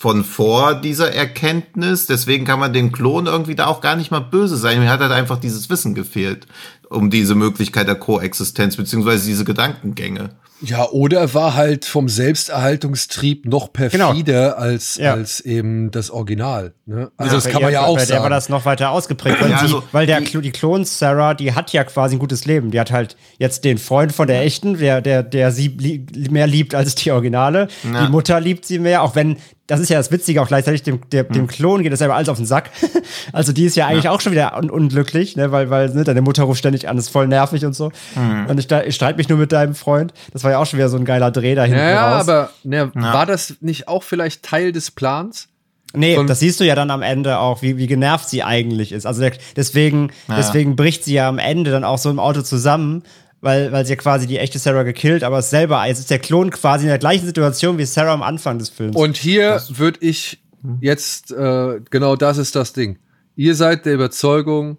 von 0.00 0.24
vor 0.24 0.74
dieser 0.76 1.12
Erkenntnis. 1.12 2.06
Deswegen 2.06 2.46
kann 2.46 2.58
man 2.58 2.72
dem 2.72 2.90
Klon 2.90 3.26
irgendwie 3.26 3.54
da 3.54 3.66
auch 3.66 3.82
gar 3.82 3.96
nicht 3.96 4.10
mal 4.10 4.20
böse 4.20 4.56
sein. 4.56 4.80
Mir 4.80 4.88
hat 4.88 5.00
halt 5.00 5.12
einfach 5.12 5.38
dieses 5.38 5.68
Wissen 5.68 5.94
gefehlt 5.94 6.46
um 6.90 7.08
diese 7.08 7.36
Möglichkeit 7.36 7.86
der 7.86 7.94
Koexistenz 7.94 8.76
beziehungsweise 8.76 9.24
diese 9.26 9.44
Gedankengänge. 9.44 10.30
Ja, 10.62 10.90
oder 10.90 11.20
er 11.20 11.34
war 11.34 11.54
halt 11.54 11.86
vom 11.86 12.08
Selbsterhaltungstrieb 12.10 13.46
noch 13.46 13.72
perfider 13.72 14.50
genau. 14.50 14.56
als, 14.56 14.96
ja. 14.96 15.14
als 15.14 15.40
eben 15.40 15.90
das 15.90 16.10
Original. 16.10 16.74
Ne? 16.84 17.10
Also 17.16 17.36
ja, 17.36 17.40
das 17.42 17.50
kann 17.50 17.62
man 17.62 17.72
ja 17.72 17.86
auch 17.86 17.98
sagen. 17.98 18.10
Der 18.10 18.22
war 18.22 18.30
das 18.30 18.50
noch 18.50 18.66
weiter 18.66 18.90
ausgeprägt, 18.90 19.40
weil, 19.40 19.50
ja, 19.50 19.58
also, 19.58 19.82
weil 19.92 20.06
der, 20.06 20.20
die, 20.20 20.38
die 20.40 20.50
Klon 20.50 20.84
Sarah, 20.84 21.32
die 21.32 21.54
hat 21.54 21.72
ja 21.72 21.84
quasi 21.84 22.16
ein 22.16 22.18
gutes 22.18 22.44
Leben. 22.44 22.72
Die 22.72 22.80
hat 22.80 22.90
halt 22.90 23.16
jetzt 23.38 23.64
den 23.64 23.78
Freund 23.78 24.12
von 24.12 24.26
der 24.26 24.42
echten, 24.42 24.76
der, 24.76 25.00
der, 25.00 25.22
der 25.22 25.50
sie 25.50 26.04
mehr 26.30 26.46
liebt 26.46 26.74
als 26.74 26.94
die 26.94 27.10
Originale. 27.10 27.68
Die 27.82 28.10
Mutter 28.10 28.38
liebt 28.38 28.66
sie 28.66 28.78
mehr, 28.78 29.02
auch 29.02 29.14
wenn 29.14 29.38
das 29.70 29.78
ist 29.78 29.88
ja 29.88 29.98
das 29.98 30.10
Witzige, 30.10 30.42
auch 30.42 30.48
gleichzeitig 30.48 30.82
dem, 30.82 30.98
der, 31.10 31.22
dem 31.22 31.42
hm. 31.42 31.46
Klon 31.46 31.82
geht 31.84 31.92
das 31.92 32.00
selber 32.00 32.16
alles 32.16 32.28
auf 32.28 32.38
den 32.38 32.46
Sack. 32.46 32.70
also 33.32 33.52
die 33.52 33.66
ist 33.66 33.76
ja 33.76 33.86
eigentlich 33.86 34.04
ja. 34.04 34.10
auch 34.10 34.20
schon 34.20 34.32
wieder 34.32 34.58
un 34.58 34.68
unglücklich, 34.68 35.36
ne? 35.36 35.52
weil, 35.52 35.70
weil 35.70 35.90
ne, 35.90 36.02
deine 36.02 36.22
Mutter 36.22 36.42
ruft 36.42 36.58
ständig 36.58 36.88
an, 36.88 36.98
ist 36.98 37.08
voll 37.08 37.28
nervig 37.28 37.64
und 37.64 37.74
so. 37.74 37.92
Mhm. 38.16 38.46
Und 38.48 38.58
ich, 38.58 38.68
ich 38.68 38.96
streite 38.96 39.16
mich 39.16 39.28
nur 39.28 39.38
mit 39.38 39.52
deinem 39.52 39.76
Freund. 39.76 40.12
Das 40.32 40.42
war 40.42 40.50
ja 40.50 40.58
auch 40.58 40.66
schon 40.66 40.78
wieder 40.78 40.88
so 40.88 40.96
ein 40.96 41.04
geiler 41.04 41.30
Dreh 41.30 41.54
dahin. 41.54 41.76
Ja, 41.76 41.90
ja 41.90 42.06
aber 42.08 42.50
ne, 42.64 42.90
ja. 42.92 43.12
war 43.12 43.26
das 43.26 43.58
nicht 43.60 43.86
auch 43.86 44.02
vielleicht 44.02 44.42
Teil 44.42 44.72
des 44.72 44.90
Plans? 44.90 45.46
Nee, 45.92 46.16
Von 46.16 46.26
das 46.26 46.40
siehst 46.40 46.58
du 46.58 46.64
ja 46.64 46.74
dann 46.74 46.90
am 46.90 47.02
Ende 47.02 47.38
auch, 47.38 47.62
wie, 47.62 47.76
wie 47.76 47.86
genervt 47.86 48.28
sie 48.28 48.42
eigentlich 48.42 48.90
ist. 48.90 49.06
Also 49.06 49.20
der, 49.20 49.32
deswegen, 49.54 50.10
ja. 50.26 50.36
deswegen 50.36 50.74
bricht 50.74 51.04
sie 51.04 51.14
ja 51.14 51.28
am 51.28 51.38
Ende 51.38 51.70
dann 51.70 51.84
auch 51.84 51.98
so 51.98 52.10
im 52.10 52.18
Auto 52.18 52.42
zusammen, 52.42 53.04
weil, 53.40 53.72
weil 53.72 53.84
sie 53.86 53.92
ja 53.92 53.96
quasi 53.96 54.26
die 54.26 54.38
echte 54.38 54.58
Sarah 54.58 54.82
gekillt, 54.82 55.24
aber 55.24 55.42
selber, 55.42 55.84
jetzt 55.86 55.98
ist 55.98 56.10
der 56.10 56.18
Klon 56.18 56.50
quasi 56.50 56.84
in 56.84 56.88
der 56.88 56.98
gleichen 56.98 57.26
Situation 57.26 57.78
wie 57.78 57.84
Sarah 57.84 58.12
am 58.12 58.22
Anfang 58.22 58.58
des 58.58 58.68
Films. 58.68 58.96
Und 58.96 59.16
hier 59.16 59.60
würde 59.70 59.98
ich 60.02 60.42
jetzt, 60.80 61.32
äh, 61.32 61.80
genau 61.90 62.16
das 62.16 62.38
ist 62.38 62.54
das 62.54 62.72
Ding. 62.72 62.98
Ihr 63.36 63.54
seid 63.54 63.86
der 63.86 63.94
Überzeugung, 63.94 64.76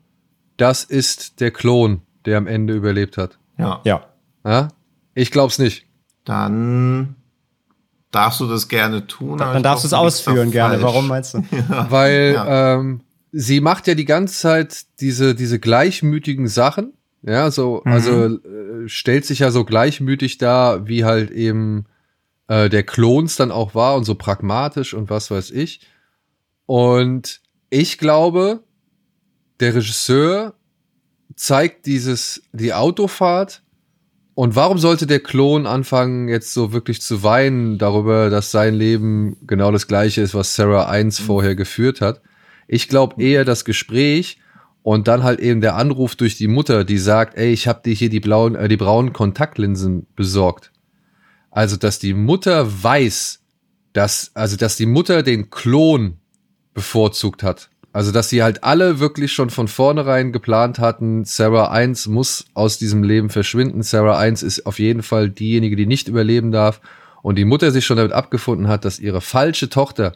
das 0.58 0.84
ist 0.84 1.40
der 1.40 1.52
Klon, 1.52 2.02
der 2.26 2.38
am 2.38 2.48
Ende 2.48 2.76
überlebt 2.76 3.18
hat. 3.18 3.40
Ja. 3.58 3.82
Ja. 3.84 4.06
ja? 4.46 4.68
Ich 5.16 5.32
glaub's 5.32 5.58
nicht. 5.58 5.86
Dann 6.24 7.16
darfst 8.12 8.40
du 8.42 8.48
das 8.48 8.68
gerne 8.68 9.08
tun. 9.08 9.40
Dann 9.40 9.64
darfst 9.64 9.84
du 9.84 9.88
es 9.88 9.94
ausführen 9.94 10.52
gerne. 10.52 10.82
Warum 10.84 11.08
meinst 11.08 11.34
du? 11.34 11.44
ja. 11.70 11.88
Weil 11.90 12.34
ja. 12.36 12.76
Ähm, 12.76 13.02
sie 13.32 13.60
macht 13.60 13.88
ja 13.88 13.96
die 13.96 14.06
ganze 14.06 14.38
Zeit 14.38 14.86
diese, 15.00 15.34
diese 15.34 15.60
gleichmütigen 15.60 16.48
Sachen 16.48 16.94
ja, 17.24 17.52
so, 17.52 17.82
mhm. 17.86 17.92
also 17.92 18.26
äh, 18.26 18.88
stellt 18.88 19.26
sich 19.26 19.40
ja 19.40 19.52
so 19.52 19.64
gleichmütig 19.64 20.38
da, 20.38 20.88
wie 20.88 21.06
halt 21.06 21.32
eben 21.32 21.86
äh, 22.48 22.70
der 22.70 22.84
Klons 22.84 23.36
dann 23.36 23.52
auch 23.52 23.76
war 23.76 23.96
und 23.96 24.04
so 24.04 24.16
pragmatisch 24.16 24.94
und 24.94 25.10
was 25.10 25.30
weiß 25.30 25.52
ich. 25.52 25.82
Und 26.66 27.42
ich 27.70 27.98
glaube, 27.98 28.64
der 29.60 29.76
Regisseur 29.76 30.56
zeigt 31.36 31.86
dieses, 31.86 32.44
die 32.52 32.74
Autofahrt. 32.74 33.62
Und 34.34 34.56
warum 34.56 34.78
sollte 34.80 35.06
der 35.06 35.20
Klon 35.20 35.68
anfangen, 35.68 36.28
jetzt 36.28 36.54
so 36.54 36.74
wirklich 36.74 37.02
zu 37.02 37.22
weinen 37.22 37.78
darüber, 37.78 38.30
dass 38.30 38.52
sein 38.52 38.74
Leben 38.74 39.38
genau 39.46 39.72
das 39.72 39.88
gleiche 39.88 40.22
ist, 40.22 40.34
was 40.34 40.56
Sarah 40.56 40.90
1 40.90 41.20
mhm. 41.20 41.24
vorher 41.26 41.56
geführt 41.56 42.02
hat? 42.02 42.22
Ich 42.68 42.88
glaube 42.88 43.22
eher 43.22 43.46
das 43.46 43.66
Gespräch 43.66 44.41
und 44.84 45.08
dann 45.08 45.24
halt 45.24 45.40
eben 45.40 45.62
der 45.62 45.76
Anruf 45.76 46.16
durch 46.16 46.38
die 46.38 46.48
Mutter, 46.48 46.84
die 46.84 46.98
sagt, 46.98 47.38
ey, 47.38 47.52
ich 47.52 47.68
habe 47.68 47.82
dir 47.84 47.94
hier 47.94 48.10
die 48.10 48.20
blauen, 48.20 48.56
äh, 48.56 48.68
die 48.68 48.78
braunen 48.78 49.14
Kontaktlinsen 49.14 50.08
besorgt. 50.16 50.72
Also, 51.52 51.78
dass 51.78 52.00
die 52.00 52.14
Mutter 52.14 52.84
weiß, 52.84 53.42
dass, 53.94 54.32
also, 54.34 54.58
dass 54.58 54.78
die 54.78 54.86
Mutter 54.86 55.22
den 55.22 55.50
Klon 55.50 56.18
bevorzugt 56.74 57.44
hat. 57.44 57.70
Also, 57.94 58.12
dass 58.12 58.30
sie 58.30 58.42
halt 58.42 58.64
alle 58.64 59.00
wirklich 59.00 59.34
schon 59.34 59.50
von 59.50 59.68
vornherein 59.68 60.32
geplant 60.32 60.80
hatten, 60.80 61.26
Sarah 61.26 61.72
1 61.72 62.08
muss 62.08 62.46
aus 62.54 62.80
diesem 62.80 63.04
Leben 63.04 63.30
verschwinden. 63.30 63.84
Sarah 63.84 64.18
1 64.18 64.44
ist 64.44 64.66
auf 64.66 64.80
jeden 64.80 65.04
Fall 65.04 65.30
diejenige, 65.30 65.76
die 65.76 65.86
nicht 65.86 66.08
überleben 66.08 66.52
darf. 66.52 66.80
Und 67.22 67.38
die 67.38 67.46
Mutter 67.46 67.72
sich 67.72 67.86
schon 67.86 67.98
damit 67.98 68.14
abgefunden 68.14 68.68
hat, 68.68 68.86
dass 68.86 68.98
ihre 68.98 69.22
falsche 69.22 69.70
Tochter 69.70 70.14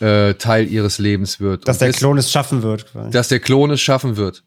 äh, 0.00 0.34
Teil 0.34 0.68
ihres 0.68 0.98
Lebens 0.98 1.40
wird. 1.40 1.68
Dass 1.68 1.76
und 1.76 1.82
der 1.82 1.92
Klon 1.92 2.18
es 2.18 2.30
schaffen 2.30 2.62
wird. 2.62 2.90
Quasi. 2.90 3.10
Dass 3.10 3.28
der 3.28 3.40
Klon 3.40 3.70
es 3.70 3.80
schaffen 3.80 4.16
wird. 4.16 4.42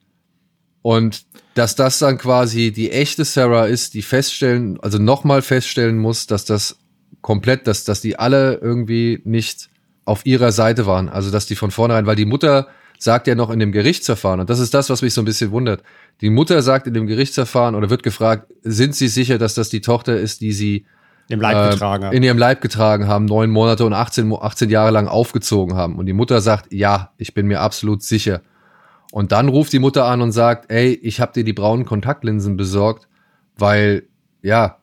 Und 0.82 1.26
dass 1.54 1.76
das 1.76 2.00
dann 2.00 2.18
quasi 2.18 2.72
die 2.72 2.92
echte 2.92 3.26
Sarah 3.26 3.66
ist, 3.66 3.94
die 3.94 4.02
feststellen, 4.02 4.80
also 4.82 5.00
nochmal 5.00 5.42
feststellen 5.42 5.98
muss, 5.98 6.28
dass 6.28 6.46
das 6.46 6.78
komplett, 7.22 7.68
dass, 7.68 7.84
dass 7.84 8.00
die 8.00 8.20
alle 8.20 8.56
irgendwie 8.56 9.22
nicht 9.24 9.70
auf 10.06 10.26
ihrer 10.26 10.52
Seite 10.52 10.86
waren. 10.86 11.10
Also 11.10 11.32
dass 11.32 11.46
die 11.46 11.56
von 11.56 11.72
vornherein, 11.72 12.06
weil 12.06 12.16
die 12.16 12.26
Mutter 12.26 12.68
sagt 13.00 13.28
ja 13.28 13.36
noch 13.36 13.50
in 13.50 13.60
dem 13.60 13.72
Gerichtsverfahren, 13.72 14.40
und 14.40 14.50
das 14.50 14.60
ist 14.60 14.74
das, 14.74 14.90
was 14.90 15.02
mich 15.02 15.14
so 15.14 15.22
ein 15.22 15.26
bisschen 15.26 15.52
wundert. 15.52 15.84
Die 16.22 16.30
Mutter 16.30 16.62
sagt 16.62 16.88
in 16.88 16.94
dem 16.94 17.08
Gerichtsverfahren 17.08 17.76
oder 17.76 17.90
wird 17.90 18.04
gefragt, 18.04 18.52
sind 18.64 18.96
Sie 18.96 19.08
sicher, 19.08 19.38
dass 19.38 19.54
das 19.54 19.70
die 19.70 19.82
Tochter 19.82 20.18
ist, 20.18 20.42
die 20.42 20.54
sie 20.54 20.86
im 21.30 21.42
Leib 21.42 21.72
getragen 21.72 22.06
haben. 22.06 22.16
in 22.16 22.24
ihrem 22.24 22.38
Leib 22.38 22.62
getragen 22.62 23.08
haben, 23.08 23.26
neun 23.26 23.50
Monate 23.50 23.86
und 23.86 23.94
18, 23.94 24.32
18 24.34 24.70
Jahre 24.70 24.92
lang 24.92 25.08
aufgezogen 25.08 25.76
haben. 25.76 25.96
Und 25.98 26.06
die 26.06 26.14
Mutter 26.14 26.42
sagt, 26.42 26.72
ja, 26.72 27.12
ich 27.18 27.34
bin 27.34 27.48
mir 27.48 27.62
absolut 27.62 28.02
sicher. 28.02 28.42
Und 29.12 29.32
dann 29.32 29.50
ruft 29.50 29.74
die 29.74 29.80
Mutter 29.80 30.06
an 30.06 30.22
und 30.22 30.32
sagt, 30.32 30.72
ey, 30.72 30.94
ich 30.94 31.20
habe 31.20 31.34
dir 31.34 31.44
die 31.44 31.54
braunen 31.54 31.86
Kontaktlinsen 31.86 32.58
besorgt, 32.58 33.08
weil, 33.58 34.08
ja, 34.42 34.78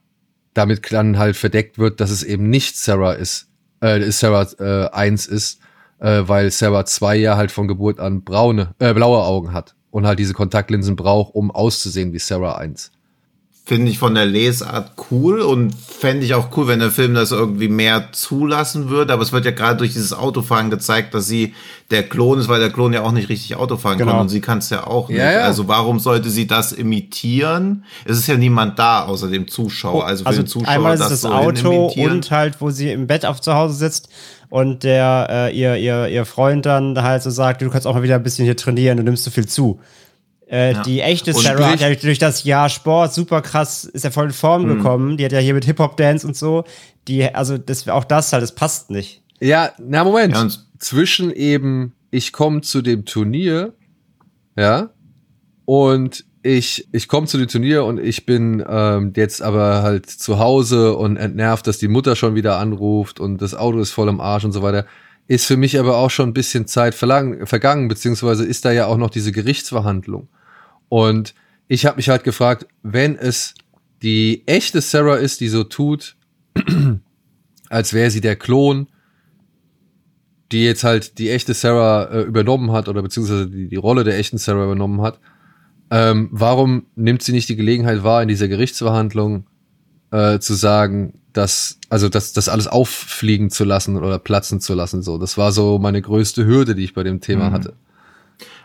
damit 0.55 0.93
dann 0.93 1.19
halt 1.19 1.37
verdeckt 1.37 1.79
wird, 1.79 2.01
dass 2.01 2.11
es 2.11 2.23
eben 2.23 2.49
nicht 2.49 2.77
Sarah 2.77 3.13
ist, 3.13 3.49
äh, 3.81 4.11
Sarah 4.11 4.47
äh, 4.59 4.91
1 4.91 5.27
ist, 5.27 5.61
äh, 5.99 6.23
weil 6.27 6.51
Sarah 6.51 6.85
2 6.85 7.17
ja 7.17 7.37
halt 7.37 7.51
von 7.51 7.69
Geburt 7.69 8.01
an 8.01 8.23
braune, 8.23 8.75
äh, 8.79 8.95
blaue 8.95 9.23
Augen 9.23 9.53
hat 9.53 9.75
und 9.91 10.07
halt 10.07 10.19
diese 10.19 10.35
Kontaktlinsen 10.35 10.97
braucht, 10.97 11.35
um 11.35 11.51
auszusehen 11.51 12.13
wie 12.13 12.19
Sarah 12.19 12.57
1 12.57 12.93
finde 13.67 13.91
ich 13.91 13.99
von 13.99 14.15
der 14.15 14.27
Lesart 14.27 14.93
cool 15.11 15.41
und 15.41 15.75
fände 15.75 16.27
ich 16.27 16.35
auch 16.35 16.55
cool, 16.55 16.69
wenn 16.69 16.81
der 16.81 16.91
Film 16.91 17.15
das 17.15 17.33
irgendwie 17.33 17.69
mehr 17.69 18.13
zulassen 18.13 18.91
würde. 18.91 19.15
Aber 19.15 19.23
es 19.23 19.33
wird 19.33 19.47
ja 19.47 19.53
gerade 19.53 19.79
durch 19.79 19.95
dieses 19.95 20.13
Autofahren 20.13 20.69
gezeigt, 20.69 21.15
dass 21.15 21.27
sie 21.27 21.55
der 21.91 22.03
Klon 22.03 22.39
ist, 22.39 22.49
weil 22.49 22.61
der 22.61 22.69
Klon 22.69 22.93
ja 22.93 23.01
auch 23.01 23.13
nicht 23.13 23.31
richtig 23.31 23.57
Autofahren 23.57 23.97
genau. 23.97 24.13
kann 24.13 24.21
und 24.21 24.29
sie 24.29 24.43
kann 24.43 24.59
es 24.59 24.69
ja 24.69 24.87
auch 24.87 25.09
nicht. 25.09 25.17
Ja, 25.17 25.33
ja. 25.33 25.41
Also 25.45 25.67
warum 25.67 25.99
sollte 25.99 26.29
sie 26.29 26.47
das 26.47 26.73
imitieren? 26.73 27.85
Es 28.05 28.19
ist 28.19 28.27
ja 28.27 28.37
niemand 28.37 28.79
da 28.79 29.05
außer 29.07 29.29
dem 29.29 29.49
Zuschauer. 29.49 30.05
Also 30.05 30.25
für 30.25 30.29
also 30.29 30.43
den 30.43 30.47
Zuschauer 30.47 30.69
einmal 30.69 30.95
ist 30.95 31.01
das, 31.01 31.09
das 31.09 31.21
so 31.23 31.31
Auto 31.31 31.87
und 31.87 32.31
halt, 32.31 32.61
wo 32.61 32.69
sie 32.69 32.91
im 32.91 33.07
Bett 33.07 33.25
auf 33.25 33.41
zu 33.41 33.55
Hause 33.55 33.75
sitzt 33.75 34.11
und 34.51 34.85
der 34.85 35.27
äh, 35.31 35.59
ihr, 35.59 35.77
ihr, 35.77 36.09
ihr 36.09 36.27
Freund 36.27 36.67
dann 36.67 37.01
halt 37.03 37.23
so 37.23 37.31
sagt, 37.31 37.63
du 37.63 37.71
kannst 37.71 37.87
auch 37.87 37.95
mal 37.95 38.03
wieder 38.03 38.17
ein 38.17 38.23
bisschen 38.23 38.45
hier 38.45 38.59
trainieren, 38.59 38.99
du 38.99 39.05
nimmst 39.05 39.25
zu 39.25 39.31
viel 39.31 39.47
zu. 39.47 39.81
Äh, 40.51 40.73
ja. 40.73 40.83
Die 40.83 41.01
echte 41.01 41.33
Sarah 41.33 41.73
hat 41.73 41.81
ja 41.81 41.95
durch 41.95 42.19
das 42.19 42.45
Jahr 42.45 42.69
Sport 42.69 43.15
super 43.15 43.41
krass, 43.41 43.85
ist 43.85 44.05
ja 44.05 44.11
voll 44.11 44.27
in 44.27 44.33
Form 44.33 44.63
mhm. 44.63 44.77
gekommen. 44.77 45.17
Die 45.17 45.25
hat 45.25 45.33
ja 45.33 45.39
hier 45.39 45.55
mit 45.55 45.65
Hip-Hop-Dance 45.65 46.27
und 46.27 46.37
so. 46.37 46.65
Die, 47.09 47.25
also 47.35 47.59
das, 47.59 47.89
auch 47.89 48.05
das 48.05 48.33
halt, 48.33 48.43
das 48.43 48.55
passt 48.55 48.91
nicht. 48.91 49.23
Ja, 49.41 49.73
na 49.79 50.05
Moment. 50.05 50.35
Ja, 50.35 50.49
Zwischen 50.79 51.31
eben, 51.31 51.95
ich 52.11 52.33
komme 52.33 52.61
zu 52.61 52.83
dem 52.83 53.05
Turnier, 53.05 53.73
ja, 54.57 54.91
und 55.65 56.25
ich, 56.43 56.87
ich 56.93 57.09
komme 57.09 57.27
zu 57.27 57.39
dem 57.39 57.49
Turnier 57.49 57.85
und 57.85 57.99
ich 57.99 58.27
bin 58.27 58.63
ähm, 58.69 59.13
jetzt 59.17 59.41
aber 59.41 59.83
halt 59.83 60.11
zu 60.11 60.39
Hause 60.39 60.95
und 60.95 61.17
entnervt, 61.17 61.67
dass 61.67 61.79
die 61.79 61.89
Mutter 61.89 62.17
schon 62.17 62.35
wieder 62.35 62.59
anruft 62.59 63.19
und 63.19 63.41
das 63.41 63.55
Auto 63.55 63.79
ist 63.79 63.93
voll 63.93 64.09
im 64.09 64.21
Arsch 64.21 64.45
und 64.45 64.53
so 64.53 64.63
weiter 64.63 64.85
ist 65.27 65.47
für 65.47 65.57
mich 65.57 65.79
aber 65.79 65.97
auch 65.97 66.11
schon 66.11 66.31
ein 66.31 66.35
bisschen 66.35 66.67
Zeit 66.67 66.95
vergangen, 66.95 67.89
beziehungsweise 67.89 68.45
ist 68.45 68.65
da 68.65 68.73
ja 68.73 68.87
auch 68.87 68.99
noch 68.99 69.11
diese 69.11 69.33
Gerichtsverhandlung. 69.33 70.29
Und 70.89 71.35
ich 71.69 71.87
habe 71.87 71.97
mich 71.97 72.09
halt 72.09 72.25
gefragt, 72.25 72.67
wenn 72.83 73.17
es 73.17 73.55
die 74.03 74.47
echte 74.47 74.81
Sarah 74.81 75.17
ist, 75.17 75.41
die 75.41 75.49
so 75.49 75.65
tut, 75.65 76.17
als 77.71 77.93
wäre 77.93 78.11
sie 78.11 78.21
der 78.21 78.37
Klon, 78.37 78.89
die 80.53 80.65
jetzt 80.65 80.85
halt 80.85 81.19
die 81.19 81.31
echte 81.31 81.55
Sarah 81.55 82.05
äh, 82.05 82.23
übernommen 82.23 82.73
hat 82.73 82.89
oder 82.89 83.03
beziehungsweise 83.03 83.49
die, 83.49 83.69
die 83.69 83.77
Rolle 83.77 84.05
der 84.05 84.19
echten 84.19 84.39
Sarah 84.39 84.65
übernommen 84.65 85.01
hat, 85.01 85.19
ähm, 85.91 86.29
warum 86.33 86.87
nimmt 86.97 87.23
sie 87.23 87.33
nicht 87.33 87.49
die 87.49 87.57
Gelegenheit 87.57 88.05
wahr, 88.05 88.23
in 88.23 88.29
dieser 88.29 88.49
Gerichtsverhandlung 88.49 89.47
äh, 90.11 90.39
zu 90.39 90.55
sagen, 90.55 91.21
das, 91.33 91.79
also 91.89 92.09
das, 92.09 92.33
das 92.33 92.49
alles 92.49 92.69
auffliegen 92.69 93.51
zu 93.51 93.65
lassen 93.65 93.97
oder 93.97 94.19
platzen 94.19 94.61
zu 94.61 94.75
lassen. 94.75 95.03
So, 95.03 95.19
das 95.19 95.37
war 95.37 95.51
so 95.51 95.79
meine 95.79 96.01
größte 96.01 96.47
Hürde, 96.47 96.75
die 96.75 96.85
ich 96.85 96.95
bei 96.95 97.03
dem 97.03 97.21
Thema 97.21 97.51
mhm. 97.51 97.53
hatte. 97.53 97.75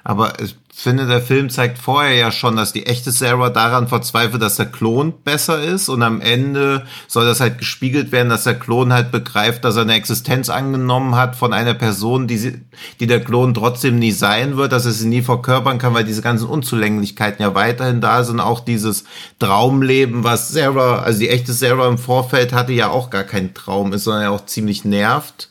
Aber 0.03 0.39
ich 0.41 0.55
finde, 0.71 1.07
der 1.07 1.21
Film 1.21 1.49
zeigt 1.49 1.77
vorher 1.77 2.15
ja 2.15 2.31
schon, 2.31 2.55
dass 2.55 2.71
die 2.71 2.85
echte 2.85 3.11
Sarah 3.11 3.49
daran 3.49 3.89
verzweifelt, 3.89 4.41
dass 4.41 4.55
der 4.55 4.67
Klon 4.67 5.13
besser 5.23 5.61
ist. 5.61 5.89
Und 5.89 6.01
am 6.03 6.21
Ende 6.21 6.85
soll 7.07 7.25
das 7.25 7.41
halt 7.41 7.57
gespiegelt 7.57 8.11
werden, 8.11 8.29
dass 8.29 8.45
der 8.45 8.57
Klon 8.57 8.93
halt 8.93 9.11
begreift, 9.11 9.65
dass 9.65 9.75
er 9.75 9.81
eine 9.81 9.95
Existenz 9.95 10.49
angenommen 10.49 11.15
hat 11.15 11.35
von 11.35 11.53
einer 11.53 11.73
Person, 11.73 12.27
die, 12.27 12.37
sie, 12.37 12.61
die 12.99 13.07
der 13.07 13.23
Klon 13.23 13.53
trotzdem 13.53 13.99
nie 13.99 14.11
sein 14.11 14.55
wird, 14.55 14.71
dass 14.71 14.85
er 14.85 14.93
sie 14.93 15.07
nie 15.07 15.21
verkörpern 15.21 15.79
kann, 15.79 15.93
weil 15.93 16.05
diese 16.05 16.21
ganzen 16.21 16.47
Unzulänglichkeiten 16.47 17.43
ja 17.43 17.53
weiterhin 17.55 17.99
da 17.99 18.23
sind. 18.23 18.39
Auch 18.39 18.61
dieses 18.61 19.03
Traumleben, 19.37 20.23
was 20.23 20.49
Sarah, 20.49 20.99
also 20.99 21.19
die 21.19 21.29
echte 21.29 21.51
Sarah 21.51 21.89
im 21.89 21.97
Vorfeld 21.97 22.53
hatte, 22.53 22.71
ja 22.71 22.89
auch 22.89 23.09
gar 23.09 23.25
kein 23.25 23.53
Traum 23.53 23.91
ist, 23.91 24.05
sondern 24.05 24.23
ja 24.23 24.29
auch 24.29 24.45
ziemlich 24.45 24.85
nervt. 24.85 25.49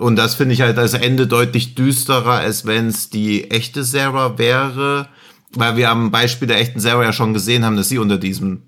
Und 0.00 0.16
das 0.16 0.34
finde 0.34 0.54
ich 0.54 0.62
halt 0.62 0.78
als 0.78 0.94
Ende 0.94 1.26
deutlich 1.26 1.74
düsterer, 1.74 2.32
als 2.32 2.64
wenn 2.64 2.88
es 2.88 3.10
die 3.10 3.50
echte 3.50 3.84
Sarah 3.84 4.38
wäre. 4.38 5.08
Weil 5.52 5.76
wir 5.76 5.90
am 5.90 6.10
Beispiel 6.10 6.48
der 6.48 6.58
echten 6.58 6.80
Sarah 6.80 7.04
ja 7.04 7.12
schon 7.12 7.34
gesehen 7.34 7.64
haben, 7.64 7.76
dass 7.76 7.88
sie 7.88 7.98
unter 7.98 8.16
diesem 8.16 8.62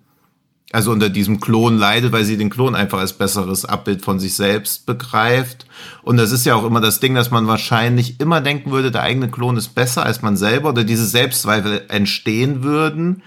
also 0.72 0.90
unter 0.90 1.10
diesem 1.10 1.38
Klon 1.38 1.76
leidet, 1.76 2.12
weil 2.12 2.24
sie 2.24 2.38
den 2.38 2.48
Klon 2.48 2.74
einfach 2.74 2.98
als 2.98 3.12
besseres 3.12 3.66
Abbild 3.66 4.02
von 4.02 4.18
sich 4.18 4.34
selbst 4.34 4.86
begreift. 4.86 5.66
Und 6.02 6.16
das 6.16 6.32
ist 6.32 6.46
ja 6.46 6.54
auch 6.54 6.64
immer 6.64 6.80
das 6.80 6.98
Ding, 6.98 7.14
dass 7.14 7.30
man 7.30 7.46
wahrscheinlich 7.46 8.18
immer 8.20 8.40
denken 8.40 8.70
würde, 8.70 8.90
der 8.90 9.02
eigene 9.02 9.30
Klon 9.30 9.58
ist 9.58 9.74
besser 9.74 10.04
als 10.04 10.22
man 10.22 10.38
selber 10.38 10.70
oder 10.70 10.84
diese 10.84 11.04
Selbstzweifel 11.04 11.84
entstehen 11.88 12.62
würden. 12.62 13.22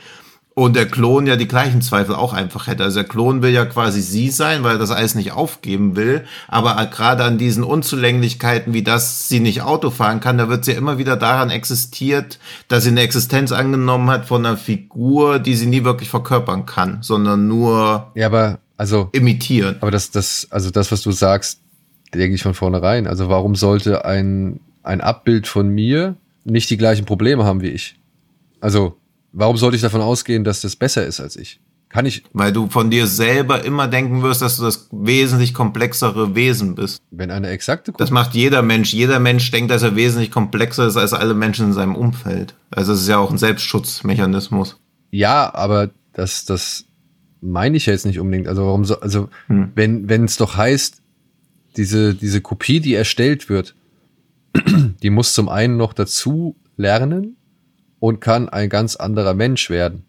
Und 0.57 0.77
der 0.77 0.85
Klon 0.85 1.27
ja 1.27 1.35
die 1.35 1.49
gleichen 1.49 1.81
Zweifel 1.81 2.15
auch 2.15 2.31
einfach 2.31 2.67
hätte. 2.67 2.83
Also 2.83 3.01
der 3.01 3.09
Klon 3.09 3.41
will 3.41 3.51
ja 3.51 3.65
quasi 3.65 4.01
sie 4.01 4.29
sein, 4.29 4.63
weil 4.63 4.77
er 4.77 4.79
das 4.79 4.89
alles 4.89 5.13
nicht 5.13 5.33
aufgeben 5.33 5.97
will. 5.97 6.23
Aber 6.47 6.73
gerade 6.85 7.25
an 7.25 7.37
diesen 7.37 7.65
Unzulänglichkeiten, 7.65 8.73
wie 8.73 8.81
das 8.81 9.27
sie 9.27 9.41
nicht 9.41 9.63
Auto 9.63 9.89
fahren 9.89 10.21
kann, 10.21 10.37
da 10.37 10.47
wird 10.47 10.63
sie 10.63 10.71
immer 10.71 10.97
wieder 10.97 11.17
daran 11.17 11.49
existiert, 11.49 12.39
dass 12.69 12.83
sie 12.85 12.91
eine 12.91 13.01
Existenz 13.01 13.51
angenommen 13.51 14.09
hat 14.09 14.27
von 14.27 14.45
einer 14.45 14.55
Figur, 14.55 15.39
die 15.39 15.55
sie 15.55 15.65
nie 15.65 15.83
wirklich 15.83 16.07
verkörpern 16.07 16.65
kann, 16.65 16.99
sondern 17.01 17.49
nur 17.49 18.11
ja, 18.15 18.27
aber, 18.27 18.59
also, 18.77 19.09
imitieren. 19.11 19.75
aber 19.81 19.91
das, 19.91 20.11
das, 20.11 20.47
also 20.51 20.71
das, 20.71 20.89
was 20.89 21.01
du 21.01 21.11
sagst, 21.11 21.59
denke 22.13 22.33
ich 22.33 22.43
von 22.43 22.53
vornherein. 22.53 23.07
Also 23.07 23.27
warum 23.27 23.55
sollte 23.55 24.05
ein, 24.05 24.61
ein 24.83 25.01
Abbild 25.01 25.47
von 25.47 25.67
mir 25.67 26.15
nicht 26.45 26.69
die 26.69 26.77
gleichen 26.77 27.05
Probleme 27.05 27.43
haben 27.43 27.61
wie 27.61 27.71
ich? 27.71 27.99
Also, 28.61 28.95
warum 29.35 29.57
sollte 29.57 29.75
ich 29.75 29.81
davon 29.81 30.01
ausgehen, 30.01 30.43
dass 30.43 30.61
das 30.61 30.75
besser 30.75 31.05
ist 31.05 31.19
als 31.19 31.35
ich? 31.35 31.59
Kann 31.89 32.05
ich, 32.05 32.23
Weil 32.33 32.51
du 32.51 32.67
von 32.67 32.89
dir 32.89 33.07
selber 33.07 33.63
immer 33.63 33.87
denken 33.87 34.21
wirst, 34.21 34.41
dass 34.41 34.57
du 34.57 34.63
das 34.63 34.89
wesentlich 34.91 35.53
komplexere 35.53 36.35
Wesen 36.35 36.75
bist. 36.75 36.99
wenn 37.11 37.31
eine 37.31 37.47
exakte 37.49 37.93
Das 37.97 38.11
macht 38.11 38.33
jeder 38.33 38.61
Mensch. 38.63 38.91
Jeder 38.91 39.19
Mensch 39.19 39.49
denkt, 39.51 39.71
dass 39.71 39.81
er 39.83 39.95
wesentlich 39.95 40.29
komplexer 40.31 40.87
ist 40.87 40.97
als 40.97 41.13
alle 41.13 41.33
Menschen 41.33 41.67
in 41.67 41.73
seinem 41.73 41.95
Umfeld. 41.95 42.55
Also 42.69 42.91
es 42.91 43.01
ist 43.01 43.07
ja 43.07 43.17
auch 43.17 43.31
ein 43.31 43.37
Selbstschutzmechanismus. 43.37 44.77
Ja, 45.11 45.53
aber 45.53 45.89
das, 46.11 46.43
das 46.43 46.85
meine 47.39 47.77
ich 47.77 47.85
ja 47.85 47.93
jetzt 47.93 48.05
nicht 48.05 48.19
unbedingt. 48.19 48.47
Also 48.49 48.65
warum 48.65 48.83
so, 48.83 48.99
also 48.99 49.29
Hm. 49.47 49.71
wenn, 49.75 50.09
wenn 50.09 50.25
es 50.25 50.35
doch 50.35 50.57
heißt, 50.57 51.01
diese, 51.77 52.13
diese 52.13 52.41
Kopie, 52.41 52.81
die 52.81 52.95
erstellt 52.95 53.47
wird, 53.47 53.75
die 55.01 55.09
muss 55.09 55.33
zum 55.33 55.47
einen 55.47 55.77
noch 55.77 55.93
dazu 55.93 56.55
lernen 56.75 57.37
und 57.99 58.21
kann 58.21 58.49
ein 58.49 58.69
ganz 58.69 58.95
anderer 58.95 59.33
Mensch 59.33 59.69
werden. 59.69 60.05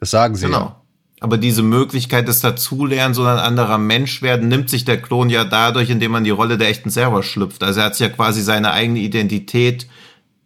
Das 0.00 0.10
sagen 0.10 0.34
sie 0.36 0.46
ja. 0.46 0.52
Genau. 0.52 0.76
Aber 1.20 1.38
diese 1.38 1.62
Möglichkeit 1.62 2.28
des 2.28 2.40
Dazulernen, 2.40 3.14
so 3.14 3.24
ein 3.24 3.38
anderer 3.38 3.78
Mensch 3.78 4.20
werden, 4.20 4.48
nimmt 4.48 4.68
sich 4.68 4.84
der 4.84 5.00
Klon 5.00 5.30
ja 5.30 5.44
dadurch, 5.44 5.88
indem 5.88 6.12
man 6.12 6.24
die 6.24 6.30
Rolle 6.30 6.58
der 6.58 6.68
echten 6.68 6.90
selber 6.90 7.22
schlüpft. 7.22 7.62
Also 7.62 7.80
er 7.80 7.86
hat 7.86 7.94
sich 7.94 8.06
ja 8.06 8.12
quasi 8.12 8.42
seine 8.42 8.72
eigene 8.72 8.98
Identität 8.98 9.86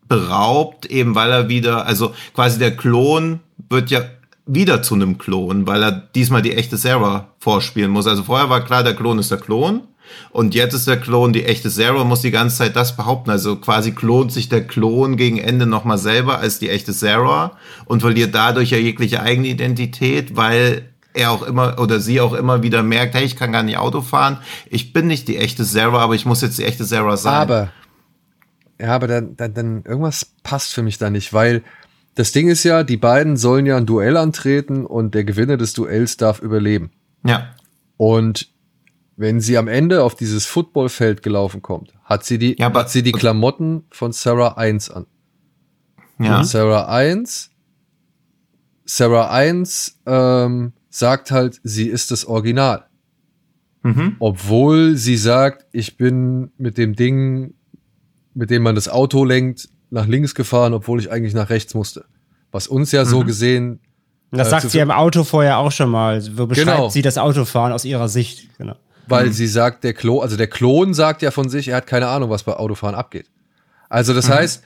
beraubt, 0.07 0.87
eben 0.87 1.15
weil 1.15 1.33
er 1.33 1.49
wieder, 1.49 1.87
also 1.87 2.15
quasi 2.35 2.59
der 2.59 2.77
Klon 2.77 3.41
wird 3.69 3.91
ja 3.91 4.03
wieder 4.47 4.83
zu 4.83 4.95
einem 4.95 5.19
Klon, 5.19 5.67
weil 5.67 5.83
er 5.83 5.93
diesmal 5.93 6.43
die 6.43 6.55
echte 6.55 6.77
Sarah 6.77 7.29
vorspielen 7.39 7.91
muss. 7.91 8.07
Also 8.07 8.23
vorher 8.23 8.49
war 8.49 8.65
klar, 8.65 8.83
der 8.83 8.95
Klon 8.95 9.19
ist 9.19 9.31
der 9.31 9.39
Klon. 9.39 9.83
Und 10.31 10.55
jetzt 10.55 10.75
ist 10.75 10.87
der 10.87 10.99
Klon 10.99 11.33
die 11.33 11.45
echte 11.45 11.71
Sarah, 11.71 12.05
muss 12.05 12.21
die 12.21 12.31
ganze 12.31 12.57
Zeit 12.57 12.77
das 12.77 12.97
behaupten. 12.97 13.31
Also 13.31 13.57
quasi 13.57 13.93
klont 13.93 14.33
sich 14.33 14.49
der 14.49 14.67
Klon 14.67 15.17
gegen 15.17 15.39
Ende 15.39 15.67
nochmal 15.67 15.99
selber 15.99 16.39
als 16.39 16.59
die 16.59 16.71
echte 16.71 16.93
Sarah 16.93 17.57
und 17.87 18.01
verliert 18.01 18.35
dadurch 18.35 18.71
ja 18.71 18.79
jegliche 18.79 19.23
eigene 19.23 19.49
Identität, 19.49 20.37
weil 20.37 20.89
er 21.15 21.33
auch 21.33 21.43
immer 21.43 21.79
oder 21.79 22.01
sie 22.01 22.21
auch 22.21 22.33
immer 22.33 22.63
wieder 22.63 22.83
merkt, 22.83 23.15
hey, 23.15 23.25
ich 23.25 23.37
kann 23.37 23.53
gar 23.53 23.63
nicht 23.63 23.79
Auto 23.79 24.03
fahren. 24.03 24.39
Ich 24.71 24.93
bin 24.93 25.07
nicht 25.07 25.29
die 25.29 25.37
echte 25.37 25.65
Sarah, 25.65 26.01
aber 26.01 26.15
ich 26.15 26.27
muss 26.27 26.43
jetzt 26.43 26.59
die 26.59 26.65
echte 26.65 26.85
Sarah 26.85 27.17
sein. 27.17 27.35
Aber, 27.35 27.73
ja, 28.81 28.95
aber 28.95 29.09
dann, 29.09 29.37
dann, 29.37 29.55
dann 29.55 29.83
irgendwas 29.85 30.33
passt 30.43 30.75
für 30.75 30.83
mich 30.83 30.99
da 30.99 31.11
nicht, 31.11 31.33
weil 31.33 31.63
das 32.15 32.33
Ding 32.33 32.49
ist 32.49 32.65
ja, 32.65 32.83
die 32.83 32.97
beiden 32.97 33.37
sollen 33.37 33.65
ja 33.65 33.77
ein 33.77 33.87
Duell 33.87 34.17
antreten 34.17 34.85
und 34.85 35.15
der 35.15 35.25
Gewinner 35.25 35.57
des 35.57 35.73
Duells 35.73 36.17
darf 36.17 36.41
überleben. 36.41 36.91
ja, 37.25 37.55
Und 37.97 38.49
wenn 39.19 39.41
sie 39.41 39.59
am 39.59 39.69
Ende 39.69 40.03
auf 40.05 40.15
dieses 40.15 40.47
Footballfeld 40.47 41.23
gelaufen 41.23 41.61
kommt, 41.61 41.93
hat 42.05 42.25
sie 42.25 42.39
die, 42.39 42.57
Ja, 42.59 42.67
aber- 42.67 42.81
hat 42.81 42.91
sie 42.91 43.03
die 43.03 43.13
Klamotten 43.13 43.85
von 43.91 44.13
Sarah 44.13 44.55
1 44.57 44.91
an. 44.91 45.07
ja. 46.19 46.39
Und 46.39 46.45
Sarah 46.47 46.87
1, 46.89 47.51
Sarah 48.85 49.31
1 49.31 49.99
ähm, 50.07 50.73
sagt 50.89 51.31
halt, 51.31 51.61
sie 51.63 51.89
ist 51.89 52.11
das 52.11 52.25
Original. 52.25 52.85
Mhm. 53.83 54.17
Obwohl 54.19 54.97
sie 54.97 55.17
sagt, 55.17 55.67
ich 55.73 55.97
bin 55.97 56.51
mit 56.57 56.79
dem 56.79 56.95
Ding, 56.97 57.55
mit 58.35 58.51
dem 58.51 58.63
man 58.63 58.75
das 58.75 58.89
Auto 58.89 59.25
lenkt, 59.25 59.69
nach 59.91 60.07
links 60.07 60.35
gefahren, 60.35 60.75
obwohl 60.75 61.01
ich 61.01 61.11
eigentlich 61.11 61.35
nach 61.35 61.51
rechts 61.51 61.75
musste. 61.75 62.05
Was 62.51 62.67
uns 62.67 62.93
ja 62.93 63.05
Mhm. 63.05 63.09
so 63.09 63.21
gesehen, 63.25 63.81
das 64.31 64.49
Äh, 64.49 64.51
sagt 64.51 64.71
sie 64.71 64.79
ja 64.79 64.83
im 64.85 64.91
Auto 64.91 65.25
vorher 65.25 65.59
auch 65.59 65.73
schon 65.73 65.91
mal. 65.91 66.23
Wo 66.37 66.47
beschreibt 66.47 66.69
Genau. 66.77 66.89
sie 66.89 67.03
das 67.03 67.19
Autofahren 67.19 67.73
aus 67.73 67.85
ihrer 67.85 68.09
Sicht? 68.09 68.49
Genau. 68.59 68.77
Weil 69.09 69.33
sie 69.33 69.47
sagt, 69.47 69.85
der 69.85 69.95
Klon, 69.95 70.23
also 70.23 70.37
der 70.37 70.49
Klon 70.49 70.95
sagt 70.95 71.23
ja 71.23 71.31
von 71.31 71.49
sich, 71.49 71.69
er 71.69 71.77
hat 71.77 71.87
keine 71.87 72.09
Ahnung, 72.09 72.31
was 72.31 72.43
bei 72.43 72.55
Autofahren 72.55 72.95
abgeht. 72.95 73.27
Also 73.89 74.15
das 74.15 74.29
heißt, 74.29 74.63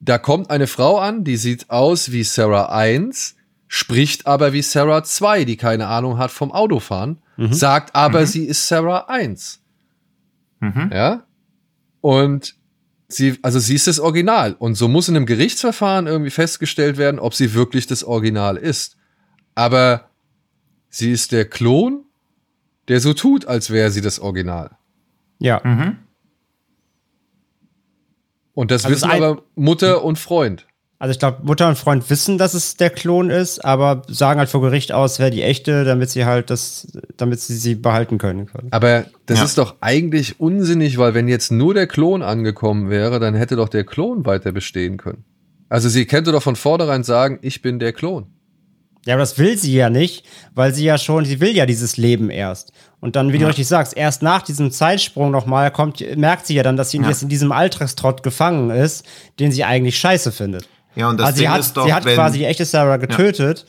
da 0.00 0.18
kommt 0.18 0.50
eine 0.50 0.66
Frau 0.66 0.98
an, 0.98 1.24
die 1.24 1.36
sieht 1.36 1.70
aus 1.70 2.12
wie 2.12 2.24
Sarah 2.24 2.66
1, 2.66 3.36
spricht 3.68 4.26
aber 4.26 4.52
wie 4.52 4.62
Sarah 4.62 5.02
2, 5.02 5.44
die 5.44 5.56
keine 5.56 5.86
Ahnung 5.86 6.18
hat 6.18 6.30
vom 6.30 6.52
Autofahren, 6.52 7.18
sagt 7.50 7.94
aber, 7.94 8.26
sie 8.26 8.44
ist 8.44 8.68
Sarah 8.68 9.06
1. 9.08 9.60
Mhm. 10.60 10.90
Ja? 10.92 11.24
Und 12.00 12.54
sie, 13.08 13.38
also 13.42 13.58
sie 13.58 13.74
ist 13.74 13.86
das 13.86 13.98
Original. 13.98 14.54
Und 14.58 14.74
so 14.74 14.88
muss 14.88 15.08
in 15.08 15.16
einem 15.16 15.26
Gerichtsverfahren 15.26 16.06
irgendwie 16.06 16.30
festgestellt 16.30 16.96
werden, 16.96 17.18
ob 17.18 17.34
sie 17.34 17.54
wirklich 17.54 17.86
das 17.86 18.04
Original 18.04 18.56
ist. 18.56 18.96
Aber 19.54 20.10
sie 20.90 21.12
ist 21.12 21.32
der 21.32 21.44
Klon, 21.46 22.04
der 22.88 23.00
so 23.00 23.12
tut, 23.14 23.46
als 23.46 23.70
wäre 23.70 23.90
sie 23.90 24.00
das 24.00 24.18
Original. 24.18 24.70
Ja. 25.38 25.60
Mhm. 25.64 25.98
Und 28.54 28.70
das 28.70 28.84
Also 28.84 28.96
wissen 28.96 29.10
aber 29.10 29.42
Mutter 29.54 30.04
und 30.04 30.18
Freund. 30.18 30.66
Also 31.00 31.10
ich 31.10 31.18
glaube, 31.18 31.38
Mutter 31.42 31.68
und 31.68 31.76
Freund 31.76 32.08
wissen, 32.08 32.38
dass 32.38 32.54
es 32.54 32.76
der 32.76 32.88
Klon 32.88 33.28
ist, 33.28 33.62
aber 33.64 34.02
sagen 34.08 34.38
halt 34.38 34.48
vor 34.48 34.60
Gericht 34.62 34.92
aus, 34.92 35.18
wer 35.18 35.30
die 35.30 35.42
echte, 35.42 35.84
damit 35.84 36.08
sie 36.10 36.24
halt 36.24 36.50
das, 36.50 36.96
damit 37.16 37.40
sie 37.40 37.56
sie 37.56 37.74
behalten 37.74 38.16
können. 38.16 38.48
Aber 38.70 39.04
das 39.26 39.38
Ja. 39.40 39.44
ist 39.44 39.58
doch 39.58 39.74
eigentlich 39.80 40.38
unsinnig, 40.40 40.96
weil 40.96 41.12
wenn 41.12 41.26
jetzt 41.28 41.50
nur 41.50 41.74
der 41.74 41.88
Klon 41.88 42.22
angekommen 42.22 42.88
wäre, 42.90 43.18
dann 43.18 43.34
hätte 43.34 43.56
doch 43.56 43.68
der 43.68 43.84
Klon 43.84 44.24
weiter 44.24 44.52
bestehen 44.52 44.96
können. 44.96 45.24
Also 45.68 45.88
sie 45.88 46.06
könnte 46.06 46.30
doch 46.30 46.42
von 46.42 46.56
vornherein 46.56 47.02
sagen, 47.02 47.38
ich 47.42 47.60
bin 47.60 47.80
der 47.80 47.92
Klon. 47.92 48.26
Ja, 49.06 49.14
aber 49.14 49.20
das 49.22 49.36
will 49.38 49.58
sie 49.58 49.74
ja 49.74 49.90
nicht, 49.90 50.24
weil 50.54 50.72
sie 50.72 50.84
ja 50.84 50.96
schon, 50.96 51.24
sie 51.24 51.40
will 51.40 51.54
ja 51.54 51.66
dieses 51.66 51.96
Leben 51.96 52.30
erst. 52.30 52.72
Und 53.00 53.16
dann, 53.16 53.32
wie 53.34 53.38
du 53.38 53.46
richtig 53.46 53.68
sagst, 53.68 53.94
erst 53.96 54.22
nach 54.22 54.40
diesem 54.40 54.70
Zeitsprung 54.70 55.30
nochmal 55.30 55.70
kommt, 55.70 56.02
merkt 56.16 56.46
sie 56.46 56.54
ja 56.54 56.62
dann, 56.62 56.76
dass 56.78 56.90
sie 56.90 56.98
Ja. 56.98 57.08
jetzt 57.08 57.22
in 57.22 57.28
diesem 57.28 57.52
Alltagstrott 57.52 58.22
gefangen 58.22 58.70
ist, 58.70 59.04
den 59.38 59.52
sie 59.52 59.62
eigentlich 59.64 59.98
scheiße 59.98 60.32
findet. 60.32 60.66
Ja, 60.96 61.10
und 61.10 61.18
das 61.18 61.26
also 61.26 61.36
sie 61.36 61.42
Ding 61.42 61.52
hat, 61.52 61.60
ist 61.60 61.76
doch, 61.76 61.84
sie 61.84 61.92
hat 61.92 62.04
wenn, 62.06 62.14
quasi 62.14 62.38
die 62.38 62.44
echte 62.46 62.64
Sarah 62.64 62.96
getötet, 62.96 63.66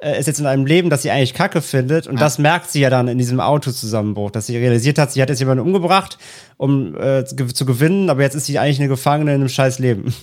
äh, 0.00 0.18
ist 0.18 0.26
jetzt 0.26 0.40
in 0.40 0.46
einem 0.46 0.64
Leben, 0.64 0.88
das 0.90 1.02
sie 1.02 1.10
eigentlich 1.10 1.34
kacke 1.34 1.60
findet. 1.60 2.06
Und 2.06 2.18
das 2.20 2.38
merkt 2.38 2.70
sie 2.70 2.80
ja 2.80 2.88
dann 2.88 3.08
in 3.08 3.18
diesem 3.18 3.40
Autozusammenbruch, 3.40 4.30
dass 4.30 4.46
sie 4.46 4.56
realisiert 4.56 4.98
hat, 4.98 5.12
sie 5.12 5.20
hat 5.20 5.28
jetzt 5.28 5.40
jemanden 5.40 5.64
umgebracht, 5.64 6.16
um 6.56 6.96
äh, 6.96 7.24
zu, 7.26 7.36
zu 7.48 7.66
gewinnen, 7.66 8.08
aber 8.08 8.22
jetzt 8.22 8.34
ist 8.36 8.46
sie 8.46 8.58
eigentlich 8.58 8.78
eine 8.78 8.88
Gefangene 8.88 9.34
in 9.34 9.40
einem 9.40 9.48
scheiß 9.50 9.80
Leben. 9.80 10.14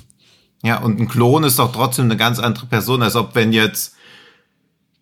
Ja, 0.64 0.80
und 0.80 1.00
ein 1.00 1.08
Klon 1.08 1.44
ist 1.44 1.60
doch 1.60 1.72
trotzdem 1.72 2.06
eine 2.06 2.18
ganz 2.18 2.40
andere 2.40 2.66
Person, 2.66 3.04
als 3.04 3.16
ob 3.16 3.36
wenn 3.36 3.54
jetzt 3.54 3.95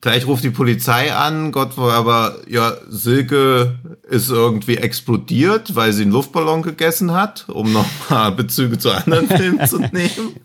gleich 0.03 0.27
ruft 0.27 0.43
die 0.43 0.49
Polizei 0.49 1.13
an, 1.13 1.53
Gott, 1.53 1.77
aber 1.77 2.35
ja, 2.49 2.73
Silke 2.89 3.79
ist 4.09 4.29
irgendwie 4.29 4.75
explodiert, 4.75 5.77
weil 5.77 5.93
sie 5.93 6.01
einen 6.01 6.11
Luftballon 6.11 6.61
gegessen 6.61 7.13
hat, 7.13 7.45
um 7.47 7.71
nochmal 7.71 8.31
Bezüge 8.35 8.77
zu 8.77 8.91
anderen 8.91 9.29
Filmen 9.29 9.65
zu 9.65 9.79
nehmen. 9.79 10.35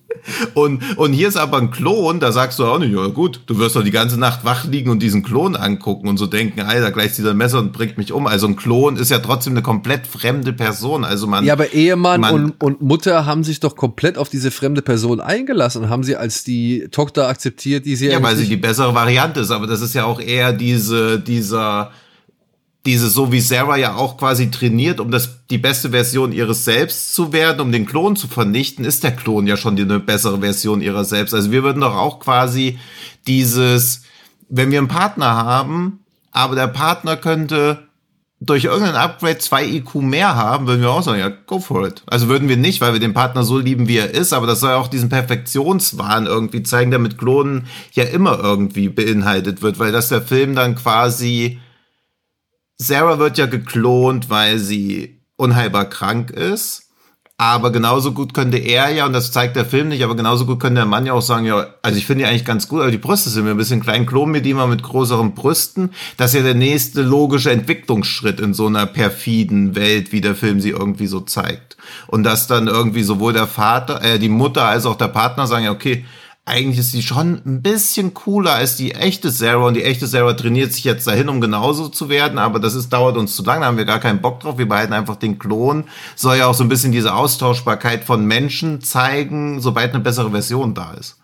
Und, 0.55 0.99
und 0.99 1.13
hier 1.13 1.29
ist 1.29 1.37
aber 1.37 1.59
ein 1.59 1.71
Klon, 1.71 2.21
da 2.21 2.33
sagst 2.33 2.59
du 2.59 2.65
auch 2.65 2.79
nicht, 2.79 2.93
ja 2.93 3.07
gut, 3.09 3.41
du 3.47 3.59
wirst 3.59 3.77
doch 3.77 3.83
die 3.83 3.91
ganze 3.91 4.19
Nacht 4.19 4.45
wach 4.45 4.65
liegen 4.65 4.91
und 4.91 5.03
diesen 5.03 5.23
Klon 5.23 5.57
angucken 5.57 6.09
und 6.09 6.17
so 6.17 6.27
denken, 6.27 6.61
Alter, 6.61 6.91
gleich 6.91 7.15
zieht 7.15 7.25
er 7.25 7.33
ein 7.33 7.37
Messer 7.37 7.59
und 7.59 7.73
bringt 7.73 7.99
mich 7.99 8.13
um. 8.13 8.27
Also 8.27 8.47
ein 8.47 8.57
Klon 8.57 8.97
ist 8.97 9.11
ja 9.11 9.19
trotzdem 9.19 9.53
eine 9.53 9.63
komplett 9.63 10.07
fremde 10.07 10.53
Person. 10.53 11.05
Also 11.05 11.27
man. 11.27 11.45
Ja, 11.45 11.53
aber 11.53 11.73
Ehemann 11.73 12.21
Man- 12.21 12.35
und, 12.35 12.63
und 12.63 12.83
Mutter 12.83 13.27
haben 13.27 13.45
sich 13.45 13.61
doch 13.61 13.77
komplett 13.77 14.19
auf 14.19 14.29
diese 14.29 14.51
fremde 14.51 14.83
Person 14.83 15.21
eingelassen 15.21 15.85
und 15.85 15.91
haben 15.91 16.03
sie 16.03 16.17
als 16.17 16.45
die 16.45 16.89
Tochter 16.91 17.29
akzeptiert, 17.29 17.87
die 17.87 17.97
sie 17.97 18.07
Ja, 18.07 18.23
weil 18.23 18.33
eigentlich 18.33 18.49
sie 18.49 18.57
die 18.57 18.57
bessere 18.57 18.95
Variante 18.95 19.41
ist, 19.41 19.51
aber 19.51 19.67
das 19.67 19.81
ist 19.81 19.95
ja 19.95 20.05
auch 20.05 20.21
eher 20.21 20.53
diese, 20.53 21.21
dieser, 21.21 21.93
diese, 22.89 23.11
so 23.11 23.31
wie 23.31 23.41
Sarah 23.43 23.77
ja 23.77 23.97
auch 23.97 24.17
quasi 24.17 24.51
trainiert, 24.51 24.99
um 24.99 25.11
das, 25.11 25.45
die 25.51 25.59
beste 25.59 25.91
Version 25.91 26.33
ihres 26.33 26.65
Selbst 26.65 27.15
zu 27.15 27.35
werden, 27.35 27.61
um 27.61 27.71
den 27.71 27.85
Klon 27.85 28.17
zu 28.17 28.29
vernichten, 28.29 28.83
ist 28.87 29.05
der 29.05 29.15
Klon 29.15 29.47
ja 29.47 29.59
schon 29.59 29.77
die, 29.77 29.83
eine 29.83 30.01
bessere 30.01 30.39
Version 30.41 30.81
ihrer 30.81 31.05
selbst. 31.05 31.35
Also 31.35 31.51
wir 31.51 31.63
würden 31.63 31.83
doch 31.83 31.95
auch 31.95 32.19
quasi 32.19 32.79
dieses, 33.27 34.05
wenn 34.49 34.71
wir 34.71 34.79
einen 34.79 34.89
Partner 34.89 35.37
haben, 35.37 35.99
aber 36.33 36.55
der 36.55 36.69
Partner 36.69 37.19
könnte 37.19 37.89
durch 38.41 38.65
irgendein 38.65 38.97
Upgrade 38.97 39.37
zwei 39.37 39.67
IQ 39.67 39.97
mehr 39.97 40.35
haben, 40.35 40.67
würden 40.67 40.81
wir 40.81 40.91
auch 40.91 41.03
sagen, 41.03 41.21
ja, 41.21 41.29
go 41.29 41.59
for 41.61 41.87
it. 41.87 42.03
Also 42.07 42.29
würden 42.29 42.49
wir 42.49 42.57
nicht, 42.57 42.81
weil 42.81 42.95
wir 42.95 43.01
den 43.01 43.13
Partner 43.13 43.43
so 43.43 43.59
lieben, 43.59 43.87
wie 43.87 43.99
er 43.99 44.15
ist, 44.15 44.33
aber 44.33 44.47
das 44.47 44.61
soll 44.61 44.73
auch 44.73 44.89
diesen 44.89 45.11
Perfektionswahn 45.11 46.25
irgendwie 46.25 46.63
zeigen, 46.63 46.91
der 46.91 47.01
mit 47.01 47.19
Klonen 47.19 47.67
ja 47.93 48.05
immer 48.05 48.39
irgendwie 48.39 48.89
beinhaltet 48.89 49.61
wird, 49.61 49.79
weil 49.79 49.93
das 49.93 50.09
der 50.09 50.23
Film 50.23 50.55
dann 50.55 50.75
quasi 50.75 51.59
Sarah 52.81 53.19
wird 53.19 53.39
ja 53.39 53.47
geklont, 53.47 54.31
weil 54.31 54.59
sie 54.59 55.21
unheilbar 55.37 55.87
krank 55.87 56.31
ist. 56.31 56.85
Aber 57.41 57.71
genauso 57.71 58.13
gut 58.15 58.35
könnte 58.35 58.57
er 58.57 58.91
ja, 58.91 59.07
und 59.07 59.13
das 59.13 59.31
zeigt 59.31 59.55
der 59.55 59.65
Film 59.65 59.89
nicht, 59.89 60.03
aber 60.03 60.17
genauso 60.17 60.45
gut 60.45 60.59
könnte 60.59 60.81
der 60.81 60.87
Mann 60.87 61.07
ja 61.07 61.13
auch 61.13 61.23
sagen, 61.23 61.47
ja, 61.47 61.69
also 61.83 61.97
ich 61.97 62.05
finde 62.05 62.25
die 62.25 62.29
eigentlich 62.29 62.45
ganz 62.45 62.67
gut, 62.67 62.81
aber 62.81 62.91
die 62.91 62.99
Brüste 62.99 63.31
sind 63.31 63.45
mir 63.45 63.53
ein 63.53 63.57
bisschen 63.57 63.81
klein, 63.81 64.07
klon 64.07 64.33
mir 64.33 64.43
die 64.43 64.55
mal 64.55 64.67
mit 64.67 64.83
größeren 64.83 65.37
Brüsten. 65.37 65.91
Das 66.17 66.33
ist 66.33 66.39
ja 66.39 66.43
der 66.43 66.57
nächste 66.57 67.03
logische 67.03 67.53
Entwicklungsschritt 67.53 68.41
in 68.41 68.55
so 68.55 68.67
einer 68.67 68.87
perfiden 68.87 69.77
Welt, 69.77 70.11
wie 70.11 70.21
der 70.21 70.35
Film 70.35 70.61
sie 70.61 70.71
irgendwie 70.71 71.07
so 71.07 71.21
zeigt. 71.21 71.77
Und 72.09 72.25
dass 72.25 72.49
dann 72.49 72.67
irgendwie 72.67 73.05
sowohl 73.05 73.33
der 73.35 73.47
Vater, 73.47 74.03
äh, 74.03 74.19
die 74.19 74.29
Mutter 74.29 74.65
als 74.65 74.85
auch 74.85 74.97
der 74.97 75.07
Partner 75.07 75.47
sagen, 75.47 75.67
ja, 75.67 75.71
okay, 75.71 76.05
eigentlich 76.49 76.79
ist 76.79 76.93
sie 76.93 77.03
schon 77.03 77.41
ein 77.47 77.63
bisschen 77.63 78.15
cooler 78.15 78.55
als 78.55 78.77
die 78.77 78.95
echte 78.95 79.31
Sarah 79.31 79.67
und 79.67 79.75
die 79.75 79.85
echte 79.85 80.07
Sarah 80.07 80.33
trainiert 80.33 80.73
sich 80.73 80.85
jetzt 80.85 81.07
dahin, 81.07 81.29
um 81.29 81.41
genauso 81.41 81.89
zu 81.89 82.09
werden, 82.09 82.39
aber 82.39 82.59
das 82.59 82.75
ist, 82.75 82.93
dauert 82.93 83.17
uns 83.17 83.37
zu 83.37 83.45
lang, 83.45 83.61
da 83.61 83.67
haben 83.67 83.77
wir 83.77 83.85
gar 83.85 84.01
keinen 84.01 84.21
Bock 84.21 84.41
drauf, 84.41 84.59
wir 84.59 84.69
behalten 84.69 84.93
einfach 84.93 85.17
den 85.17 85.39
Klon, 85.39 85.85
soll 86.17 86.39
ja 86.39 86.47
auch 86.47 86.55
so 86.55 86.65
ein 86.65 86.69
bisschen 86.69 86.93
diese 86.93 87.15
Austauschbarkeit 87.15 88.05
von 88.05 88.25
Menschen 88.25 88.81
zeigen, 88.81 89.61
sobald 89.61 89.95
eine 89.95 90.03
bessere 90.03 90.31
Version 90.31 90.75
da 90.75 90.93
ist. 90.95 91.19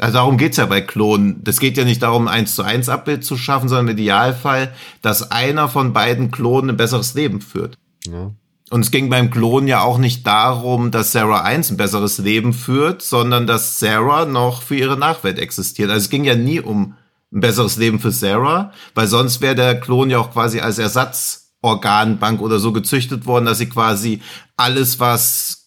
Also 0.00 0.14
darum 0.14 0.38
geht's 0.38 0.56
ja 0.56 0.64
bei 0.64 0.80
Klonen. 0.80 1.44
Das 1.44 1.60
geht 1.60 1.76
ja 1.76 1.84
nicht 1.84 2.02
darum, 2.02 2.26
eins 2.26 2.54
zu 2.54 2.62
eins 2.62 2.88
Abbild 2.88 3.22
zu 3.22 3.36
schaffen, 3.36 3.68
sondern 3.68 3.88
im 3.88 3.92
Idealfall, 3.98 4.72
dass 5.02 5.30
einer 5.30 5.68
von 5.68 5.92
beiden 5.92 6.30
Klonen 6.30 6.70
ein 6.70 6.76
besseres 6.78 7.12
Leben 7.12 7.42
führt. 7.42 7.76
Ja. 8.06 8.32
Und 8.70 8.82
es 8.82 8.92
ging 8.92 9.10
beim 9.10 9.30
Klon 9.30 9.66
ja 9.66 9.82
auch 9.82 9.98
nicht 9.98 10.24
darum, 10.26 10.92
dass 10.92 11.10
Sarah 11.10 11.42
1 11.42 11.72
ein 11.72 11.76
besseres 11.76 12.18
Leben 12.18 12.52
führt, 12.52 13.02
sondern 13.02 13.48
dass 13.48 13.80
Sarah 13.80 14.26
noch 14.26 14.62
für 14.62 14.76
ihre 14.76 14.96
Nachwelt 14.96 15.40
existiert. 15.40 15.90
Also 15.90 16.04
es 16.04 16.10
ging 16.10 16.22
ja 16.22 16.36
nie 16.36 16.60
um 16.60 16.94
ein 17.32 17.40
besseres 17.40 17.76
Leben 17.76 17.98
für 17.98 18.12
Sarah, 18.12 18.72
weil 18.94 19.08
sonst 19.08 19.40
wäre 19.40 19.56
der 19.56 19.80
Klon 19.80 20.08
ja 20.08 20.18
auch 20.18 20.32
quasi 20.32 20.60
als 20.60 20.78
Ersatzorganbank 20.78 22.40
oder 22.40 22.60
so 22.60 22.72
gezüchtet 22.72 23.26
worden, 23.26 23.44
dass 23.44 23.58
sie 23.58 23.68
quasi 23.68 24.22
alles, 24.56 25.00
was 25.00 25.60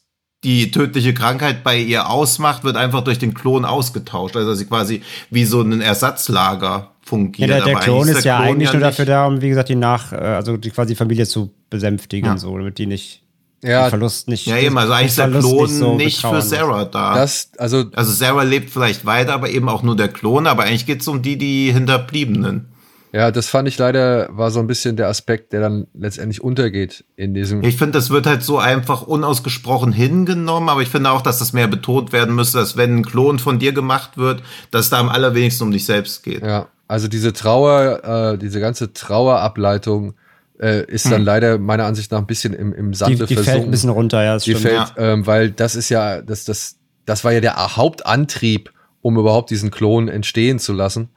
die 0.46 0.72
tödliche 0.72 1.14
Krankheit 1.14 1.64
bei 1.64 1.78
ihr 1.78 2.10
ausmacht, 2.10 2.64
wird 2.64 2.78
einfach 2.78 3.04
durch 3.04 3.20
den 3.20 3.34
Klon 3.34 3.66
ausgetauscht. 3.66 4.38
Also 4.38 4.50
dass 4.52 4.60
sie 4.60 4.66
quasi 4.66 5.02
wie 5.30 5.44
so 5.44 5.62
ein 5.62 5.82
Ersatzlager 5.82 6.92
fungiert. 7.02 7.50
Ja, 7.50 7.58
der, 7.58 7.66
der 7.66 7.76
Klon 7.76 8.08
ist 8.08 8.24
ja 8.24 8.38
Klon 8.38 8.48
eigentlich 8.48 8.70
ja 8.70 8.74
nur 8.74 8.82
dafür 8.82 9.06
da, 9.06 9.26
um 9.26 9.42
wie 9.42 9.50
gesagt 9.50 9.70
die 9.70 9.76
nach, 9.76 10.14
äh, 10.14 10.16
also 10.16 10.56
die 10.58 10.70
quasi 10.70 10.96
Familie 10.96 11.26
zu 11.26 11.54
besänftigen, 11.74 12.30
ja. 12.30 12.38
so 12.38 12.56
damit 12.56 12.78
die 12.78 12.86
nicht 12.86 13.24
ja, 13.64 13.90
Verlust 13.90 14.28
nicht. 14.28 14.46
Ja, 14.46 14.58
eben, 14.58 14.78
also 14.78 14.94
eigentlich 14.94 15.08
ist 15.08 15.18
der 15.18 15.30
Klon 15.30 15.64
nicht, 15.64 15.76
so 15.76 15.96
nicht 15.96 16.22
für 16.22 16.42
Sarah 16.42 16.86
da. 16.86 17.16
Das, 17.16 17.50
also, 17.58 17.86
also 17.94 18.12
Sarah 18.12 18.44
lebt 18.44 18.70
vielleicht 18.70 19.06
weiter, 19.06 19.34
aber 19.34 19.50
eben 19.50 19.70
auch 19.70 19.84
nur 19.84 19.96
der 19.96 20.10
Klon, 20.10 20.48
aber 20.48 20.64
eigentlich 20.64 20.86
geht's 20.86 21.08
um 21.08 21.22
die, 21.22 21.38
die 21.38 21.72
Hinterbliebenen. 21.72 22.68
Ja, 23.14 23.32
das 23.32 23.48
fand 23.48 23.68
ich 23.68 23.78
leider, 23.78 24.28
war 24.32 24.52
so 24.52 24.60
ein 24.60 24.68
bisschen 24.68 24.96
der 24.96 25.08
Aspekt, 25.08 25.54
der 25.54 25.62
dann 25.62 25.88
letztendlich 25.94 26.44
untergeht 26.44 27.06
in 27.16 27.34
diesem. 27.34 27.64
Ich 27.64 27.78
finde, 27.78 27.94
das 27.94 28.10
wird 28.10 28.26
halt 28.26 28.44
so 28.44 28.58
einfach 28.58 29.04
unausgesprochen 29.04 29.94
hingenommen, 29.94 30.68
aber 30.68 30.82
ich 30.82 30.90
finde 30.90 31.12
auch, 31.12 31.22
dass 31.22 31.40
das 31.40 31.54
mehr 31.54 31.68
betont 31.68 32.12
werden 32.12 32.36
müsste, 32.36 32.58
dass 32.58 32.76
wenn 32.76 32.98
ein 32.98 33.06
Klon 33.06 33.40
von 33.40 33.60
dir 33.60 33.72
gemacht 33.72 34.18
wird, 34.18 34.44
dass 34.72 34.86
es 34.86 34.90
da 34.90 35.00
am 35.00 35.10
allerwenigsten 35.10 35.64
um 35.64 35.72
dich 35.72 35.86
selbst 35.86 36.24
geht. 36.24 36.44
Ja, 36.44 36.68
also 36.88 37.08
diese 37.08 37.34
Trauer, 37.34 38.34
äh, 38.34 38.38
diese 38.38 38.60
ganze 38.60 38.94
Trauerableitung 38.94 40.16
äh, 40.60 40.86
ist 40.86 41.06
dann 41.06 41.20
hm. 41.20 41.26
leider 41.26 41.58
meiner 41.58 41.86
Ansicht 41.86 42.12
nach 42.12 42.20
ein 42.20 42.28
bisschen 42.28 42.54
im, 42.54 42.74
im 42.74 42.94
Sande 42.94 43.18
die, 43.18 43.26
die 43.26 43.34
versunken. 43.36 43.54
fällt 43.54 43.68
ein 43.68 43.72
bisschen 43.72 43.90
runter, 43.90 44.24
ja. 44.24 44.34
Das 44.36 44.44
die 44.44 44.52
stimmt. 44.52 44.68
fällt, 44.68 44.94
ja. 44.98 45.14
Ähm, 45.14 45.26
weil 45.26 45.52
das 45.52 45.76
ist 45.76 45.90
ja, 45.90 46.22
das, 46.22 46.46
das, 46.46 46.78
das 47.06 47.24
war 47.24 47.32
ja 47.32 47.42
der 47.42 47.76
Hauptantrieb, 47.76 48.72
um 49.02 49.18
überhaupt 49.18 49.50
diesen 49.50 49.72
Klon 49.72 50.08
entstehen 50.08 50.60
zu 50.60 50.74
lassen. 50.74 51.10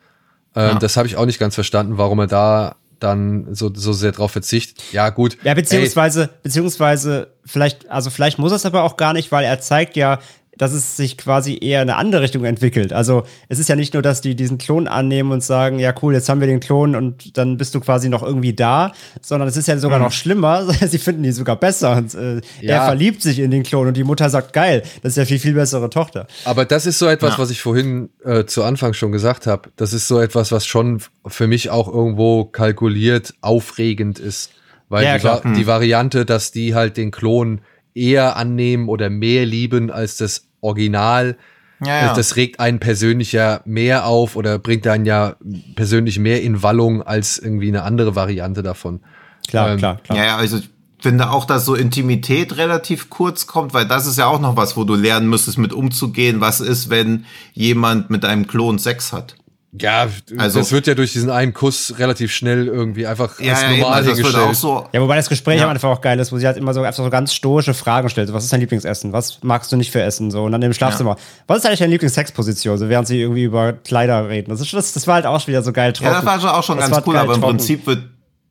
Ähm, 0.54 0.70
ja. 0.70 0.74
Das 0.78 0.96
habe 0.96 1.06
ich 1.06 1.16
auch 1.16 1.26
nicht 1.26 1.38
ganz 1.38 1.54
verstanden, 1.54 1.98
warum 1.98 2.18
er 2.18 2.26
da 2.26 2.76
dann 2.98 3.54
so, 3.54 3.70
so 3.74 3.92
sehr 3.92 4.12
drauf 4.12 4.32
verzichtet. 4.32 4.82
Ja, 4.92 5.10
gut. 5.10 5.36
Ja, 5.42 5.54
beziehungsweise, 5.54 6.22
ey. 6.22 6.28
beziehungsweise, 6.42 7.34
vielleicht, 7.44 7.90
also 7.90 8.10
vielleicht 8.10 8.38
muss 8.38 8.52
er 8.52 8.56
es 8.56 8.66
aber 8.66 8.84
auch 8.84 8.96
gar 8.96 9.12
nicht, 9.12 9.30
weil 9.32 9.44
er 9.44 9.60
zeigt 9.60 9.96
ja, 9.96 10.18
dass 10.56 10.72
es 10.72 10.96
sich 10.96 11.16
quasi 11.16 11.58
eher 11.60 11.82
in 11.82 11.90
eine 11.90 11.98
andere 11.98 12.22
Richtung 12.22 12.44
entwickelt. 12.44 12.92
Also 12.92 13.24
es 13.48 13.58
ist 13.58 13.68
ja 13.68 13.76
nicht 13.76 13.94
nur, 13.94 14.02
dass 14.02 14.20
die 14.20 14.34
diesen 14.34 14.58
Klon 14.58 14.88
annehmen 14.88 15.32
und 15.32 15.42
sagen, 15.42 15.78
ja 15.78 15.94
cool, 16.02 16.14
jetzt 16.14 16.28
haben 16.28 16.40
wir 16.40 16.46
den 16.46 16.60
Klon 16.60 16.96
und 16.96 17.36
dann 17.36 17.56
bist 17.56 17.74
du 17.74 17.80
quasi 17.80 18.08
noch 18.08 18.22
irgendwie 18.22 18.54
da, 18.54 18.92
sondern 19.20 19.48
es 19.48 19.56
ist 19.56 19.68
ja 19.68 19.78
sogar 19.78 19.98
mhm. 19.98 20.06
noch 20.06 20.12
schlimmer, 20.12 20.66
sie 20.86 20.98
finden 20.98 21.22
die 21.22 21.32
sogar 21.32 21.56
besser 21.56 21.96
und 21.96 22.14
äh, 22.14 22.40
ja. 22.60 22.76
er 22.76 22.84
verliebt 22.86 23.22
sich 23.22 23.38
in 23.38 23.50
den 23.50 23.62
Klon 23.62 23.88
und 23.88 23.96
die 23.96 24.04
Mutter 24.04 24.30
sagt, 24.30 24.52
geil, 24.52 24.82
das 25.02 25.12
ist 25.12 25.16
ja 25.16 25.24
viel, 25.24 25.38
viel 25.38 25.54
bessere 25.54 25.90
Tochter. 25.90 26.26
Aber 26.44 26.64
das 26.64 26.86
ist 26.86 26.98
so 26.98 27.06
etwas, 27.06 27.34
ja. 27.34 27.38
was 27.38 27.50
ich 27.50 27.60
vorhin 27.60 28.10
äh, 28.24 28.44
zu 28.44 28.64
Anfang 28.64 28.94
schon 28.94 29.12
gesagt 29.12 29.46
habe. 29.46 29.70
Das 29.76 29.92
ist 29.92 30.08
so 30.08 30.20
etwas, 30.20 30.52
was 30.52 30.66
schon 30.66 31.00
für 31.26 31.46
mich 31.46 31.70
auch 31.70 31.88
irgendwo 31.92 32.44
kalkuliert 32.44 33.34
aufregend 33.40 34.18
ist. 34.18 34.50
Weil 34.88 35.04
ja, 35.04 35.18
die, 35.18 35.44
hm. 35.44 35.54
die 35.54 35.66
Variante, 35.66 36.24
dass 36.24 36.52
die 36.52 36.74
halt 36.74 36.96
den 36.96 37.10
Klon 37.10 37.60
eher 37.94 38.36
annehmen 38.36 38.88
oder 38.88 39.10
mehr 39.10 39.46
lieben 39.46 39.90
als 39.90 40.16
das 40.16 40.45
Original. 40.60 41.36
Ja, 41.84 42.06
ja. 42.06 42.14
Das 42.14 42.36
regt 42.36 42.58
einen 42.58 42.78
persönlich 42.78 43.32
ja 43.32 43.60
mehr 43.64 44.06
auf 44.06 44.36
oder 44.36 44.58
bringt 44.58 44.86
einen 44.86 45.04
ja 45.04 45.36
persönlich 45.74 46.18
mehr 46.18 46.42
in 46.42 46.62
Wallung 46.62 47.02
als 47.02 47.38
irgendwie 47.38 47.68
eine 47.68 47.82
andere 47.82 48.16
Variante 48.16 48.62
davon. 48.62 49.00
Klar, 49.48 49.72
ähm, 49.72 49.78
klar, 49.78 50.00
klar. 50.02 50.18
Ja, 50.18 50.24
ja, 50.24 50.36
also 50.36 50.56
ich 50.56 50.70
finde 50.98 51.30
auch, 51.30 51.44
dass 51.44 51.64
so 51.64 51.74
Intimität 51.74 52.56
relativ 52.56 53.10
kurz 53.10 53.46
kommt, 53.46 53.74
weil 53.74 53.86
das 53.86 54.06
ist 54.06 54.18
ja 54.18 54.26
auch 54.26 54.40
noch 54.40 54.56
was, 54.56 54.76
wo 54.76 54.84
du 54.84 54.94
lernen 54.94 55.28
müsstest, 55.28 55.58
mit 55.58 55.72
umzugehen. 55.72 56.40
Was 56.40 56.60
ist, 56.60 56.88
wenn 56.88 57.26
jemand 57.52 58.08
mit 58.08 58.24
einem 58.24 58.46
Klon 58.46 58.78
Sex 58.78 59.12
hat? 59.12 59.36
Ja, 59.72 60.06
also, 60.38 60.60
das 60.60 60.72
wird 60.72 60.86
ja 60.86 60.94
durch 60.94 61.12
diesen 61.12 61.28
einen 61.28 61.52
Kuss 61.52 61.94
relativ 61.98 62.32
schnell 62.32 62.66
irgendwie 62.66 63.06
einfach 63.06 63.38
ja, 63.40 63.52
als 63.52 63.62
normal 63.62 63.78
ja, 63.78 63.88
also 63.88 64.14
hingestellt. 64.14 64.56
So, 64.56 64.86
ja, 64.92 65.00
wobei 65.02 65.16
das 65.16 65.28
Gespräch 65.28 65.60
ja. 65.60 65.68
einfach 65.68 65.90
auch 65.90 66.00
geil 66.00 66.18
ist, 66.18 66.32
wo 66.32 66.38
sie 66.38 66.46
halt 66.46 66.56
immer 66.56 66.72
so 66.72 66.82
einfach 66.82 67.04
so 67.04 67.10
ganz 67.10 67.34
stoische 67.34 67.74
Fragen 67.74 68.08
stellt. 68.08 68.32
Was 68.32 68.44
ist 68.44 68.52
dein 68.52 68.60
Lieblingsessen? 68.60 69.12
Was 69.12 69.42
magst 69.42 69.70
du 69.72 69.76
nicht 69.76 69.90
für 69.90 70.00
Essen? 70.00 70.30
So, 70.30 70.44
und 70.44 70.52
dann 70.52 70.62
im 70.62 70.72
Schlafzimmer. 70.72 71.10
Ja. 71.10 71.16
Was 71.46 71.58
ist 71.58 71.66
eigentlich 71.66 71.80
deine 71.80 71.92
Lieblingssexposition? 71.92 72.78
So, 72.78 72.88
während 72.88 73.06
sie 73.06 73.20
irgendwie 73.20 73.44
über 73.44 73.74
Kleider 73.74 74.28
reden. 74.28 74.50
Das, 74.50 74.60
ist, 74.60 74.72
das, 74.72 74.92
das 74.92 75.06
war 75.06 75.16
halt 75.16 75.26
auch 75.26 75.46
wieder 75.46 75.62
so 75.62 75.72
geil 75.72 75.92
trocken. 75.92 76.10
Ja, 76.10 76.22
das 76.22 76.26
war 76.26 76.40
schon 76.40 76.50
auch 76.50 76.62
schon 76.62 76.78
das 76.78 76.90
ganz 76.90 77.06
cool, 77.06 77.16
aber 77.16 77.34
im 77.34 77.40
trocken. 77.40 77.56
Prinzip 77.58 77.86
wird 77.86 78.04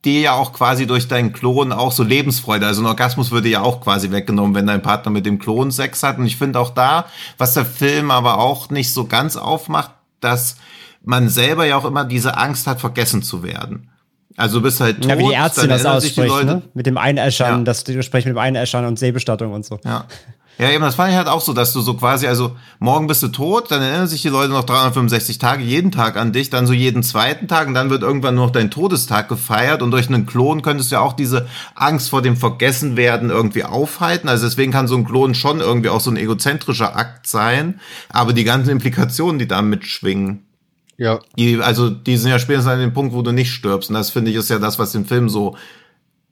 dir 0.04 0.22
ja 0.22 0.34
auch 0.34 0.54
quasi 0.54 0.86
durch 0.86 1.08
deinen 1.08 1.34
Klon 1.34 1.72
auch 1.72 1.92
so 1.92 2.04
Lebensfreude. 2.04 2.68
Also 2.68 2.84
ein 2.84 2.86
Orgasmus 2.86 3.32
würde 3.32 3.50
ja 3.50 3.62
auch 3.62 3.82
quasi 3.82 4.12
weggenommen, 4.12 4.54
wenn 4.54 4.68
dein 4.68 4.82
Partner 4.82 5.12
mit 5.12 5.26
dem 5.26 5.40
Klon 5.40 5.72
Sex 5.72 6.04
hat. 6.04 6.20
Und 6.20 6.28
ich 6.28 6.38
finde 6.38 6.60
auch 6.60 6.70
da, 6.70 7.06
was 7.38 7.56
der 7.56 7.66
Film 7.66 8.12
aber 8.12 8.38
auch 8.38 8.70
nicht 8.70 8.94
so 8.94 9.08
ganz 9.08 9.36
aufmacht, 9.36 9.92
dass 10.20 10.58
man 11.06 11.30
selber 11.30 11.66
ja 11.66 11.78
auch 11.78 11.86
immer 11.86 12.06
diese 12.06 12.38
Angst 12.38 12.68
hat, 12.68 12.82
vergessen 12.82 13.24
zu 13.24 13.44
werden. 13.44 13.90
Also 14.38 14.58
du 14.58 14.64
bist 14.64 14.82
halt 14.82 15.02
tot, 15.02 15.10
ja, 15.10 15.18
wie 15.18 15.28
die 15.28 15.34
Ärztin 15.34 15.70
das 15.70 15.86
ausspricht, 15.86 16.44
ne? 16.44 16.62
Mit 16.74 16.86
dem 16.86 16.98
Einäschern, 16.98 17.60
ja. 17.60 17.64
das 17.64 17.86
Gespräch 17.86 18.26
mit 18.26 18.34
dem 18.34 18.38
Einäschern 18.38 18.86
und 18.86 19.00
Seebestattung 19.00 19.54
und 19.54 19.66
so. 19.66 19.80
Ja. 19.86 20.06
Ja, 20.58 20.70
eben, 20.70 20.84
das 20.84 20.96
fand 20.96 21.12
ich 21.12 21.18
halt 21.18 21.28
auch 21.28 21.42
so, 21.42 21.52
dass 21.52 21.74
du 21.74 21.82
so 21.82 21.96
quasi, 21.96 22.28
also 22.28 22.56
morgen 22.80 23.08
bist 23.08 23.22
du 23.22 23.28
tot, 23.28 23.72
dann 23.72 23.82
erinnern 23.82 24.08
sich 24.08 24.22
die 24.22 24.30
Leute 24.30 24.54
noch 24.54 24.64
365 24.64 25.38
Tage 25.38 25.64
jeden 25.64 25.92
Tag 25.92 26.16
an 26.16 26.32
dich, 26.32 26.50
dann 26.50 26.66
so 26.66 26.72
jeden 26.72 27.04
zweiten 27.04 27.50
Tag 27.50 27.68
und 27.68 27.74
dann 27.74 27.90
wird 27.90 28.04
irgendwann 28.04 28.36
nur 28.36 28.46
noch 28.46 28.54
dein 28.54 28.72
Todestag 28.72 29.28
gefeiert 29.28 29.82
und 29.82 29.92
durch 29.92 30.08
einen 30.08 30.26
Klon 30.26 30.62
könntest 30.62 30.92
du 30.92 30.96
ja 30.96 31.02
auch 31.02 31.12
diese 31.12 31.48
Angst 31.76 32.10
vor 32.10 32.22
dem 32.22 32.38
Vergessenwerden 32.38 33.32
irgendwie 33.32 33.66
aufhalten. 33.66 34.30
Also 34.30 34.46
deswegen 34.46 34.72
kann 34.72 34.88
so 34.88 34.96
ein 34.96 35.04
Klon 35.04 35.36
schon 35.36 35.60
irgendwie 35.60 35.90
auch 35.90 36.00
so 36.00 36.10
ein 36.10 36.18
egozentrischer 36.18 36.96
Akt 36.96 37.28
sein, 37.28 37.82
aber 38.08 38.32
die 38.32 38.46
ganzen 38.46 38.70
Implikationen, 38.70 39.40
die 39.40 39.50
da 39.50 39.62
mitschwingen, 39.62 40.45
ja. 40.98 41.20
Die, 41.38 41.60
also, 41.62 41.90
die 41.90 42.18
sind 42.18 42.32
ja 42.32 42.40
spätestens 42.40 42.72
an 42.72 42.80
dem 42.80 42.94
Punkt, 42.94 43.14
wo 43.14 43.22
du 43.22 43.32
nicht 43.32 43.52
stirbst. 43.52 43.90
Und 43.90 43.96
das 43.96 44.10
finde 44.10 44.32
ich 44.32 44.38
ist 44.38 44.50
ja 44.50 44.60
das, 44.60 44.80
was 44.80 44.92
den 44.92 45.06
Film 45.06 45.30
so 45.30 45.58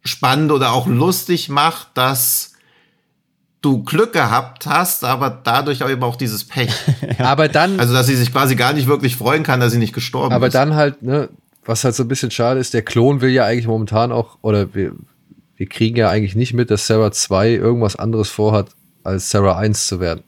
spannend 0.03 0.51
oder 0.51 0.71
auch 0.73 0.87
lustig 0.87 1.49
macht, 1.49 1.89
dass 1.95 2.53
du 3.61 3.83
Glück 3.83 4.13
gehabt 4.13 4.65
hast, 4.65 5.05
aber 5.05 5.29
dadurch 5.43 5.83
auch 5.83 5.89
eben 5.89 6.03
auch 6.03 6.15
dieses 6.15 6.43
Pech. 6.43 6.71
ja. 7.19 7.25
Aber 7.25 7.47
dann. 7.47 7.79
Also, 7.79 7.93
dass 7.93 8.07
sie 8.07 8.15
sich 8.15 8.31
quasi 8.31 8.55
gar 8.55 8.73
nicht 8.73 8.87
wirklich 8.87 9.15
freuen 9.15 9.43
kann, 9.43 9.59
dass 9.59 9.71
sie 9.71 9.79
nicht 9.79 9.93
gestorben 9.93 10.33
aber 10.33 10.47
ist. 10.47 10.55
Aber 10.55 10.65
dann 10.65 10.75
halt, 10.75 11.01
ne, 11.01 11.29
was 11.65 11.83
halt 11.83 11.95
so 11.95 12.03
ein 12.03 12.07
bisschen 12.07 12.31
schade 12.31 12.59
ist, 12.59 12.73
der 12.73 12.81
Klon 12.83 13.21
will 13.21 13.31
ja 13.31 13.45
eigentlich 13.45 13.67
momentan 13.67 14.11
auch, 14.11 14.37
oder 14.41 14.73
wir, 14.73 14.93
wir 15.55 15.67
kriegen 15.67 15.95
ja 15.97 16.09
eigentlich 16.09 16.35
nicht 16.35 16.53
mit, 16.53 16.71
dass 16.71 16.87
Sarah 16.87 17.11
2 17.11 17.51
irgendwas 17.51 17.95
anderes 17.95 18.29
vorhat, 18.29 18.69
als 19.03 19.29
Sarah 19.29 19.57
1 19.57 19.87
zu 19.87 19.99
werden. 19.99 20.23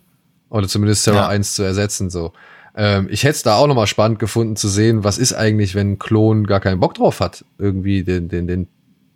Oder 0.50 0.68
zumindest 0.68 1.04
Sarah 1.04 1.24
ja. 1.24 1.28
1 1.28 1.56
zu 1.56 1.64
ersetzen, 1.64 2.10
so. 2.10 2.32
Ähm, 2.76 3.08
ich 3.10 3.24
hätte 3.24 3.36
es 3.36 3.44
da 3.44 3.56
auch 3.56 3.68
nochmal 3.68 3.88
spannend 3.88 4.20
gefunden 4.20 4.56
zu 4.56 4.68
sehen, 4.68 5.04
was 5.04 5.18
ist 5.18 5.34
eigentlich, 5.34 5.76
wenn 5.76 5.94
ein 5.94 6.00
Klon 6.00 6.46
gar 6.46 6.60
keinen 6.60 6.80
Bock 6.80 6.94
drauf 6.94 7.20
hat, 7.22 7.46
irgendwie 7.58 8.04
den, 8.04 8.28
den, 8.28 8.48
den 8.48 8.68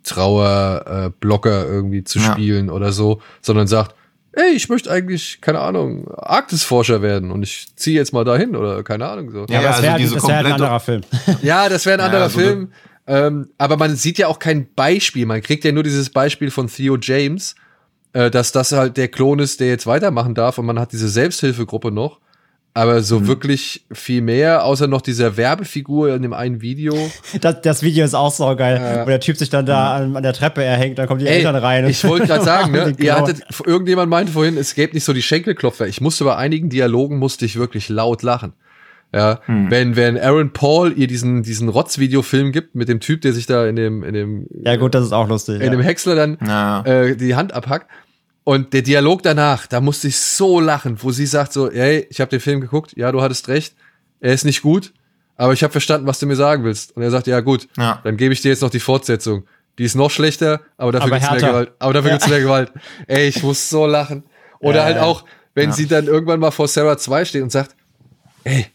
Trauerblocker 0.02 1.66
äh, 1.66 1.68
irgendwie 1.68 2.04
zu 2.04 2.18
ja. 2.18 2.32
spielen 2.32 2.70
oder 2.70 2.92
so, 2.92 3.20
sondern 3.42 3.66
sagt, 3.66 3.94
ey, 4.32 4.52
ich 4.54 4.68
möchte 4.68 4.90
eigentlich, 4.90 5.40
keine 5.40 5.60
Ahnung, 5.60 6.10
Arktisforscher 6.16 7.02
werden 7.02 7.30
und 7.30 7.42
ich 7.42 7.74
ziehe 7.76 7.96
jetzt 7.96 8.12
mal 8.12 8.24
dahin 8.24 8.56
oder 8.56 8.82
keine 8.82 9.06
Ahnung 9.06 9.30
so. 9.30 9.46
Ja, 9.48 9.60
ja 9.60 9.62
das 9.62 9.76
also 9.76 9.82
wäre 9.82 9.92
halt, 9.92 10.10
wär 10.10 10.36
halt 10.36 10.46
ein 10.46 10.52
anderer 10.52 10.80
Film. 10.80 11.02
Ja, 11.42 11.68
das 11.68 11.86
wäre 11.86 11.98
ein 11.98 12.04
anderer 12.04 12.20
ja, 12.20 12.26
also 12.26 12.38
Film. 12.38 12.72
Ähm, 13.06 13.48
aber 13.58 13.76
man 13.76 13.96
sieht 13.96 14.18
ja 14.18 14.28
auch 14.28 14.38
kein 14.38 14.72
Beispiel. 14.74 15.26
Man 15.26 15.42
kriegt 15.42 15.64
ja 15.64 15.72
nur 15.72 15.82
dieses 15.82 16.10
Beispiel 16.10 16.50
von 16.50 16.68
Theo 16.68 16.96
James, 17.00 17.56
äh, 18.12 18.30
dass 18.30 18.52
das 18.52 18.72
halt 18.72 18.96
der 18.96 19.08
Klon 19.08 19.38
ist, 19.40 19.60
der 19.60 19.68
jetzt 19.68 19.86
weitermachen 19.86 20.34
darf 20.34 20.58
und 20.58 20.66
man 20.66 20.78
hat 20.78 20.92
diese 20.92 21.08
Selbsthilfegruppe 21.08 21.90
noch. 21.90 22.20
Aber 22.72 23.02
so 23.02 23.18
Mhm. 23.20 23.26
wirklich 23.26 23.84
viel 23.92 24.22
mehr, 24.22 24.64
außer 24.64 24.86
noch 24.86 25.00
dieser 25.00 25.36
Werbefigur 25.36 26.14
in 26.14 26.22
dem 26.22 26.32
einen 26.32 26.62
Video. 26.62 26.94
Das, 27.40 27.60
das 27.62 27.82
Video 27.82 28.04
ist 28.04 28.14
auch 28.14 28.30
so 28.32 28.54
geil, 28.54 29.00
wo 29.04 29.08
der 29.08 29.18
Typ 29.20 29.36
sich 29.36 29.50
dann 29.50 29.66
da 29.66 29.96
an, 29.96 30.16
an 30.16 30.22
der 30.22 30.32
Treppe 30.32 30.62
erhängt, 30.62 30.98
dann 30.98 31.06
kommen 31.08 31.18
die 31.20 31.26
Ey, 31.26 31.38
Eltern 31.38 31.56
rein. 31.56 31.88
ich 31.88 32.04
wollte 32.04 32.26
gerade 32.28 32.44
sagen, 32.52 32.72
ne, 32.72 32.94
ihr 32.98 33.16
hattet, 33.16 33.42
irgendjemand 33.66 34.08
meinte 34.10 34.32
vorhin, 34.32 34.56
es 34.56 34.74
gäbe 34.74 34.94
nicht 34.94 35.04
so 35.04 35.12
die 35.12 35.22
Schenkelklopfer. 35.22 35.88
Ich 35.88 36.00
musste 36.00 36.24
bei 36.24 36.36
einigen 36.36 36.68
Dialogen, 36.70 37.18
musste 37.18 37.44
ich 37.44 37.56
wirklich 37.58 37.88
laut 37.88 38.22
lachen. 38.22 38.52
Ja, 39.12 39.40
wenn, 39.48 39.96
wenn 39.96 40.16
Aaron 40.16 40.52
Paul 40.52 40.92
ihr 40.96 41.08
diesen, 41.08 41.42
diesen 41.42 41.68
Rotz-Videofilm 41.68 42.52
gibt 42.52 42.76
mit 42.76 42.88
dem 42.88 43.00
Typ, 43.00 43.22
der 43.22 43.32
sich 43.32 43.46
da 43.46 43.66
in 43.66 43.74
dem, 43.74 44.04
in 44.04 44.14
dem, 44.14 44.46
Ja, 44.64 44.76
gut, 44.76 44.94
das 44.94 45.04
ist 45.04 45.10
auch 45.12 45.28
lustig. 45.28 45.56
in 45.56 45.62
ja. 45.62 45.70
dem 45.70 45.80
Häcksler 45.80 46.14
dann 46.14 46.38
Ja. 46.46 46.82
äh, 46.84 47.16
die 47.16 47.34
Hand 47.34 47.52
abhackt. 47.52 47.90
Und 48.50 48.72
der 48.72 48.82
Dialog 48.82 49.22
danach, 49.22 49.68
da 49.68 49.80
musste 49.80 50.08
ich 50.08 50.18
so 50.18 50.58
lachen, 50.58 51.00
wo 51.04 51.12
sie 51.12 51.26
sagt 51.26 51.52
so, 51.52 51.70
hey, 51.70 52.08
ich 52.10 52.20
habe 52.20 52.30
den 52.32 52.40
Film 52.40 52.60
geguckt, 52.60 52.96
ja, 52.96 53.12
du 53.12 53.22
hattest 53.22 53.46
recht, 53.46 53.76
er 54.18 54.32
ist 54.34 54.44
nicht 54.44 54.62
gut, 54.62 54.92
aber 55.36 55.52
ich 55.52 55.62
habe 55.62 55.70
verstanden, 55.70 56.08
was 56.08 56.18
du 56.18 56.26
mir 56.26 56.34
sagen 56.34 56.64
willst. 56.64 56.96
Und 56.96 57.04
er 57.04 57.12
sagt, 57.12 57.28
ja 57.28 57.38
gut, 57.42 57.68
Ja. 57.76 58.00
dann 58.02 58.16
gebe 58.16 58.32
ich 58.34 58.42
dir 58.42 58.48
jetzt 58.48 58.62
noch 58.62 58.70
die 58.70 58.80
Fortsetzung. 58.80 59.44
Die 59.78 59.84
ist 59.84 59.94
noch 59.94 60.10
schlechter, 60.10 60.62
aber 60.78 60.90
dafür 60.90 61.12
Aber 61.12 61.20
gibt's 61.20 61.30
mehr. 61.30 61.50
Gewalt. 61.52 61.72
Aber 61.78 61.92
dafür 61.92 62.10
Ja. 62.10 62.16
gibt's 62.16 62.28
mehr 62.28 62.40
Gewalt. 62.40 62.72
Ey, 63.06 63.28
ich 63.28 63.40
muss 63.44 63.70
so 63.70 63.86
lachen. 63.86 64.24
Oder 64.58 64.78
Ja, 64.80 64.84
halt 64.86 64.98
auch, 64.98 65.24
wenn 65.54 65.68
Ja. 65.68 65.76
sie 65.76 65.86
dann 65.86 66.08
irgendwann 66.08 66.40
mal 66.40 66.50
vor 66.50 66.66
Sarah 66.66 66.98
2 66.98 67.24
steht 67.26 67.44
und 67.44 67.52
sagt, 67.52 67.76
ey, 68.42 68.66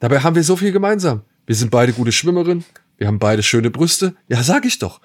dabei 0.00 0.18
haben 0.18 0.34
wir 0.34 0.42
so 0.42 0.56
viel 0.56 0.72
gemeinsam. 0.72 1.20
Wir 1.46 1.54
sind 1.54 1.70
beide 1.70 1.92
gute 1.92 2.10
Schwimmerinnen, 2.10 2.64
wir 3.02 3.08
haben 3.08 3.18
beide 3.18 3.42
schöne 3.42 3.68
Brüste. 3.68 4.14
Ja, 4.28 4.44
sag 4.44 4.64
ich 4.64 4.78
doch. 4.78 5.00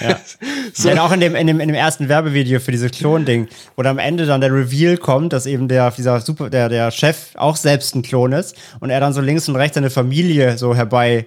Ja. 0.00 0.20
So. 0.76 0.88
Ja, 0.88 0.94
und 0.94 1.00
auch 1.00 1.12
in 1.12 1.20
dem, 1.20 1.36
in, 1.36 1.46
dem, 1.46 1.60
in 1.60 1.68
dem 1.68 1.76
ersten 1.76 2.08
Werbevideo 2.08 2.58
für 2.58 2.72
dieses 2.72 2.90
Klon-Ding, 2.90 3.46
wo 3.76 3.82
dann 3.82 3.92
am 3.92 3.98
Ende 3.98 4.26
dann 4.26 4.40
der 4.40 4.52
Reveal 4.52 4.96
kommt, 4.96 5.32
dass 5.32 5.46
eben 5.46 5.68
der, 5.68 5.92
dieser 5.92 6.20
Super, 6.20 6.50
der, 6.50 6.68
der 6.68 6.90
Chef 6.90 7.28
auch 7.36 7.54
selbst 7.54 7.94
ein 7.94 8.02
Klon 8.02 8.32
ist 8.32 8.56
und 8.80 8.90
er 8.90 8.98
dann 8.98 9.12
so 9.12 9.20
links 9.20 9.48
und 9.48 9.54
rechts 9.54 9.76
seine 9.76 9.88
Familie 9.88 10.58
so 10.58 10.74
herbei 10.74 11.26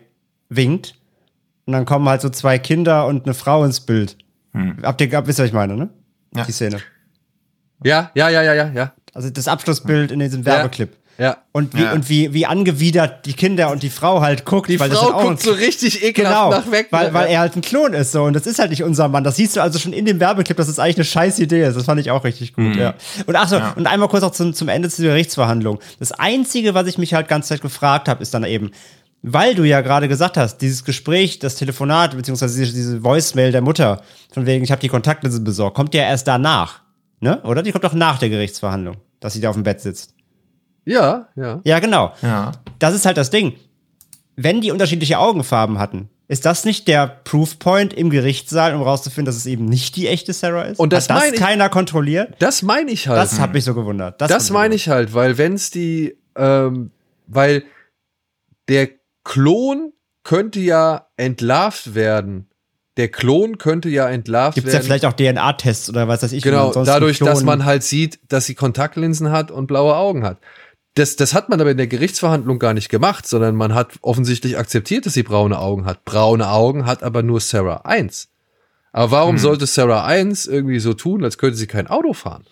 winkt. 0.50 0.96
Und 1.66 1.74
dann 1.74 1.86
kommen 1.86 2.10
halt 2.10 2.22
so 2.22 2.30
zwei 2.30 2.60
Kinder 2.60 3.06
und 3.06 3.24
eine 3.24 3.34
Frau 3.34 3.64
ins 3.64 3.80
Bild. 3.80 4.18
Habt 4.84 5.00
ihr, 5.00 5.12
wisst 5.26 5.40
ihr, 5.40 5.44
was 5.44 5.50
ich 5.50 5.54
meine, 5.54 5.78
ne? 5.78 5.90
Ja. 6.36 6.44
Die 6.44 6.52
Szene. 6.52 6.80
Ja, 7.86 8.12
ja, 8.16 8.28
ja, 8.28 8.42
ja, 8.42 8.54
ja, 8.54 8.72
ja. 8.74 8.94
Also 9.14 9.30
das 9.30 9.48
Abschlussbild 9.48 10.12
in 10.12 10.20
diesem 10.20 10.46
Werbeclip. 10.46 10.92
Ja. 10.92 10.98
Und 11.52 11.74
wie, 11.76 11.82
Ja. 11.82 11.94
und 11.94 12.10
wie, 12.10 12.34
wie 12.34 12.46
angewidert 12.46 13.26
die 13.26 13.34
Kinder 13.34 13.72
und 13.72 13.82
die 13.82 13.90
Frau 13.90 14.22
halt 14.22 14.46
guckt. 14.46 14.70
Die 14.70 14.80
weil 14.80 14.90
das 14.90 15.00
Frau 15.00 15.06
halt 15.08 15.16
auch 15.16 15.24
guckt 15.30 15.42
so 15.42 15.52
richtig 15.52 16.04
ekelhaft 16.04 16.36
Genau, 16.36 16.50
nach 16.52 16.72
weg. 16.72 16.88
weil, 16.92 17.08
ne? 17.08 17.14
weil 17.16 17.28
er 17.30 17.40
halt 17.40 17.56
ein 17.56 17.62
Klon 17.62 17.94
ist 17.94 18.12
so 18.12 18.24
und 18.24 18.34
das 18.34 18.46
ist 18.46 18.60
halt 18.60 18.70
nicht 18.70 18.84
unser 18.84 19.08
Mann. 19.08 19.24
Das 19.24 19.36
siehst 19.38 19.56
du 19.56 19.62
also 19.62 19.80
schon 19.80 19.94
in 19.94 20.06
dem 20.06 20.20
Werbeclip, 20.20 20.56
dass 20.58 20.68
es 20.68 20.78
eigentlich 20.78 20.98
eine 20.98 21.06
scheiß 21.06 21.40
Idee 21.40 21.64
ist. 21.66 21.76
Das 21.76 21.86
fand 21.86 22.00
ich 22.00 22.12
auch 22.12 22.24
richtig 22.24 22.54
gut, 22.54 22.76
ja. 22.76 22.94
Und 23.26 23.36
ach 23.36 23.48
so, 23.48 23.56
Ja. 23.58 23.74
und 23.76 23.88
einmal 23.88 24.10
kurz 24.10 24.24
auch 24.24 24.32
zum, 24.32 24.54
zum 24.54 24.68
Ende 24.70 24.90
zur 24.90 25.06
Gerichtsverhandlung. 25.06 25.80
Das 26.00 26.12
Einzige, 26.12 26.74
was 26.76 26.86
ich 26.88 26.98
mich 27.00 27.14
halt 27.16 27.28
ganz 27.28 27.48
Zeit 27.48 27.62
gefragt 27.62 28.08
habe, 28.08 28.22
ist 28.22 28.34
dann 28.36 28.44
eben, 28.44 28.70
weil 29.24 29.56
du 29.56 29.64
ja 29.64 29.82
gerade 29.82 30.08
gesagt 30.08 30.38
hast, 30.38 30.60
dieses 30.60 30.84
Gespräch, 30.86 31.40
das 31.40 31.56
Telefonat, 31.56 32.16
beziehungsweise 32.16 32.60
diese, 32.60 32.74
diese 32.74 33.04
Voicemail 33.04 33.52
der 33.52 33.62
Mutter, 33.62 34.02
von 34.32 34.46
wegen, 34.46 34.64
ich 34.64 34.70
habe 34.72 34.82
die 34.82 34.90
Kontaktlinse 34.90 35.40
besorgt, 35.42 35.76
kommt 35.76 35.96
ja 35.96 36.04
erst 36.04 36.28
danach. 36.28 36.82
Ne? 37.20 37.42
Oder? 37.44 37.64
Die 37.64 37.72
kommt 37.72 37.84
doch 37.84 37.94
nach 37.94 38.20
der 38.20 38.30
Gerichtsverhandlung, 38.30 38.98
dass 39.20 39.34
sie 39.34 39.42
da 39.42 39.50
auf 39.50 39.56
dem 39.56 39.64
Bett 39.64 39.82
sitzt. 39.82 40.14
Ja, 40.88 41.28
ja. 41.36 41.62
Ja, 41.64 41.80
genau 41.80 42.14
Ja. 42.22 42.54
das 42.80 42.94
ist 42.96 43.06
halt 43.06 43.18
das 43.18 43.30
Ding. 43.30 43.54
Wenn 44.36 44.62
die 44.62 44.72
unterschiedliche 44.72 45.18
Augenfarben 45.20 45.80
hatten, 45.80 46.10
ist 46.28 46.46
das 46.46 46.66
nicht 46.66 46.88
der 46.88 47.08
Proofpoint 47.24 47.94
im 47.94 48.10
Gerichtssaal, 48.10 48.76
um 48.76 48.82
rauszufinden, 48.82 49.26
dass 49.26 49.36
es 49.38 49.46
eben 49.46 49.66
nicht 49.66 49.96
die 49.96 50.08
echte 50.08 50.34
Sarah 50.34 50.64
ist? 50.64 50.80
Und 50.80 50.92
das 50.94 51.10
Hat 51.10 51.18
das 51.24 51.32
ich- 51.34 51.40
keiner 51.40 51.70
kontrolliert? 51.70 52.36
Das 52.40 52.62
meine 52.62 52.92
ich 52.92 53.08
halt. 53.08 53.18
Das 53.20 53.40
hat 53.40 53.54
mich 53.54 53.64
so 53.64 53.74
gewundert. 53.74 54.20
Das 54.22 54.32
hat 54.32 54.50
meine 54.52 54.76
ich 54.76 54.90
halt, 54.90 55.14
weil 55.14 55.38
wenn's 55.38 55.72
die, 55.72 56.18
ähm, 56.36 56.92
weil 57.28 57.64
der 58.70 58.90
Klon 59.24 59.94
könnte 60.24 60.60
ja 60.60 61.08
entlarvt 61.18 61.96
werden. 61.96 62.50
Der 62.98 63.10
Klon 63.10 63.58
könnte 63.58 63.90
ja 63.90 64.10
entlarvt 64.10 64.56
Gibt 64.56 64.68
es 64.68 64.74
ja 64.74 64.80
werden. 64.80 64.86
vielleicht 64.88 65.06
auch 65.06 65.14
DNA-Tests 65.14 65.90
oder 65.90 66.08
was 66.08 66.24
weiß 66.24 66.32
ich. 66.34 66.44
genau, 66.44 66.72
dadurch, 66.74 67.20
dass 67.20 67.44
man 67.44 67.64
halt 67.64 67.84
sieht, 67.84 68.20
dass 68.28 68.46
sie 68.46 68.56
Kontaktlinsen 68.56 69.32
hat 69.32 69.52
und 69.52 69.68
blaue 69.68 69.96
Augen 69.96 70.24
hat. 70.24 70.38
Das, 70.98 71.16
das 71.16 71.34
hat 71.34 71.50
man 71.50 71.62
aber 71.62 71.72
in 71.72 71.78
der 71.78 71.88
Gerichtsverhandlung 71.88 72.60
gar 72.60 72.74
nicht 72.74 72.90
gemacht, 72.90 73.28
sondern 73.28 73.56
man 73.56 73.74
hat 73.76 73.94
offensichtlich 74.02 74.58
akzeptiert, 74.58 75.06
dass 75.06 75.14
sie 75.14 75.24
braune 75.24 75.60
Augen 75.60 75.86
hat. 75.86 76.06
Braune 76.06 76.50
Augen 76.50 76.86
hat 76.86 77.04
aber 77.04 77.22
nur 77.24 77.40
Sarah 77.40 77.82
1. 77.86 78.30
Aber 78.94 79.12
warum 79.12 79.36
Hm. 79.36 79.42
sollte 79.42 79.66
Sarah 79.68 80.06
1 80.06 80.48
irgendwie 80.48 80.80
so 80.80 80.94
tun, 80.94 81.24
als 81.24 81.38
könnte 81.38 81.58
sie 81.58 81.68
kein 81.68 81.88
Auto 81.88 82.14
fahren? 82.14 82.46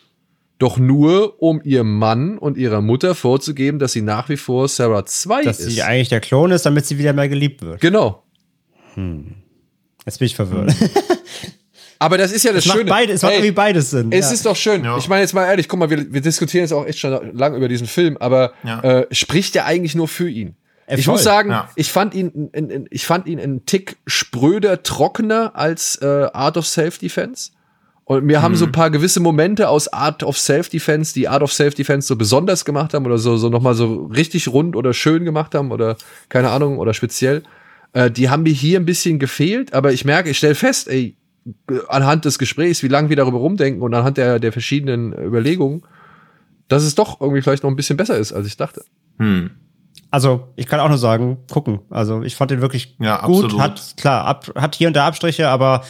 Doch 0.60 0.78
nur, 0.78 1.42
um 1.42 1.60
ihrem 1.64 1.98
Mann 1.98 2.38
und 2.38 2.56
ihrer 2.58 2.82
Mutter 2.82 3.16
vorzugeben, 3.16 3.80
dass 3.80 3.94
sie 3.94 4.02
nach 4.02 4.30
wie 4.30 4.38
vor 4.38 4.68
Sarah 4.68 5.06
2 5.06 5.44
dass 5.44 5.60
ist. 5.60 5.72
sie 5.72 5.82
eigentlich 5.84 6.10
der 6.10 6.22
Klon 6.22 6.52
ist, 6.52 6.66
damit 6.66 6.86
sie 6.86 6.98
wieder 6.98 7.14
mehr 7.14 7.28
geliebt 7.30 7.62
wird. 7.62 7.82
genau. 7.82 8.24
Jetzt 10.06 10.20
bin 10.20 10.26
ich 10.28 10.36
verwirrt. 10.36 10.74
Aber 12.00 12.18
das 12.18 12.32
ist 12.32 12.44
ja 12.44 12.52
das 12.54 12.66
macht, 12.66 12.78
Schöne. 12.78 12.90
beide, 12.90 13.14
es 13.14 13.22
macht 13.22 13.34
irgendwie 13.34 13.52
beides 13.52 13.90
Sinn. 13.92 14.12
Es 14.12 14.28
ja. 14.28 14.34
ist 14.34 14.46
doch 14.46 14.56
schön. 14.56 14.84
Ja. 14.84 14.98
Ich 14.98 15.08
meine 15.08 15.22
jetzt 15.22 15.34
mal 15.34 15.46
ehrlich, 15.46 15.68
guck 15.70 15.80
mal, 15.80 15.90
wir, 15.90 16.12
wir 16.14 16.22
diskutieren 16.22 16.64
jetzt 16.64 16.74
auch 16.74 16.86
echt 16.86 17.00
schon 17.00 17.36
lang 17.38 17.56
über 17.56 17.68
diesen 17.68 17.88
Film, 17.88 18.18
aber 18.18 18.54
Ja. 18.64 18.82
äh, 18.82 19.08
spricht 19.16 19.56
ja 19.56 19.66
eigentlich 19.66 19.96
nur 19.96 20.08
für 20.08 20.30
ihn. 20.30 20.56
Äh, 20.88 20.98
ich 21.00 21.08
muss 21.08 21.24
sagen, 21.24 21.50
Ja. 21.52 21.70
ich 21.76 21.92
fand 21.92 22.14
ihn, 22.14 22.50
in, 22.54 22.70
in, 22.70 22.88
ich 22.92 23.06
fand 23.06 23.28
ihn 23.28 23.40
einen 23.40 23.66
Tick 23.66 23.98
spröder, 24.06 24.84
trockener 24.84 25.52
als 25.56 25.96
äh, 26.02 26.06
Art 26.34 26.58
of 26.58 26.66
Self-Defense. 26.68 27.52
Und 28.08 28.24
mir 28.24 28.44
haben 28.44 28.52
Mhm. 28.52 28.58
so 28.58 28.66
ein 28.66 28.72
paar 28.72 28.92
gewisse 28.92 29.20
Momente 29.20 29.68
aus 29.68 29.88
Art 29.88 30.22
of 30.22 30.38
Self-Defense, 30.38 31.14
die 31.14 31.28
Art 31.28 31.42
of 31.42 31.52
Self-Defense 31.52 32.08
so 32.08 32.16
besonders 32.16 32.64
gemacht 32.66 32.94
haben 32.94 33.04
oder 33.06 33.18
so, 33.18 33.36
so 33.38 33.50
nochmal 33.50 33.74
so 33.74 34.06
richtig 34.14 34.48
rund 34.48 34.76
oder 34.76 34.94
schön 34.94 35.26
gemacht 35.26 35.56
haben 35.56 35.72
oder 35.72 35.96
keine 36.30 36.50
Ahnung 36.52 36.78
oder 36.78 36.94
speziell. 36.94 37.42
Äh, 37.94 38.12
die 38.12 38.30
haben 38.30 38.44
mir 38.44 38.54
hier 38.54 38.80
ein 38.80 38.86
bisschen 38.86 39.18
gefehlt, 39.18 39.74
aber 39.74 39.92
ich 39.92 40.06
merke, 40.06 40.30
ich 40.30 40.38
stelle 40.38 40.54
fest, 40.54 40.88
ey, 40.88 41.16
anhand 41.88 42.26
des 42.26 42.40
Gesprächs, 42.40 42.84
wie 42.84 42.88
lange 42.88 43.10
wir 43.10 43.16
darüber 43.16 43.38
rumdenken 43.38 43.82
und 43.82 43.94
anhand 43.94 44.18
der, 44.18 44.40
der 44.40 44.52
verschiedenen 44.52 45.14
Überlegungen, 45.14 45.84
dass 46.68 46.84
es 46.84 46.96
doch 46.96 47.22
irgendwie 47.22 47.42
vielleicht 47.42 47.64
noch 47.64 47.70
ein 47.70 47.76
bisschen 47.76 47.98
besser 47.98 48.18
ist, 48.18 48.34
als 48.34 48.48
ich 48.48 48.58
dachte. 48.58 48.84
Hm. 49.20 49.52
Also, 50.12 50.48
ich 50.56 50.68
kann 50.68 50.80
auch 50.80 50.90
nur 50.90 50.98
sagen, 50.98 51.38
gucken. 51.52 51.80
Also, 51.90 52.22
ich 52.24 52.36
fand 52.36 52.52
den 52.52 52.62
wirklich 52.62 52.96
Ja, 53.00 53.26
gut. 53.26 53.46
absolut. 53.46 53.62
Hat, 53.62 53.94
klar, 53.98 54.26
ab, 54.26 54.52
hat 54.56 54.76
hier 54.76 54.88
und 54.88 54.96
da 54.96 55.06
Abstriche, 55.08 55.50
aber 55.50 55.84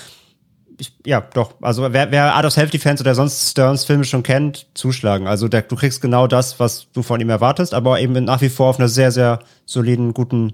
ich, 0.78 0.94
ja, 1.06 1.22
doch. 1.22 1.54
Also, 1.62 1.94
wer, 1.94 2.12
wer 2.12 2.34
Art 2.36 2.46
of 2.46 2.52
Self-Defense 2.54 3.02
oder 3.04 3.16
sonst 3.16 3.52
Stearns 3.52 3.86
Filme 3.86 4.04
schon 4.04 4.24
kennt, 4.24 4.68
zuschlagen. 4.74 5.28
Also, 5.28 5.48
der, 5.48 5.62
du 5.62 5.76
kriegst 5.76 6.02
genau 6.02 6.28
das, 6.28 6.60
was 6.60 6.92
du 6.92 7.02
von 7.02 7.22
ihm 7.22 7.30
erwartest, 7.30 7.74
aber 7.74 8.00
eben 8.02 8.24
nach 8.26 8.42
wie 8.42 8.50
vor 8.50 8.70
auf 8.70 8.80
einer 8.80 8.90
sehr, 8.90 9.12
sehr 9.12 9.40
soliden, 9.66 10.14
guten 10.14 10.54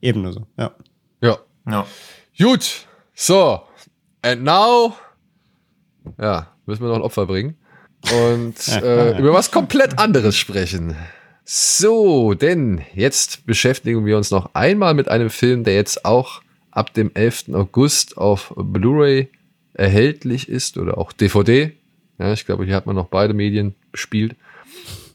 Ebene. 0.00 0.32
So. 0.32 0.46
Ja. 0.58 0.72
Ja. 1.22 1.38
Ja. 1.70 1.86
Gut. 2.38 2.86
So. 3.14 3.60
And 4.24 4.42
now. 4.42 4.96
Ja, 6.18 6.48
müssen 6.64 6.82
wir 6.82 6.88
noch 6.88 6.96
ein 6.96 7.02
Opfer 7.02 7.26
bringen. 7.26 7.58
Und 8.10 8.56
äh, 8.82 9.18
über 9.18 9.34
was 9.34 9.50
komplett 9.50 9.98
anderes 9.98 10.34
sprechen. 10.34 10.96
So, 11.44 12.32
denn 12.32 12.80
jetzt 12.94 13.44
beschäftigen 13.44 14.06
wir 14.06 14.16
uns 14.16 14.30
noch 14.30 14.54
einmal 14.54 14.94
mit 14.94 15.08
einem 15.08 15.28
Film, 15.28 15.62
der 15.62 15.74
jetzt 15.74 16.06
auch 16.06 16.40
ab 16.70 16.94
dem 16.94 17.10
11. 17.12 17.50
August 17.52 18.16
auf 18.16 18.54
Blu-ray 18.56 19.28
erhältlich 19.74 20.48
ist 20.48 20.78
oder 20.78 20.96
auch 20.96 21.12
DVD. 21.12 21.72
Ja, 22.18 22.32
ich 22.32 22.46
glaube, 22.46 22.64
hier 22.64 22.76
hat 22.76 22.86
man 22.86 22.96
noch 22.96 23.08
beide 23.08 23.34
Medien 23.34 23.74
bespielt. 23.92 24.36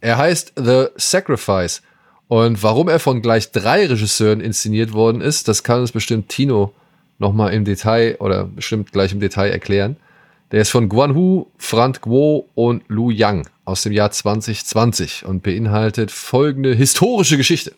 Er 0.02 0.20
heißt 0.20 0.54
The 0.56 0.90
Sacrifice. 0.98 1.82
Und 2.28 2.62
warum 2.62 2.88
er 2.88 3.00
von 3.00 3.24
gleich 3.24 3.52
drei 3.52 3.88
Regisseuren 3.88 4.40
inszeniert 4.40 4.94
worden 4.94 5.20
ist, 5.20 5.48
das 5.48 5.64
kann 5.64 5.82
uns 5.82 5.94
bestimmt 5.94 6.30
Tino 6.30 6.76
nochmal 7.20 7.54
im 7.54 7.66
Detail 7.66 8.18
oder 8.20 8.46
bestimmt 8.46 8.92
gleich 8.92 9.12
im 9.12 9.20
Detail 9.20 9.50
erklären. 9.50 9.98
Der 10.52 10.62
ist 10.62 10.72
von 10.72 10.90
Guan 10.90 11.14
Hu, 11.14 11.46
Frank 11.58 12.02
Guo 12.02 12.50
und 12.56 12.84
Lu 12.88 13.12
Yang 13.12 13.48
aus 13.66 13.84
dem 13.84 13.94
Jahr 13.94 14.10
2020 14.10 15.26
und 15.26 15.44
beinhaltet 15.44 16.10
folgende 16.10 16.74
historische 16.74 17.38
Geschichte. 17.38 17.74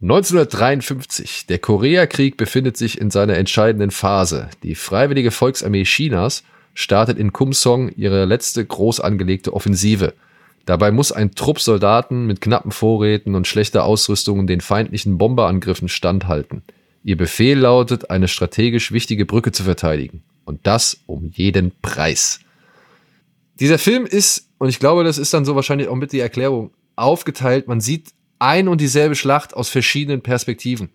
1953. 0.00 1.46
Der 1.46 1.58
Koreakrieg 1.58 2.36
befindet 2.36 2.76
sich 2.76 3.00
in 3.00 3.10
seiner 3.10 3.36
entscheidenden 3.36 3.90
Phase. 3.90 4.48
Die 4.62 4.74
Freiwillige 4.74 5.30
Volksarmee 5.30 5.84
Chinas 5.84 6.44
startet 6.74 7.18
in 7.18 7.32
Kumsong 7.32 7.90
ihre 7.90 8.24
letzte 8.24 8.64
groß 8.64 9.00
angelegte 9.00 9.52
Offensive. 9.52 10.14
Dabei 10.66 10.92
muss 10.92 11.12
ein 11.12 11.34
Trupp 11.34 11.60
Soldaten 11.60 12.26
mit 12.26 12.40
knappen 12.40 12.72
Vorräten 12.72 13.34
und 13.34 13.46
schlechter 13.46 13.84
Ausrüstung 13.84 14.46
den 14.46 14.60
feindlichen 14.60 15.18
Bomberangriffen 15.18 15.88
standhalten. 15.88 16.62
Ihr 17.04 17.16
Befehl 17.18 17.58
lautet, 17.58 18.10
eine 18.10 18.28
strategisch 18.28 18.90
wichtige 18.90 19.26
Brücke 19.26 19.52
zu 19.52 19.62
verteidigen. 19.62 20.24
Und 20.44 20.66
das 20.66 20.98
um 21.06 21.30
jeden 21.32 21.72
Preis. 21.82 22.40
Dieser 23.60 23.78
Film 23.78 24.06
ist, 24.06 24.48
und 24.58 24.70
ich 24.70 24.80
glaube, 24.80 25.04
das 25.04 25.18
ist 25.18 25.32
dann 25.32 25.44
so 25.44 25.54
wahrscheinlich 25.54 25.88
auch 25.88 25.96
mit 25.96 26.12
die 26.12 26.20
Erklärung, 26.20 26.72
aufgeteilt. 26.96 27.68
Man 27.68 27.80
sieht 27.80 28.10
ein 28.38 28.68
und 28.68 28.80
dieselbe 28.80 29.14
Schlacht 29.14 29.54
aus 29.54 29.68
verschiedenen 29.68 30.22
Perspektiven. 30.22 30.88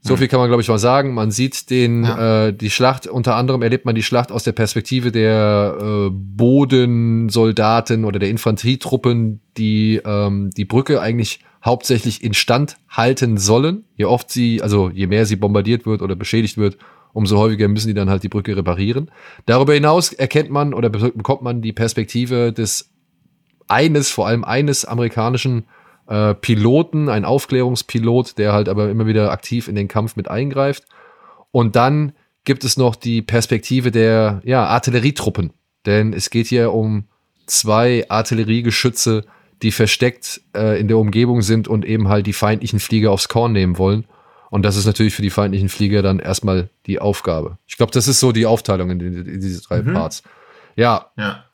So 0.00 0.16
viel 0.16 0.28
kann 0.28 0.38
man, 0.38 0.48
glaube 0.48 0.62
ich, 0.62 0.68
mal 0.68 0.78
sagen. 0.78 1.12
Man 1.12 1.30
sieht 1.30 1.70
den, 1.70 2.04
ja. 2.04 2.46
äh, 2.46 2.52
die 2.54 2.70
Schlacht, 2.70 3.06
unter 3.06 3.34
anderem 3.34 3.62
erlebt 3.62 3.84
man 3.84 3.94
die 3.94 4.02
Schlacht 4.02 4.30
aus 4.30 4.44
der 4.44 4.52
Perspektive 4.52 5.10
der 5.12 5.76
äh, 5.80 6.10
Bodensoldaten 6.10 8.04
oder 8.04 8.18
der 8.18 8.30
Infanterietruppen, 8.30 9.40
die 9.56 10.00
ähm, 10.04 10.50
die 10.56 10.64
Brücke 10.64 11.00
eigentlich 11.00 11.40
hauptsächlich 11.68 12.24
instand 12.24 12.76
halten 12.88 13.38
sollen. 13.38 13.84
Je 13.94 14.06
oft 14.06 14.32
sie, 14.32 14.60
also 14.60 14.90
je 14.90 15.06
mehr 15.06 15.24
sie 15.24 15.36
bombardiert 15.36 15.86
wird 15.86 16.02
oder 16.02 16.16
beschädigt 16.16 16.58
wird, 16.58 16.78
umso 17.12 17.38
häufiger 17.38 17.68
müssen 17.68 17.88
die 17.88 17.94
dann 17.94 18.10
halt 18.10 18.24
die 18.24 18.28
Brücke 18.28 18.56
reparieren. 18.56 19.10
Darüber 19.46 19.74
hinaus 19.74 20.12
erkennt 20.12 20.50
man 20.50 20.74
oder 20.74 20.90
bekommt 20.90 21.42
man 21.42 21.62
die 21.62 21.72
Perspektive 21.72 22.52
des 22.52 22.90
eines, 23.68 24.10
vor 24.10 24.26
allem 24.26 24.44
eines 24.44 24.84
amerikanischen 24.84 25.64
äh, 26.08 26.34
Piloten, 26.34 27.08
ein 27.08 27.24
Aufklärungspilot, 27.24 28.38
der 28.38 28.52
halt 28.52 28.68
aber 28.68 28.90
immer 28.90 29.06
wieder 29.06 29.30
aktiv 29.30 29.68
in 29.68 29.74
den 29.74 29.88
Kampf 29.88 30.16
mit 30.16 30.28
eingreift. 30.28 30.84
Und 31.50 31.76
dann 31.76 32.12
gibt 32.44 32.64
es 32.64 32.76
noch 32.76 32.96
die 32.96 33.22
Perspektive 33.22 33.90
der 33.90 34.40
ja, 34.44 34.64
Artillerietruppen. 34.64 35.52
Denn 35.86 36.12
es 36.12 36.30
geht 36.30 36.46
hier 36.46 36.72
um 36.72 37.04
zwei 37.46 38.06
Artilleriegeschütze, 38.08 39.24
die 39.62 39.72
versteckt 39.72 40.40
äh, 40.54 40.80
in 40.80 40.88
der 40.88 40.98
Umgebung 40.98 41.42
sind 41.42 41.68
und 41.68 41.84
eben 41.84 42.08
halt 42.08 42.26
die 42.26 42.32
feindlichen 42.32 42.80
Flieger 42.80 43.10
aufs 43.10 43.28
Korn 43.28 43.52
nehmen 43.52 43.78
wollen. 43.78 44.06
Und 44.50 44.62
das 44.62 44.76
ist 44.76 44.86
natürlich 44.86 45.14
für 45.14 45.22
die 45.22 45.30
feindlichen 45.30 45.68
Flieger 45.68 46.02
dann 46.02 46.20
erstmal 46.20 46.70
die 46.86 47.00
Aufgabe. 47.00 47.58
Ich 47.66 47.76
glaube, 47.76 47.92
das 47.92 48.08
ist 48.08 48.20
so 48.20 48.32
die 48.32 48.46
Aufteilung 48.46 48.90
in, 48.90 49.00
in, 49.00 49.26
in 49.26 49.40
diese 49.40 49.62
drei 49.62 49.82
mhm. 49.82 49.92
Parts. 49.92 50.22
Ja. 50.76 51.10
ja. 51.18 51.44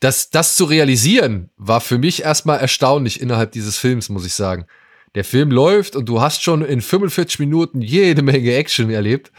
Das, 0.00 0.30
das 0.30 0.54
zu 0.54 0.64
realisieren, 0.64 1.50
war 1.56 1.80
für 1.80 1.98
mich 1.98 2.22
erstmal 2.22 2.58
erstaunlich 2.58 3.20
innerhalb 3.20 3.52
dieses 3.52 3.78
Films, 3.78 4.08
muss 4.08 4.26
ich 4.26 4.34
sagen. 4.34 4.66
Der 5.14 5.24
Film 5.24 5.50
läuft 5.50 5.96
und 5.96 6.08
du 6.08 6.20
hast 6.20 6.42
schon 6.42 6.62
in 6.62 6.80
45 6.80 7.38
Minuten 7.38 7.80
jede 7.80 8.22
Menge 8.22 8.54
Action 8.54 8.90
erlebt. 8.90 9.32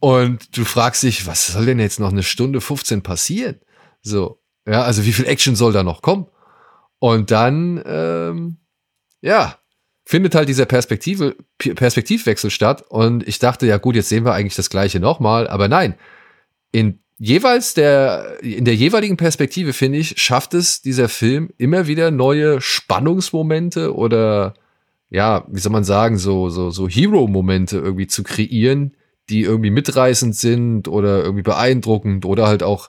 Und 0.00 0.56
du 0.56 0.64
fragst 0.64 1.02
dich, 1.02 1.26
was 1.26 1.46
soll 1.48 1.66
denn 1.66 1.78
jetzt 1.78 2.00
noch 2.00 2.10
eine 2.10 2.22
Stunde 2.22 2.60
15 2.60 3.02
passieren? 3.02 3.60
So, 4.02 4.38
ja, 4.66 4.82
also 4.82 5.06
wie 5.06 5.12
viel 5.12 5.26
Action 5.26 5.56
soll 5.56 5.72
da 5.72 5.82
noch 5.82 6.02
kommen? 6.02 6.26
Und 7.04 7.30
dann, 7.30 7.82
ähm, 7.84 8.56
ja, 9.20 9.58
findet 10.06 10.34
halt 10.34 10.48
dieser 10.48 10.64
Perspektive, 10.64 11.36
Perspektivwechsel 11.58 12.48
statt. 12.48 12.82
Und 12.88 13.28
ich 13.28 13.38
dachte, 13.38 13.66
ja 13.66 13.76
gut, 13.76 13.94
jetzt 13.94 14.08
sehen 14.08 14.24
wir 14.24 14.32
eigentlich 14.32 14.54
das 14.54 14.70
Gleiche 14.70 15.00
nochmal. 15.00 15.46
Aber 15.46 15.68
nein, 15.68 15.96
in 16.72 17.00
jeweils 17.18 17.74
der, 17.74 18.38
in 18.40 18.64
der 18.64 18.74
jeweiligen 18.74 19.18
Perspektive, 19.18 19.74
finde 19.74 19.98
ich, 19.98 20.14
schafft 20.16 20.54
es 20.54 20.80
dieser 20.80 21.10
Film 21.10 21.50
immer 21.58 21.86
wieder 21.86 22.10
neue 22.10 22.62
Spannungsmomente 22.62 23.94
oder, 23.94 24.54
ja, 25.10 25.44
wie 25.48 25.60
soll 25.60 25.72
man 25.72 25.84
sagen, 25.84 26.16
so, 26.16 26.48
so, 26.48 26.70
so 26.70 26.88
Hero-Momente 26.88 27.76
irgendwie 27.76 28.06
zu 28.06 28.22
kreieren, 28.22 28.96
die 29.28 29.42
irgendwie 29.42 29.70
mitreißend 29.70 30.34
sind 30.34 30.88
oder 30.88 31.22
irgendwie 31.22 31.42
beeindruckend 31.42 32.24
oder 32.24 32.46
halt 32.46 32.62
auch 32.62 32.88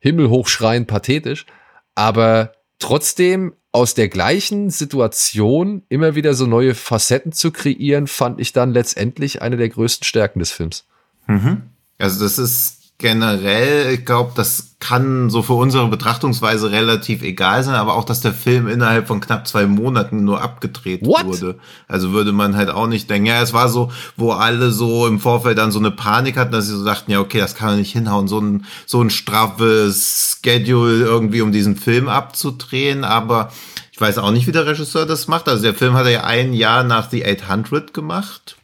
himmelhochschreiend 0.00 0.86
pathetisch. 0.86 1.46
Aber 1.94 2.52
trotzdem 2.78 3.54
aus 3.72 3.94
der 3.94 4.08
gleichen 4.08 4.70
Situation 4.70 5.82
immer 5.88 6.14
wieder 6.14 6.34
so 6.34 6.46
neue 6.46 6.74
Facetten 6.74 7.32
zu 7.32 7.50
kreieren, 7.50 8.06
fand 8.06 8.40
ich 8.40 8.52
dann 8.52 8.72
letztendlich 8.72 9.42
eine 9.42 9.56
der 9.56 9.68
größten 9.68 10.04
Stärken 10.04 10.38
des 10.38 10.50
Films. 10.50 10.86
Mhm. 11.26 11.62
Also 11.98 12.24
das 12.24 12.38
ist 12.38 12.85
generell, 12.98 13.92
ich 13.92 14.06
glaube, 14.06 14.32
das 14.34 14.76
kann 14.78 15.30
so 15.30 15.42
für 15.42 15.54
unsere 15.54 15.88
Betrachtungsweise 15.88 16.70
relativ 16.70 17.22
egal 17.22 17.62
sein, 17.62 17.74
aber 17.74 17.94
auch, 17.94 18.04
dass 18.04 18.20
der 18.20 18.32
Film 18.32 18.68
innerhalb 18.68 19.08
von 19.08 19.20
knapp 19.20 19.46
zwei 19.46 19.66
Monaten 19.66 20.24
nur 20.24 20.40
abgedreht 20.40 21.04
What? 21.04 21.24
wurde. 21.24 21.58
Also 21.88 22.12
würde 22.12 22.32
man 22.32 22.56
halt 22.56 22.70
auch 22.70 22.86
nicht 22.86 23.10
denken, 23.10 23.26
ja, 23.26 23.42
es 23.42 23.52
war 23.52 23.68
so, 23.68 23.90
wo 24.16 24.32
alle 24.32 24.70
so 24.70 25.06
im 25.06 25.18
Vorfeld 25.18 25.58
dann 25.58 25.72
so 25.72 25.78
eine 25.78 25.90
Panik 25.90 26.36
hatten, 26.36 26.52
dass 26.52 26.66
sie 26.66 26.76
so 26.76 26.84
dachten, 26.84 27.10
ja, 27.10 27.20
okay, 27.20 27.38
das 27.38 27.54
kann 27.54 27.70
man 27.70 27.78
nicht 27.78 27.92
hinhauen, 27.92 28.28
so 28.28 28.40
ein, 28.40 28.64
so 28.86 29.02
ein 29.02 29.10
straffes 29.10 30.38
Schedule 30.42 31.04
irgendwie, 31.04 31.42
um 31.42 31.52
diesen 31.52 31.76
Film 31.76 32.08
abzudrehen, 32.08 33.04
aber 33.04 33.50
ich 33.92 34.00
weiß 34.00 34.18
auch 34.18 34.30
nicht, 34.30 34.46
wie 34.46 34.52
der 34.52 34.66
Regisseur 34.66 35.06
das 35.06 35.26
macht. 35.26 35.48
Also 35.48 35.62
der 35.62 35.74
Film 35.74 35.94
hat 35.94 36.04
er 36.04 36.12
ja 36.12 36.24
ein 36.24 36.52
Jahr 36.52 36.84
nach 36.84 37.10
The 37.10 37.24
800 37.24 37.94
gemacht. 37.94 38.56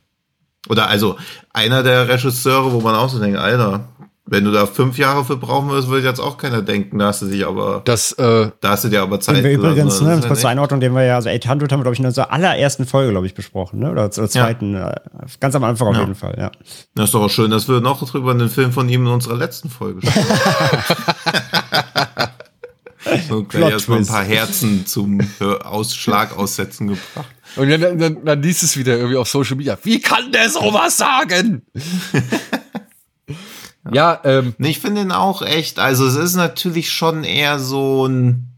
Oder 0.69 0.89
also 0.89 1.17
einer 1.55 1.83
der 1.83 2.09
Regisseure, 2.09 2.73
wo 2.73 2.81
man 2.81 2.95
auch 2.95 3.09
so 3.09 3.19
denkt, 3.19 3.39
Alter, 3.39 3.89
wenn 4.25 4.45
du 4.45 4.53
da 4.53 4.67
fünf 4.67 4.99
Jahre 4.99 5.25
für 5.25 5.37
brauchen 5.37 5.69
würdest, 5.69 5.89
würde 5.89 6.07
jetzt 6.07 6.21
auch 6.21 6.39
keiner 6.39 6.63
denken. 6.63 6.99
Da 6.99 7.07
hast 7.07 7.23
du 7.23 7.27
dich 7.27 7.45
aber, 7.45 7.83
das, 7.85 8.13
äh, 8.13 8.51
da 8.61 8.71
hast 8.71 8.85
du 8.85 8.89
dir 8.89 9.03
aber 9.03 9.19
Zeit. 9.19 9.39
Den 9.39 9.45
wir 9.45 9.53
übrigens, 9.53 10.01
ne, 10.01 10.21
kurz 10.27 10.41
zur 10.41 10.51
Einordnung, 10.51 10.79
den 10.81 10.93
wir 10.95 11.03
ja, 11.03 11.17
also 11.17 11.29
800 11.29 11.73
haben 11.73 11.81
wir, 11.81 11.83
glaube 11.83 11.95
ich, 11.95 12.01
in 12.01 12.07
unserer 12.07 12.33
allerersten 12.33 12.87
Folge, 12.87 13.11
glaube 13.11 13.27
ich, 13.27 13.35
besprochen, 13.35 13.81
ne? 13.81 13.91
Oder 13.91 14.13
zur 14.13 14.29
zweiten, 14.29 14.75
ja. 14.75 14.91
Äh, 14.91 15.01
ganz 15.41 15.57
am 15.57 15.65
Anfang 15.65 15.89
auf 15.89 15.95
ja. 15.95 16.01
jeden 16.03 16.15
Fall, 16.15 16.37
ja. 16.39 16.53
Das 16.95 17.07
ist 17.07 17.15
doch 17.15 17.23
auch 17.23 17.31
schön, 17.31 17.51
dass 17.51 17.69
wir 17.69 17.81
noch 17.81 18.09
drüber 18.09 18.33
den 18.35 18.49
Film 18.49 18.73
von 18.73 18.89
ihm 18.89 19.07
in 19.07 19.13
unserer 19.13 19.37
letzten 19.37 19.69
Folge 19.69 20.01
so 23.29 23.43
gleich 23.43 23.73
erstmal 23.73 23.99
ein 23.99 24.07
paar 24.07 24.25
Herzen 24.25 24.87
zum 24.87 25.21
Ausschlag 25.65 26.39
aussetzen 26.39 26.87
gebracht. 26.89 27.27
Und 27.57 27.69
dann, 27.69 27.99
dann, 27.99 28.25
dann 28.25 28.43
liest 28.43 28.63
es 28.63 28.77
wieder 28.77 28.97
irgendwie 28.97 29.17
auf 29.17 29.29
Social 29.29 29.57
Media. 29.57 29.77
Wie 29.83 30.01
kann 30.01 30.31
der 30.33 30.49
sowas 30.49 30.97
sagen? 30.97 31.63
Ja, 33.91 34.21
ähm. 34.25 34.55
Ich 34.59 34.79
finde 34.79 35.01
ihn 35.01 35.13
auch 35.13 35.43
echt, 35.43 35.79
also 35.79 36.07
es 36.07 36.15
ist 36.15 36.37
natürlich 36.37 36.93
schon 36.93 37.25
eher 37.25 37.59
so 37.59 38.07
ein, 38.07 38.49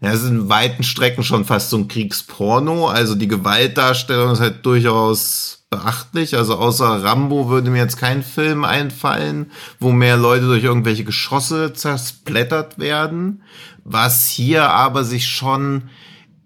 ja, 0.00 0.12
es 0.12 0.22
ist 0.22 0.30
in 0.30 0.48
weiten 0.48 0.82
Strecken 0.82 1.24
schon 1.24 1.44
fast 1.44 1.70
so 1.70 1.78
ein 1.78 1.88
Kriegsporno. 1.88 2.88
Also 2.88 3.14
die 3.14 3.28
Gewaltdarstellung 3.28 4.32
ist 4.32 4.40
halt 4.40 4.64
durchaus 4.66 5.64
beachtlich. 5.70 6.36
Also 6.36 6.56
außer 6.56 7.02
Rambo 7.02 7.48
würde 7.48 7.70
mir 7.70 7.78
jetzt 7.78 7.96
kein 7.96 8.22
Film 8.22 8.64
einfallen, 8.64 9.50
wo 9.80 9.90
mehr 9.90 10.16
Leute 10.16 10.46
durch 10.46 10.62
irgendwelche 10.62 11.04
Geschosse 11.04 11.72
zersplättert 11.72 12.78
werden. 12.78 13.42
Was 13.84 14.28
hier 14.28 14.70
aber 14.70 15.02
sich 15.02 15.26
schon 15.26 15.88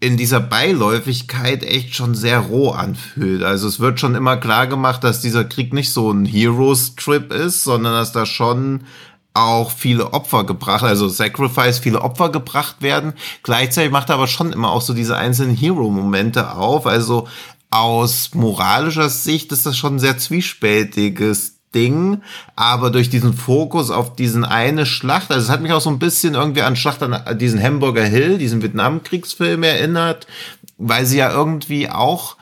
in 0.01 0.17
dieser 0.17 0.41
Beiläufigkeit 0.41 1.65
echt 1.65 1.95
schon 1.95 2.15
sehr 2.15 2.41
roh 2.41 2.71
anfühlt. 2.71 3.43
Also 3.43 3.67
es 3.67 3.81
wird 3.81 3.99
schon 3.99 4.15
immer 4.15 4.37
klar 4.37 4.67
gemacht, 4.67 5.03
dass 5.05 5.23
dieser 5.23 5.45
Krieg 5.45 5.73
nicht 5.73 5.91
so 5.91 6.11
ein 6.11 6.27
Heroes-Trip 6.27 7.33
ist, 7.33 7.65
sondern 7.65 7.95
dass 7.95 8.13
da 8.13 8.27
schon 8.27 8.85
auch 9.33 9.71
viele 9.71 10.13
Opfer 10.13 10.45
gebracht, 10.45 10.83
also 10.83 11.09
Sacrifice, 11.09 11.79
viele 11.79 12.01
Opfer 12.01 12.31
gebracht 12.31 12.77
werden. 12.81 13.13
Gleichzeitig 13.43 13.93
macht 13.93 14.09
er 14.09 14.17
aber 14.17 14.29
schon 14.29 14.53
immer 14.53 14.71
auch 14.71 14.81
so 14.81 14.95
diese 14.95 15.17
einzelnen 15.17 15.55
Hero-Momente 15.55 16.53
auf. 16.53 16.87
Also 16.87 17.29
aus 17.71 18.35
moralischer 18.35 19.11
Sicht 19.11 19.53
ist 19.53 19.67
das 19.67 19.77
schon 19.77 19.97
ein 19.97 20.01
sehr 20.01 20.19
zwiespältiges 20.19 21.56
Ding, 21.77 22.23
aber 22.57 22.91
durch 22.91 23.11
diesen 23.11 23.35
Fokus 23.35 23.91
auf 23.91 24.17
diesen 24.17 24.45
eine 24.45 24.87
Schlacht, 24.87 25.31
also 25.31 25.45
es 25.45 25.51
hat 25.51 25.61
mich 25.61 25.73
auch 25.73 25.81
so 25.81 25.91
ein 25.91 25.99
bisschen 25.99 26.35
irgendwie 26.35 26.63
an 26.63 26.75
Schlacht 26.75 27.03
an 27.03 27.39
diesen 27.39 27.63
Hamburger 27.63 28.05
Hill, 28.05 28.39
diesen 28.39 28.63
Vietnamkriegsfilm 28.63 29.63
erinnert, 29.63 30.27
weil 30.79 31.05
sie 31.05 31.19
ja 31.19 31.31
irgendwie 31.31 31.91
auch 31.91 32.36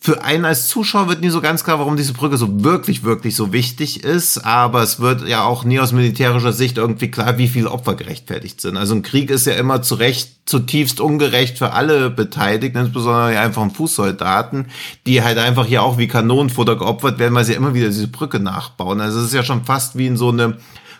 für 0.00 0.22
einen 0.22 0.44
als 0.44 0.68
Zuschauer 0.68 1.08
wird 1.08 1.20
nie 1.20 1.28
so 1.28 1.40
ganz 1.40 1.64
klar, 1.64 1.78
warum 1.78 1.96
diese 1.96 2.12
Brücke 2.12 2.36
so 2.36 2.62
wirklich, 2.62 3.02
wirklich 3.02 3.34
so 3.34 3.52
wichtig 3.52 4.04
ist. 4.04 4.38
Aber 4.38 4.82
es 4.82 5.00
wird 5.00 5.26
ja 5.26 5.44
auch 5.44 5.64
nie 5.64 5.80
aus 5.80 5.92
militärischer 5.92 6.52
Sicht 6.52 6.78
irgendwie 6.78 7.10
klar, 7.10 7.38
wie 7.38 7.48
viele 7.48 7.70
Opfer 7.70 7.94
gerechtfertigt 7.94 8.60
sind. 8.60 8.76
Also 8.76 8.94
ein 8.94 9.02
Krieg 9.02 9.30
ist 9.30 9.46
ja 9.46 9.54
immer 9.54 9.82
zu 9.82 9.96
Recht 9.96 10.38
zutiefst 10.46 11.00
ungerecht 11.00 11.58
für 11.58 11.72
alle 11.72 12.08
Beteiligten, 12.08 12.78
insbesondere 12.78 13.32
die 13.32 13.36
einfachen 13.36 13.70
Fußsoldaten, 13.70 14.66
die 15.06 15.22
halt 15.22 15.36
einfach 15.36 15.66
hier 15.66 15.82
auch 15.82 15.98
wie 15.98 16.08
Kanonenfutter 16.08 16.76
geopfert 16.76 17.18
werden, 17.18 17.34
weil 17.34 17.44
sie 17.44 17.52
immer 17.52 17.74
wieder 17.74 17.88
diese 17.88 18.08
Brücke 18.08 18.40
nachbauen. 18.40 19.00
Also 19.00 19.18
es 19.18 19.26
ist 19.26 19.34
ja 19.34 19.42
schon 19.42 19.64
fast 19.64 19.98
wie 19.98 20.06
in 20.06 20.16
so 20.16 20.30
eine 20.30 20.56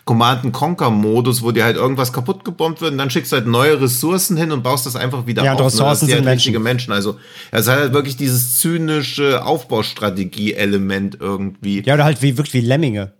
Command 0.09 0.51
Conquer 0.53 0.89
Modus, 0.89 1.43
wo 1.43 1.51
dir 1.51 1.63
halt 1.63 1.75
irgendwas 1.75 2.11
kaputt 2.11 2.43
gebombt 2.43 2.81
wird 2.81 2.93
und 2.93 2.97
dann 2.97 3.11
schickst 3.11 3.31
du 3.31 3.35
halt 3.35 3.45
neue 3.45 3.79
Ressourcen 3.79 4.37
hin 4.37 4.51
und 4.51 4.63
baust 4.63 4.87
das 4.87 4.95
einfach 4.95 5.27
wieder 5.27 5.43
ja, 5.43 5.53
auf. 5.53 5.61
Ressourcen 5.61 5.83
ne? 5.83 5.91
das 5.91 5.99
sind 5.99 6.15
halt 6.15 6.25
Menschen. 6.25 6.63
Menschen. 6.63 6.93
Also 6.93 7.19
es 7.51 7.67
hat 7.67 7.77
halt 7.77 7.93
wirklich 7.93 8.17
dieses 8.17 8.59
zynische 8.59 9.45
Aufbaustrategie-Element 9.45 11.17
irgendwie. 11.19 11.83
Ja, 11.85 11.93
oder 11.93 12.05
halt 12.05 12.23
wie 12.23 12.35
wirklich 12.39 12.55
wie 12.55 12.67
Lemminge. 12.67 13.13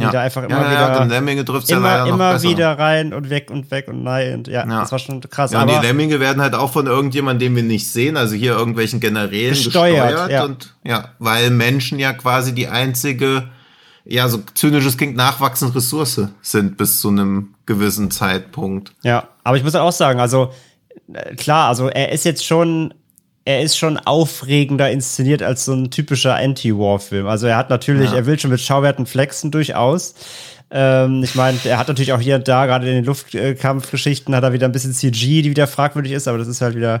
Ja. 0.00 0.10
da 0.10 0.22
einfach 0.22 0.42
immer 0.42 0.62
ja, 0.62 0.70
wieder. 0.72 0.80
Ja, 0.80 1.04
Lemminge 1.04 1.44
trifft's 1.44 1.70
immer, 1.70 1.86
ja 1.86 1.98
leider 1.98 2.10
immer 2.12 2.34
noch 2.34 2.42
wieder 2.42 2.76
rein 2.76 3.14
und 3.14 3.30
weg 3.30 3.48
und 3.52 3.70
weg 3.70 3.86
und 3.86 4.02
nein. 4.02 4.34
Und 4.34 4.48
ja, 4.48 4.66
ja, 4.66 4.80
das 4.80 4.90
war 4.90 4.98
schon 4.98 5.20
krass. 5.20 5.52
Ja, 5.52 5.62
und 5.62 5.70
die 5.70 5.86
Lemminge 5.86 6.18
werden 6.18 6.42
halt 6.42 6.56
auch 6.56 6.72
von 6.72 6.88
irgendjemandem, 6.88 7.54
den 7.54 7.56
wir 7.56 7.62
nicht 7.62 7.86
sehen, 7.86 8.16
also 8.16 8.34
hier 8.34 8.54
irgendwelchen 8.54 8.98
Generälen 8.98 9.54
gesteuert. 9.54 10.08
gesteuert 10.08 10.30
ja. 10.32 10.44
Und 10.44 10.74
ja, 10.82 11.10
weil 11.20 11.50
Menschen 11.50 12.00
ja 12.00 12.12
quasi 12.14 12.52
die 12.52 12.66
einzige 12.66 13.44
ja, 14.08 14.28
so 14.28 14.38
zynisches 14.54 14.96
klingt, 14.96 15.16
nachwachsende 15.16 15.74
Ressource 15.74 16.20
sind 16.42 16.76
bis 16.76 17.00
zu 17.00 17.08
einem 17.08 17.54
gewissen 17.66 18.10
Zeitpunkt. 18.10 18.92
Ja, 19.02 19.28
aber 19.42 19.56
ich 19.56 19.64
muss 19.64 19.74
auch 19.74 19.92
sagen, 19.92 20.20
also 20.20 20.52
äh, 21.12 21.34
klar, 21.34 21.68
also 21.68 21.88
er 21.88 22.12
ist 22.12 22.24
jetzt 22.24 22.44
schon 22.44 22.94
er 23.46 23.62
ist 23.62 23.78
schon 23.78 23.96
aufregender 23.96 24.90
inszeniert 24.90 25.40
als 25.40 25.64
so 25.64 25.72
ein 25.72 25.92
typischer 25.92 26.34
Anti-War-Film. 26.34 27.28
Also 27.28 27.46
er 27.46 27.56
hat 27.56 27.70
natürlich, 27.70 28.10
ja. 28.10 28.16
er 28.16 28.26
will 28.26 28.38
schon 28.38 28.50
mit 28.50 28.60
Schauwerten 28.60 29.06
flexen 29.06 29.52
durchaus. 29.52 30.16
Ähm, 30.68 31.22
ich 31.22 31.36
meine, 31.36 31.58
er 31.64 31.78
hat 31.78 31.86
natürlich 31.86 32.12
auch 32.12 32.20
hier 32.20 32.34
und 32.36 32.48
da, 32.48 32.66
gerade 32.66 32.88
in 32.88 32.96
den 32.96 33.04
Luftkampfgeschichten, 33.04 34.34
hat 34.34 34.42
er 34.42 34.52
wieder 34.52 34.66
ein 34.66 34.72
bisschen 34.72 34.92
CG, 34.92 35.42
die 35.42 35.50
wieder 35.50 35.68
fragwürdig 35.68 36.10
ist, 36.10 36.26
aber 36.26 36.38
das 36.38 36.48
ist 36.48 36.60
halt 36.60 36.74
wieder, 36.74 37.00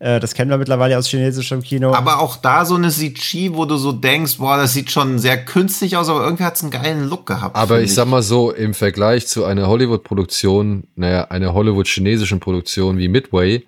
äh, 0.00 0.20
das 0.20 0.34
kennen 0.34 0.50
wir 0.50 0.58
mittlerweile 0.58 0.98
aus 0.98 1.08
chinesischem 1.08 1.62
Kino. 1.62 1.94
Aber 1.94 2.20
auch 2.20 2.36
da 2.36 2.66
so 2.66 2.74
eine 2.74 2.90
CG, 2.90 3.54
wo 3.54 3.64
du 3.64 3.78
so 3.78 3.92
denkst, 3.92 4.36
boah, 4.36 4.58
das 4.58 4.74
sieht 4.74 4.90
schon 4.90 5.18
sehr 5.18 5.42
künstlich 5.42 5.96
aus, 5.96 6.10
aber 6.10 6.24
irgendwie 6.24 6.44
hat 6.44 6.56
es 6.56 6.62
einen 6.62 6.70
geilen 6.70 7.08
Look 7.08 7.24
gehabt. 7.24 7.56
Aber 7.56 7.78
ich, 7.78 7.86
ich 7.86 7.94
sag 7.94 8.06
mal 8.06 8.22
so, 8.22 8.52
im 8.52 8.74
Vergleich 8.74 9.26
zu 9.26 9.44
einer 9.44 9.66
Hollywood-Produktion, 9.66 10.84
naja, 10.94 11.28
einer 11.28 11.54
Hollywood-chinesischen 11.54 12.40
Produktion 12.40 12.98
wie 12.98 13.08
Midway, 13.08 13.64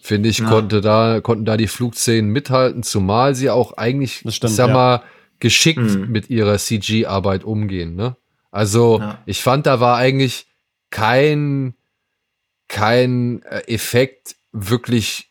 finde 0.00 0.28
ich, 0.28 0.38
ja. 0.38 0.48
konnte 0.48 0.80
da, 0.80 1.20
konnten 1.20 1.44
da 1.44 1.56
die 1.56 1.66
Flugszenen 1.66 2.30
mithalten, 2.30 2.84
zumal 2.84 3.34
sie 3.34 3.50
auch 3.50 3.76
eigentlich, 3.76 4.18
stimmt, 4.18 4.44
ich 4.44 4.50
sag 4.50 4.68
ja. 4.68 4.74
mal, 4.74 5.02
geschickt 5.40 5.80
mhm. 5.80 6.06
mit 6.08 6.30
ihrer 6.30 6.56
CG-Arbeit 6.56 7.42
umgehen, 7.42 7.96
ne? 7.96 8.16
Also 8.52 9.00
ja. 9.00 9.18
ich 9.26 9.42
fand, 9.42 9.66
da 9.66 9.80
war 9.80 9.96
eigentlich 9.96 10.46
kein, 10.90 11.74
kein 12.68 13.42
äh, 13.42 13.60
Effekt 13.66 14.36
wirklich 14.52 15.30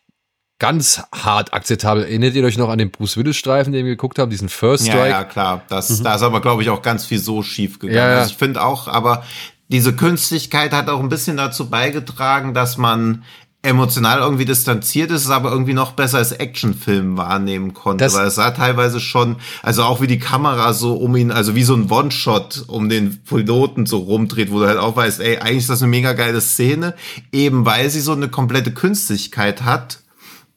ganz 0.60 1.02
hart 1.14 1.54
akzeptabel. 1.54 2.04
Erinnert 2.04 2.36
ihr 2.36 2.44
euch 2.44 2.58
noch 2.58 2.70
an 2.70 2.80
den 2.80 2.92
Bruce 2.92 3.18
Willis 3.18 3.38
Streifen, 3.38 3.72
den 3.72 3.86
wir 3.86 3.94
geguckt 3.94 4.20
haben, 4.20 4.30
diesen 4.30 4.50
First 4.50 4.86
Strike? 4.86 5.00
Ja, 5.00 5.08
ja 5.08 5.24
klar. 5.24 5.64
Das, 5.70 5.90
mhm. 5.90 6.04
Da 6.04 6.16
ist 6.16 6.24
aber, 6.24 6.42
glaube 6.42 6.64
ich, 6.64 6.70
auch 6.70 6.82
ganz 6.82 7.06
viel 7.06 7.20
so 7.20 7.42
schief 7.42 7.80
gegangen. 7.80 7.98
Ja, 7.98 8.10
ja. 8.10 8.18
Also 8.20 8.32
ich 8.32 8.38
finde 8.38 8.64
auch, 8.64 8.88
aber 8.88 9.24
diese 9.70 9.96
Künstlichkeit 9.96 10.74
hat 10.74 10.90
auch 10.90 11.00
ein 11.00 11.10
bisschen 11.10 11.38
dazu 11.38 11.70
beigetragen, 11.70 12.54
dass 12.54 12.78
man 12.78 13.24
emotional 13.64 14.20
irgendwie 14.20 14.46
distanziert 14.46 15.12
ist, 15.12 15.26
es 15.26 15.30
aber 15.30 15.52
irgendwie 15.52 15.74
noch 15.74 15.92
besser 15.92 16.18
als 16.18 16.32
Actionfilm 16.32 17.18
wahrnehmen 17.18 17.74
konnte, 17.74 18.04
das 18.04 18.16
weil 18.16 18.28
es 18.28 18.36
sah 18.36 18.52
teilweise 18.52 19.00
schon, 19.00 19.36
also 19.62 19.84
auch 19.84 20.02
wie 20.02 20.08
die 20.08 20.20
Kamera 20.20 20.74
so 20.74 20.96
um 20.96 21.16
ihn, 21.16 21.32
also 21.32 21.54
wie 21.54 21.64
so 21.64 21.76
ein 21.76 21.90
One-Shot 21.90 22.66
um 22.68 22.90
den 22.90 23.22
Piloten 23.24 23.86
so 23.86 24.00
rumdreht, 24.00 24.52
wo 24.52 24.60
du 24.60 24.68
halt 24.68 24.80
auch 24.80 24.96
weißt, 24.96 25.20
ey, 25.20 25.38
eigentlich 25.38 25.60
ist 25.60 25.70
das 25.70 25.82
eine 25.82 25.92
mega 25.92 26.14
geile 26.14 26.42
Szene, 26.42 26.96
eben 27.32 27.66
weil 27.66 27.90
sie 27.92 28.02
so 28.02 28.14
eine 28.14 28.30
komplette 28.30 28.74
Künstlichkeit 28.74 29.64
hat 29.64 30.01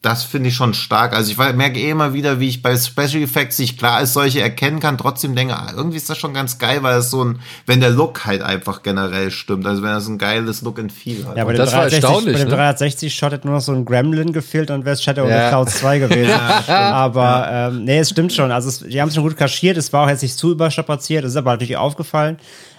das 0.05 0.23
finde 0.23 0.49
ich 0.49 0.55
schon 0.55 0.75
stark. 0.75 1.15
Also 1.15 1.31
ich 1.31 1.37
merke 1.37 1.79
eh 1.79 1.89
immer 1.89 2.13
wieder, 2.13 2.39
wie 2.39 2.47
ich 2.47 2.61
bei 2.61 2.77
Special 2.77 3.23
Effects 3.23 3.57
nicht 3.57 3.79
klar 3.79 3.97
als 3.97 4.13
solche 4.13 4.39
erkennen 4.39 4.79
kann, 4.79 4.99
trotzdem 4.99 5.35
denke, 5.35 5.55
ah, 5.55 5.73
irgendwie 5.75 5.97
ist 5.97 6.07
das 6.09 6.19
schon 6.19 6.33
ganz 6.33 6.59
geil, 6.59 6.83
weil 6.83 6.99
es 6.99 7.09
so 7.09 7.23
ein, 7.23 7.39
wenn 7.65 7.79
der 7.79 7.89
Look 7.89 8.25
halt 8.25 8.43
einfach 8.43 8.83
generell 8.83 9.31
stimmt, 9.31 9.65
also 9.65 9.81
wenn 9.81 9.89
das 9.89 10.07
ein 10.07 10.19
geiles 10.19 10.61
Look 10.61 10.77
and 10.77 10.91
Feel 10.91 11.25
hat. 11.25 11.37
Ja, 11.37 11.43
aber 11.43 11.53
das 11.53 11.71
360, 11.71 12.03
war 12.03 12.11
erstaunlich. 12.11 12.37
Bei 12.37 12.43
dem 12.45 12.77
360-Shot 12.77 13.31
hätte 13.31 13.47
nur 13.47 13.55
noch 13.55 13.63
so 13.63 13.71
ein 13.71 13.83
Gremlin 13.83 14.31
gefehlt 14.31 14.69
und 14.69 14.85
wäre 14.85 14.93
es 14.93 15.01
Shadow 15.01 15.27
ja. 15.27 15.37
of 15.37 15.43
the 15.43 15.49
Clouds 15.49 15.79
2 15.79 15.99
gewesen. 16.07 16.29
ja, 16.29 16.91
aber 16.91 17.47
ähm, 17.51 17.85
nee, 17.85 17.97
es 17.97 18.11
stimmt 18.11 18.31
schon. 18.31 18.51
Also 18.51 18.69
es, 18.69 18.79
die 18.79 19.01
haben 19.01 19.09
es 19.09 19.15
schon 19.15 19.23
gut 19.23 19.35
kaschiert, 19.35 19.75
es 19.75 19.91
war 19.91 20.05
auch 20.05 20.09
jetzt 20.09 20.21
nicht 20.21 20.37
zu 20.37 20.51
überstrapaziert, 20.51 21.23
es 21.25 21.31
ist 21.31 21.37
aber 21.37 21.51
natürlich 21.51 21.77
aufgefallen. 21.77 22.37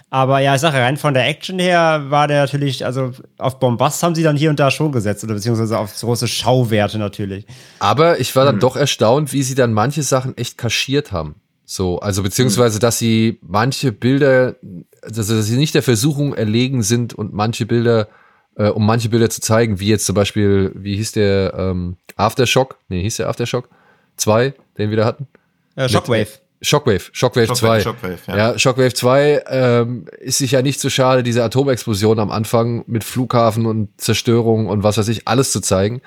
Aber 0.08 0.38
ja, 0.38 0.54
ich 0.54 0.60
sage 0.60 0.78
rein 0.78 0.96
von 0.96 1.14
der 1.14 1.26
Action 1.26 1.58
her 1.58 2.04
war 2.08 2.28
der 2.28 2.42
natürlich, 2.42 2.84
also 2.84 3.10
auf 3.38 3.58
Bombast 3.58 4.02
haben 4.02 4.14
sie 4.14 4.22
dann 4.22 4.36
hier 4.36 4.50
und 4.50 4.60
da 4.60 4.70
schon 4.70 4.92
gesetzt, 4.92 5.24
oder 5.24 5.34
beziehungsweise 5.34 5.78
auf 5.78 5.98
große 5.98 6.28
Schauwerte 6.28 6.98
natürlich. 6.98 7.44
Aber 7.80 8.20
ich 8.20 8.34
war 8.36 8.44
dann 8.44 8.56
hm. 8.56 8.60
doch 8.60 8.76
erstaunt, 8.76 9.32
wie 9.32 9.42
sie 9.42 9.56
dann 9.56 9.72
manche 9.72 10.02
Sachen 10.02 10.36
echt 10.36 10.58
kaschiert 10.58 11.10
haben. 11.10 11.36
So, 11.64 11.98
also 11.98 12.22
beziehungsweise, 12.22 12.78
dass 12.78 13.00
sie 13.00 13.40
manche 13.42 13.90
Bilder, 13.90 14.54
also 15.02 15.34
dass 15.34 15.46
sie 15.46 15.56
nicht 15.56 15.74
der 15.74 15.82
Versuchung 15.82 16.32
erlegen 16.32 16.84
sind 16.84 17.12
und 17.12 17.32
manche 17.32 17.66
Bilder, 17.66 18.06
äh, 18.54 18.68
um 18.68 18.86
manche 18.86 19.08
Bilder 19.08 19.28
zu 19.28 19.40
zeigen, 19.40 19.80
wie 19.80 19.88
jetzt 19.88 20.06
zum 20.06 20.14
Beispiel, 20.14 20.70
wie 20.76 20.94
hieß 20.94 21.12
der 21.12 21.54
ähm, 21.58 21.96
Aftershock? 22.14 22.78
Nee, 22.88 23.02
hieß 23.02 23.16
der 23.16 23.28
Aftershock 23.28 23.68
2, 24.16 24.54
den 24.78 24.90
wir 24.90 24.96
da 24.96 25.04
hatten? 25.04 25.26
Äh, 25.74 25.88
Shockwave. 25.88 26.20
Mit, 26.20 26.40
Shockwave, 26.62 27.10
Shockwave, 27.12 27.48
Shockwave 27.48 27.54
2. 27.58 27.80
Shockwave, 27.82 28.18
ja. 28.28 28.36
ja. 28.36 28.58
Shockwave 28.58 28.94
2 28.94 29.44
ähm, 29.48 30.06
ist 30.18 30.38
sich 30.38 30.52
ja 30.52 30.62
nicht 30.62 30.80
so 30.80 30.88
schade, 30.88 31.22
diese 31.22 31.44
Atomexplosion 31.44 32.18
am 32.18 32.30
Anfang 32.30 32.84
mit 32.86 33.04
Flughafen 33.04 33.66
und 33.66 33.88
Zerstörung 34.00 34.66
und 34.66 34.82
was 34.82 34.96
weiß 34.96 35.08
ich, 35.08 35.28
alles 35.28 35.52
zu 35.52 35.60
zeigen. 35.60 36.00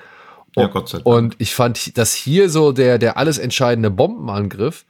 Und, 0.56 0.62
ja, 0.62 0.66
Gott 0.66 0.88
sei 0.88 0.98
Dank. 0.98 1.06
Und 1.06 1.36
ich 1.38 1.54
fand, 1.54 1.96
dass 1.96 2.14
hier 2.14 2.50
so 2.50 2.72
der, 2.72 2.98
der 2.98 3.16
alles 3.16 3.38
entscheidende 3.38 3.90
Bombenangriff, 3.90 4.84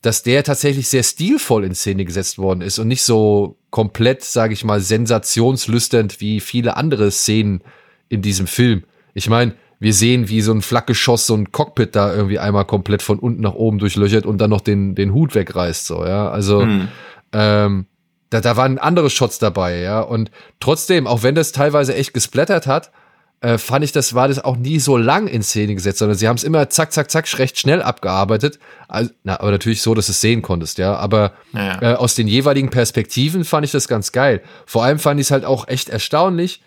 dass 0.00 0.22
der 0.22 0.44
tatsächlich 0.44 0.88
sehr 0.88 1.02
stilvoll 1.02 1.64
in 1.64 1.74
Szene 1.74 2.04
gesetzt 2.04 2.38
worden 2.38 2.62
ist 2.62 2.78
und 2.78 2.88
nicht 2.88 3.02
so 3.02 3.56
komplett, 3.70 4.24
sage 4.24 4.54
ich 4.54 4.64
mal, 4.64 4.80
sensationslüsternd 4.80 6.20
wie 6.20 6.40
viele 6.40 6.76
andere 6.76 7.10
Szenen 7.10 7.62
in 8.08 8.22
diesem 8.22 8.46
Film. 8.46 8.84
Ich 9.12 9.28
meine, 9.28 9.54
wir 9.80 9.94
sehen, 9.94 10.28
wie 10.28 10.40
so 10.40 10.52
ein 10.52 10.62
Flakgeschoss 10.62 11.26
so 11.26 11.34
ein 11.34 11.52
Cockpit 11.52 11.94
da 11.94 12.12
irgendwie 12.12 12.38
einmal 12.38 12.64
komplett 12.64 13.02
von 13.02 13.18
unten 13.18 13.42
nach 13.42 13.54
oben 13.54 13.78
durchlöchert 13.78 14.26
und 14.26 14.38
dann 14.38 14.50
noch 14.50 14.60
den, 14.60 14.94
den 14.94 15.12
Hut 15.12 15.34
wegreißt, 15.34 15.86
so, 15.86 16.04
ja. 16.04 16.28
Also, 16.30 16.64
mhm. 16.64 16.88
ähm, 17.32 17.86
da, 18.30 18.40
da 18.40 18.56
waren 18.56 18.78
andere 18.78 19.08
Shots 19.08 19.38
dabei, 19.38 19.78
ja. 19.78 20.00
Und 20.00 20.30
trotzdem, 20.60 21.06
auch 21.06 21.22
wenn 21.22 21.34
das 21.34 21.52
teilweise 21.52 21.94
echt 21.94 22.12
gesplattert 22.12 22.66
hat, 22.66 22.90
äh, 23.40 23.56
fand 23.56 23.84
ich, 23.84 23.92
das 23.92 24.14
war 24.14 24.26
das 24.26 24.44
auch 24.44 24.56
nie 24.56 24.80
so 24.80 24.96
lang 24.96 25.28
in 25.28 25.44
Szene 25.44 25.74
gesetzt, 25.74 26.00
sondern 26.00 26.18
sie 26.18 26.26
haben 26.26 26.36
es 26.36 26.42
immer 26.42 26.68
zack, 26.70 26.92
zack, 26.92 27.08
zack, 27.08 27.38
recht 27.38 27.56
schnell 27.56 27.82
abgearbeitet. 27.82 28.58
Also, 28.88 29.12
na, 29.22 29.38
aber 29.38 29.52
natürlich 29.52 29.80
so, 29.80 29.94
dass 29.94 30.06
du 30.06 30.12
es 30.12 30.20
sehen 30.20 30.42
konntest, 30.42 30.78
ja. 30.78 30.96
Aber 30.96 31.32
ja. 31.52 31.80
Äh, 31.80 31.94
aus 31.94 32.16
den 32.16 32.26
jeweiligen 32.26 32.70
Perspektiven 32.70 33.44
fand 33.44 33.64
ich 33.64 33.70
das 33.70 33.86
ganz 33.86 34.10
geil. 34.10 34.42
Vor 34.66 34.82
allem 34.82 34.98
fand 34.98 35.20
ich 35.20 35.28
es 35.28 35.30
halt 35.30 35.44
auch 35.44 35.68
echt 35.68 35.88
erstaunlich, 35.88 36.62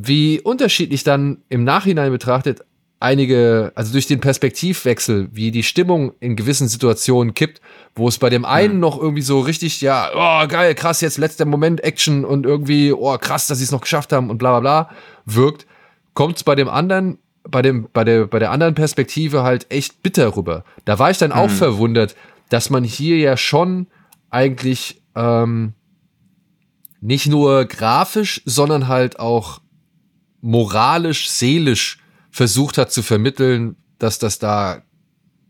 wie 0.00 0.40
unterschiedlich 0.40 1.02
dann 1.02 1.38
im 1.48 1.64
Nachhinein 1.64 2.12
betrachtet 2.12 2.60
einige, 3.00 3.72
also 3.74 3.90
durch 3.92 4.06
den 4.06 4.20
Perspektivwechsel, 4.20 5.28
wie 5.32 5.50
die 5.50 5.64
Stimmung 5.64 6.12
in 6.20 6.36
gewissen 6.36 6.68
Situationen 6.68 7.34
kippt, 7.34 7.60
wo 7.96 8.06
es 8.06 8.18
bei 8.18 8.30
dem 8.30 8.44
einen 8.44 8.74
mhm. 8.74 8.80
noch 8.80 9.00
irgendwie 9.00 9.22
so 9.22 9.40
richtig, 9.40 9.80
ja, 9.80 10.10
oh 10.14 10.46
geil, 10.46 10.76
krass, 10.76 11.00
jetzt 11.00 11.18
letzter 11.18 11.46
Moment 11.46 11.82
Action 11.82 12.24
und 12.24 12.46
irgendwie, 12.46 12.92
oh 12.92 13.18
krass, 13.18 13.48
dass 13.48 13.58
sie 13.58 13.64
es 13.64 13.72
noch 13.72 13.80
geschafft 13.80 14.12
haben 14.12 14.30
und 14.30 14.38
bla 14.38 14.60
bla 14.60 14.60
bla, 14.60 14.96
wirkt, 15.26 15.66
kommt 16.14 16.36
es 16.36 16.44
bei 16.44 16.54
dem 16.54 16.68
anderen, 16.68 17.18
bei 17.42 17.62
dem, 17.62 17.88
bei 17.92 18.04
der, 18.04 18.26
bei 18.26 18.38
der 18.38 18.52
anderen 18.52 18.76
Perspektive 18.76 19.42
halt 19.42 19.66
echt 19.68 20.02
bitter 20.04 20.36
rüber. 20.36 20.64
Da 20.84 21.00
war 21.00 21.10
ich 21.10 21.18
dann 21.18 21.30
mhm. 21.30 21.36
auch 21.36 21.50
verwundert, 21.50 22.14
dass 22.50 22.70
man 22.70 22.84
hier 22.84 23.16
ja 23.16 23.36
schon 23.36 23.88
eigentlich 24.30 25.02
ähm, 25.16 25.72
nicht 27.00 27.26
nur 27.26 27.64
grafisch, 27.64 28.42
sondern 28.44 28.86
halt 28.86 29.18
auch 29.18 29.60
moralisch, 30.40 31.28
seelisch 31.28 31.98
versucht 32.30 32.78
hat 32.78 32.92
zu 32.92 33.02
vermitteln, 33.02 33.76
dass 33.98 34.18
das 34.18 34.38
da, 34.38 34.82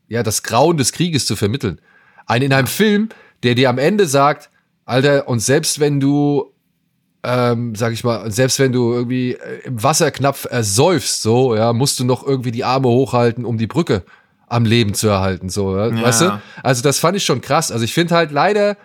ja, 0.08 0.22
das 0.22 0.42
Grauen 0.42 0.76
des 0.76 0.92
Krieges 0.92 1.26
zu 1.26 1.36
vermitteln. 1.36 1.80
Ein 2.26 2.42
in 2.42 2.52
einem 2.52 2.66
Film, 2.66 3.08
der 3.42 3.54
dir 3.54 3.68
am 3.68 3.78
Ende 3.78 4.06
sagt, 4.06 4.50
Alter, 4.84 5.28
und 5.28 5.40
selbst 5.40 5.80
wenn 5.80 6.00
du, 6.00 6.54
ähm, 7.22 7.74
sag 7.74 7.92
ich 7.92 8.04
mal, 8.04 8.30
selbst 8.30 8.58
wenn 8.58 8.72
du 8.72 8.92
irgendwie 8.92 9.32
äh, 9.32 9.60
im 9.64 9.82
Wasser 9.82 10.10
knapp 10.10 10.46
ersäufst, 10.50 11.22
so, 11.22 11.54
ja, 11.54 11.72
musst 11.72 12.00
du 12.00 12.04
noch 12.04 12.26
irgendwie 12.26 12.52
die 12.52 12.64
Arme 12.64 12.88
hochhalten, 12.88 13.44
um 13.44 13.58
die 13.58 13.66
Brücke 13.66 14.04
am 14.46 14.64
Leben 14.64 14.94
zu 14.94 15.08
erhalten, 15.08 15.50
so, 15.50 15.76
ja, 15.76 15.88
ja. 15.88 16.02
weißt 16.02 16.22
du? 16.22 16.42
Also 16.62 16.82
das 16.82 16.98
fand 16.98 17.18
ich 17.18 17.24
schon 17.24 17.42
krass. 17.42 17.70
Also 17.70 17.84
ich 17.84 17.92
finde 17.92 18.14
halt 18.14 18.30
leider, 18.30 18.78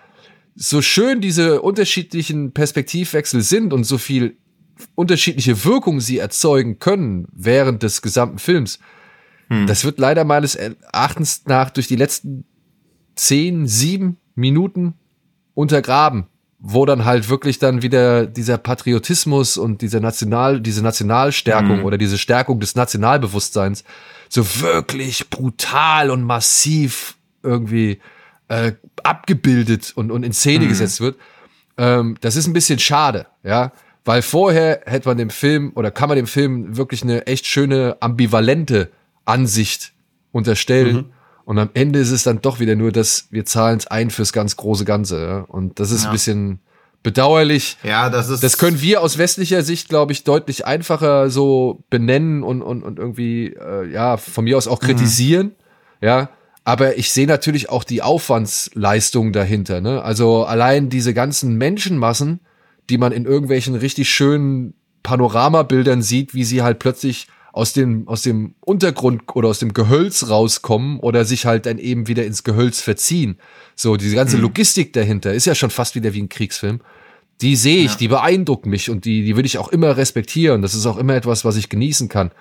so 0.55 0.81
schön 0.81 1.21
diese 1.21 1.61
unterschiedlichen 1.61 2.51
Perspektivwechsel 2.51 3.41
sind 3.41 3.73
und 3.73 3.85
so 3.85 3.97
viel 3.97 4.37
unterschiedliche 4.95 5.63
Wirkung 5.65 5.99
sie 5.99 6.17
erzeugen 6.17 6.79
können 6.79 7.27
während 7.31 7.83
des 7.83 8.01
gesamten 8.01 8.39
Films. 8.39 8.79
Hm. 9.49 9.67
Das 9.67 9.85
wird 9.85 9.99
leider 9.99 10.23
meines 10.23 10.55
Erachtens 10.55 11.43
nach 11.45 11.69
durch 11.69 11.87
die 11.87 11.95
letzten 11.95 12.45
zehn, 13.15 13.67
sieben 13.67 14.17
Minuten 14.35 14.95
untergraben, 15.53 16.25
wo 16.59 16.85
dann 16.85 17.05
halt 17.05 17.29
wirklich 17.29 17.59
dann 17.59 17.81
wieder 17.81 18.25
dieser 18.25 18.57
Patriotismus 18.57 19.57
und 19.57 19.81
dieser 19.81 19.99
National, 19.99 20.61
diese 20.61 20.81
Nationalstärkung 20.81 21.79
hm. 21.79 21.85
oder 21.85 21.97
diese 21.97 22.17
Stärkung 22.17 22.59
des 22.59 22.75
Nationalbewusstseins 22.75 23.83
so 24.29 24.61
wirklich 24.61 25.29
brutal 25.29 26.09
und 26.09 26.23
massiv 26.23 27.17
irgendwie 27.43 27.99
äh, 28.47 28.73
abgebildet 29.03 29.93
und, 29.95 30.09
und 30.11 30.23
in 30.23 30.33
Szene 30.33 30.63
hm. 30.63 30.69
gesetzt 30.69 31.01
wird. 31.01 31.17
Ähm, 31.77 32.17
das 32.21 32.35
ist 32.35 32.47
ein 32.47 32.53
bisschen 32.53 32.79
schade, 32.79 33.27
ja. 33.43 33.71
Weil 34.05 34.21
vorher 34.21 34.81
hätte 34.85 35.07
man 35.07 35.17
dem 35.17 35.29
Film 35.29 35.71
oder 35.75 35.91
kann 35.91 36.09
man 36.09 36.17
dem 36.17 36.27
Film 36.27 36.75
wirklich 36.75 37.03
eine 37.03 37.25
echt 37.25 37.45
schöne 37.45 37.97
ambivalente 38.01 38.89
Ansicht 39.25 39.93
unterstellen. 40.31 40.95
Mhm. 40.95 41.05
Und 41.45 41.59
am 41.59 41.69
Ende 41.73 41.99
ist 41.99 42.11
es 42.11 42.23
dann 42.23 42.41
doch 42.41 42.59
wieder 42.59 42.75
nur, 42.75 42.91
dass 42.91 43.27
wir 43.31 43.45
zahlen 43.45 43.77
es 43.77 43.87
ein 43.87 44.09
fürs 44.09 44.33
ganz 44.33 44.57
große 44.57 44.85
Ganze. 44.85 45.21
Ja? 45.21 45.39
Und 45.41 45.79
das 45.79 45.91
ist 45.91 46.03
ja. 46.03 46.09
ein 46.09 46.13
bisschen 46.13 46.59
bedauerlich. 47.03 47.77
Ja, 47.83 48.09
das 48.09 48.29
ist. 48.29 48.43
Das 48.43 48.57
können 48.57 48.81
wir 48.81 49.01
aus 49.01 49.17
westlicher 49.17 49.61
Sicht, 49.61 49.89
glaube 49.89 50.13
ich, 50.13 50.23
deutlich 50.23 50.65
einfacher 50.65 51.29
so 51.29 51.83
benennen 51.89 52.43
und, 52.43 52.61
und, 52.61 52.81
und 52.81 52.97
irgendwie, 52.97 53.47
äh, 53.47 53.89
ja, 53.91 54.17
von 54.17 54.45
mir 54.45 54.57
aus 54.57 54.67
auch 54.67 54.81
mhm. 54.81 54.85
kritisieren. 54.85 55.47
Mhm. 55.47 56.07
Ja. 56.07 56.29
Aber 56.65 56.97
ich 56.97 57.11
sehe 57.11 57.27
natürlich 57.27 57.69
auch 57.69 57.83
die 57.83 58.01
Aufwandsleistung 58.01 59.33
dahinter. 59.33 59.81
Ne? 59.81 60.01
Also 60.01 60.45
allein 60.45 60.89
diese 60.89 61.13
ganzen 61.13 61.57
Menschenmassen, 61.57 62.39
die 62.89 62.97
man 62.97 63.11
in 63.11 63.25
irgendwelchen 63.25 63.75
richtig 63.75 64.09
schönen 64.09 64.73
Panoramabildern 65.03 66.01
sieht, 66.01 66.33
wie 66.33 66.43
sie 66.43 66.61
halt 66.61 66.79
plötzlich 66.79 67.27
aus 67.51 67.71
dem, 67.73 68.07
aus 68.07 68.23
dem 68.23 68.55
Untergrund 68.61 69.23
oder 69.35 69.49
aus 69.49 69.59
dem 69.59 69.73
Gehölz 69.73 70.27
rauskommen 70.29 70.99
oder 70.99 71.23
sich 71.23 71.45
halt 71.45 71.65
dann 71.67 71.77
eben 71.77 72.07
wieder 72.07 72.25
ins 72.25 72.43
Gehölz 72.43 72.81
verziehen. 72.81 73.37
So, 73.75 73.95
diese 73.95 74.15
ganze 74.15 74.37
Mhm. 74.37 74.43
Logistik 74.43 74.91
dahinter 74.93 75.33
ist 75.33 75.45
ja 75.45 75.53
schon 75.53 75.69
fast 75.69 75.93
wieder 75.95 76.13
wie 76.13 76.21
ein 76.23 76.29
Kriegsfilm. 76.29 76.81
Die 77.41 77.55
sehe 77.55 77.83
ich, 77.83 77.91
Ja. 77.91 77.97
die 77.97 78.07
beeindruckt 78.07 78.65
mich 78.65 78.89
und 78.89 79.05
die, 79.05 79.23
die 79.23 79.35
will 79.35 79.45
ich 79.45 79.57
auch 79.59 79.67
immer 79.69 79.97
respektieren. 79.97 80.61
Das 80.61 80.73
ist 80.73 80.85
auch 80.85 80.97
immer 80.97 81.13
etwas, 81.15 81.45
was 81.45 81.55
ich 81.55 81.69
genießen 81.69 82.09
kann. 82.09 82.31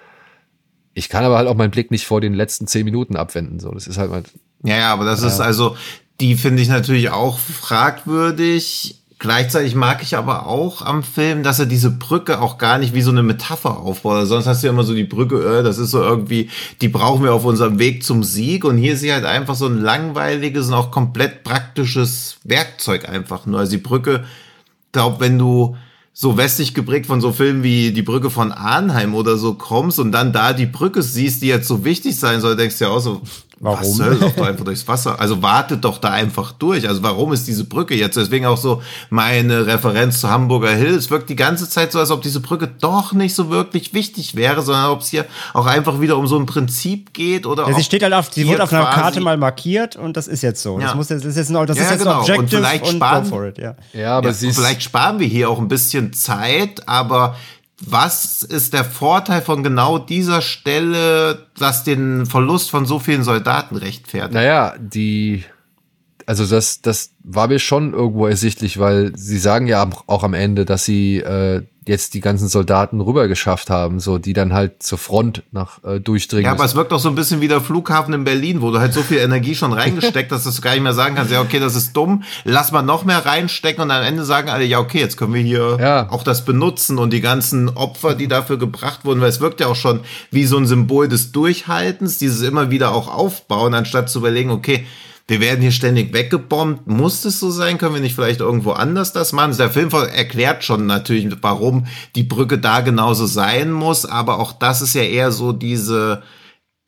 Ich 0.95 1.09
kann 1.09 1.25
aber 1.25 1.37
halt 1.37 1.49
auch 1.49 1.57
meinen 1.57 1.71
Blick 1.71 1.91
nicht 1.91 2.07
vor 2.07 2.21
den 2.21 2.35
letzten 2.35 2.67
zehn 2.67 2.85
Minuten 2.85 3.17
abwenden. 3.17 3.59
So, 3.61 3.71
das 3.71 3.87
ist 3.87 3.99
halt 3.99 4.11
mal, 4.11 4.23
Ja, 4.65 4.77
ja, 4.79 4.93
aber 4.93 5.05
das 5.05 5.23
ist 5.23 5.41
also, 5.41 5.77
die 6.21 6.37
finde 6.37 6.63
ich 6.63 6.69
natürlich 6.69 7.11
auch 7.11 7.39
fragwürdig. 7.39 9.02
Gleichzeitig 9.23 9.77
mag 9.77 10.03
ich 10.03 10.17
aber 10.17 10.47
auch 10.47 10.83
am 10.83 11.05
Film, 11.05 11.45
dass 11.45 11.61
er 11.61 11.67
diese 11.67 11.93
Brücke 11.93 12.41
auch 12.41 12.59
gar 12.59 12.79
nicht 12.79 12.93
wie 12.93 13.03
so 13.03 13.13
eine 13.13 13.23
Metapher 13.23 13.79
aufbaut. 13.79 14.27
Sonst 14.27 14.49
hast 14.49 14.63
du 14.63 14.67
ja 14.67 14.73
immer 14.73 14.83
so 14.83 14.95
die 14.95 15.05
Brücke, 15.05 15.61
äh, 15.61 15.63
das 15.63 15.79
ist 15.79 15.93
so 15.93 16.03
irgendwie, 16.03 16.51
die 16.81 16.89
brauchen 16.89 17.23
wir 17.23 17.33
auf 17.33 17.45
unserem 17.45 17.79
Weg 17.79 18.03
zum 18.03 18.25
Sieg. 18.25 18.65
Und 18.65 18.79
hier 18.79 18.95
ist 18.95 19.01
sie 19.01 19.13
halt 19.13 19.25
einfach 19.25 19.55
so 19.55 19.67
ein 19.67 19.79
langweiliges 19.79 20.67
und 20.67 20.75
auch 20.75 20.91
komplett 20.91 21.45
praktisches 21.45 22.39
Werkzeug 22.43 23.09
einfach 23.09 23.47
nur. 23.47 23.61
Also 23.61 23.71
die 23.71 23.79
Brücke, 23.79 24.25
glaub, 24.91 25.21
wenn 25.21 25.39
du 25.39 25.77
so 26.13 26.37
westlich 26.37 26.75
geprägt 26.75 27.07
von 27.07 27.21
so 27.21 27.31
Filmen 27.31 27.63
wie 27.63 27.93
die 27.93 28.03
Brücke 28.03 28.29
von 28.29 28.51
Arnheim 28.51 29.15
oder 29.15 29.37
so 29.37 29.55
kommst 29.55 30.01
und 30.01 30.11
dann 30.11 30.33
da 30.33 30.53
die 30.53 30.67
Brücke 30.67 31.01
siehst, 31.01 31.43
die 31.43 31.47
jetzt 31.47 31.69
so 31.69 31.85
wichtig 31.85 32.19
sein 32.19 32.41
soll, 32.41 32.57
denkst 32.57 32.79
du 32.79 32.87
ja 32.87 32.91
auch 32.91 32.99
so, 32.99 33.23
Warum? 33.65 33.79
was 33.79 33.95
soll, 33.95 34.15
lauf 34.21 34.33
doch 34.35 34.47
einfach 34.47 34.65
durchs 34.65 34.89
Wasser. 34.89 35.21
Also 35.21 35.41
wartet 35.41 35.85
doch 35.85 35.99
da 35.99 36.11
einfach 36.11 36.51
durch. 36.51 36.89
Also 36.89 37.03
warum 37.05 37.33
ist 37.33 37.47
diese 37.47 37.63
Brücke 37.65 37.95
jetzt? 37.95 38.17
Deswegen 38.17 38.45
auch 38.47 38.57
so 38.57 38.83
meine 39.09 39.67
Referenz 39.67 40.21
zu 40.21 40.29
Hamburger 40.29 40.73
Hill. 40.73 40.95
Es 40.95 41.11
wirkt 41.11 41.31
die 41.31 41.37
ganze 41.37 41.69
Zeit 41.69 41.93
so, 41.93 42.01
als 42.01 42.11
ob 42.11 42.23
diese 42.23 42.41
Brücke 42.41 42.67
doch 42.81 43.13
nicht 43.13 43.37
so 43.37 43.51
wirklich 43.51 43.95
wichtig 43.95 44.35
wäre, 44.35 44.63
sondern 44.63 44.91
ob 44.91 45.01
es 45.03 45.09
hier 45.09 45.27
auch 45.55 45.67
einfach 45.67 46.01
wieder 46.01 46.17
um 46.19 46.27
so 46.27 46.37
ein 46.37 46.47
Prinzip 46.47 47.13
geht 47.15 47.47
oder 47.47 47.69
Ja, 47.69 47.75
sie 47.77 47.85
steht 47.85 48.03
halt 48.03 48.13
auf, 48.15 48.33
sie 48.33 48.49
wurde 48.49 48.65
auf 48.65 48.73
einer 48.73 48.87
Karte 48.87 49.21
mal 49.21 49.37
markiert 49.37 49.95
und 49.95 50.17
das 50.17 50.27
ist 50.27 50.43
jetzt 50.43 50.61
so. 50.61 50.79
Das 50.81 50.91
Ja. 50.91 50.97
muss 50.97 51.09
jetzt, 51.11 51.23
das 51.25 51.31
ist 51.31 51.37
jetzt 51.37 51.51
noch, 51.51 51.65
das 51.65 51.77
Ja, 51.79 51.85
ist 51.85 51.91
jetzt 51.91 51.99
genau. 52.01 52.11
ein 52.15 52.17
Und 52.19 52.31
Objective 52.31 52.57
vielleicht 52.63 52.85
und, 52.89 52.97
sparen- 52.97 53.23
go 53.25 53.29
for 53.31 53.47
it, 53.47 53.59
ja. 53.59 53.77
ja, 53.93 54.17
aber 54.19 54.27
ja, 54.29 54.35
sie 54.35 54.47
und 54.47 54.51
ist, 54.51 54.59
vielleicht 54.59 54.83
sparen 54.83 55.21
wir 55.21 55.27
hier 55.29 55.49
auch 55.49 55.61
ein 55.61 55.69
bisschen 55.69 56.13
Zeit, 56.13 56.89
aber 56.89 57.37
was 57.87 58.43
ist 58.43 58.73
der 58.75 58.85
Vorteil 58.85 59.43
von 59.43 59.63
genau 59.63 59.99
dieser 59.99 60.41
Stelle, 60.41 61.47
das 61.59 61.85
den 61.85 62.27
Verlust 62.27 62.71
von 62.71 62.87
so 62.87 62.99
vielen 62.99 63.25
Soldaten 63.25 63.77
rechtfertigt? 63.77 64.33
Naja, 64.33 64.75
die, 64.79 65.45
also 66.33 66.47
das, 66.47 66.81
das 66.81 67.11
war 67.23 67.47
mir 67.49 67.59
schon 67.59 67.93
irgendwo 67.93 68.27
ersichtlich, 68.27 68.79
weil 68.79 69.13
sie 69.15 69.37
sagen 69.37 69.67
ja 69.67 69.87
auch 70.07 70.25
am 70.25 70.33
Ende, 70.33 70.65
dass 70.65 70.87
sie 70.87 71.19
äh, 71.19 71.61
jetzt 71.87 72.15
die 72.15 72.21
ganzen 72.21 72.49
Soldaten 72.49 73.03
rüber 73.03 73.29
geschafft 73.29 73.69
haben, 73.69 74.01
so 74.01 74.17
die 74.17 74.33
dann 74.33 74.55
halt 74.55 74.83
zur 74.83 74.97
Front 74.97 75.43
nach 75.53 75.85
äh, 75.85 76.01
durchdringen. 76.01 76.47
Ja, 76.47 76.53
aber 76.53 76.65
es 76.65 76.75
wirkt 76.75 76.91
doch 76.91 77.01
so 77.01 77.11
ein 77.11 77.15
bisschen 77.15 77.43
wie 77.43 77.49
der 77.49 77.61
Flughafen 77.61 78.15
in 78.15 78.25
Berlin, 78.25 78.63
wo 78.63 78.71
du 78.71 78.79
halt 78.81 78.95
so 78.95 79.03
viel 79.03 79.19
Energie 79.19 79.55
schon 79.55 79.75
reingesteckt 79.75 80.33
hast, 80.33 80.47
dass 80.47 80.57
du 80.57 80.63
gar 80.63 80.73
nicht 80.73 80.83
mehr 80.83 80.95
sagen 80.95 81.17
kannst, 81.17 81.31
ja, 81.31 81.43
okay, 81.43 81.61
das 81.61 81.75
ist 81.75 81.93
dumm, 81.93 82.23
lass 82.45 82.73
mal 82.73 82.81
noch 82.81 83.05
mehr 83.05 83.27
reinstecken 83.27 83.85
und 83.85 83.91
am 83.91 84.03
Ende 84.03 84.25
sagen 84.25 84.49
alle, 84.49 84.65
ja, 84.65 84.79
okay, 84.79 85.01
jetzt 85.01 85.19
können 85.19 85.35
wir 85.35 85.43
hier 85.43 85.77
Ja. 85.79 86.09
auch 86.11 86.25
das 86.25 86.47
benutzen 86.47 86.97
und 86.97 87.13
die 87.13 87.21
ganzen 87.21 87.69
Opfer, 87.69 88.15
die 88.15 88.27
dafür 88.27 88.57
gebracht 88.57 89.05
wurden, 89.05 89.21
weil 89.21 89.29
es 89.29 89.41
wirkt 89.43 89.61
ja 89.61 89.67
auch 89.67 89.77
schon 89.77 90.01
wie 90.31 90.47
so 90.47 90.57
ein 90.57 90.67
Symbol 90.67 91.09
des 91.09 91.31
Durchhaltens, 91.33 92.17
dieses 92.17 92.41
immer 92.41 92.71
wieder 92.71 92.93
auch 92.95 93.15
aufbauen, 93.15 93.75
anstatt 93.75 94.09
zu 94.09 94.21
überlegen, 94.21 94.51
okay, 94.51 94.87
wir 95.29 95.41
werden 95.41 95.61
hier 95.61 95.73
ständig 95.73 96.13
weggebombt. 96.13 96.87
Muss 96.87 97.25
es 97.25 97.39
so 97.39 97.51
sein? 97.51 97.79
Können 97.79 97.95
wir 97.95 98.01
nicht 98.01 98.15
vielleicht 98.15 98.41
irgendwo 98.41 98.73
anders 98.73 99.13
das 99.13 99.33
machen? 99.33 99.57
Der 99.57 99.71
Film 99.71 99.91
erklärt 99.91 100.65
schon 100.65 100.87
natürlich, 100.87 101.29
warum 101.41 101.87
die 102.17 102.25
Brücke 102.25 102.59
da 102.59 102.81
genauso 102.81 103.27
sein 103.27 103.71
muss, 103.71 104.05
aber 104.05 104.39
auch 104.39 104.53
das 104.53 104.83
ist 104.83 104.95
ja 104.95 105.03
eher 105.03 105.33
so 105.33 105.53
diese 105.53 106.23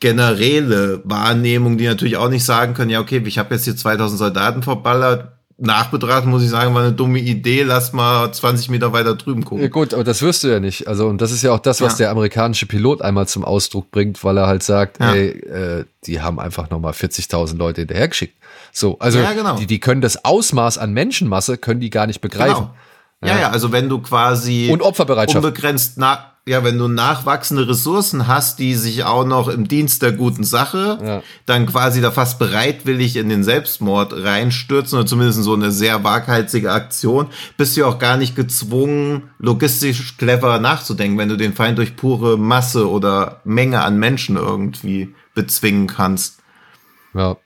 generelle 0.01 1.01
Wahrnehmung, 1.05 1.79
die 1.79 1.87
natürlich 1.87 2.17
auch 2.17 2.29
nicht 2.29 2.45
sagen 2.45 2.75
können, 2.75 2.91
ja, 2.91 3.01
okay, 3.01 3.23
ich 3.25 3.39
habe 3.39 3.55
jetzt 3.55 3.65
hier 3.65 3.77
2000 3.77 4.19
Soldaten 4.19 4.63
verballert. 4.63 5.33
Nachbetrachtet 5.57 6.27
muss 6.27 6.43
ich 6.43 6.51
sagen, 6.51 6.75
war 6.75 6.83
eine 6.83 6.93
dumme 6.93 7.21
Idee, 7.21 7.63
lass 7.63 7.93
mal 7.93 8.33
20 8.33 8.71
Meter 8.71 8.93
weiter 8.93 9.15
drüben 9.15 9.43
Ja, 9.43 9.47
gucken. 9.49 9.71
gut, 9.71 9.95
aber 9.95 10.03
das 10.03 10.21
wirst 10.21 10.43
du 10.43 10.49
ja 10.49 10.59
nicht. 10.59 10.89
Also, 10.89 11.07
und 11.07 11.21
das 11.21 11.31
ist 11.31 11.43
ja 11.43 11.53
auch 11.53 11.61
das, 11.61 11.81
was 11.81 11.93
Ja. 11.93 11.99
der 12.07 12.11
amerikanische 12.11 12.67
Pilot 12.67 13.03
einmal 13.03 13.29
zum 13.29 13.45
Ausdruck 13.45 13.91
bringt, 13.93 14.23
weil 14.25 14.37
er 14.37 14.49
halt 14.49 14.65
sagt, 14.65 14.99
Ja. 15.01 15.15
ey, 15.15 15.29
äh, 15.29 15.85
die 16.07 16.21
haben 16.21 16.41
einfach 16.41 16.71
nochmal 16.71 16.93
40.000 16.93 17.57
Leute 17.57 17.83
hinterhergeschickt. 17.83 18.35
So, 18.73 18.99
also, 18.99 19.21
Ja, 19.21 19.33
genau. 19.33 19.57
die, 19.57 19.67
die 19.67 19.79
können 19.79 20.01
das 20.01 20.25
Ausmaß 20.25 20.79
an 20.79 20.93
Menschenmasse, 20.93 21.57
können 21.57 21.79
die 21.79 21.91
gar 21.91 22.09
nicht 22.09 22.21
begreifen. 22.21 22.55
Genau. 22.65 22.75
Ja, 23.25 23.39
ja, 23.41 23.51
also 23.51 23.73
wenn 23.73 23.89
du 23.89 24.01
quasi 24.01 24.69
Und 24.71 24.83
Opferbereitschaft. 24.83 25.45
unbegrenzt 25.45 25.95
na 25.97 26.31
ja, 26.47 26.63
wenn 26.63 26.77
du 26.77 26.89
nachwachsende 26.89 27.67
Ressourcen 27.67 28.27
hast, 28.27 28.59
die 28.59 28.75
sich 28.75 29.05
auch 29.05 29.25
noch 29.25 29.49
im 29.49 29.67
Dienst 29.67 30.03
der 30.03 30.13
guten 30.13 30.45
Sache 30.45 30.99
Ja. 31.03 31.23
dann 31.47 31.65
quasi 31.65 32.03
da 32.03 32.11
fast 32.11 32.39
bereitwillig 32.39 33.17
in 33.17 33.31
den 33.31 33.43
Selbstmord 33.43 34.13
reinstürzen 34.13 34.99
oder 34.99 35.07
zumindest 35.07 35.43
so 35.43 35.55
eine 35.55 35.71
sehr 35.73 36.05
waghalsige 36.05 36.71
Aktion, 36.71 37.29
bist 37.57 37.79
du 37.79 37.87
auch 37.87 37.99
gar 37.99 38.19
nicht 38.19 38.37
gezwungen, 38.37 39.31
logistisch 39.39 40.19
clever 40.19 40.59
nachzudenken, 40.59 41.17
wenn 41.17 41.31
du 41.31 41.39
den 41.39 41.55
Feind 41.55 41.79
durch 41.79 41.97
pure 41.97 42.37
Masse 42.37 42.91
oder 42.91 43.41
Menge 43.45 43.81
an 43.83 43.99
Menschen 43.99 44.37
irgendwie 44.37 45.15
bezwingen 45.35 45.87
kannst. 45.87 46.41
Ja. 47.15 47.37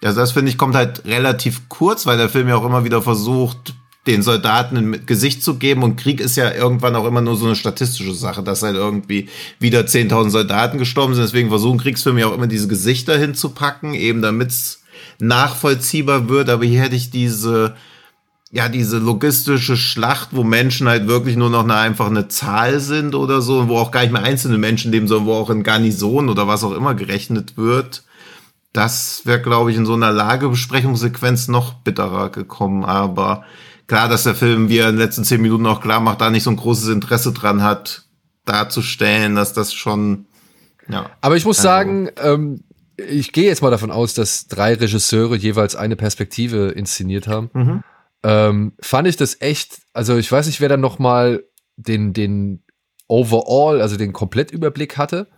Also 0.00 0.20
das 0.20 0.30
finde 0.32 0.50
ich 0.50 0.58
kommt 0.58 0.76
halt 0.76 1.04
relativ 1.06 1.68
kurz, 1.68 2.06
weil 2.06 2.18
der 2.18 2.28
Film 2.28 2.46
ja 2.46 2.56
auch 2.56 2.64
immer 2.64 2.84
wieder 2.84 3.02
versucht, 3.02 3.74
den 4.06 4.22
Soldaten 4.22 4.76
ein 4.76 5.06
Gesicht 5.06 5.42
zu 5.42 5.56
geben 5.56 5.82
und 5.82 5.96
Krieg 5.96 6.20
ist 6.20 6.36
ja 6.36 6.52
irgendwann 6.52 6.94
auch 6.94 7.06
immer 7.06 7.22
nur 7.22 7.36
so 7.36 7.46
eine 7.46 7.56
statistische 7.56 8.14
Sache, 8.14 8.42
dass 8.42 8.62
halt 8.62 8.76
irgendwie 8.76 9.28
wieder 9.58 9.80
10.000 9.80 10.30
Soldaten 10.30 10.78
gestorben 10.78 11.14
sind. 11.14 11.24
Deswegen 11.24 11.48
versuchen 11.48 11.78
Kriegsfilme 11.78 12.20
ja 12.20 12.26
auch 12.26 12.34
immer 12.34 12.46
diese 12.46 12.68
Gesichter 12.68 13.16
hinzupacken, 13.16 13.94
eben 13.94 14.20
damit 14.20 14.50
es 14.50 14.82
nachvollziehbar 15.20 16.28
wird. 16.28 16.50
Aber 16.50 16.64
hier 16.64 16.82
hätte 16.82 16.96
ich 16.96 17.10
diese, 17.10 17.76
ja, 18.52 18.68
diese 18.68 18.98
logistische 18.98 19.78
Schlacht, 19.78 20.28
wo 20.32 20.44
Menschen 20.44 20.86
halt 20.86 21.06
wirklich 21.06 21.36
nur 21.36 21.50
noch 21.50 21.64
eine, 21.64 21.76
einfach 21.76 22.06
eine 22.06 22.28
Zahl 22.28 22.80
sind 22.80 23.14
oder 23.14 23.40
so, 23.40 23.60
und 23.60 23.68
wo 23.68 23.78
auch 23.78 23.90
gar 23.90 24.02
nicht 24.02 24.12
mehr 24.12 24.22
einzelne 24.22 24.58
Menschen 24.58 24.92
leben, 24.92 25.08
sondern 25.08 25.26
wo 25.26 25.32
auch 25.32 25.48
in 25.48 25.62
Garnisonen 25.62 26.28
oder 26.28 26.46
was 26.46 26.62
auch 26.62 26.72
immer 26.72 26.94
gerechnet 26.94 27.56
wird. 27.56 28.02
Das 28.74 29.22
wäre, 29.24 29.40
glaube 29.40 29.70
ich, 29.70 29.76
in 29.78 29.86
so 29.86 29.94
einer 29.94 30.10
Lagebesprechungssequenz 30.12 31.48
noch 31.48 31.74
bitterer 31.74 32.28
gekommen. 32.28 32.84
Aber 32.84 33.44
klar, 33.86 34.08
dass 34.08 34.24
der 34.24 34.34
Film, 34.34 34.68
wie 34.68 34.78
er 34.78 34.88
in 34.88 34.96
den 34.96 35.02
letzten 35.02 35.24
zehn 35.24 35.42
Minuten 35.42 35.66
auch 35.66 35.80
klar 35.80 36.00
macht, 36.00 36.20
da 36.20 36.30
nicht 36.30 36.42
so 36.42 36.50
ein 36.50 36.56
großes 36.56 36.88
Interesse 36.88 37.32
dran 37.32 37.62
hat, 37.62 38.06
darzustellen, 38.44 39.34
dass 39.34 39.52
das 39.52 39.72
schon, 39.72 40.26
ja. 40.88 41.10
Aber 41.20 41.36
ich 41.36 41.44
muss 41.44 41.58
sagen, 41.58 42.10
ähm, 42.22 42.64
ich 42.96 43.32
gehe 43.32 43.44
jetzt 43.44 43.62
mal 43.62 43.70
davon 43.70 43.90
aus, 43.90 44.14
dass 44.14 44.46
drei 44.46 44.74
Regisseure 44.74 45.36
jeweils 45.36 45.76
eine 45.76 45.96
Perspektive 45.96 46.68
inszeniert 46.68 47.26
haben. 47.26 47.50
Ähm, 48.22 48.72
fand 48.80 49.08
ich 49.08 49.16
das 49.16 49.40
echt, 49.40 49.82
also 49.92 50.16
ich 50.16 50.30
weiß 50.30 50.46
nicht, 50.46 50.60
wer 50.60 50.68
dann 50.68 50.80
noch 50.80 50.98
mal 50.98 51.44
den, 51.76 52.12
den 52.12 52.62
Overall, 53.08 53.80
also 53.80 53.96
den 53.96 54.12
Komplettüberblick 54.12 54.96
hatte. 54.96 55.28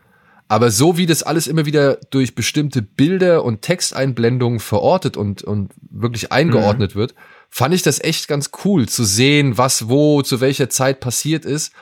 Aber 0.48 0.70
so 0.70 0.97
wie 0.97 1.06
das 1.06 1.24
alles 1.24 1.48
immer 1.48 1.66
wieder 1.66 1.98
durch 2.10 2.36
bestimmte 2.36 2.81
Bilder 2.81 3.44
und 3.44 3.62
Texteinblendungen 3.62 4.60
verortet 4.60 5.16
und, 5.16 5.43
und 5.43 5.73
wirklich 5.90 6.31
eingeordnet 6.31 6.94
wird, 6.94 7.14
fand 7.51 7.74
ich 7.74 7.82
das 7.82 8.01
echt 8.02 8.28
ganz 8.28 8.51
cool 8.64 8.89
zu 8.89 9.05
sehen, 9.05 9.56
was 9.59 9.89
wo 9.89 10.23
zu 10.23 10.40
welcher 10.40 10.68
Zeit 10.70 11.01
passiert 11.01 11.44
ist 11.44 11.73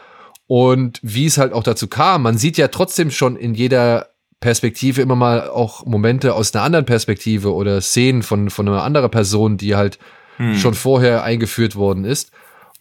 und 0.47 1.01
wie 1.03 1.27
es 1.27 1.39
halt 1.39 1.53
auch 1.53 1.62
dazu 1.62 1.89
kam. 1.89 2.23
Man 2.23 2.39
sieht 2.39 2.57
ja 2.59 2.69
trotzdem 2.69 3.11
schon 3.11 3.36
in 3.36 3.55
jeder 3.55 4.11
Perspektive 4.41 5.01
immer 5.01 5.16
mal 5.16 5.49
auch 5.49 5.86
Momente 5.86 6.35
aus 6.35 6.55
einer 6.55 6.65
anderen 6.65 6.85
Perspektive 6.85 7.55
oder 7.55 7.81
Szenen 7.81 8.23
von, 8.23 8.51
von 8.51 8.69
einer 8.69 8.82
anderen 8.82 9.11
Person, 9.11 9.57
die 9.57 9.74
halt 9.74 9.99
schon 10.57 10.74
vorher 10.74 11.23
eingeführt 11.23 11.77
worden 11.77 12.05
ist. 12.05 12.31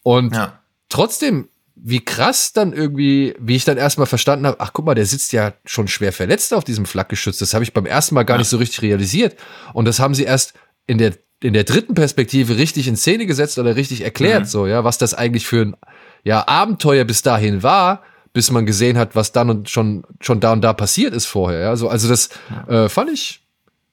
Und 0.02 0.34
Ja. 0.36 0.60
trotzdem, 0.90 1.48
wie 1.76 2.04
krass 2.04 2.52
dann 2.52 2.74
irgendwie, 2.74 3.36
wie 3.40 3.56
ich 3.56 3.64
dann 3.64 3.78
erstmal 3.78 4.08
verstanden 4.08 4.48
habe, 4.48 4.60
ach 4.60 4.72
guck 4.74 4.86
mal, 4.86 4.96
der 4.96 5.06
sitzt 5.06 5.32
ja 5.34 5.54
schon 5.64 5.88
schwer 5.88 6.12
verletzt 6.12 6.54
auf 6.54 6.64
diesem 6.64 6.86
Flakgeschütz. 6.86 7.38
Das 7.38 7.54
habe 7.54 7.64
ich 7.64 7.72
beim 7.74 7.86
ersten 7.86 8.16
Mal 8.16 8.24
gar 8.24 8.38
nicht 8.40 8.50
so 8.50 8.58
richtig 8.58 8.82
realisiert. 8.82 9.36
Und 9.74 9.86
das 9.86 10.00
haben 10.00 10.16
sie 10.16 10.24
erst 10.24 10.54
in 10.88 10.98
der, 10.98 11.14
in 11.44 11.54
der 11.54 11.66
dritten 11.66 11.94
Perspektive 11.94 12.58
richtig 12.58 12.88
in 12.88 12.96
Szene 12.96 13.26
gesetzt 13.26 13.60
oder 13.60 13.76
richtig 13.76 14.02
erklärt, 14.02 14.48
so, 14.48 14.66
ja, 14.66 14.84
was 14.84 14.98
das 14.98 15.14
eigentlich 15.14 15.46
für 15.46 15.62
ein 15.62 15.76
ja, 16.24 16.48
Abenteuer 16.48 17.04
bis 17.04 17.22
dahin 17.22 17.64
war, 17.64 18.02
bis 18.32 18.50
man 18.50 18.66
gesehen 18.66 18.98
hat, 18.98 19.16
was 19.16 19.32
dann 19.32 19.50
und 19.50 19.70
schon, 19.70 20.04
schon 20.22 20.40
da 20.40 20.54
und 20.54 20.62
da 20.62 20.74
passiert 20.74 21.14
ist 21.14 21.26
vorher. 21.26 21.60
Ja, 21.60 21.76
so, 21.76 21.90
also 21.90 22.08
das 22.08 22.30
äh, 22.68 22.88
fand 22.88 23.12
ich, 23.12 23.42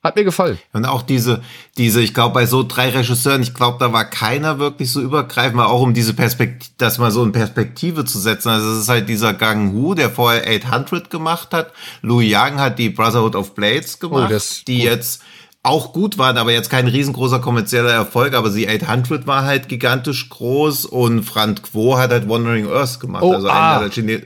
hat 0.02 0.16
mir 0.16 0.24
gefallen. 0.24 0.58
Und 0.72 0.86
auch 0.86 1.02
diese, 1.02 1.42
diese, 1.76 2.00
ich 2.00 2.14
glaube, 2.14 2.32
bei 2.32 2.46
so 2.46 2.62
drei 2.62 2.88
Regisseuren, 2.88 3.42
ich 3.42 3.52
glaube, 3.52 3.78
da 3.78 3.92
war 3.92 4.04
keiner 4.04 4.58
wirklich 4.58 4.90
so 4.90 5.00
übergreifend, 5.02 5.56
mal 5.56 5.66
auch 5.66 5.82
um 5.82 5.92
diese 5.92 6.14
Perspektive, 6.14 6.72
das 6.78 6.98
mal 6.98 7.10
so 7.10 7.22
in 7.22 7.32
Perspektive 7.32 8.06
zu 8.06 8.18
setzen. 8.18 8.48
Also 8.48 8.70
es 8.70 8.78
ist 8.82 8.88
halt 8.88 9.08
dieser 9.10 9.34
Gang 9.34 9.72
Hu, 9.72 9.94
der 9.94 10.08
vorher 10.08 10.44
800 10.64 11.10
gemacht 11.10 11.48
hat. 11.52 11.72
Louis 12.00 12.30
Yang 12.30 12.60
hat 12.60 12.78
die 12.78 12.88
Brotherhood 12.88 13.34
of 13.34 13.54
Blades 13.54 13.98
gemacht, 13.98 14.28
Oh, 14.28 14.32
das 14.32 14.52
ist 14.52 14.68
die 14.68 14.78
gut. 14.78 14.84
jetzt 14.86 15.22
auch 15.62 15.92
gut 15.92 16.16
waren, 16.16 16.38
aber 16.38 16.52
jetzt 16.52 16.70
kein 16.70 16.88
riesengroßer 16.88 17.40
kommerzieller 17.40 17.92
Erfolg, 17.92 18.34
aber 18.34 18.50
sie 18.50 18.68
800 18.68 19.26
war 19.26 19.44
halt 19.44 19.68
gigantisch 19.68 20.28
groß 20.30 20.86
und 20.86 21.22
Frank 21.22 21.64
Quo 21.64 21.98
hat 21.98 22.10
halt 22.10 22.28
Wandering 22.28 22.66
Earth 22.70 22.98
gemacht. 22.98 23.22
Oh, 23.22 23.34
also 23.34 23.48
ah. 23.48 23.76
einer 23.76 23.80
der 23.82 23.90
Chine 23.90 24.22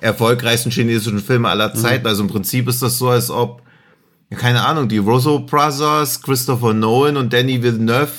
erfolgreichsten 0.00 0.70
chinesischen 0.70 1.20
Filme 1.20 1.48
aller 1.48 1.74
Zeiten. 1.74 2.06
Also 2.06 2.22
im 2.22 2.28
Prinzip 2.28 2.68
ist 2.68 2.82
das 2.82 2.98
so, 2.98 3.10
als 3.10 3.30
ob, 3.30 3.62
keine 4.30 4.66
Ahnung, 4.66 4.88
die 4.88 4.98
Russo 4.98 5.40
Brothers, 5.40 6.22
Christopher 6.22 6.74
Nolan 6.74 7.16
und 7.16 7.32
Danny 7.32 7.62
Villeneuve 7.62 8.10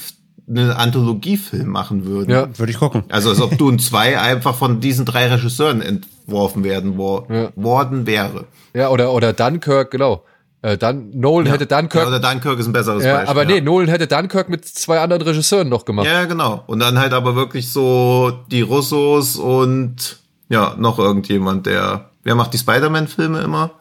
einen 0.47 0.71
Anthologiefilm 0.71 1.67
machen 1.67 2.05
würden. 2.05 2.31
Ja. 2.31 2.47
Würde 2.57 2.71
ich 2.71 2.79
gucken. 2.79 3.03
Also 3.09 3.29
als 3.29 3.41
ob 3.41 3.57
Dune 3.57 3.77
2 3.77 4.19
einfach 4.19 4.55
von 4.55 4.79
diesen 4.79 5.05
drei 5.05 5.27
Regisseuren 5.27 5.81
entworfen 5.81 6.63
werden 6.63 6.97
wo 6.97 7.25
Ja. 7.29 7.51
worden 7.55 8.05
wäre. 8.05 8.45
Ja, 8.73 8.89
oder, 8.89 9.13
oder 9.13 9.33
Dunkirk, 9.33 9.91
genau. 9.91 10.23
Äh, 10.63 10.77
dann, 10.77 11.09
Nolan 11.13 11.47
hätte 11.47 11.65
Dunkirk. 11.65 12.03
Ja, 12.03 12.07
oder 12.07 12.21
Dunkirk 12.21 12.57
ist 12.57 12.67
ein 12.67 12.71
besseres 12.71 13.03
Ja, 13.03 13.15
Beispiel. 13.15 13.29
aber 13.29 13.43
nee, 13.43 13.57
ja. 13.57 13.61
Nolan 13.61 13.89
hätte 13.89 14.07
Dunkirk 14.07 14.47
mit 14.47 14.65
zwei 14.65 15.01
anderen 15.01 15.21
Regisseuren 15.21 15.67
noch 15.67 15.83
gemacht. 15.83 16.07
Ja, 16.07 16.23
genau. 16.23 16.63
Und 16.67 16.79
dann 16.79 16.97
halt 16.97 17.11
aber 17.11 17.35
wirklich 17.35 17.69
so 17.69 18.31
die 18.49 18.61
Russos 18.61 19.35
und 19.35 20.19
ja, 20.47 20.73
noch 20.77 20.99
irgendjemand, 20.99 21.65
der. 21.65 22.09
Wer 22.23 22.35
macht 22.35 22.53
die 22.53 22.57
Spider-Man-Filme 22.57 23.41
immer? 23.41 23.71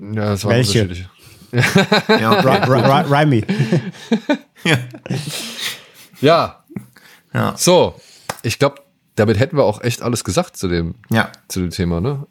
Ja, 0.00 0.30
das 0.30 0.44
war 0.44 0.50
Welche? 0.50 1.06
Ja, 2.08 2.32
Raimi. 2.32 3.44
Ja, 6.20 6.64
ja. 7.32 7.54
so. 7.56 7.94
Ich 8.42 8.58
glaube, 8.58 8.82
damit 9.14 9.38
hätten 9.38 9.56
wir 9.56 9.62
auch 9.62 9.80
echt 9.80 10.02
alles 10.02 10.24
gesagt 10.24 10.56
zu 10.56 10.66
dem, 10.66 10.96
ja, 11.08 11.30
zu 11.46 11.60
dem 11.60 11.70
Thema, 11.70 12.00
ne? 12.00 12.26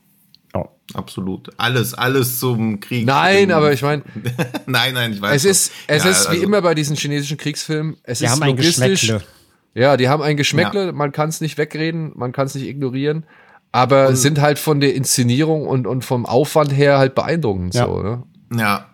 Absolut. 0.94 1.50
Alles, 1.58 1.94
alles 1.94 2.40
zum 2.40 2.80
Krieg. 2.80 3.06
Nein, 3.06 3.52
aber 3.52 3.74
ich 3.74 3.82
meine, 3.82 4.04
nein, 4.68 4.94
nein, 4.94 5.14
ich 5.14 5.22
weiß. 5.22 5.44
es 5.44 5.46
ist, 5.46 5.72
es 5.88 6.04
Ja, 6.04 6.10
ist 6.12 6.26
wie 6.26 6.30
also- 6.36 6.44
immer 6.44 6.62
bei 6.62 6.76
diesen 6.76 6.96
chinesischen 6.96 7.38
Kriegsfilmen. 7.38 7.98
Es 8.04 8.20
Die 8.20 8.26
ist 8.26 8.32
haben 8.32 8.44
ein 8.44 8.50
logistisch. 8.52 9.02
Geschmäckle. 9.02 9.26
Ja, 9.74 9.98
die 9.98 10.08
haben 10.08 10.22
ein 10.24 10.38
Geschmäckle, 10.38 10.94
man 10.94 11.12
kann 11.12 11.30
es 11.30 11.42
nicht 11.42 11.58
wegreden, 11.58 12.12
man 12.16 12.32
kann 12.32 12.46
es 12.48 12.56
nicht 12.56 12.66
ignorieren, 12.68 13.26
aber 13.74 14.16
sind 14.16 14.40
halt 14.40 14.58
von 14.60 14.80
der 14.80 14.94
Inszenierung 14.96 15.68
und, 15.68 15.86
und 15.86 16.06
vom 16.06 16.26
Aufwand 16.26 16.72
her 16.72 16.98
halt 16.98 17.14
beeindruckend 17.16 17.74
Ja. 17.76 17.86
so, 17.88 18.02
ne? 18.02 18.24
Ja, 18.56 18.86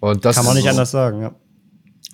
Und 0.00 0.24
das 0.24 0.36
Kann 0.36 0.46
man 0.46 0.54
nicht 0.54 0.64
ist- 0.64 0.70
anders 0.70 0.90
sagen, 0.90 1.20
ja. 1.22 1.34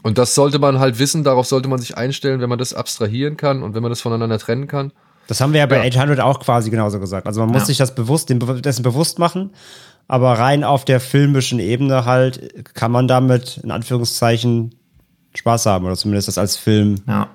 Und 0.03 0.19
das 0.19 0.35
sollte 0.35 0.59
man 0.59 0.79
halt 0.79 0.99
wissen, 0.99 1.25
darauf 1.25 1.47
sollte 1.47 1.69
man 1.69 1.79
sich 1.79 1.97
einstellen, 1.97 2.41
wenn 2.41 2.49
man 2.49 2.59
das 2.59 2.75
abstrahieren 2.75 3.37
kann 3.37 3.63
und 3.63 3.75
wenn 3.75 3.83
man 3.83 3.91
das 3.91 4.01
voneinander 4.01 4.39
trennen 4.39 4.67
kann. 4.67 4.93
Das 5.29 5.41
haben 5.41 5.53
wir 5.53 5.61
ja 5.61 5.67
bei 5.67 5.77
Ja. 5.79 5.83
800 6.01 6.21
auch 6.21 6.41
quasi 6.41 6.71
genauso 6.71 7.01
gesagt. 7.01 7.27
Also 7.27 7.41
man 7.41 7.51
muss 7.51 7.63
Ja. 7.63 7.67
sich 7.67 7.79
das 7.79 7.95
bewusst, 7.95 8.29
dessen 8.31 8.83
bewusst 8.83 9.19
machen, 9.19 9.51
aber 10.09 10.39
rein 10.39 10.63
auf 10.65 10.85
der 10.85 11.01
filmischen 11.01 11.59
Ebene 11.59 12.05
halt 12.05 12.75
kann 12.75 12.93
man 12.93 13.09
damit 13.09 13.59
in 13.63 13.71
Anführungszeichen 13.71 14.75
Spaß 15.35 15.67
haben 15.67 15.85
oder 15.85 15.97
zumindest 15.97 16.29
das 16.29 16.39
als 16.39 16.57
Film. 16.57 16.97
ja. 17.07 17.29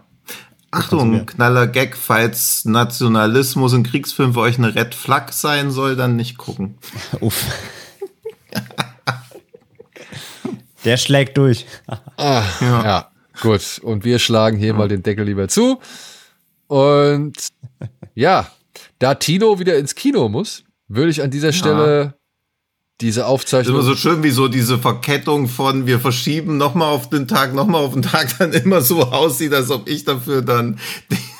Achtung, 0.73 1.25
knaller 1.25 1.67
Gag, 1.67 1.97
falls 1.97 2.63
Nationalismus 2.63 3.73
in 3.73 3.83
Kriegsfilmen 3.83 4.33
für 4.33 4.39
euch 4.39 4.57
eine 4.57 4.73
Red 4.73 4.95
Flag 4.95 5.33
sein 5.33 5.69
soll, 5.69 5.97
dann 5.97 6.15
nicht 6.15 6.37
gucken. 6.37 6.77
Uff. 7.19 7.45
Der 10.85 10.97
schlägt 10.97 11.37
durch. 11.37 11.65
Ja. 12.17 13.09
gut. 13.41 13.79
Und 13.83 14.03
wir 14.03 14.17
schlagen 14.19 14.57
hier 14.57 14.73
mal 14.73 14.87
den 14.87 15.03
Deckel 15.03 15.25
lieber 15.25 15.47
zu. 15.47 15.79
Und 16.71 17.33
ja, 18.15 18.47
da 18.99 19.15
Tino 19.15 19.59
wieder 19.59 19.77
ins 19.77 19.93
Kino 19.93 20.29
muss, 20.29 20.63
würde 20.87 21.09
ich 21.11 21.21
an 21.21 21.29
dieser 21.29 21.51
Stelle 21.51 22.13
diese 23.01 23.21
ist 23.21 23.25
Aufzeichnung. 23.25 23.75
immer 23.75 23.83
so 23.83 23.93
schön, 23.95 24.23
wie 24.23 24.29
so 24.29 24.47
diese 24.47 24.77
Verkettung 24.77 25.49
von 25.49 25.85
wir 25.85 25.99
verschieben 25.99 26.55
nochmal 26.55 26.87
auf 26.93 27.09
den 27.09 27.27
Tag, 27.27 27.53
nochmal 27.53 27.83
auf 27.83 27.91
den 27.91 28.03
Tag, 28.03 28.33
dann 28.39 28.53
immer 28.53 28.79
so 28.79 29.01
aussieht, 29.03 29.53
als 29.53 29.69
ob 29.69 29.89
ich 29.89 30.05
dafür 30.05 30.43
dann 30.43 30.79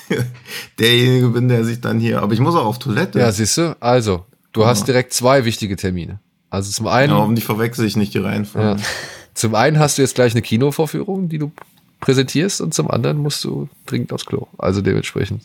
derjenige 0.79 1.29
bin, 1.29 1.47
der 1.47 1.63
sich 1.63 1.79
dann 1.79 2.01
hier. 2.01 2.21
Aber 2.21 2.33
ich 2.33 2.41
muss 2.41 2.55
auch 2.55 2.65
auf 2.65 2.79
Toilette. 2.79 3.19
ja, 3.19 3.31
siehst 3.31 3.55
du? 3.57 3.77
Also, 3.79 4.25
du 4.51 4.65
hast 4.65 4.85
direkt 4.87 5.13
zwei 5.13 5.45
wichtige 5.45 5.77
Termine. 5.77 6.19
Also 6.49 6.69
zum 6.71 6.87
einen, 6.87 7.13
Ja, 7.13 7.19
hoffentlich 7.19 7.45
verwechsel 7.45 7.85
ich 7.85 7.95
nicht 7.95 8.13
die 8.13 8.17
Reihenfolge. 8.19 8.81
ja, 8.81 8.85
zum 9.33 9.55
einen 9.55 9.79
hast 9.79 9.97
du 9.97 10.01
jetzt 10.01 10.15
gleich 10.15 10.33
eine 10.33 10.41
Kinovorführung, 10.41 11.29
die 11.29 11.37
du 11.37 11.53
präsentierst, 12.01 12.59
und 12.59 12.73
zum 12.73 12.91
anderen 12.91 13.17
musst 13.17 13.43
du 13.45 13.69
dringend 13.85 14.11
aufs 14.11 14.25
Klo. 14.25 14.47
Also 14.57 14.81
dementsprechend 14.81 15.43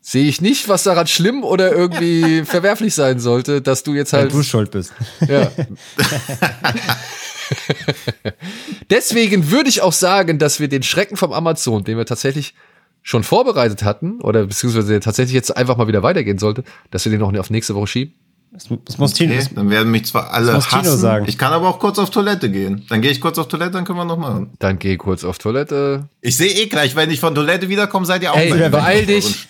sehe 0.00 0.24
ich 0.24 0.40
nicht, 0.40 0.68
was 0.68 0.84
daran 0.84 1.06
schlimm 1.06 1.44
oder 1.44 1.72
irgendwie 1.72 2.42
verwerflich 2.46 2.94
sein 2.94 3.20
sollte, 3.20 3.60
dass 3.60 3.82
du 3.82 3.94
jetzt 3.94 4.14
halt 4.14 4.32
du 4.32 4.42
schuld 4.42 4.70
bist. 4.70 4.92
Ja. 5.28 5.52
Deswegen 8.90 9.50
würde 9.50 9.68
ich 9.68 9.82
auch 9.82 9.92
sagen, 9.92 10.38
dass 10.38 10.60
wir 10.60 10.68
den 10.68 10.82
Schrecken 10.82 11.16
vom 11.16 11.32
Amazon, 11.32 11.84
den 11.84 11.98
wir 11.98 12.06
tatsächlich 12.06 12.54
schon 13.02 13.22
vorbereitet 13.24 13.82
hatten, 13.82 14.20
oder 14.20 14.46
beziehungsweise 14.46 14.88
der 14.88 15.00
tatsächlich 15.00 15.34
jetzt 15.34 15.56
einfach 15.56 15.76
mal 15.76 15.88
wieder 15.88 16.02
weitergehen 16.02 16.38
sollte, 16.38 16.64
dass 16.90 17.04
wir 17.04 17.12
den 17.12 17.20
noch 17.20 17.34
auf 17.36 17.50
nächste 17.50 17.74
Woche 17.74 17.86
schieben. 17.86 18.14
Das, 18.52 18.68
das 18.84 18.98
muss 18.98 19.12
Tino. 19.12 19.34
Okay, 19.34 19.46
dann 19.54 19.70
werden 19.70 19.92
mich 19.92 20.06
zwar 20.06 20.32
alle 20.32 20.58
Tino 20.58 20.82
hassen. 20.82 20.98
sagen. 20.98 21.26
Ich 21.28 21.38
kann 21.38 21.52
aber 21.52 21.68
auch 21.68 21.78
kurz 21.78 21.98
auf 22.00 22.10
Toilette 22.10 22.50
gehen. 22.50 22.84
Dann 22.88 23.00
gehe 23.00 23.12
ich 23.12 23.20
kurz 23.20 23.38
auf 23.38 23.46
Toilette, 23.46 23.72
dann 23.72 23.84
können 23.84 23.98
wir 23.98 24.04
noch 24.04 24.18
machen. 24.18 24.50
Dann 24.58 24.78
geh 24.78 24.96
kurz 24.96 25.22
auf 25.22 25.38
Toilette. 25.38 26.08
Ich 26.20 26.36
sehe 26.36 26.50
eh 26.52 26.66
gleich, 26.66 26.96
wenn 26.96 27.10
ich 27.10 27.20
von 27.20 27.32
Toilette 27.34 27.68
wiederkomme, 27.68 28.06
seid 28.06 28.22
ihr 28.24 28.32
auch 28.32 28.36
Ey, 28.36 28.50
bei 28.50 28.56
mir 28.56 28.70
beeil 28.70 29.02
auf 29.02 29.06
dich. 29.06 29.48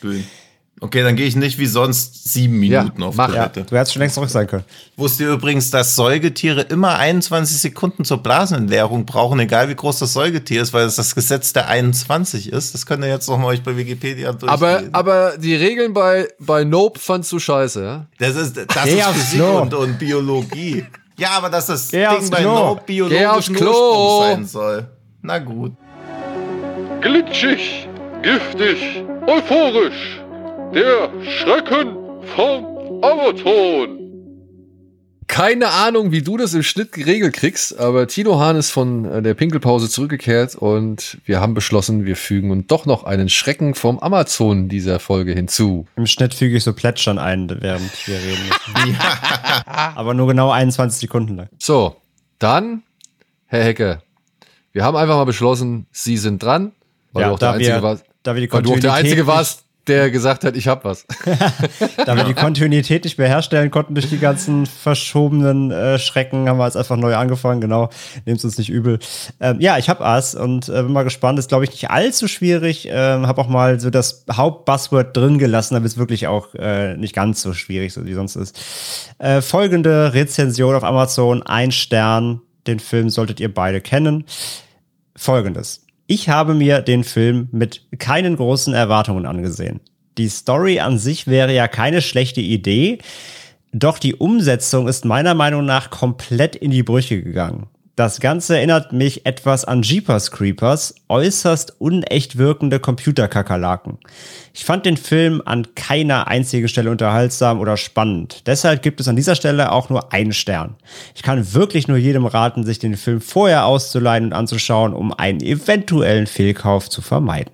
Okay, 0.83 1.03
dann 1.03 1.15
gehe 1.15 1.27
ich 1.27 1.37
nicht 1.37 1.59
wie 1.59 1.67
sonst 1.67 2.33
sieben 2.33 2.63
Ja, 2.63 2.83
Minuten 2.83 3.03
auf 3.03 3.15
mach. 3.15 3.29
Ja, 3.35 3.49
Toilette. 3.49 3.65
du 3.69 3.77
hättest 3.77 3.93
schon 3.93 4.01
längst 4.01 4.15
zurück 4.15 4.31
sein 4.31 4.47
können. 4.47 4.65
Wusst 4.97 5.21
ihr 5.21 5.29
übrigens, 5.31 5.71
dass 5.71 5.95
Säugetiere 5.95 6.63
immer 6.63 6.97
21 6.99 7.59
Sekunden 7.59 8.07
zur 8.07 8.23
Blasenentleerung 8.23 9.05
brauchen, 9.05 9.39
egal 9.41 9.69
wie 9.69 9.75
groß 9.75 9.99
das 9.99 10.15
Säugetier 10.15 10.63
ist, 10.63 10.73
weil 10.73 10.87
es 10.87 10.97
das 10.97 11.15
Gesetz 11.15 11.53
der 11.53 11.69
21 11.69 12.51
ist? 12.51 12.73
Das 12.73 12.87
könnt 12.87 13.05
ihr 13.05 13.11
jetzt 13.11 13.29
noch 13.29 13.37
mal 13.39 13.49
euch 13.49 13.63
bei 13.63 13.77
Wikipedia 13.77 14.33
durchlesen. 14.33 14.49
Aber, 14.49 14.83
aber 14.93 15.37
die 15.37 15.55
Regeln 15.55 15.93
bei, 15.93 16.29
bei 16.39 16.65
Nope 16.65 16.99
fandst 16.99 17.31
du 17.31 17.39
scheiße, 17.39 17.85
ja? 17.85 18.07
das 18.19 18.37
ist, 18.37 18.57
das 18.57 18.87
ist 18.87 19.03
Physik 19.05 19.43
und, 19.43 19.75
und 19.75 19.99
Biologie. 19.99 20.87
Ja, 21.19 21.33
aber 21.33 21.51
dass 21.51 21.67
das 21.67 21.91
Geh 21.91 22.07
Ding 22.09 22.31
bei 22.31 22.41
Klo. 22.41 22.55
No 22.55 22.81
Geh 22.87 23.27
aufs 23.27 23.49
biologischen 23.51 23.55
Klo. 23.57 23.69
Ursprungs 23.71 24.23
sein 24.27 24.47
soll. 24.47 24.89
Na 25.21 25.39
gut. 25.39 25.73
Glitschig, 27.03 27.87
giftig, 28.23 29.05
euphorisch. 29.27 30.21
Der 30.75 31.11
Schrecken 31.25 31.97
vom 32.37 33.03
Amazon. 33.03 33.99
Keine 35.27 35.69
Ahnung, 35.69 36.13
wie 36.13 36.23
du 36.23 36.37
das 36.37 36.55
im 36.55 36.63
Schnitt 36.63 36.93
geregelt 36.93 37.35
kriegst, 37.35 37.79
aber 37.79 38.07
Tino 38.07 38.39
Hahn 38.39 38.55
ist 38.55 38.71
von 38.71 39.05
äh, 39.05 39.21
der 39.21 39.35
Pinkelpause 39.35 39.89
zurückgekehrt 39.89 40.55
und 40.55 41.19
wir 41.25 41.41
haben 41.41 41.55
beschlossen, 41.55 42.05
wir 42.05 42.15
fügen 42.15 42.53
uns 42.53 42.67
doch 42.69 42.87
noch 42.87 43.03
einen 43.03 43.29
Schrecken 43.29 43.75
vom 43.75 43.99
Amazon 43.99 44.69
dieser 44.69 45.01
Folge 45.01 45.33
hinzu. 45.33 45.87
Im 45.97 46.07
Schnitt 46.07 46.35
füge 46.35 46.57
ich 46.57 46.63
so 46.63 46.73
Plätschern 46.73 47.19
ein, 47.19 47.49
während 47.61 48.07
wir 48.07 48.17
reden. 48.17 48.97
Aber 49.67 50.15
nur 50.15 50.29
genau 50.29 50.51
21 50.53 51.01
Sekunden 51.01 51.37
lang. 51.37 51.49
So, 51.59 51.97
dann, 52.39 52.83
Herr 53.47 53.65
Hecke, 53.65 54.03
wir 54.73 54.85
haben 54.85 54.97
einfach 54.97 55.17
mal 55.17 55.25
beschlossen, 55.25 55.87
Sie 55.91 56.17
sind 56.17 56.43
dran, 56.43 56.73
weil 57.13 57.25
du 57.25 57.31
auch 57.33 57.39
der 57.41 57.53
Einzige 57.53 57.75
wir, 57.77 57.83
warst, 57.83 58.05
da 58.23 58.35
wir 58.37 58.41
die 58.47 58.53
weil 58.53 58.63
du 58.63 58.75
auch 58.75 58.79
der 58.79 58.95
Einzige 58.95 59.27
warst, 59.27 59.65
der 59.87 60.11
gesagt 60.11 60.45
hat, 60.45 60.57
ich 60.57 60.69
hab 60.69 60.85
was. 60.85 61.07
Da 62.05 62.17
wir 62.17 62.25
die 62.25 62.35
Kontinuität 62.35 63.05
nicht 63.05 63.19
mehr 63.19 63.29
herstellen 63.29 63.71
konnten 63.71 63.95
durch 63.95 64.09
die 64.09 64.19
ganzen 64.19 64.67
verschobenen 64.67 65.71
äh, 65.71 65.99
Schrecken, 65.99 66.49
haben 66.49 66.59
wir 66.59 66.65
jetzt 66.65 66.77
einfach 66.77 66.97
neu 66.97 67.15
angefangen. 67.15 67.61
Genau, 67.61 67.91
nehmt 68.27 68.43
uns 68.43 68.59
nicht 68.59 68.71
übel. 68.71 68.99
Ähm, 69.41 69.61
ja, 69.61 69.79
ich 69.79 69.89
habe 69.89 70.05
Ass 70.05 70.35
und 70.35 70.69
äh, 70.69 70.83
bin 70.83 70.93
mal 70.93 71.03
gespannt. 71.03 71.39
Ist, 71.39 71.49
glaube 71.49 71.65
ich, 71.65 71.71
nicht 71.71 71.91
allzu 71.91 72.29
schwierig. 72.29 72.89
Ähm, 72.91 73.27
habe 73.27 73.41
auch 73.41 73.49
mal 73.49 73.81
so 73.81 73.91
das 73.91 74.25
Hauptbuzzword 74.31 75.17
drin 75.17 75.39
gelassen, 75.39 75.75
damit 75.75 75.93
es 75.93 75.99
wirklich 75.99 76.27
auch 76.27 76.55
äh, 76.55 76.97
nicht 76.97 77.15
ganz 77.15 77.43
so 77.43 77.53
schwierig 77.53 77.93
so 77.93 78.05
wie 78.07 78.15
sonst 78.15 78.37
ist. 78.37 78.59
Äh, 79.19 79.43
folgende 79.43 80.15
Rezension 80.15 80.75
auf 80.75 80.85
Amazon, 80.85 81.43
ein 81.43 81.73
Stern. 81.73 82.41
Den 82.67 82.79
Film 82.79 83.11
solltet 83.11 83.41
ihr 83.41 83.53
beide 83.53 83.81
kennen. 83.81 84.25
Folgendes. 85.17 85.83
Ich 86.13 86.29
habe 86.29 86.55
mir 86.55 86.81
den 86.81 87.05
Film 87.05 87.47
mit 87.53 87.87
keinen 88.01 88.35
großen 88.35 88.75
Erwartungen 88.75 89.27
angesehen. 89.27 89.79
Die 90.19 90.29
Story 90.29 90.81
an 90.81 90.99
sich 90.99 91.29
wäre 91.29 91.55
ja 91.55 91.69
keine 91.69 92.03
schlechte 92.03 92.41
Idee, 92.41 92.99
doch 93.73 93.97
die 93.97 94.17
Umsetzung 94.17 94.89
ist 94.89 95.05
meiner 95.05 95.35
Meinung 95.35 95.65
nach 95.65 95.91
komplett 95.91 96.57
in 96.57 96.73
die 96.73 96.83
Brüche 96.83 97.23
gegangen. 97.23 97.69
Das 97.97 98.21
Ganze 98.21 98.57
erinnert 98.57 98.93
mich 98.93 99.27
etwas 99.27 99.65
an 99.65 99.83
Jeepers 99.83 100.31
Creepers, 100.31 100.95
äußerst 101.09 101.81
unecht 101.81 102.39
wirkende 102.39 102.81
Computerkakerlaken. 102.81 103.99
Ich 104.55 104.65
fand 104.65 104.87
den 104.87 104.97
Film 104.97 105.43
an 105.45 105.75
keiner 105.75 106.27
einzigen 106.29 106.69
Stelle 106.69 106.91
unterhaltsam 106.91 107.61
oder 107.61 107.77
spannend. 107.77 108.47
Deshalb 108.47 108.83
gibt 108.83 109.01
es 109.01 109.09
an 109.09 109.17
dieser 109.17 109.35
Stelle 109.35 109.73
auch 109.73 109.91
nur 109.91 110.15
einen 110.15 110.33
Stern. 110.33 110.77
Ich 111.15 111.23
kann 111.23 111.53
wirklich 111.53 111.89
nur 111.89 111.99
jedem 111.99 112.25
raten, 112.25 112.65
sich 112.65 112.79
den 112.79 112.97
Film 112.97 113.21
vorher 113.21 113.67
auszuleihen 113.67 114.27
und 114.27 114.33
anzuschauen, 114.33 114.95
um 114.95 115.13
einen 115.13 115.41
eventuellen 115.41 116.27
Fehlkauf 116.27 116.89
zu 116.89 117.03
vermeiden. 117.03 117.53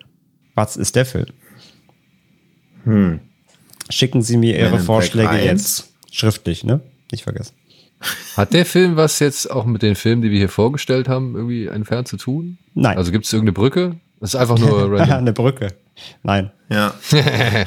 Was 0.54 0.76
ist 0.76 0.94
der 0.96 1.06
Film? 1.06 1.26
Schicken 3.90 4.22
Sie 4.22 4.36
mir 4.36 4.56
Ihre 4.58 4.78
Vorschläge 4.78 5.30
1. 5.30 5.44
jetzt. 5.44 5.92
Schriftlich, 6.12 6.62
ne? 6.62 6.80
Nicht 7.10 7.24
vergessen. 7.24 7.54
Hat 8.36 8.52
der 8.52 8.66
Film 8.66 8.96
was 8.96 9.18
jetzt 9.18 9.50
auch 9.50 9.64
mit 9.64 9.82
den 9.82 9.94
Filmen, 9.94 10.22
die 10.22 10.30
wir 10.30 10.38
hier 10.38 10.48
vorgestellt 10.48 11.08
haben, 11.08 11.34
irgendwie 11.34 11.66
entfernt 11.66 12.08
zu 12.08 12.16
tun? 12.16 12.58
Nein. 12.74 12.98
Also 12.98 13.10
gibt 13.10 13.24
es 13.24 13.32
irgendeine 13.32 13.54
Brücke? 13.54 13.96
Das 14.20 14.34
ist 14.34 14.40
einfach 14.40 14.58
nur. 14.58 15.00
Eine 15.00 15.32
Brücke. 15.32 15.68
Nein. 16.22 16.50
Ja. 16.68 16.94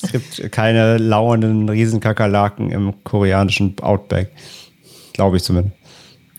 Es 0.00 0.12
gibt 0.12 0.52
keine 0.52 0.96
lauernden 0.96 1.68
Riesenkakerlaken 1.68 2.70
im 2.70 3.04
koreanischen 3.04 3.78
Outback. 3.80 4.30
Glaube 5.12 5.36
ich 5.36 5.42
zumindest. 5.42 5.76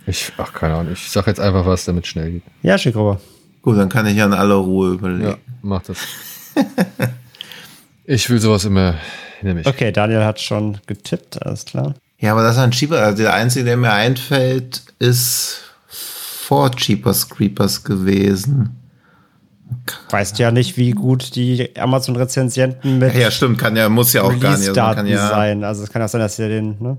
Ich, 0.08 0.32
ach, 0.38 0.54
keine 0.54 0.76
Ahnung. 0.76 0.94
Ich 0.94 1.12
sag 1.12 1.28
jetzt 1.28 1.40
einfach 1.40 1.66
was, 1.66 1.86
damit 1.86 2.06
es 2.06 2.10
schnell 2.10 2.32
geht. 2.32 2.44
Ja, 2.64 2.78
schick 2.78 2.96
rüber. 2.96 3.20
Gut, 3.62 3.78
dann 3.78 3.90
kann 3.90 4.08
ich 4.08 4.16
ja 4.16 4.26
in 4.26 4.34
aller 4.34 4.56
Ruhe 4.56 4.94
überlegen. 4.94 5.30
Ja, 5.30 5.38
mach 5.62 5.84
das. 5.84 6.00
ich 8.06 8.30
will 8.30 8.40
sowas 8.40 8.66
immer 8.66 8.96
nämlich. 9.42 9.68
Okay, 9.68 9.92
Daniel 9.92 10.24
hat 10.24 10.40
schon 10.40 10.80
getippt, 10.88 11.46
alles 11.46 11.66
klar. 11.66 11.94
Ja, 12.20 12.34
aber 12.34 12.44
das 12.44 12.58
ist 12.58 12.62
ein 12.62 12.72
Cheaper. 12.72 13.02
Also 13.02 13.24
der 13.24 13.34
einzige, 13.34 13.66
der 13.66 13.78
mir 13.78 13.94
einfällt, 13.94 14.84
ist 15.00 15.62
vor 15.88 16.72
Cheapers 16.72 17.30
Creepers 17.30 17.84
gewesen. 17.84 18.76
Weißt 20.10 20.40
ja 20.40 20.52
nicht, 20.52 20.78
wie 20.78 20.92
gut 20.92 21.36
die 21.36 21.78
Amazon-Rezensienten 21.78 23.00
mit 23.00 23.14
Ja, 23.16 23.30
stimmt, 23.30 23.60
kann 23.60 23.76
ja, 23.76 23.88
muss 23.88 24.14
ja 24.14 24.24
auch 24.24 24.40
gar 24.40 24.58
nicht. 24.58 24.70
Also, 24.70 24.82
man 24.82 24.96
kann 24.96 25.08
ja, 25.08 25.30
sein. 25.30 25.64
Also 25.64 25.84
es 25.84 25.92
kann 25.92 26.02
auch 26.02 26.10
sein, 26.10 26.22
dass 26.22 26.40
ihr 26.40 26.50
den, 26.50 26.82
ne? 26.82 26.98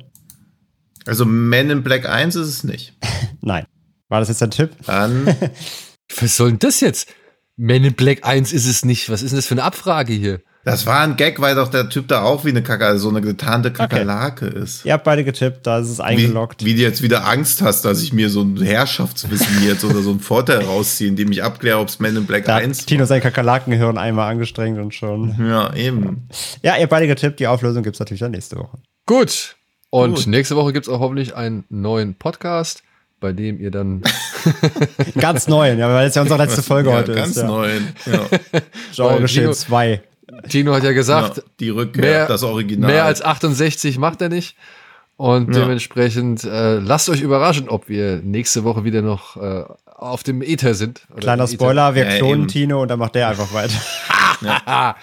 also 1.06 1.24
Men 1.24 1.70
in 1.70 1.82
Black 1.82 2.08
1 2.08 2.36
ist 2.36 2.46
es 2.46 2.64
nicht. 2.64 2.94
Nein. 3.40 3.64
War 4.08 4.20
das 4.20 4.28
jetzt 4.28 4.42
ein 4.42 4.50
Tipp? 4.50 4.70
Dann, 4.86 5.26
Was 6.20 6.36
soll 6.36 6.50
denn 6.50 6.58
das 6.60 6.80
jetzt? 6.80 7.08
Men 7.56 7.84
in 7.84 7.94
Black 7.94 8.26
1 8.26 8.52
ist 8.52 8.66
es 8.66 8.84
nicht. 8.84 9.10
Was 9.10 9.22
ist 9.22 9.30
denn 9.30 9.38
das 9.38 9.46
für 9.46 9.54
eine 9.54 9.64
Abfrage 9.64 10.12
hier? 10.12 10.40
Das 10.64 10.86
war 10.86 11.00
ein 11.00 11.16
Gag, 11.16 11.40
weil 11.40 11.54
doch 11.54 11.68
der 11.68 11.88
Typ 11.88 12.08
da 12.08 12.22
auch 12.22 12.44
wie 12.44 12.50
eine 12.50 12.62
Kacke, 12.62 12.84
also 12.86 13.04
so 13.04 13.08
eine 13.08 13.20
getarnte 13.20 13.72
Kakerlake 13.72 14.46
ist. 14.46 14.84
Ihr 14.84 14.92
habt 14.92 15.04
beide 15.04 15.24
getippt, 15.24 15.66
da 15.66 15.78
ist 15.78 15.88
es 15.88 15.98
Wie, 15.98 16.02
eingeloggt. 16.02 16.64
wie 16.64 16.74
du 16.74 16.80
jetzt 16.82 17.00
wieder 17.02 17.26
Angst 17.26 17.62
hast, 17.62 17.84
dass 17.84 18.02
ich 18.02 18.12
mir 18.12 18.28
so 18.28 18.42
ein 18.42 18.60
Herrschaftswissen 18.60 19.64
jetzt 19.66 19.84
oder 19.84 20.00
so 20.02 20.10
einen 20.10 20.20
Vorteil 20.20 20.62
rausziehe, 20.64 21.08
indem 21.08 21.32
ich 21.32 21.42
abkläre, 21.42 21.78
ob 21.78 21.88
es 21.88 21.98
Men 21.98 22.16
in 22.16 22.26
Black 22.26 22.44
da 22.44 22.56
1 22.56 22.80
hat 22.80 22.86
Tino 22.86 23.04
sein 23.06 23.20
Kakerlakenhirn 23.22 23.96
einmal 23.98 24.30
angestrengt 24.30 24.78
und 24.78 24.94
schon. 24.94 25.34
Ja, 25.40 25.72
eben. 25.74 26.28
Ja, 26.62 26.74
ihr 26.76 26.82
habt 26.82 26.90
beide 26.90 27.06
getippt, 27.06 27.40
die 27.40 27.46
Auflösung 27.46 27.82
gibt's 27.82 27.98
natürlich 28.00 28.20
dann 28.20 28.32
nächste 28.32 28.56
Woche. 28.56 28.78
Gut. 29.06 29.56
Und 29.88 30.14
Gut. 30.16 30.26
nächste 30.26 30.56
Woche 30.56 30.72
gibt's 30.72 30.88
auch 30.88 31.00
hoffentlich 31.00 31.34
einen 31.34 31.64
neuen 31.68 32.14
Podcast, 32.14 32.82
bei 33.18 33.32
dem 33.32 33.58
ihr 33.58 33.70
dann 33.70 34.02
Ganz 35.18 35.48
neuen, 35.48 35.78
ja, 35.78 35.88
weil 35.92 36.06
es 36.08 36.14
ja 36.14 36.22
unsere 36.22 36.42
letzte 36.42 36.62
Folge 36.62 36.90
ja, 36.90 36.96
heute 36.96 37.14
ganz 37.14 37.30
ist. 37.30 37.36
Ja. 37.38 37.46
neu. 37.48 37.68
Ja. 38.06 38.20
Genre 38.94 39.14
Weil 39.14 39.20
Geschehen 39.22 39.42
Tino- 39.44 39.52
2. 39.54 40.02
Tino 40.48 40.74
hat 40.74 40.84
ja 40.84 40.92
gesagt, 40.92 41.36
ja, 41.38 41.42
die 41.60 41.70
Rückkehr, 41.70 42.02
mehr, 42.02 42.26
das 42.26 42.42
Original. 42.42 42.90
mehr 42.90 43.04
als 43.04 43.22
68 43.22 43.98
macht 43.98 44.20
er 44.22 44.28
nicht. 44.28 44.56
Und 45.16 45.54
Ja. 45.54 45.60
dementsprechend 45.62 46.44
äh, 46.44 46.78
lasst 46.78 47.08
euch 47.10 47.20
überraschen, 47.20 47.68
ob 47.68 47.88
wir 47.88 48.20
nächste 48.24 48.64
Woche 48.64 48.84
wieder 48.84 49.02
noch 49.02 49.36
äh, 49.36 49.64
auf 49.84 50.22
dem 50.22 50.40
Ether 50.40 50.74
sind. 50.74 51.02
Oder 51.10 51.20
Kleiner. 51.20 51.46
Spoiler, 51.46 51.94
wir 51.94 52.04
Ja, 52.10 52.16
klonen 52.18 52.40
eben. 52.42 52.48
Tino 52.48 52.80
und 52.82 52.88
dann 52.88 52.98
macht 52.98 53.14
der 53.14 53.28
einfach 53.28 53.52
weiter. 53.52 53.74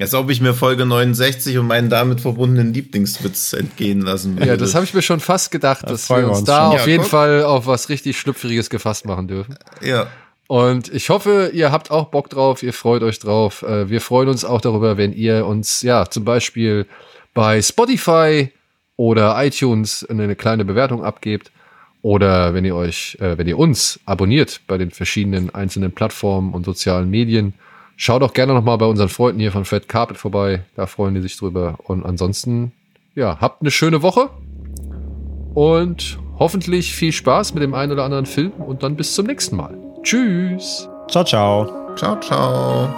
Als 0.00 0.14
ob 0.14 0.30
ich 0.30 0.40
mir 0.40 0.54
Folge 0.54 0.84
69 0.84 1.58
und 1.58 1.66
meinen 1.68 1.88
damit 1.90 2.20
verbundenen 2.20 2.72
Lieblingswitz 2.74 3.52
entgehen 3.52 4.00
lassen 4.00 4.36
würde. 4.36 4.48
Ja, 4.48 4.56
das 4.56 4.74
habe 4.74 4.84
ich 4.84 4.94
mir 4.94 5.02
schon 5.02 5.20
fast 5.20 5.50
gedacht, 5.52 5.88
dass 5.88 6.06
freuen 6.06 6.22
wir 6.22 6.26
wir 6.28 6.30
uns 6.30 6.38
uns 6.40 6.46
da 6.48 6.64
schon. 6.64 6.72
auf 6.74 6.80
Ja, 6.80 6.86
jeden 6.86 7.02
guck. 7.02 7.10
Fall 7.10 7.44
auf 7.44 7.66
was 7.66 7.88
richtig 7.88 8.18
Schlüpfriges 8.18 8.68
gefasst 8.70 9.04
machen 9.06 9.28
dürfen. 9.28 9.56
Ja. 9.80 10.06
Und 10.48 10.92
ich 10.92 11.08
hoffe, 11.08 11.50
ihr 11.54 11.72
habt 11.72 11.90
auch 11.90 12.06
Bock 12.06 12.28
drauf, 12.28 12.62
ihr 12.62 12.72
freut 12.72 13.02
euch 13.02 13.18
drauf. 13.18 13.62
Äh, 13.62 13.88
Wir 13.88 14.00
freuen 14.00 14.28
uns 14.28 14.44
auch 14.44 14.60
darüber, 14.60 14.96
wenn 14.96 15.12
ihr 15.12 15.46
uns 15.46 15.82
ja 15.82 16.06
zum 16.06 16.24
Beispiel 16.24 16.86
bei 17.32 17.62
Spotify 17.62 18.50
oder 18.96 19.42
iTunes 19.44 20.04
eine 20.08 20.36
kleine 20.36 20.64
Bewertung 20.64 21.04
abgebt. 21.04 21.50
Oder 22.02 22.52
wenn 22.52 22.64
ihr 22.64 22.74
euch, 22.74 23.16
äh, 23.20 23.38
wenn 23.38 23.46
ihr 23.46 23.58
uns 23.58 24.00
abonniert 24.04 24.60
bei 24.66 24.76
den 24.76 24.90
verschiedenen 24.90 25.54
einzelnen 25.54 25.92
Plattformen 25.92 26.52
und 26.52 26.64
sozialen 26.64 27.08
Medien. 27.08 27.54
Schaut 27.96 28.22
auch 28.22 28.32
gerne 28.32 28.52
nochmal 28.54 28.78
bei 28.78 28.86
unseren 28.86 29.08
Freunden 29.08 29.38
hier 29.38 29.52
von 29.52 29.64
Fred 29.64 29.88
Carpet 29.88 30.16
vorbei. 30.16 30.64
Da 30.74 30.86
freuen 30.86 31.14
die 31.14 31.20
sich 31.20 31.36
drüber. 31.36 31.78
Und 31.84 32.04
ansonsten, 32.04 32.72
ja, 33.14 33.38
habt 33.40 33.62
eine 33.62 33.70
schöne 33.70 34.02
Woche. 34.02 34.30
Und 35.54 36.18
hoffentlich 36.38 36.92
viel 36.92 37.12
Spaß 37.12 37.54
mit 37.54 37.62
dem 37.62 37.74
einen 37.74 37.92
oder 37.92 38.04
anderen 38.04 38.26
Film. 38.26 38.50
Und 38.50 38.82
dann 38.82 38.96
bis 38.96 39.14
zum 39.14 39.26
nächsten 39.26 39.54
Mal. 39.56 39.91
Tschüss. 40.02 40.88
Ciao, 41.08 41.24
ciao. 41.24 41.94
Ciao, 41.96 42.18
ciao. 42.20 42.88